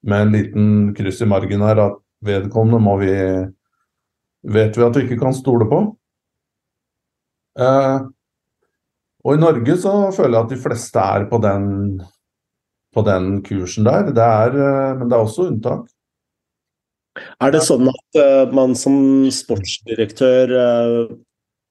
med 0.06 0.22
en 0.22 0.34
liten 0.36 0.68
kryss 0.96 1.24
i 1.26 1.30
margen 1.30 1.64
her 1.66 1.82
at 1.88 2.02
vedkommende 2.26 2.80
må 2.84 2.98
vi 3.02 3.14
vet 4.46 4.78
vi 4.78 4.86
at 4.86 4.98
vi 4.98 5.06
ikke 5.08 5.22
kan 5.24 5.36
stole 5.36 5.68
på. 5.70 5.80
Eh, 7.60 7.98
og 9.26 9.34
i 9.34 9.42
Norge 9.42 9.78
så 9.82 9.94
føler 10.14 10.38
jeg 10.38 10.44
at 10.44 10.54
de 10.54 10.62
fleste 10.62 11.02
er 11.02 11.26
på 11.32 11.40
den, 11.42 11.68
på 12.94 13.04
den 13.08 13.40
kursen 13.46 13.88
der. 13.88 14.12
Det 14.14 14.26
er, 14.26 14.58
eh, 14.68 14.92
men 15.00 15.10
det 15.10 15.18
er 15.18 15.26
også 15.26 15.50
unntak. 15.50 15.88
Er 17.16 17.54
det 17.54 17.62
sånn 17.64 17.88
at 17.92 18.20
uh, 18.20 18.52
man 18.56 18.76
som 18.78 18.98
sportsdirektør 19.32 20.52
uh, 20.56 21.16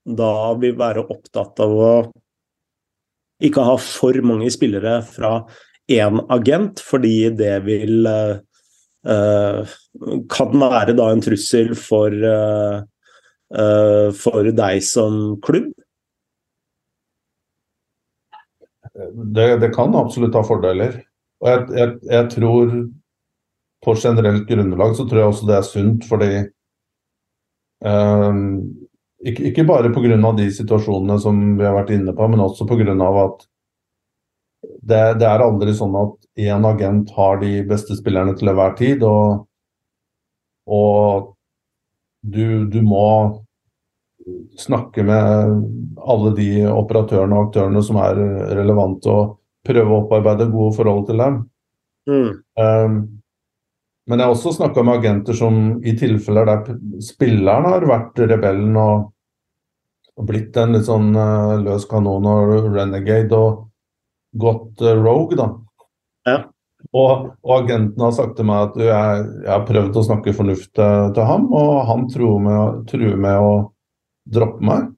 da 0.04 0.32
vil 0.60 0.76
være 0.78 1.04
opptatt 1.04 1.60
av 1.64 1.74
å 1.74 1.92
ikke 3.44 3.64
ha 3.66 3.76
for 3.80 4.16
mange 4.24 4.48
spillere 4.52 5.00
fra 5.04 5.36
én 5.90 6.20
agent, 6.32 6.80
fordi 6.80 7.28
det 7.36 7.56
vil 7.66 8.08
uh, 8.08 8.40
Kan 10.32 10.54
være 10.62 10.94
da 10.96 11.10
en 11.12 11.20
trussel 11.20 11.74
for, 11.76 12.14
for 14.16 14.46
deg 14.56 14.78
som 14.80 15.34
klubb? 15.44 15.66
Det, 18.94 19.58
det, 19.60 19.68
kan 19.76 19.92
absolutt 20.00 20.38
ha 20.38 20.40
fordeler. 20.48 20.96
Og 21.44 21.50
jeg, 21.50 21.66
jeg, 21.76 21.92
jeg, 22.14 22.30
tror 22.32 22.72
på 23.84 23.94
generelt 24.00 24.48
grunnlag 24.48 24.96
så 24.96 25.06
tror 25.08 25.20
jeg 25.20 25.32
også 25.32 25.48
det 25.48 25.56
er 25.58 25.68
sunt, 25.68 26.06
fordi 26.08 26.30
eh, 27.84 28.40
ikke, 29.24 29.48
ikke 29.50 29.66
bare 29.68 29.92
pga. 29.94 30.32
de 30.36 30.50
situasjonene 30.52 31.18
som 31.20 31.40
vi 31.58 31.64
har 31.64 31.76
vært 31.76 31.94
inne 31.96 32.12
på, 32.16 32.28
men 32.28 32.44
også 32.44 32.66
pga. 32.68 32.94
at 33.24 33.46
det, 34.84 35.00
det, 35.20 35.28
er 35.28 35.44
aldri 35.44 35.74
sånn 35.76 35.96
at 35.96 36.16
én 36.40 36.66
agent 36.68 37.10
har 37.16 37.40
de 37.40 37.62
beste 37.68 37.96
spillerne 37.96 38.34
til 38.36 38.50
enhver 38.52 38.74
tid. 38.76 39.04
Og, 39.04 39.46
og 40.66 41.32
du, 42.24 42.66
du, 42.68 42.80
må 42.84 43.06
snakke 44.58 45.04
med 45.04 45.56
alle 46.00 46.32
de 46.36 46.48
operatørene 46.68 47.36
og 47.36 47.48
aktørene 47.48 47.82
som 47.84 48.00
er 48.00 48.20
relevante, 48.56 49.10
og 49.12 49.36
prøve 49.64 49.90
å 49.90 50.04
opparbeide 50.04 50.50
gode 50.52 50.76
forhold 50.76 51.06
til 51.08 51.20
dem. 51.20 51.42
Mm. 52.08 52.30
Um, 52.60 52.96
men 54.08 54.20
jeg 54.20 54.28
har 54.28 54.34
også 54.34 54.52
snakka 54.58 54.82
med 54.84 55.00
agenter 55.00 55.36
som 55.36 55.60
i 55.84 55.94
tilfeller 55.96 56.48
der 56.48 56.78
spilleren 57.02 57.68
har 57.70 57.86
vært 57.88 58.20
rebellen 58.28 58.76
og 58.76 59.10
og 60.14 60.26
blitt 60.28 60.56
en 60.60 60.74
litt 60.76 60.86
sånn 60.86 61.14
uh, 61.16 61.56
løs 61.62 61.86
kanon 61.90 62.26
og 62.30 62.68
renegade 62.74 63.34
og 63.34 63.64
gått 64.38 64.82
uh, 64.84 64.94
rogue, 65.00 65.38
da. 65.38 65.48
Ja. 66.28 66.36
Og, 66.92 67.30
og, 67.42 67.54
agenten 67.56 68.02
har 68.04 68.12
sagt 68.14 68.36
til 68.38 68.46
meg 68.46 68.68
at 68.68 68.76
jeg, 68.78 69.24
jeg 69.42 69.50
har 69.50 69.64
prøvd 69.66 69.98
å 69.98 70.04
snakke 70.06 70.36
fornuft 70.36 70.70
til, 70.76 71.10
til 71.16 71.26
ham, 71.26 71.48
og 71.56 71.72
han 71.88 72.06
truer 72.12 72.44
med, 72.44 72.84
truer 72.90 73.16
med 73.18 73.40
å 73.40 73.54
droppe 74.36 74.64
meg. 74.64 74.92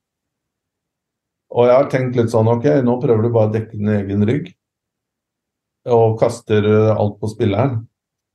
Og 1.56 1.70
jeg 1.70 1.78
har 1.78 1.90
tenkt 1.92 2.18
litt 2.18 2.32
sånn 2.34 2.50
OK, 2.52 2.66
nå 2.84 2.98
prøver 3.00 3.24
du 3.24 3.32
bare 3.32 3.48
å 3.48 3.54
dekke 3.54 3.78
din 3.78 3.92
egen 3.94 4.26
rygg. 4.28 4.50
Og 5.94 6.18
kaster 6.18 6.66
alt 6.90 7.20
på 7.22 7.30
spilleren. 7.30 7.84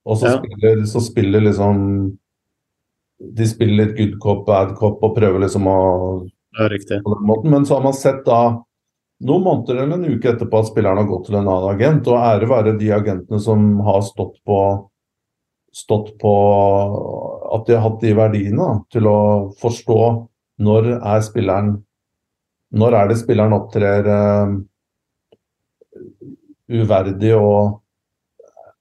Og 0.06 0.18
så, 0.18 0.32
ja. 0.32 0.38
spiller, 0.40 0.84
så 0.90 1.02
spiller 1.04 1.44
liksom 1.46 1.82
De 3.38 3.46
spiller 3.46 3.86
litt 3.86 3.98
good 3.98 4.16
cop, 4.24 4.46
bad 4.48 4.76
cop 4.80 5.04
og 5.06 5.16
prøver 5.18 5.44
liksom 5.44 5.68
å 5.70 5.80
ja. 6.58 6.68
På 7.04 7.14
den 7.16 7.28
måten. 7.30 7.52
Men 7.54 7.66
så 7.66 7.78
har 7.78 7.84
man 7.86 7.94
sett 7.96 8.26
da 8.26 8.42
noen 9.22 9.44
måneder 9.46 9.84
eller 9.84 10.00
en 10.00 10.18
uke 10.18 10.34
etterpå 10.34 10.60
at 10.60 10.72
spilleren 10.72 11.00
har 11.00 11.10
gått 11.10 11.28
til 11.30 11.38
en 11.38 11.46
annen 11.46 11.70
agent. 11.76 12.10
Og 12.10 12.18
ære 12.18 12.50
være 12.50 12.74
de 12.80 12.90
agentene 12.96 13.40
som 13.40 13.70
har 13.86 14.02
stått 14.04 14.36
på, 14.48 14.58
stått 15.72 16.16
på 16.20 16.34
at 17.56 17.70
de 17.70 17.78
har 17.78 17.86
hatt 17.86 18.02
de 18.02 18.16
verdiene 18.18 18.68
til 18.92 19.08
å 19.08 19.22
forstå 19.62 20.02
når 20.62 20.92
er 20.98 21.24
spilleren 21.26 21.80
Når 22.72 22.96
er 22.96 23.08
det 23.10 23.16
spilleren 23.20 23.54
opptrer 23.56 24.06
uh, 24.08 24.52
uverdig 26.72 27.34
og 27.36 27.82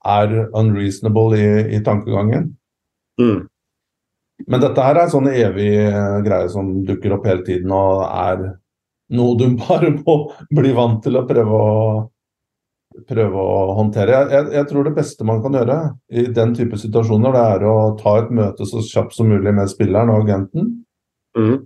er 0.07 0.37
unreasonable 0.57 1.39
i, 1.39 1.49
i 1.77 1.81
tankegangen. 1.85 2.51
Mm. 3.21 3.49
Men 4.49 4.63
dette 4.63 4.85
her 4.85 4.97
er 4.97 5.05
en 5.05 5.13
sånn 5.13 5.29
evig 5.33 5.73
eh, 5.83 6.21
greie 6.25 6.49
som 6.53 6.73
dukker 6.89 7.17
opp 7.17 7.27
hele 7.29 7.45
tiden 7.45 7.73
og 7.77 8.07
er 8.07 8.47
noe 9.17 9.37
du 9.37 9.47
bare 9.61 9.93
må 9.99 10.17
bli 10.57 10.73
vant 10.77 11.03
til 11.05 11.21
å 11.21 11.27
prøve 11.29 11.61
å, 11.61 11.81
prøve 13.09 13.43
å 13.43 13.75
håndtere. 13.79 14.15
Jeg, 14.15 14.31
jeg, 14.35 14.53
jeg, 14.59 14.69
tror 14.71 14.87
det 14.87 14.95
beste 14.97 15.27
man 15.29 15.43
kan 15.45 15.59
gjøre 15.59 15.81
i 16.13 16.29
den 16.37 16.55
type 16.57 16.79
situasjoner, 16.81 17.35
det 17.37 17.45
er 17.57 17.67
å 17.69 17.77
ta 18.01 18.17
et 18.23 18.33
møte 18.35 18.69
så 18.69 18.85
kjapt 18.85 19.17
som 19.17 19.29
mulig 19.31 19.55
med 19.57 19.71
spilleren 19.73 20.13
og 20.15 20.25
agenten. 20.25 20.73
Mm. 21.39 21.59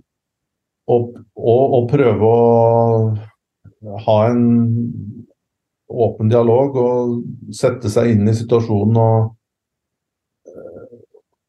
Og, 0.91 1.15
og, 1.33 1.63
og, 1.63 1.87
prøve 1.89 2.27
å 2.29 3.95
ha 4.05 4.17
en 4.29 4.43
åpen 5.89 6.29
dialog 6.29 6.77
og 6.81 7.17
sette 7.53 7.89
seg 7.93 8.15
inn 8.15 8.29
i 8.29 8.35
situasjonen 8.35 8.97
og 9.01 9.35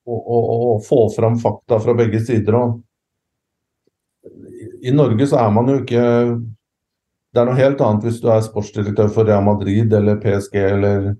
å, 0.06 0.80
få 0.86 1.08
fram 1.16 1.38
fakta 1.40 1.80
fra 1.82 1.94
begge 1.98 2.20
sider. 2.22 2.54
Og 2.54 2.82
I 4.86 4.92
Norge 4.94 5.26
så 5.26 5.40
er 5.42 5.50
man 5.54 5.70
jo 5.72 5.80
ikke 5.82 6.04
Det 7.34 7.42
er 7.42 7.48
noe 7.48 7.58
helt 7.58 7.80
annet 7.84 8.06
hvis 8.06 8.20
du 8.22 8.28
er 8.32 8.44
sportsdirektør 8.44 9.10
for 9.12 9.28
Real 9.28 9.44
Madrid 9.44 9.92
eller 9.92 10.20
PSG 10.22 10.54
eller 10.56 11.10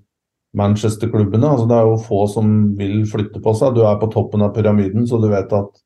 Manchester-klubbene. 0.56 1.48
Altså, 1.50 1.66
det 1.68 1.76
er 1.76 1.90
jo 1.90 1.98
få 2.06 2.22
som 2.32 2.54
vil 2.78 3.02
flytte 3.10 3.42
på 3.44 3.52
seg. 3.58 3.74
Du 3.76 3.82
er 3.84 3.98
på 4.00 4.08
toppen 4.14 4.44
av 4.46 4.54
pyramiden, 4.56 5.04
så 5.04 5.20
du 5.20 5.28
vet 5.28 5.52
at 5.52 5.82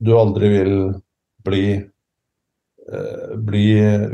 du 0.00 0.14
aldri 0.16 0.48
vil 0.54 0.72
bli 1.44 1.66
eh, 1.76 1.84
bli 3.46 3.70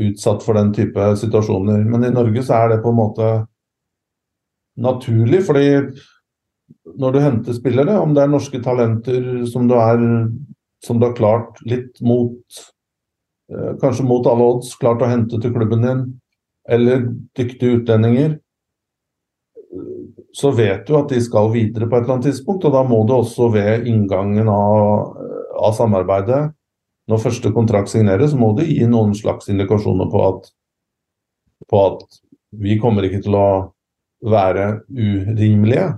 utsatt 0.08 0.40
for 0.44 0.56
den 0.56 0.70
type 0.72 1.10
situasjoner. 1.20 1.82
Men 1.84 2.06
i 2.08 2.12
Norge 2.14 2.44
så 2.46 2.56
er 2.56 2.70
det 2.72 2.82
på 2.84 2.92
en 2.92 2.96
måte 2.96 3.26
naturlig, 4.80 5.42
fordi 5.44 5.66
når 6.98 7.12
du 7.12 7.20
henter 7.20 7.56
spillere, 7.56 7.98
om 8.00 8.14
det 8.14 8.24
er 8.24 8.32
norske 8.32 8.60
talenter 8.64 9.44
som 9.50 9.68
du, 9.68 9.76
er, 9.76 10.04
som 10.84 11.00
du 11.00 11.08
har 11.08 11.16
klart 11.18 11.60
litt 11.68 12.00
mot 12.04 12.62
eh, 13.52 13.74
Kanskje 13.82 14.06
mot 14.08 14.26
alle 14.26 14.48
odds 14.54 14.72
klart 14.80 15.04
å 15.04 15.10
hente 15.10 15.40
til 15.40 15.52
klubben 15.54 15.84
din, 15.84 16.02
eller 16.68 17.04
dyktige 17.36 17.80
utlendinger, 17.80 18.38
så 20.32 20.52
vet 20.56 20.86
du 20.88 20.94
at 20.96 21.10
de 21.12 21.20
skal 21.20 21.50
videre 21.52 21.88
på 21.88 21.96
et 21.96 22.04
eller 22.04 22.16
annet 22.16 22.30
tidspunkt. 22.30 22.64
Og 22.64 22.72
da 22.72 22.82
må 22.86 23.02
du 23.08 23.14
også 23.18 23.50
ved 23.52 23.88
inngangen 23.88 24.48
av, 24.48 25.16
av 25.60 25.74
samarbeidet, 25.76 26.52
når 27.10 27.22
første 27.24 27.50
kontrakt 27.54 27.90
signeres, 27.90 28.34
må 28.38 28.52
du 28.56 28.62
gi 28.66 28.84
noen 28.88 29.14
slags 29.18 29.50
indikasjoner 29.50 30.10
på 30.12 30.22
at, 30.28 30.50
på 31.70 31.84
at 31.88 32.04
vi 32.62 32.78
kommer 32.80 33.06
ikke 33.06 33.22
til 33.24 33.36
å 33.38 33.48
være 34.22 34.84
urimelige 34.92 35.88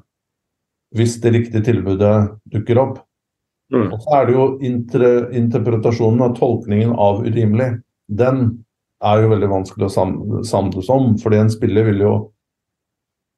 hvis 0.95 1.19
det 1.21 1.33
riktige 1.35 1.65
tilbudet 1.67 2.15
dukker 2.55 2.79
opp. 2.81 3.01
Mm. 3.75 3.89
Og 3.91 3.97
så 4.05 4.19
er 4.19 4.29
det 4.29 4.37
jo 4.37 4.45
inter 4.63 5.07
interpretasjonen 5.35 6.23
og 6.29 6.37
tolkningen 6.39 6.93
av 7.01 7.25
urimelig. 7.27 7.81
Den 8.07 8.45
er 9.05 9.25
jo 9.25 9.33
veldig 9.33 9.51
vanskelig 9.51 9.89
å 9.89 9.93
sam 9.93 10.15
samles 10.47 10.91
om, 10.93 11.17
fordi 11.21 11.43
en 11.43 11.53
spiller 11.53 11.91
vil 11.91 12.07
jo 12.07 12.15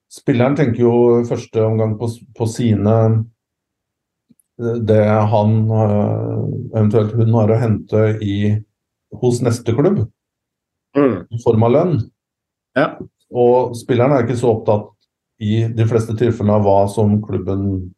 Spilleren 0.06 0.55
tenker 0.55 0.84
jo 0.84 0.90
første 1.26 1.64
omgang 1.66 1.97
på, 1.98 2.06
på 2.38 2.47
sine 2.47 2.93
Det 4.59 5.03
han, 5.33 5.57
eh, 5.70 6.45
eventuelt 6.78 7.12
hun, 7.12 7.35
har 7.35 7.53
å 7.53 7.61
hente 7.61 8.05
i, 8.24 8.37
hos 9.20 9.43
neste 9.45 9.74
klubb. 9.77 10.07
Mm. 10.97 11.27
I 11.31 11.43
form 11.45 11.66
av 11.66 11.74
lønn. 11.74 11.99
Ja. 12.77 12.95
Og 13.33 13.77
spilleren 13.77 14.15
er 14.16 14.24
ikke 14.24 14.39
så 14.39 14.55
opptatt 14.55 14.93
i 15.43 15.66
de 15.69 15.85
fleste 15.89 16.16
tilfellene 16.16 16.57
av 16.57 16.65
hva 16.65 16.78
som 16.89 17.19
klubben 17.20 17.93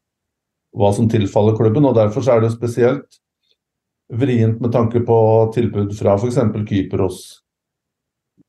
hva 0.77 0.93
som 0.95 1.09
tilfaller 1.11 1.57
klubben. 1.57 1.87
og 1.89 1.97
Derfor 1.97 2.27
er 2.31 2.43
det 2.43 2.55
spesielt 2.55 3.21
vrient 4.09 4.61
med 4.61 4.73
tanke 4.73 5.03
på 5.05 5.19
tilbud 5.55 5.93
fra 5.97 6.17
f.eks. 6.17 6.41
Kypros, 6.69 7.21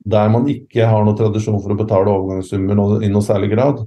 der 0.06 0.30
man 0.31 0.48
ikke 0.52 0.88
har 0.88 1.03
noen 1.03 1.18
tradisjon 1.19 1.60
for 1.61 1.73
å 1.73 1.80
betale 1.80 2.11
overgangssummer 2.11 3.03
i 3.03 3.11
noe 3.11 3.26
særlig 3.26 3.52
grad. 3.56 3.84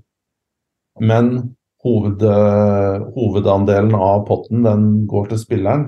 Men 1.00 1.54
hoved, 1.82 2.22
hovedandelen 3.16 3.94
av 3.96 4.24
potten 4.28 4.62
den 4.66 4.86
går 5.10 5.32
til 5.32 5.40
spilleren. 5.40 5.86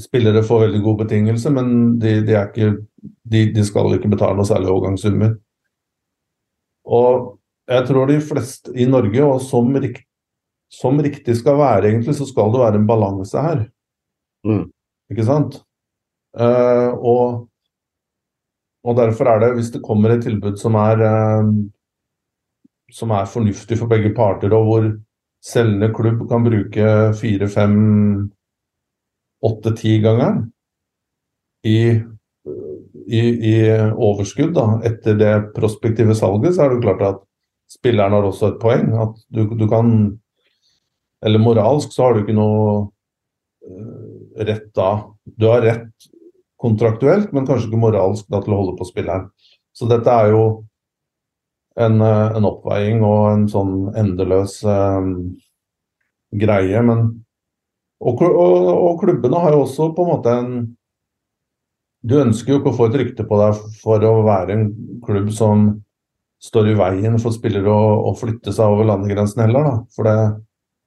Spillere 0.00 0.42
får 0.44 0.66
veldig 0.66 0.80
gode 0.84 1.04
betingelser, 1.04 1.54
men 1.54 1.98
de, 2.02 2.16
de, 2.26 2.36
ikke, 2.36 2.72
de, 3.30 3.44
de 3.54 3.64
skal 3.66 3.94
ikke 3.96 4.10
betale 4.12 4.36
noe 4.38 4.48
særlig 4.48 4.72
overgangssummer. 4.72 5.36
Og 6.90 7.36
jeg 7.70 7.86
tror 7.86 8.10
de 8.10 8.18
fleste 8.24 8.74
i 8.74 8.88
Norge, 8.90 9.22
og 9.24 9.38
som, 9.44 9.70
som 10.74 11.00
riktig 11.04 11.36
skal 11.38 11.60
være, 11.60 11.92
egentlig, 11.92 12.16
så 12.18 12.26
skal 12.28 12.50
det 12.52 12.64
være 12.64 12.80
en 12.82 12.88
balanse 12.90 13.46
her. 13.46 13.62
Mm. 14.46 14.66
Ikke 15.12 15.26
sant? 15.28 15.60
Uh, 16.34 16.90
og 16.98 17.22
og 18.86 18.96
derfor 18.96 19.28
er 19.28 19.42
det, 19.42 19.54
hvis 19.58 19.72
det 19.74 19.82
kommer 19.84 20.14
et 20.14 20.22
tilbud 20.24 20.56
som 20.56 20.76
er, 20.80 21.02
eh, 21.04 21.48
som 22.94 23.12
er 23.14 23.30
fornuftig 23.30 23.78
for 23.80 23.90
begge 23.90 24.12
parter, 24.16 24.52
og 24.56 24.66
hvor 24.68 24.86
selgende 25.44 25.90
klubb 25.96 26.26
kan 26.28 26.44
bruke 26.44 26.94
fire, 27.16 27.48
fem, 27.48 27.76
åtte, 29.46 29.72
ti 29.78 29.96
ganger 30.04 30.42
i, 31.64 31.78
i, 33.06 33.20
i 33.20 33.56
overskudd 33.90 34.52
da, 34.56 34.66
etter 34.86 35.16
det 35.20 35.34
prospektive 35.56 36.16
salget, 36.16 36.56
så 36.56 36.66
er 36.66 36.74
det 36.74 36.84
klart 36.84 37.04
at 37.08 37.22
spilleren 37.70 38.16
har 38.16 38.26
også 38.26 38.52
et 38.52 38.60
poeng. 38.62 38.90
At 39.00 39.16
du, 39.28 39.46
du 39.54 39.68
kan 39.70 40.18
Eller 41.20 41.38
moralsk 41.38 41.92
så 41.92 42.06
har 42.06 42.14
du 42.16 42.22
ikke 42.22 42.32
noe 42.32 42.60
uh, 42.88 44.44
rett 44.48 44.70
da. 44.72 45.02
Du 45.36 45.50
har 45.50 45.60
rett 45.60 46.06
kontraktuelt, 46.60 47.28
men 47.36 47.44
kanskje 47.44 47.68
ikke 47.68 47.80
moralsk 47.82 48.24
da, 48.32 48.40
til 48.40 48.54
å 48.54 48.60
holde 48.62 48.76
på 48.78 48.86
spilleren. 48.88 49.26
Så 49.76 49.88
dette 49.88 50.08
er 50.08 50.32
jo 50.32 50.44
en, 51.78 52.00
eh, 52.00 52.36
en 52.36 52.48
oppveiing 52.48 53.04
og 53.06 53.20
en 53.30 53.46
sånn 53.50 53.74
endeløs 53.98 54.60
um, 54.66 55.12
greie. 56.30 56.82
Men 56.86 57.04
og, 58.00 58.22
og, 58.24 58.68
og, 58.72 58.92
klubbene 59.02 59.42
har 59.42 59.54
jo 59.54 59.64
også 59.66 59.90
på 59.96 60.06
en 60.06 60.10
måte 60.14 60.36
en 60.40 60.52
Du 62.00 62.14
ønsker 62.16 62.54
jo 62.54 62.60
ikke 62.62 62.70
å 62.72 62.76
få 62.78 62.86
et 62.88 62.94
rykte 62.96 63.26
på 63.28 63.36
deg 63.36 63.58
for 63.82 64.04
å 64.08 64.22
være 64.24 64.54
en 64.54 64.68
klubb 65.04 65.28
som 65.36 65.66
står 66.40 66.70
i 66.70 66.76
veien 66.78 67.18
for 67.20 67.36
spillere 67.36 67.68
å, 67.68 67.90
å 68.08 68.14
flytte 68.16 68.54
seg 68.56 68.72
over 68.72 68.88
landegrensen 68.88 69.42
heller, 69.44 69.66
da. 69.66 69.74
For 69.92 70.08
det, 70.08 70.14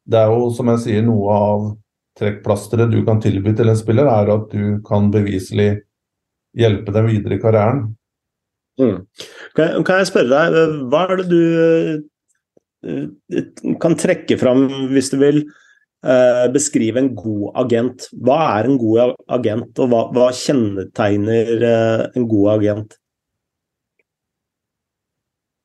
det 0.09 0.23
er 0.23 0.33
jo, 0.33 0.47
som 0.57 0.71
jeg 0.73 0.81
sier, 0.81 1.03
noe 1.05 1.35
av 1.37 1.67
trekkplasteret 2.17 2.89
du 2.89 3.03
kan 3.05 3.21
tilby 3.21 3.53
til 3.53 3.69
en 3.69 3.77
spiller, 3.77 4.09
er 4.09 4.31
at 4.33 4.49
du 4.49 4.79
kan 4.87 5.11
beviselig 5.13 5.83
hjelpe 6.57 6.93
dem 6.97 7.11
videre 7.11 7.37
i 7.37 7.43
karrieren. 7.43 7.85
Mm. 8.81 9.03
Kan, 9.55 9.83
jeg 9.85 10.09
spørre 10.09 10.31
deg, 10.31 10.79
hva 10.89 11.03
er 11.05 11.21
det 11.21 11.27
du 11.29 11.43
uh, 12.89 13.75
kan 13.83 13.97
trekke 13.99 14.37
fram, 14.41 14.65
hvis 14.93 15.11
du 15.13 15.19
vil, 15.21 15.43
uh, 16.07 16.47
beskrive 16.53 17.03
en 17.03 17.11
god 17.17 17.61
agent? 17.65 18.09
Hva 18.25 18.39
er 18.57 18.71
en 18.71 18.79
god 18.81 19.15
agent, 19.37 19.71
og 19.77 19.93
hva, 19.93 20.03
hva 20.15 20.31
kjennetegner 20.37 21.53
uh, 21.61 22.03
en 22.17 22.27
god 22.31 22.51
agent? 22.57 22.99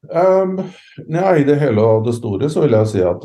Um, 0.09 0.61
nei, 1.11 1.41
I 1.41 1.49
det 1.49 1.59
hele 1.61 1.83
og 1.85 2.07
det 2.07 2.15
store 2.17 2.49
så 2.53 2.63
vil 2.65 2.77
jeg 2.77 2.91
si 2.93 3.01
at 3.05 3.25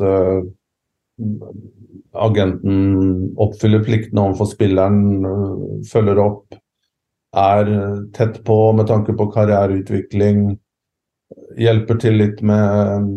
agenten 2.14 2.80
oppfyller 3.40 3.84
pliktene 3.86 4.24
overfor 4.26 4.50
spilleren, 4.50 5.24
følger 5.88 6.20
opp, 6.20 6.58
er 7.34 7.70
tett 8.14 8.40
på 8.46 8.58
med 8.76 8.86
tanke 8.90 9.14
på 9.16 9.26
karriereutvikling, 9.34 10.54
hjelper 11.58 11.98
til 12.02 12.18
litt 12.20 12.42
med 12.46 13.08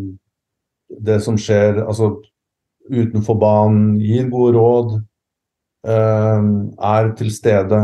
det 1.03 1.19
som 1.25 1.37
skjer 1.37 1.83
altså 1.83 2.15
utenfor 2.87 3.37
banen, 3.39 3.97
gir 3.99 4.29
gode 4.31 4.55
råd, 4.57 4.93
er 5.87 7.11
til 7.19 7.31
stede. 7.31 7.81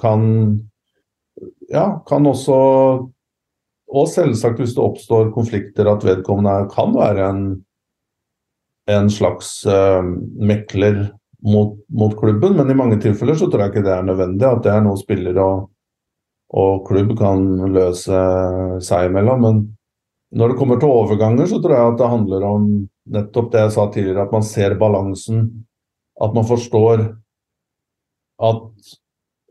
Kan 0.00 0.24
ja, 1.70 2.00
kan 2.08 2.26
også 2.26 2.56
Og 3.94 4.08
selvsagt 4.10 4.58
hvis 4.58 4.72
det 4.74 4.82
oppstår 4.82 5.28
konflikter, 5.30 5.86
at 5.86 6.02
vedkommende 6.02 6.66
kan 6.72 6.90
være 6.96 7.28
en 7.30 7.44
en 8.90 9.10
slags 9.10 9.62
uh, 9.66 10.04
mekler 10.36 11.06
mot, 11.44 11.78
mot, 11.88 12.16
klubben, 12.18 12.56
men 12.56 12.70
i 12.70 12.76
mange 12.76 12.98
tilfeller 13.02 13.36
så 13.38 13.48
tror 13.50 13.64
jeg 13.64 13.74
ikke 13.74 13.84
det 13.86 13.94
er 13.94 14.06
nødvendig. 14.06 14.46
At 14.48 14.64
det 14.64 14.72
er 14.72 14.84
noe 14.84 15.00
spiller 15.00 15.38
og, 15.42 15.68
og 16.56 16.84
klubb 16.88 17.14
kan 17.18 17.44
løse 17.74 18.20
seg 18.84 19.10
imellom. 19.10 19.44
Men 19.44 19.60
når 20.34 20.52
det 20.52 20.58
kommer 20.60 20.80
til 20.80 20.92
overganger, 20.92 21.48
så 21.50 21.60
tror 21.60 21.76
jeg 21.76 21.92
at 21.92 22.00
det 22.00 22.12
handler 22.14 22.48
om 22.48 22.68
nettopp 23.14 23.52
det 23.52 23.66
jeg 23.66 23.74
sa 23.76 23.88
tidligere, 23.92 24.24
at 24.24 24.34
man 24.34 24.46
ser 24.46 24.78
balansen. 24.80 25.44
At 26.22 26.34
man 26.34 26.46
forstår 26.48 27.04
at 28.44 28.94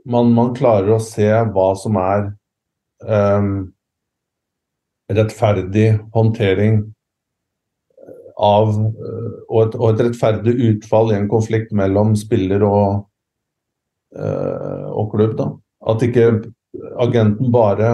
man, 0.10 0.34
man 0.36 0.52
klarer 0.58 0.96
å 0.96 1.04
se 1.04 1.28
hva 1.28 1.70
som 1.80 1.96
er 2.00 2.26
um, 3.08 3.54
rettferdig 5.12 5.88
håndtering 6.16 6.82
av 8.38 8.70
eh, 8.74 9.32
og 9.50 9.60
et, 9.64 9.76
og 9.78 9.88
et, 9.90 10.04
rettferdig 10.08 10.54
utfall 10.70 11.12
i 11.12 11.18
en 11.18 11.30
konflikt 11.32 11.74
mellom 11.76 12.16
spiller 12.18 12.64
og, 12.66 13.06
uh, 14.18 14.88
og 14.90 15.12
klubb. 15.14 15.36
Da. 15.38 15.50
At 15.94 16.06
ikke 16.06 16.28
agenten 17.02 17.52
bare 17.54 17.94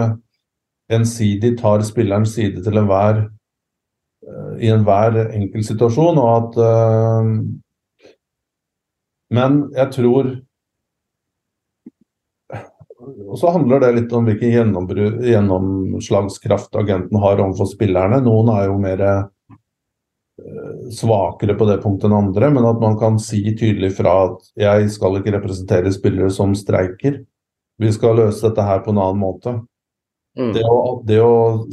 ensidig 0.90 1.56
tar 1.60 1.84
spillerens 1.86 2.34
side 2.34 2.64
til 2.64 2.80
enhver 2.80 3.24
uh, 3.26 4.54
i 4.60 4.72
enhver 4.72 5.20
enkeltsituasjon, 5.28 6.20
og 6.20 6.30
at 6.36 6.62
uh, 6.64 7.34
Men 9.30 9.68
jeg 9.76 9.92
tror 9.94 10.32
og 13.00 13.38
så 13.38 13.52
handler 13.54 13.80
det 13.80 13.92
litt 13.94 14.12
om 14.12 14.26
hvilken 14.26 14.74
gjennomslagskraft 15.24 16.74
agenten 16.76 17.16
har 17.22 17.40
overfor 17.40 17.68
spillerne. 17.70 18.18
Noen 18.24 18.50
er 18.52 18.66
jo 18.66 18.74
mer 18.82 19.02
svakere 20.92 21.54
på 21.54 21.66
det 21.68 21.80
punktet 21.82 22.08
enn 22.08 22.16
andre, 22.16 22.50
men 22.54 22.66
at 22.68 22.80
man 22.82 22.96
kan 22.98 23.18
si 23.22 23.42
tydelig 23.54 23.92
fra 23.98 24.14
at 24.28 24.48
jeg 24.58 24.90
skal 24.94 25.18
ikke 25.18 25.34
representere 25.36 25.92
spillere 25.94 26.30
som 26.34 26.54
streiker. 26.58 27.20
Vi 27.80 27.92
skal 27.94 28.18
løse 28.18 28.44
dette 28.48 28.64
her 28.66 28.82
på 28.84 28.92
en 28.92 29.00
annen 29.00 29.20
måte. 29.20 29.54
Mm. 30.38 30.52
Det, 30.56 30.64
å, 30.66 30.80
det, 31.06 31.20
å, 31.22 31.66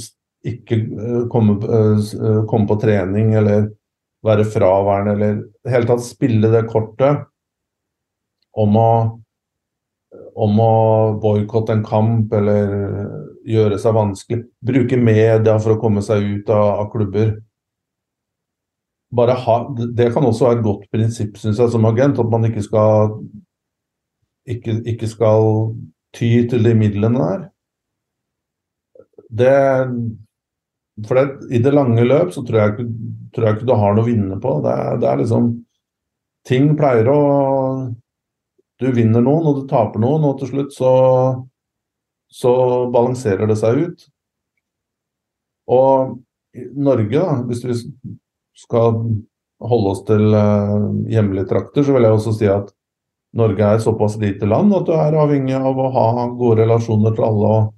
ikke 0.47 0.79
eh, 0.79 1.23
komme, 1.31 1.57
eh, 1.61 2.43
komme, 2.49 2.67
på 2.69 2.79
trening 2.81 3.35
eller 3.37 3.69
være 4.25 4.47
fraværende 4.49 5.13
eller 5.13 5.39
i 5.67 5.71
hele 5.71 5.89
tatt 5.89 6.03
spille 6.03 6.49
det 6.51 6.65
kortet 6.71 7.27
om 8.57 8.79
å, 8.81 8.91
om 10.41 10.61
å 10.63 10.73
boikotte 11.21 11.75
en 11.75 11.85
kamp 11.85 12.33
eller 12.33 12.71
gjøre 13.47 13.77
seg 13.79 13.95
vanskelig. 13.95 14.47
Bruke 14.65 14.97
media 14.99 15.59
for 15.61 15.75
å 15.75 15.81
komme 15.81 16.01
seg 16.03 16.25
ut 16.25 16.49
av, 16.49 16.81
av 16.81 16.89
klubber 16.91 17.35
ha 19.15 19.57
Det 19.95 20.13
kan 20.13 20.25
også 20.25 20.45
være 20.45 20.57
et 20.57 20.63
godt 20.63 20.87
prinsipp, 20.91 21.37
synes 21.37 21.59
jeg, 21.59 21.69
som 21.71 21.85
agent, 21.85 22.19
at 22.19 22.29
man 22.29 22.45
ikke 22.45 22.63
skal 22.63 23.13
ikke, 24.47 24.81
ikke 24.85 25.07
skal 25.07 25.75
ty 26.15 26.47
til 26.49 26.63
de 26.63 26.73
midlene 26.75 27.19
der. 27.19 27.45
Det 29.29 29.53
For 31.07 31.13
det, 31.15 31.53
i 31.53 31.59
det 31.61 31.73
lange 31.73 32.03
løp 32.03 32.31
så 32.33 32.41
tror 32.41 32.59
jeg, 32.59 32.73
ikke, 32.73 32.85
tror 33.35 33.45
jeg 33.45 33.55
ikke 33.55 33.67
du 33.69 33.73
har 33.77 33.93
noe 33.93 34.03
å 34.03 34.07
vinne 34.07 34.39
på. 34.41 34.59
Det 34.65 34.75
det 35.01 35.09
er 35.09 35.23
liksom 35.23 35.55
Ting 36.47 36.77
pleier 36.79 37.09
å 37.11 37.21
Du 38.79 38.91
vinner 38.93 39.21
noen, 39.21 39.45
og 39.49 39.55
du 39.57 39.67
taper 39.67 39.99
noen, 39.99 40.23
og 40.23 40.37
til 40.39 40.51
slutt 40.51 40.73
så, 40.75 40.91
så 42.29 42.51
balanserer 42.93 43.49
det 43.49 43.57
seg 43.57 43.79
ut. 43.81 44.03
Og 45.73 46.13
Norge, 46.77 47.17
da, 47.17 47.39
hvis 47.49 47.63
vi 47.65 47.73
skal 48.57 49.01
holde 49.63 49.93
oss 49.93 50.03
til 50.07 50.33
uh, 50.33 50.89
hjemlige 51.09 51.47
trakter, 51.49 51.85
så 51.85 51.95
vil 51.95 52.07
jeg 52.07 52.17
også 52.17 52.33
si 52.37 52.49
at 52.51 52.73
Norge 53.37 53.65
er 53.65 53.81
såpass 53.83 54.15
lite 54.21 54.47
land 54.49 54.73
at 54.73 54.87
du 54.87 54.93
er 54.95 55.17
avhengig 55.19 55.57
av 55.57 55.77
å 55.77 55.89
ha 55.93 56.27
gode 56.37 56.63
relasjoner 56.63 57.13
til 57.13 57.25
alle 57.27 57.49
og 57.57 57.73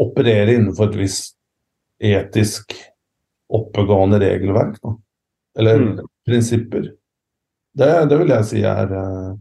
operere 0.00 0.54
innenfor 0.56 0.88
et 0.88 0.96
visst 0.96 1.36
etisk 2.00 2.72
oppegående 3.52 4.20
regelverk. 4.22 4.78
Da. 4.80 4.94
Eller 5.60 5.82
mm. 5.82 6.00
prinsipper. 6.26 6.88
Det, 7.76 7.90
det, 8.10 8.16
vil 8.22 8.32
jeg 8.32 8.48
si 8.48 8.62
er 8.66 8.94
uh, 8.94 9.34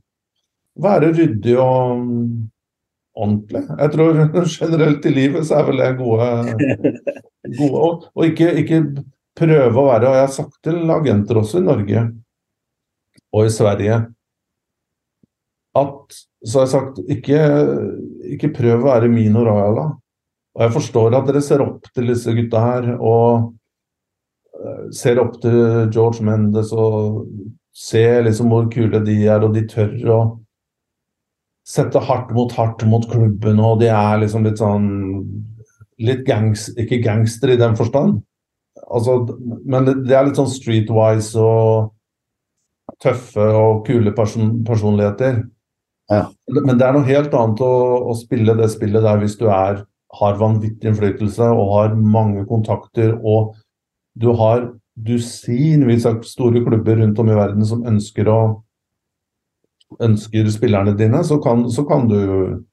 være 0.83 1.13
ryddig 1.15 1.55
og 1.61 2.03
ordentlig. 3.19 3.63
Jeg 3.67 3.93
tror 3.95 4.21
generelt 4.61 5.05
i 5.05 5.13
livet 5.15 5.47
så 5.47 5.59
er 5.59 5.67
vel 5.69 5.83
det 5.83 5.89
gode, 5.99 6.29
gode 7.57 7.83
og, 7.83 8.07
og, 8.13 8.23
ikke, 8.27 8.53
ikke 8.63 8.81
prøve 9.39 9.75
å 9.79 9.87
være 9.87 10.09
Og 10.09 10.17
jeg 10.17 10.25
har 10.25 10.33
sagt 10.33 10.57
til 10.65 10.95
agenter 10.95 11.39
også 11.39 11.61
i 11.61 11.67
Norge 11.67 12.07
og 13.29 13.45
i 13.45 13.53
Sverige 13.53 13.99
at 15.77 16.19
så 16.45 16.59
har 16.59 16.65
jeg 16.65 16.71
sagt 16.71 16.99
ikke, 17.11 17.39
ikke 18.35 18.51
prøv 18.55 18.79
å 18.79 18.87
være 18.87 19.09
Mino 19.11 19.43
Rajala. 19.45 19.89
Og 20.55 20.63
jeg 20.63 20.73
forstår 20.75 21.15
at 21.17 21.27
dere 21.27 21.41
ser 21.43 21.63
opp 21.63 21.87
til 21.93 22.09
disse 22.09 22.33
gutta 22.35 22.61
her, 22.63 22.87
og 22.95 23.51
eh, 24.55 24.85
ser 24.95 25.21
opp 25.21 25.37
til 25.43 25.59
George 25.93 26.25
Mendes 26.25 26.71
og 26.73 27.25
ser 27.75 28.23
liksom 28.25 28.51
hvor 28.51 28.69
kule 28.71 29.03
de 29.05 29.17
er, 29.27 29.43
og 29.45 29.53
de 29.55 29.65
tør 29.69 30.13
å 30.15 30.21
sette 31.69 32.01
hardt 32.01 32.33
mot 32.33 32.53
hardt 32.57 32.83
mot 32.89 33.05
klubben, 33.11 33.61
og 33.61 33.79
de 33.83 33.91
er 33.93 34.23
liksom 34.23 34.47
litt 34.47 34.61
sånn 34.61 34.89
Litt 35.99 36.21
gangs, 36.23 36.69
ikke 36.79 37.01
gangster 37.03 37.51
i 37.51 37.57
den 37.59 37.73
forstand, 37.75 38.21
altså, 38.87 39.17
men 39.67 39.83
det 40.07 40.13
er 40.15 40.29
litt 40.29 40.37
sånn 40.39 40.47
streetwise 40.47 41.43
og 41.43 41.89
tøffe 43.03 43.43
og 43.43 43.81
kule 43.83 44.13
person 44.15 44.61
personligheter. 44.63 45.41
Ja. 46.07 46.21
Men 46.47 46.79
det 46.79 46.87
er 46.87 46.95
noe 46.95 47.07
helt 47.07 47.35
annet 47.35 47.59
å, 47.61 47.73
å, 48.09 48.15
spille 48.17 48.55
det 48.57 48.69
spillet 48.73 49.03
der 49.05 49.19
hvis 49.21 49.35
du 49.41 49.49
er, 49.51 49.83
har 50.19 50.39
vanvittig 50.39 50.89
innflytelse 50.89 51.51
og 51.53 51.73
har 51.75 51.99
mange 51.99 52.47
kontakter 52.49 53.13
og 53.19 53.53
du 54.19 54.31
har 54.39 54.69
dusinvis 54.95 56.07
av 56.09 56.23
store 56.27 56.63
klubber 56.65 56.97
rundt 57.03 57.19
om 57.21 57.29
i 57.29 57.37
verden 57.37 57.67
som 57.67 57.85
ønsker 57.87 58.31
å 58.31 58.39
ønsker 59.97 60.49
spillerne 60.53 60.93
dine, 60.97 61.23
så 61.25 61.39
kan, 61.41 61.65
så 61.71 61.85
kan, 61.87 62.07
du 62.09 62.65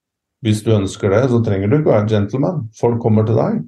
Hvis 0.45 0.63
du 0.63 0.71
ønsker 0.77 1.11
det, 1.11 1.31
så 1.31 1.41
trenger 1.43 1.69
du 1.69 1.79
ikke 1.79 1.91
være 1.91 2.09
gentleman. 2.09 2.69
Folk 2.81 3.01
kommer 3.01 3.25
til 3.27 3.39
deg. 3.39 3.63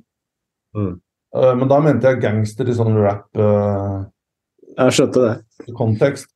Mm. 0.76 1.00
Uh, 1.36 1.54
men 1.56 1.68
da 1.68 1.80
mente 1.80 2.06
jeg 2.06 2.20
gangster 2.20 2.68
i 2.68 2.76
sånn 2.76 2.96
rap 3.00 3.40
uh, 3.40 4.04
Jeg 4.76 4.94
skjønte 4.94 5.24
det. 5.24 5.72
kontekst. 5.76 6.28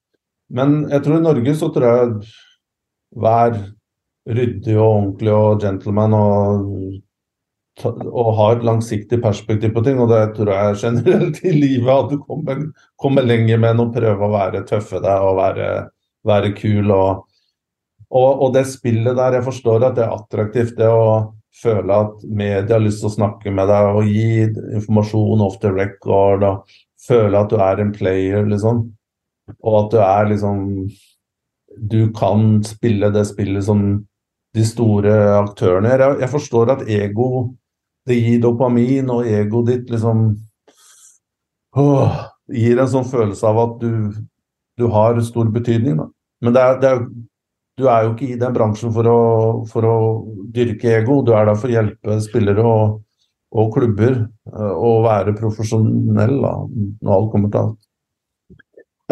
Men 0.50 0.88
jeg 0.90 1.04
tror 1.04 1.20
i 1.20 1.24
Norge 1.24 1.54
så 1.56 1.68
tror 1.72 1.86
jeg 1.86 2.32
vær 3.22 3.54
ryddig 4.28 4.74
og 4.78 4.88
ordentlig 4.88 5.32
og 5.36 5.62
gentleman 5.62 6.16
og, 6.16 6.66
og 7.84 8.34
har 8.40 8.56
et 8.56 8.66
langsiktig 8.66 9.20
perspektiv 9.22 9.72
på 9.76 9.84
ting. 9.84 10.00
Og 10.00 10.10
det 10.12 10.34
tror 10.36 10.52
jeg 10.52 10.80
generelt 10.82 11.40
i 11.44 11.54
livet 11.54 11.92
at 11.92 12.12
du 12.12 12.18
kommer, 12.24 12.66
kommer 13.00 13.26
lenger 13.26 13.60
med 13.60 13.76
enn 13.76 13.84
å 13.86 13.90
prøve 13.94 14.28
å 14.28 14.34
være 14.34 14.64
tøffe 14.68 15.00
deg 15.02 15.28
og 15.28 15.40
være 15.40 15.72
være 16.28 16.52
kul. 16.58 16.90
Og, 16.90 17.24
og, 18.10 18.30
og, 18.30 18.48
det 18.54 18.66
spillet 18.70 19.16
der, 19.18 19.38
jeg 19.38 19.46
forstår 19.46 19.88
at 19.88 19.98
det 19.98 20.06
er 20.06 20.16
attraktivt. 20.16 20.74
Det 20.78 20.88
å 20.88 21.32
føle 21.62 21.98
at 22.06 22.24
media 22.24 22.76
har 22.76 22.84
lyst 22.84 23.02
til 23.02 23.10
å 23.10 23.16
snakke 23.16 23.52
med 23.54 23.68
deg 23.70 23.98
og 23.98 24.08
gi 24.08 24.46
informasjon 24.78 25.44
off 25.44 25.58
the 25.62 25.72
record. 25.72 26.44
og 26.46 26.78
Føle 27.02 27.40
at 27.40 27.50
du 27.50 27.58
er 27.60 27.82
en 27.82 27.92
player, 27.94 28.46
liksom. 28.46 28.86
Og 29.60 29.78
at 29.80 29.90
du 29.90 29.98
er 30.04 30.28
liksom 30.30 30.60
Du 31.90 32.12
kan 32.12 32.62
spille 32.68 33.08
det 33.10 33.24
spillet 33.26 33.64
som 33.64 34.04
de 34.52 34.64
store 34.68 35.12
aktørene 35.38 35.88
gjør. 35.88 36.18
Jeg, 36.20 36.28
forstår 36.28 36.72
at 36.74 36.82
ego 36.84 37.54
det 38.06 38.18
gir 38.18 38.42
dopamin, 38.42 39.08
og 39.08 39.24
egoet 39.24 39.70
ditt 39.70 39.92
liksom 39.94 40.34
åh, 41.80 42.18
gir 42.52 42.82
en 42.82 42.90
sånn 42.92 43.08
følelse 43.08 43.48
av 43.48 43.60
at 43.62 43.78
du 43.80 43.92
du 44.78 44.88
har 44.92 45.20
stor 45.24 45.50
betydning. 45.52 45.98
Da. 46.00 46.08
Men 46.42 46.56
det 46.56 46.62
er, 46.62 46.80
det 46.82 46.90
er, 46.90 47.02
du 47.80 47.88
er 47.88 48.04
jo 48.06 48.12
ikke 48.14 48.28
i 48.34 48.40
den 48.40 48.54
bransjen 48.56 48.92
for 48.94 49.08
å, 49.08 49.20
for 49.70 49.88
å 49.88 49.96
dyrke 50.54 50.98
ego, 50.98 51.20
du 51.24 51.32
er 51.36 51.48
der 51.48 51.58
for 51.58 51.70
å 51.70 51.76
hjelpe 51.76 52.18
spillere 52.24 52.66
og, 52.66 53.00
og 53.56 53.72
klubber 53.76 54.16
eh, 54.20 54.74
å 54.76 54.94
være 55.06 55.36
profesjonell 55.38 56.38
da, 56.42 56.54
når 57.00 57.16
alt 57.16 57.32
kommer 57.34 57.52
til 57.52 57.66
alt. 57.66 57.80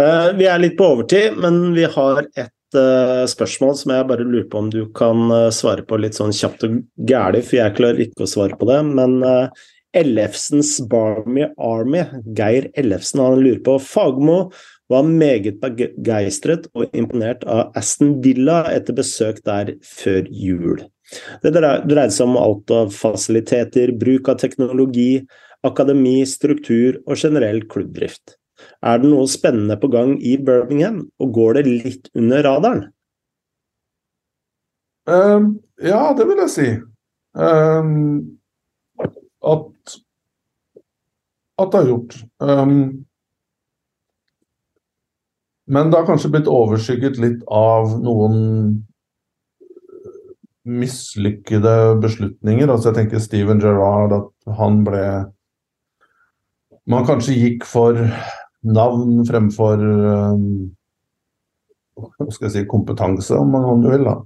Uh, 0.00 0.30
vi 0.38 0.46
er 0.48 0.60
litt 0.62 0.78
på 0.78 0.86
overtid, 0.94 1.36
men 1.42 1.74
vi 1.76 1.84
har 1.92 2.22
et 2.24 2.78
uh, 2.78 3.26
spørsmål 3.28 3.74
som 3.76 3.92
jeg 3.92 4.06
bare 4.08 4.24
lurer 4.24 4.46
på 4.48 4.62
om 4.62 4.70
du 4.72 4.84
kan 4.96 5.28
svare 5.52 5.84
på 5.84 5.98
litt 6.00 6.16
sånn 6.16 6.32
kjapt 6.32 6.64
og 6.68 6.78
gæli, 7.10 7.42
for 7.44 7.58
jeg 7.58 7.76
klarer 7.76 8.00
ikke 8.06 8.24
å 8.24 8.30
svare 8.30 8.56
på 8.56 8.68
det. 8.70 8.78
Men 8.88 9.18
Ellefsens 9.96 10.76
Barmy 10.88 11.48
Army, 11.58 12.04
Geir 12.38 12.70
Ellefsen, 12.78 13.20
han 13.24 13.42
lurer 13.42 13.60
på 13.66 13.76
Fagmo 13.82 14.38
var 14.90 15.06
meget 15.06 15.60
begeistret 15.62 16.66
og 16.74 16.90
imponert 16.96 17.44
av 17.46 17.76
Aston 17.78 18.16
Villa 18.24 18.64
etter 18.72 18.96
besøk 18.98 19.38
der 19.46 19.76
før 19.86 20.26
jul. 20.34 20.82
Det 21.42 21.52
dreide 21.54 22.10
seg 22.14 22.26
om 22.26 22.38
alt 22.38 22.70
av 22.74 22.92
fasiliteter, 22.94 23.94
bruk 23.98 24.30
av 24.30 24.40
teknologi, 24.42 25.22
akademi, 25.66 26.20
struktur 26.26 27.00
og 27.06 27.18
generell 27.18 27.62
klubbdrift. 27.70 28.36
Er 28.84 29.00
det 29.00 29.10
noe 29.10 29.28
spennende 29.30 29.76
på 29.80 29.88
gang 29.92 30.16
i 30.20 30.36
Birmingham, 30.36 31.04
og 31.20 31.32
går 31.36 31.60
det 31.60 31.66
litt 31.68 32.10
under 32.16 32.44
radaren? 32.44 32.88
Um, 35.08 35.54
ja, 35.82 36.10
det 36.16 36.26
vil 36.28 36.42
jeg 36.44 36.52
si. 36.54 36.68
Um, 37.34 38.38
at, 39.40 39.96
at 41.62 41.72
det 41.72 41.80
har 41.80 41.88
gjort. 41.88 42.18
Um, 42.42 43.06
men 45.70 45.90
det 45.90 46.00
har 46.00 46.08
kanskje 46.08 46.32
blitt 46.34 46.50
overskygget 46.50 47.18
litt 47.22 47.42
av 47.46 47.92
noen 48.02 48.40
mislykkede 50.70 51.74
beslutninger. 52.02 52.68
Altså 52.68 52.90
jeg 52.90 52.98
tenker 52.98 53.22
Steven 53.22 53.62
Gerrard, 53.62 54.16
at 54.16 54.56
han 54.58 54.82
ble 54.86 55.04
Man 56.90 57.04
kanskje 57.06 57.36
gikk 57.36 57.64
for 57.68 57.94
navn 58.66 59.20
fremfor 59.28 59.78
um, 59.78 60.70
hva 62.00 62.26
skal 62.32 62.48
jeg 62.48 62.54
si, 62.54 62.62
kompetanse, 62.66 63.36
om 63.36 63.52
man 63.52 63.84
vil. 63.84 64.08
da. 64.08 64.16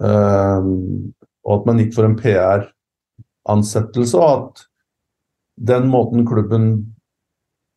Um, 0.00 1.12
og 1.46 1.60
at 1.60 1.68
man 1.68 1.78
gikk 1.78 1.92
for 1.94 2.08
en 2.08 2.16
PR-ansettelse, 2.18 4.18
og 4.18 4.32
at 4.32 4.64
den 5.70 5.86
måten 5.92 6.26
klubben 6.26 6.95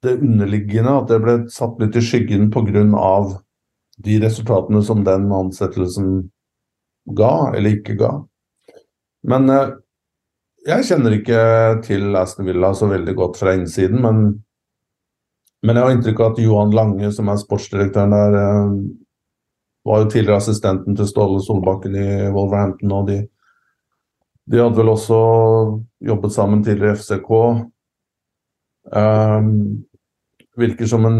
det 0.03 0.17
underliggende, 0.19 0.95
at 0.95 1.09
det 1.11 1.19
ble 1.23 1.35
satt 1.51 1.79
litt 1.81 1.97
i 1.99 2.03
skyggen 2.03 2.49
pga. 2.53 2.83
de 3.99 4.19
resultatene 4.23 4.79
som 4.83 5.03
den 5.03 5.31
ansettelsen 5.31 6.29
ga, 7.05 7.51
eller 7.55 7.75
ikke 7.75 7.97
ga. 7.99 8.11
Men 9.27 9.49
eh, 9.49 9.73
jeg 10.67 10.85
kjenner 10.87 11.15
ikke 11.17 11.41
til 11.83 12.15
Aston 12.15 12.47
Villa 12.47 12.71
så 12.75 12.87
veldig 12.87 13.15
godt 13.15 13.39
fra 13.41 13.55
innsiden, 13.57 13.99
men, 14.03 14.21
men 15.63 15.75
jeg 15.75 15.83
har 15.83 15.95
inntrykk 15.95 16.21
av 16.23 16.31
at 16.31 16.41
Johan 16.43 16.71
Lange, 16.75 17.11
som 17.11 17.27
er 17.27 17.41
sportsdirektøren 17.41 18.15
der, 18.15 18.39
eh, 18.39 18.77
var 19.87 20.03
jo 20.03 20.09
tidligere 20.11 20.39
assistenten 20.39 20.95
til 20.95 21.07
Ståle 21.07 21.41
Solbakken 21.43 21.95
i 21.95 22.07
Wolverhampton, 22.35 22.95
og 22.95 23.11
de, 23.11 23.19
de 24.51 24.63
hadde 24.63 24.79
vel 24.79 24.91
også 24.91 25.19
jobbet 26.07 26.35
sammen 26.35 26.63
tidligere 26.63 26.95
i 26.95 26.99
FCK. 26.99 27.31
Um, 28.89 29.53
virker 30.59 30.89
som 30.89 31.07
en 31.07 31.19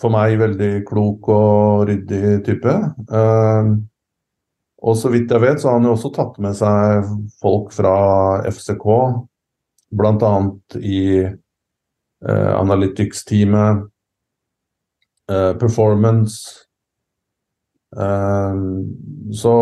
for 0.00 0.12
meg 0.12 0.36
veldig 0.40 0.70
klok 0.88 1.28
og 1.32 1.86
ryddig 1.88 2.40
type. 2.46 2.74
Uh, 3.10 3.76
og 4.86 4.98
så 5.00 5.10
vidt 5.12 5.32
jeg 5.32 5.42
vet, 5.42 5.60
så 5.60 5.70
har 5.70 5.78
han 5.78 5.88
jo 5.88 5.94
også 5.96 6.12
tatt 6.14 6.36
med 6.44 6.56
seg 6.58 7.08
folk 7.40 7.72
fra 7.74 7.94
FCK, 8.50 8.86
bl.a. 9.96 10.34
i 10.82 11.00
uh, 11.24 12.52
Analytics-teamet, 12.60 13.86
uh, 15.32 15.52
Performance. 15.60 16.62
så 19.32 19.52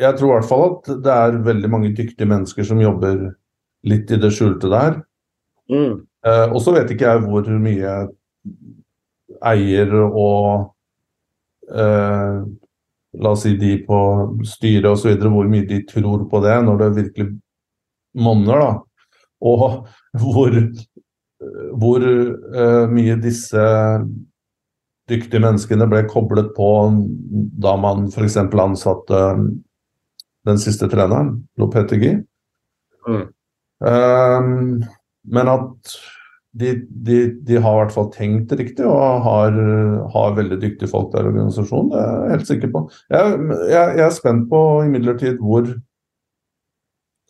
jeg 0.00 0.16
tror 0.16 0.28
i 0.30 0.34
hvert 0.36 0.48
fall 0.48 0.62
at 0.70 0.86
det 1.04 1.12
er 1.12 1.42
veldig 1.44 1.68
mange 1.68 1.90
dyktige 1.92 2.28
mennesker 2.30 2.64
som 2.64 2.80
jobber 2.80 3.18
litt 3.88 4.12
i 4.14 4.18
det 4.22 4.30
skjulte 4.32 4.70
der. 4.72 4.96
Mm. 5.68 6.06
Eh, 6.26 6.46
og 6.48 6.60
så 6.62 6.74
vet 6.76 6.92
ikke 6.94 7.08
jeg 7.08 7.22
hvor 7.26 7.48
mye 7.62 7.94
eier 9.52 9.94
og 9.98 10.74
eh, 11.72 12.42
La 13.20 13.34
oss 13.34 13.42
si 13.44 13.50
de 13.60 13.74
på 13.84 13.98
styret 14.48 14.88
osv. 14.88 15.18
Hvor 15.20 15.48
mye 15.50 15.66
de 15.68 15.82
tror 15.84 16.22
på 16.30 16.40
det 16.40 16.54
når 16.64 16.78
det 16.80 16.86
virkelig 16.96 17.26
monner. 18.16 18.62
da. 18.62 18.70
Og 19.44 19.64
hvor, 20.22 20.56
hvor 21.76 22.06
eh, 22.08 22.86
mye 22.88 23.18
disse 23.20 23.66
dyktige 25.10 25.42
menneskene 25.44 25.88
ble 25.90 26.06
koblet 26.08 26.54
på 26.56 26.70
da 27.60 27.74
man 27.76 28.08
f.eks. 28.08 28.38
ansatte 28.40 29.20
den 30.48 30.58
siste 30.58 30.88
treneren, 30.90 31.34
Lopetegi. 31.60 32.14
Mm. 33.06 33.26
Um, 33.82 34.82
men 35.30 35.50
at 35.52 35.94
de, 36.52 36.74
de, 36.88 37.18
de, 37.40 37.56
har 37.56 37.76
i 37.76 37.80
hvert 37.80 37.94
fall 37.94 38.10
tenkt 38.12 38.52
riktig 38.58 38.84
og 38.84 39.22
har, 39.24 39.54
har 40.12 40.34
veldig 40.36 40.58
dyktige 40.60 40.90
folk 40.90 41.08
der 41.14 41.24
i 41.24 41.30
organisasjonen. 41.30 41.94
Det 41.94 42.02
er 42.02 42.10
jeg 42.12 42.34
helt 42.34 42.50
sikker 42.50 42.72
på. 42.74 42.82
Jeg, 43.14 43.38
jeg, 43.70 43.94
jeg 43.96 44.04
er 44.04 44.12
spent 44.16 44.44
på 44.50 44.60
imidlertid 44.84 45.40
hvor 45.40 45.70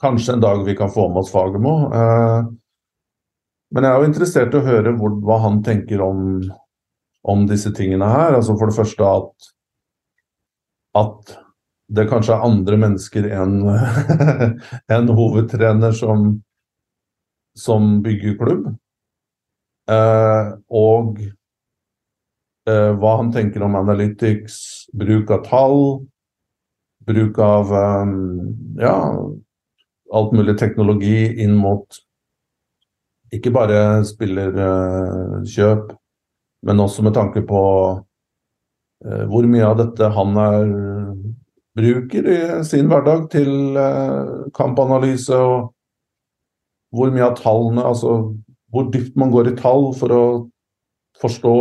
kanskje 0.02 0.34
en 0.34 0.42
dag 0.42 0.64
vi 0.66 0.74
kan 0.78 0.90
få 0.90 1.06
med 1.12 1.22
oss 1.22 1.30
Fagermo. 1.30 1.76
Uh, 1.94 2.50
men 3.72 3.86
jeg 3.86 3.92
er 3.92 4.02
jo 4.02 4.10
interessert 4.10 4.54
i 4.56 4.60
å 4.60 4.66
høre 4.66 4.96
hvor, 4.98 5.14
hva 5.22 5.38
han 5.46 5.62
tenker 5.64 6.02
om, 6.04 6.42
om 7.22 7.46
disse 7.46 7.70
tingene 7.76 8.10
her. 8.10 8.36
Altså 8.40 8.58
For 8.58 8.68
det 8.68 8.78
første 8.80 9.06
at, 9.06 9.52
at 10.98 11.36
det 11.92 12.08
kanskje 12.10 12.34
er 12.34 12.48
andre 12.48 12.78
mennesker 12.80 13.28
enn 13.38 13.60
en 14.96 15.14
hovedtrener 15.14 15.94
som, 15.96 16.34
som 17.58 18.02
bygger 18.02 18.36
klubb. 18.40 18.68
Eh, 19.90 20.52
og 20.70 21.20
eh, 22.68 22.92
hva 22.96 23.16
han 23.18 23.32
tenker 23.34 23.64
om 23.66 23.76
analytics, 23.80 24.88
bruk 24.94 25.30
av 25.34 25.44
tall, 25.48 25.82
bruk 27.06 27.38
av 27.42 27.74
eh, 27.76 28.14
ja, 28.84 28.96
alt 30.12 30.32
mulig 30.36 30.56
teknologi 30.60 31.26
inn 31.42 31.56
mot 31.58 32.00
ikke 33.32 33.52
bare 33.54 34.04
spillerkjøp, 34.04 35.84
uh, 35.88 35.98
men 36.68 36.82
også 36.84 37.04
med 37.06 37.14
tanke 37.16 37.40
på 37.48 37.60
uh, 37.96 39.22
hvor 39.32 39.48
mye 39.48 39.64
av 39.64 39.78
dette 39.80 40.10
han 40.12 40.36
er 40.36 40.74
bruker 41.72 42.28
i 42.28 42.40
sin 42.68 42.90
hverdag 42.92 43.30
til 43.32 43.78
uh, 43.78 44.44
kampanalyse, 44.52 45.32
og 45.32 45.72
hvor 46.92 47.12
mye 47.12 47.26
av 47.26 47.36
tallene 47.40 47.84
Altså 47.88 48.16
hvor 48.72 48.88
dypt 48.92 49.16
man 49.20 49.32
går 49.32 49.50
i 49.50 49.56
tall 49.58 49.90
for 49.96 50.14
å 50.16 50.24
forstå 51.20 51.56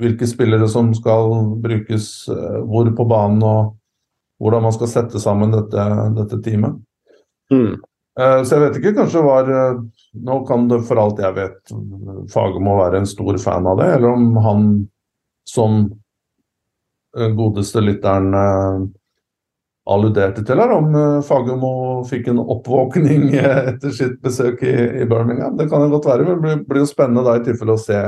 hvilke 0.00 0.26
spillere 0.26 0.66
som 0.72 0.88
skal 0.96 1.34
brukes 1.62 2.06
uh, 2.32 2.62
hvor 2.66 2.88
på 2.96 3.04
banen, 3.06 3.44
og 3.44 3.74
hvordan 4.42 4.64
man 4.64 4.74
skal 4.74 4.90
sette 4.90 5.20
sammen 5.22 5.52
dette, 5.52 5.84
dette 6.16 6.40
teamet. 6.42 6.80
Mm. 7.52 7.76
Uh, 8.18 8.40
så 8.40 8.56
jeg 8.56 8.62
vet 8.64 8.80
ikke, 8.80 8.94
kanskje 8.96 9.22
var 9.26 9.52
Nå 10.24 10.40
kan 10.48 10.64
det 10.70 10.80
for 10.88 11.02
alt 11.02 11.20
jeg 11.20 11.34
vet 11.34 11.72
Fagermo 12.32 12.78
være 12.78 13.02
en 13.02 13.08
stor 13.10 13.36
fan 13.42 13.66
av 13.68 13.80
det, 13.82 13.88
eller 13.98 14.14
om 14.14 14.36
han 14.40 14.68
som 15.50 15.82
godeste 17.14 17.82
lytteren 17.84 18.32
alluderte 19.84 20.44
til 20.46 20.60
her, 20.60 20.72
om 20.72 20.94
Fagermo 21.26 21.72
fikk 22.08 22.30
en 22.32 22.40
oppvåkning 22.40 23.26
etter 23.36 23.92
sitt 23.92 24.16
besøk 24.24 24.62
i, 24.64 24.74
i 25.02 25.08
Birmingham. 25.08 25.58
Det 25.58 25.68
kan 25.70 25.84
jo 25.84 25.92
godt 25.96 26.08
være, 26.08 26.24
men 26.24 26.38
det 26.38 26.44
blir, 26.44 26.62
blir 26.70 26.84
jo 26.84 26.90
spennende 26.90 27.24
da 27.26 27.36
i 27.36 27.44
tilfelle 27.44 27.76
å 27.76 27.82
se 27.82 28.00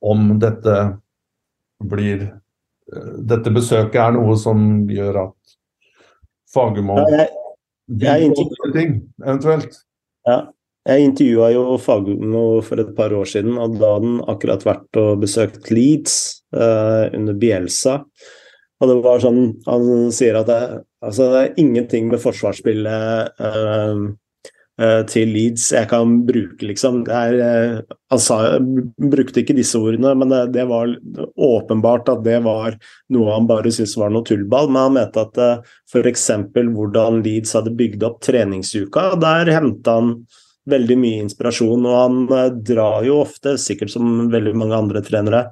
om 0.00 0.30
dette 0.40 0.76
blir 1.78 2.28
Dette 3.28 3.50
besøket 3.52 3.98
er 4.00 4.14
noe 4.16 4.32
som 4.40 4.62
gjør 4.88 5.18
at 5.26 5.50
Fagermo 6.48 6.94
ja, 7.02 7.26
jeg, 7.26 8.30
jeg 8.32 8.70
ting, 8.72 8.94
eventuelt. 9.20 9.76
Ja. 10.24 10.38
Jeg 10.88 11.04
intervjua 11.04 11.50
jo 11.52 11.76
Fagermo 11.84 12.62
for 12.64 12.80
et 12.80 12.94
par 12.96 13.12
år 13.12 13.28
siden, 13.28 13.58
og 13.60 13.76
da 13.76 13.90
hadde 13.98 14.08
han 14.08 14.22
akkurat 14.32 14.64
vært 14.64 15.00
og 15.00 15.20
besøkt 15.20 15.68
Leeds 15.68 16.14
uh, 16.56 17.12
under 17.12 17.36
Bielsa. 17.36 17.98
Og 18.78 18.90
det 18.90 18.96
var 19.02 19.22
sånn, 19.22 19.42
Han 19.66 20.12
sier 20.14 20.38
at 20.38 20.48
det, 20.50 20.62
altså 21.04 21.28
det 21.32 21.42
er 21.42 21.60
ingenting 21.62 22.08
med 22.12 22.22
forsvarsspillet 22.22 23.42
uh, 23.42 24.02
til 25.10 25.32
Leeds 25.34 25.64
jeg 25.74 25.88
kan 25.90 26.20
bruke, 26.28 26.62
liksom. 26.62 27.00
Er, 27.10 27.34
uh, 27.42 27.96
han 28.12 28.22
sa, 28.22 28.38
brukte 29.02 29.42
ikke 29.42 29.56
disse 29.58 29.80
ordene, 29.82 30.14
men 30.18 30.30
det, 30.30 30.44
det, 30.54 30.68
var 30.70 30.92
åpenbart 31.34 32.10
at 32.12 32.22
det 32.26 32.38
var 32.46 32.78
noe 33.14 33.32
han 33.34 33.48
bare 33.50 33.72
syntes 33.74 33.96
var 33.98 34.14
noe 34.14 34.26
tullball. 34.26 34.70
Men 34.70 34.84
han 34.86 34.98
mente 35.00 35.24
at 35.26 35.40
uh, 35.42 35.72
f.eks. 35.90 36.28
hvordan 36.54 37.24
Leeds 37.26 37.56
hadde 37.58 37.74
bygd 37.78 38.06
opp 38.06 38.22
treningsuka, 38.26 39.10
der 39.18 39.50
henta 39.58 39.98
han 39.98 40.14
veldig 40.70 40.98
mye 41.00 41.24
inspirasjon. 41.24 41.82
Og 41.88 41.98
han 41.98 42.62
drar 42.62 43.02
jo 43.06 43.24
ofte, 43.24 43.56
sikkert 43.58 43.90
som 43.96 44.28
veldig 44.30 44.54
mange 44.62 44.78
andre 44.78 45.02
trenere, 45.02 45.48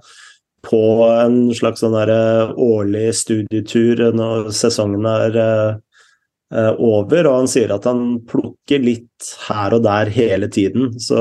på 0.67 0.83
en 1.07 1.39
slags 1.55 1.83
sånn 1.85 1.95
der, 1.95 2.53
årlig 2.59 3.11
studietur 3.21 4.03
når 4.17 4.51
sesongen 4.57 5.07
er 5.09 5.39
uh, 5.39 6.73
over. 6.75 7.29
Og 7.29 7.41
han 7.43 7.51
sier 7.51 7.75
at 7.75 7.87
han 7.89 8.19
plukker 8.29 8.83
litt 8.83 9.31
her 9.47 9.77
og 9.77 9.87
der 9.87 10.11
hele 10.13 10.51
tiden. 10.53 10.93
Så, 11.03 11.21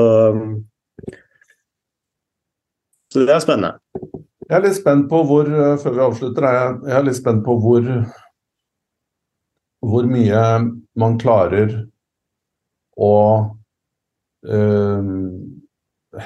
så 3.12 3.22
det 3.22 3.34
er 3.36 3.44
spennende. 3.44 3.76
Jeg 4.46 4.60
er 4.60 4.62
litt 4.68 4.78
spent 4.78 5.08
på 5.10 5.24
hvor, 5.26 5.48
før 5.82 5.94
vi 5.94 6.04
avslutter, 6.04 6.46
jeg, 6.46 6.78
er 6.94 7.06
litt 7.06 7.18
spent 7.18 7.42
på 7.46 7.56
hvor, 7.62 7.86
hvor 9.82 10.06
mye 10.06 10.42
man 10.98 11.16
klarer 11.18 11.72
å 12.96 13.16
øh, 14.46 15.08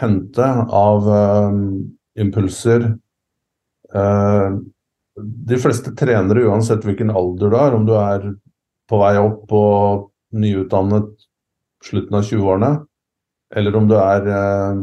hente 0.00 0.50
av 0.80 1.08
øh, 1.08 1.62
impulser 2.20 2.90
de 3.94 5.58
fleste 5.60 5.92
trenere, 5.98 6.44
uansett 6.48 6.84
hvilken 6.86 7.10
alder 7.10 7.50
du 7.50 7.56
er, 7.58 7.74
om 7.76 7.86
du 7.88 7.94
er 7.98 8.28
på 8.90 9.00
vei 9.00 9.14
opp 9.20 9.52
og 9.54 10.06
nyutdannet 10.34 11.10
slutten 11.84 12.18
av 12.18 12.26
20-årene, 12.26 12.70
eller 13.56 13.76
om 13.78 13.88
du 13.90 13.96
er 13.98 14.28
uh, 14.30 14.82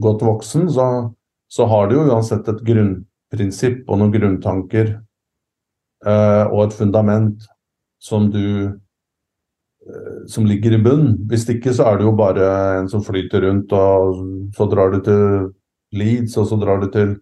godt 0.00 0.24
voksen, 0.26 0.68
så, 0.72 0.86
så, 1.48 1.66
har 1.70 1.88
du 1.88 1.96
jo 1.96 2.06
uansett 2.10 2.48
et 2.50 2.62
grunnprinsipp 2.66 3.88
og 3.88 4.00
noen 4.00 4.14
grunntanker 4.14 4.92
uh, 6.04 6.44
og 6.50 6.66
et 6.66 6.76
fundament 6.76 7.50
som 8.00 8.30
du 8.32 8.76
som 10.28 10.44
ligger 10.46 10.74
i 10.76 10.82
bunn. 10.82 11.14
Hvis 11.30 11.46
ikke 11.50 11.72
så 11.74 11.86
er 11.88 11.98
det 11.98 12.04
jo 12.04 12.12
bare 12.12 12.46
en 12.78 12.88
som 12.92 13.02
flyter 13.04 13.46
rundt, 13.46 13.72
og 13.72 14.20
så 14.56 14.66
drar 14.68 14.92
du 14.92 15.00
til 15.06 15.22
Leeds, 15.96 16.36
og 16.38 16.46
så 16.50 16.58
drar 16.60 16.82
du 16.82 16.90
til 16.92 17.14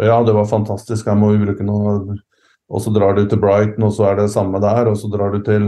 ja, 0.00 0.22
det 0.24 0.32
var 0.32 0.48
fantastisk, 0.48 1.06
her 1.06 1.18
må 1.18 1.32
vi 1.34 1.44
bruke 1.44 1.64
noe 1.66 2.18
Og 2.72 2.80
så 2.80 2.92
drar 2.94 3.16
du 3.16 3.26
til 3.28 3.40
Brighton, 3.40 3.84
og 3.84 3.92
så 3.92 4.06
er 4.08 4.22
det 4.22 4.30
samme 4.32 4.60
der. 4.62 4.88
Og 4.88 4.96
så 4.96 5.10
drar 5.12 5.34
du 5.34 5.42
til 5.44 5.66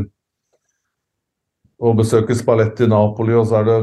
å 1.77 1.93
besøke 1.97 2.37
Spalletti 2.37 2.87
i 2.87 2.89
Napoli, 2.89 3.35
og 3.37 3.49
så 3.51 3.61
er 3.61 3.69
det 3.69 3.79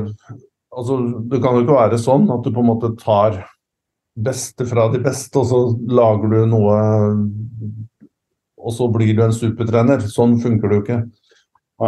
Altså, 0.72 0.96
det 1.28 1.42
kan 1.44 1.58
jo 1.58 1.66
ikke 1.66 1.76
være 1.76 1.98
sånn 2.00 2.30
at 2.32 2.46
du 2.46 2.54
på 2.56 2.62
en 2.64 2.70
måte 2.70 2.94
tar 2.96 3.42
beste 4.16 4.64
fra 4.70 4.86
de 4.94 5.02
beste, 5.04 5.36
og 5.42 5.50
så 5.50 5.60
lager 5.92 6.32
du 6.32 6.46
noe 6.48 6.78
Og 8.62 8.76
så 8.78 8.88
blir 8.94 9.12
du 9.18 9.24
en 9.26 9.36
supertrener. 9.36 10.00
Sånn 10.08 10.38
funker 10.40 10.70
det 10.70 10.78
jo 10.78 10.84
ikke. 10.86 11.00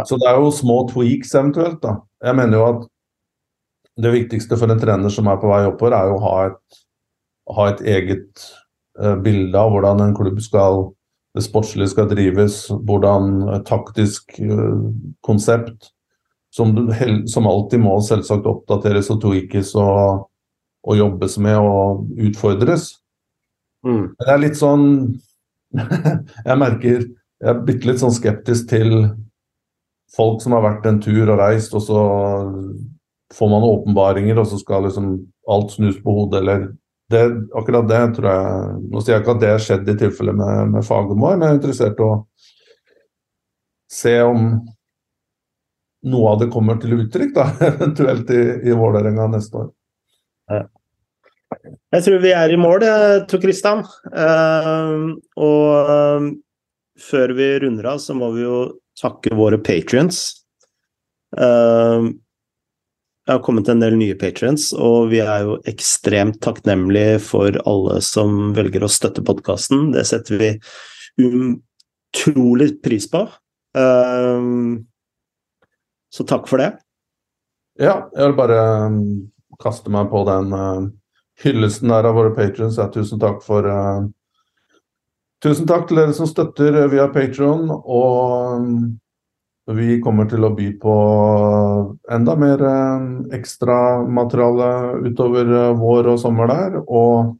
Så 0.08 0.18
det 0.18 0.26
er 0.26 0.40
jo 0.42 0.50
små 0.50 0.80
tweaks 0.90 1.34
eventuelt, 1.38 1.78
da. 1.84 2.00
Jeg 2.24 2.34
mener 2.34 2.58
jo 2.58 2.64
at 2.66 2.80
det 4.02 4.10
viktigste 4.10 4.58
for 4.58 4.72
en 4.72 4.80
trener 4.80 5.12
som 5.14 5.28
er 5.30 5.38
på 5.38 5.50
vei 5.52 5.60
oppover, 5.68 5.94
er 5.94 6.10
jo 6.10 6.16
å 6.18 6.24
ha 6.24 6.34
et 6.48 6.80
ha 7.52 7.70
et 7.70 7.82
eget 7.84 8.44
uh, 9.00 9.16
bilde 9.22 9.58
av 9.58 9.72
hvordan 9.74 10.02
en 10.04 10.14
klubb 10.16 10.40
skal 10.44 10.88
det 11.34 11.42
sportslige 11.42 11.90
skal 11.90 12.06
drives, 12.06 12.68
hvordan 12.86 13.48
et 13.56 13.66
taktisk 13.66 14.36
uh, 14.38 14.86
konsept 15.26 15.90
som, 16.54 16.70
som, 17.26 17.48
alltid 17.50 17.82
må 17.82 17.96
selvsagt 18.06 18.46
oppdateres 18.46 19.10
og 19.10 19.18
tweakes 19.24 19.72
og, 19.74 20.28
og 20.86 20.98
jobbes 20.98 21.34
med 21.42 21.58
og 21.58 22.04
utfordres. 22.28 22.92
Mm. 23.82 24.14
Men 24.14 24.28
jeg 24.28 24.34
er 24.36 24.44
litt 24.44 24.60
sånn 24.60 24.86
Jeg 26.48 26.58
merker 26.60 27.02
jeg 27.44 27.50
er 27.50 27.64
bitte 27.66 27.88
litt 27.90 28.00
sånn 28.00 28.14
skeptisk 28.14 28.70
til 28.70 28.92
folk 30.14 30.40
som 30.40 30.54
har 30.54 30.62
vært 30.64 30.86
en 30.88 31.00
tur 31.02 31.26
og 31.26 31.40
reist, 31.40 31.74
og 31.76 31.82
så 31.82 32.02
får 33.34 33.50
man 33.50 33.66
åpenbaringer, 33.66 34.38
og 34.38 34.46
så 34.48 34.60
skal 34.60 34.86
liksom 34.86 35.10
alt 35.50 35.74
snus 35.74 35.98
på 36.00 36.14
hodet, 36.14 36.40
eller 36.40 36.68
det, 37.12 37.24
akkurat 37.52 37.88
det 37.88 38.00
tror 38.16 38.28
jeg 38.30 38.76
Nå 38.90 39.02
sier 39.02 39.14
jeg 39.14 39.22
ikke 39.24 39.34
at 39.34 39.42
det 39.42 39.50
har 39.52 39.64
skjedd 39.64 39.90
i 39.92 39.96
tilfelle 40.00 40.32
med, 40.36 40.70
med 40.72 40.86
Fagermo, 40.86 41.34
men 41.34 41.44
jeg 41.44 41.52
er 41.52 41.58
interessert 41.58 42.00
i 42.00 42.06
å 42.06 42.14
se 43.94 44.14
om 44.24 44.46
noe 46.04 46.32
av 46.32 46.40
det 46.42 46.50
kommer 46.52 46.78
til 46.80 46.96
uttrykk, 46.98 47.34
da, 47.36 47.48
eventuelt 47.70 48.32
i, 48.34 48.42
i 48.68 48.76
Vålerenga 48.76 49.28
neste 49.32 49.62
år. 49.62 49.68
Jeg 51.94 52.04
tror 52.06 52.22
vi 52.24 52.32
er 52.34 52.52
i 52.52 52.58
mål, 52.60 52.84
Tor 53.30 53.40
Kristian. 53.42 53.84
Uh, 54.10 55.14
og 55.38 55.90
uh, 55.90 56.26
før 57.00 57.34
vi 57.38 57.48
runder 57.62 57.92
av, 57.94 58.02
så 58.02 58.16
må 58.18 58.32
vi 58.34 58.44
jo 58.44 58.58
takke 59.00 59.34
våre 59.38 59.60
patrions. 59.62 60.26
Uh, 61.34 62.10
det 63.24 63.32
har 63.32 63.40
kommet 63.44 63.68
en 63.72 63.80
del 63.80 63.96
nye 63.96 64.16
patrients, 64.20 64.72
og 64.76 65.08
vi 65.12 65.22
er 65.24 65.46
jo 65.46 65.56
ekstremt 65.70 66.42
takknemlige 66.44 67.18
for 67.24 67.56
alle 67.64 68.00
som 68.04 68.52
velger 68.56 68.84
å 68.84 68.90
støtte 68.92 69.24
podkasten. 69.24 69.92
Det 69.94 70.04
setter 70.08 70.36
vi 70.40 70.50
utrolig 71.24 72.82
pris 72.84 73.08
på. 73.10 73.24
så 76.14 76.26
takk 76.28 76.50
for 76.50 76.60
det. 76.60 76.70
Ja, 77.80 78.10
jeg 78.12 78.28
vil 78.28 78.36
bare 78.38 78.60
kaste 79.62 79.90
meg 79.90 80.12
på 80.12 80.20
den 80.28 80.52
hyllesten 81.42 81.88
der 81.90 82.04
av 82.10 82.14
våre 82.20 82.34
patrients. 82.36 82.76
Tusen 82.92 83.22
takk 83.22 83.40
for 83.46 83.66
Tusen 85.44 85.66
takk 85.68 85.88
til 85.88 85.98
dere 86.00 86.14
som 86.16 86.28
støtter 86.28 86.76
via 86.88 87.04
Patron. 87.12 87.66
Og 87.68 88.68
vi 89.72 89.96
kommer 90.04 90.28
til 90.28 90.44
å 90.44 90.52
by 90.52 90.66
på 90.80 90.94
enda 92.12 92.34
mer 92.36 92.60
uh, 92.60 93.06
ekstramateriale 93.32 94.68
utover 95.08 95.48
uh, 95.54 95.70
vår 95.78 96.10
og 96.12 96.20
sommer 96.20 96.50
der. 96.52 96.76
Og 96.84 97.32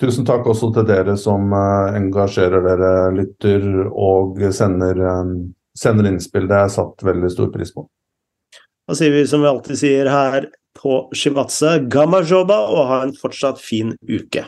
tusen 0.00 0.24
takk 0.28 0.48
også 0.48 0.72
til 0.76 0.88
dere 0.88 1.18
som 1.20 1.52
engasjerer 1.52 2.64
dere, 2.64 2.92
lytter 3.18 3.68
og 3.90 4.40
sender, 4.54 5.02
sender 5.76 6.08
innspill. 6.08 6.46
Det 6.48 6.62
er 6.62 6.72
satt 6.72 7.02
veldig 7.04 7.32
stor 7.34 7.50
pris 7.52 7.74
på. 7.74 7.84
Da 8.88 8.96
sier 8.96 9.12
vi 9.12 9.26
som 9.28 9.42
vi 9.42 9.50
alltid 9.50 9.80
sier 9.82 10.08
her 10.08 10.46
på 10.78 11.00
Shivatse, 11.12 11.74
gamma 11.92 12.22
joba, 12.22 12.62
og 12.70 12.86
ha 12.88 13.02
en 13.04 13.12
fortsatt 13.18 13.60
fin 13.60 13.92
uke. 14.08 14.46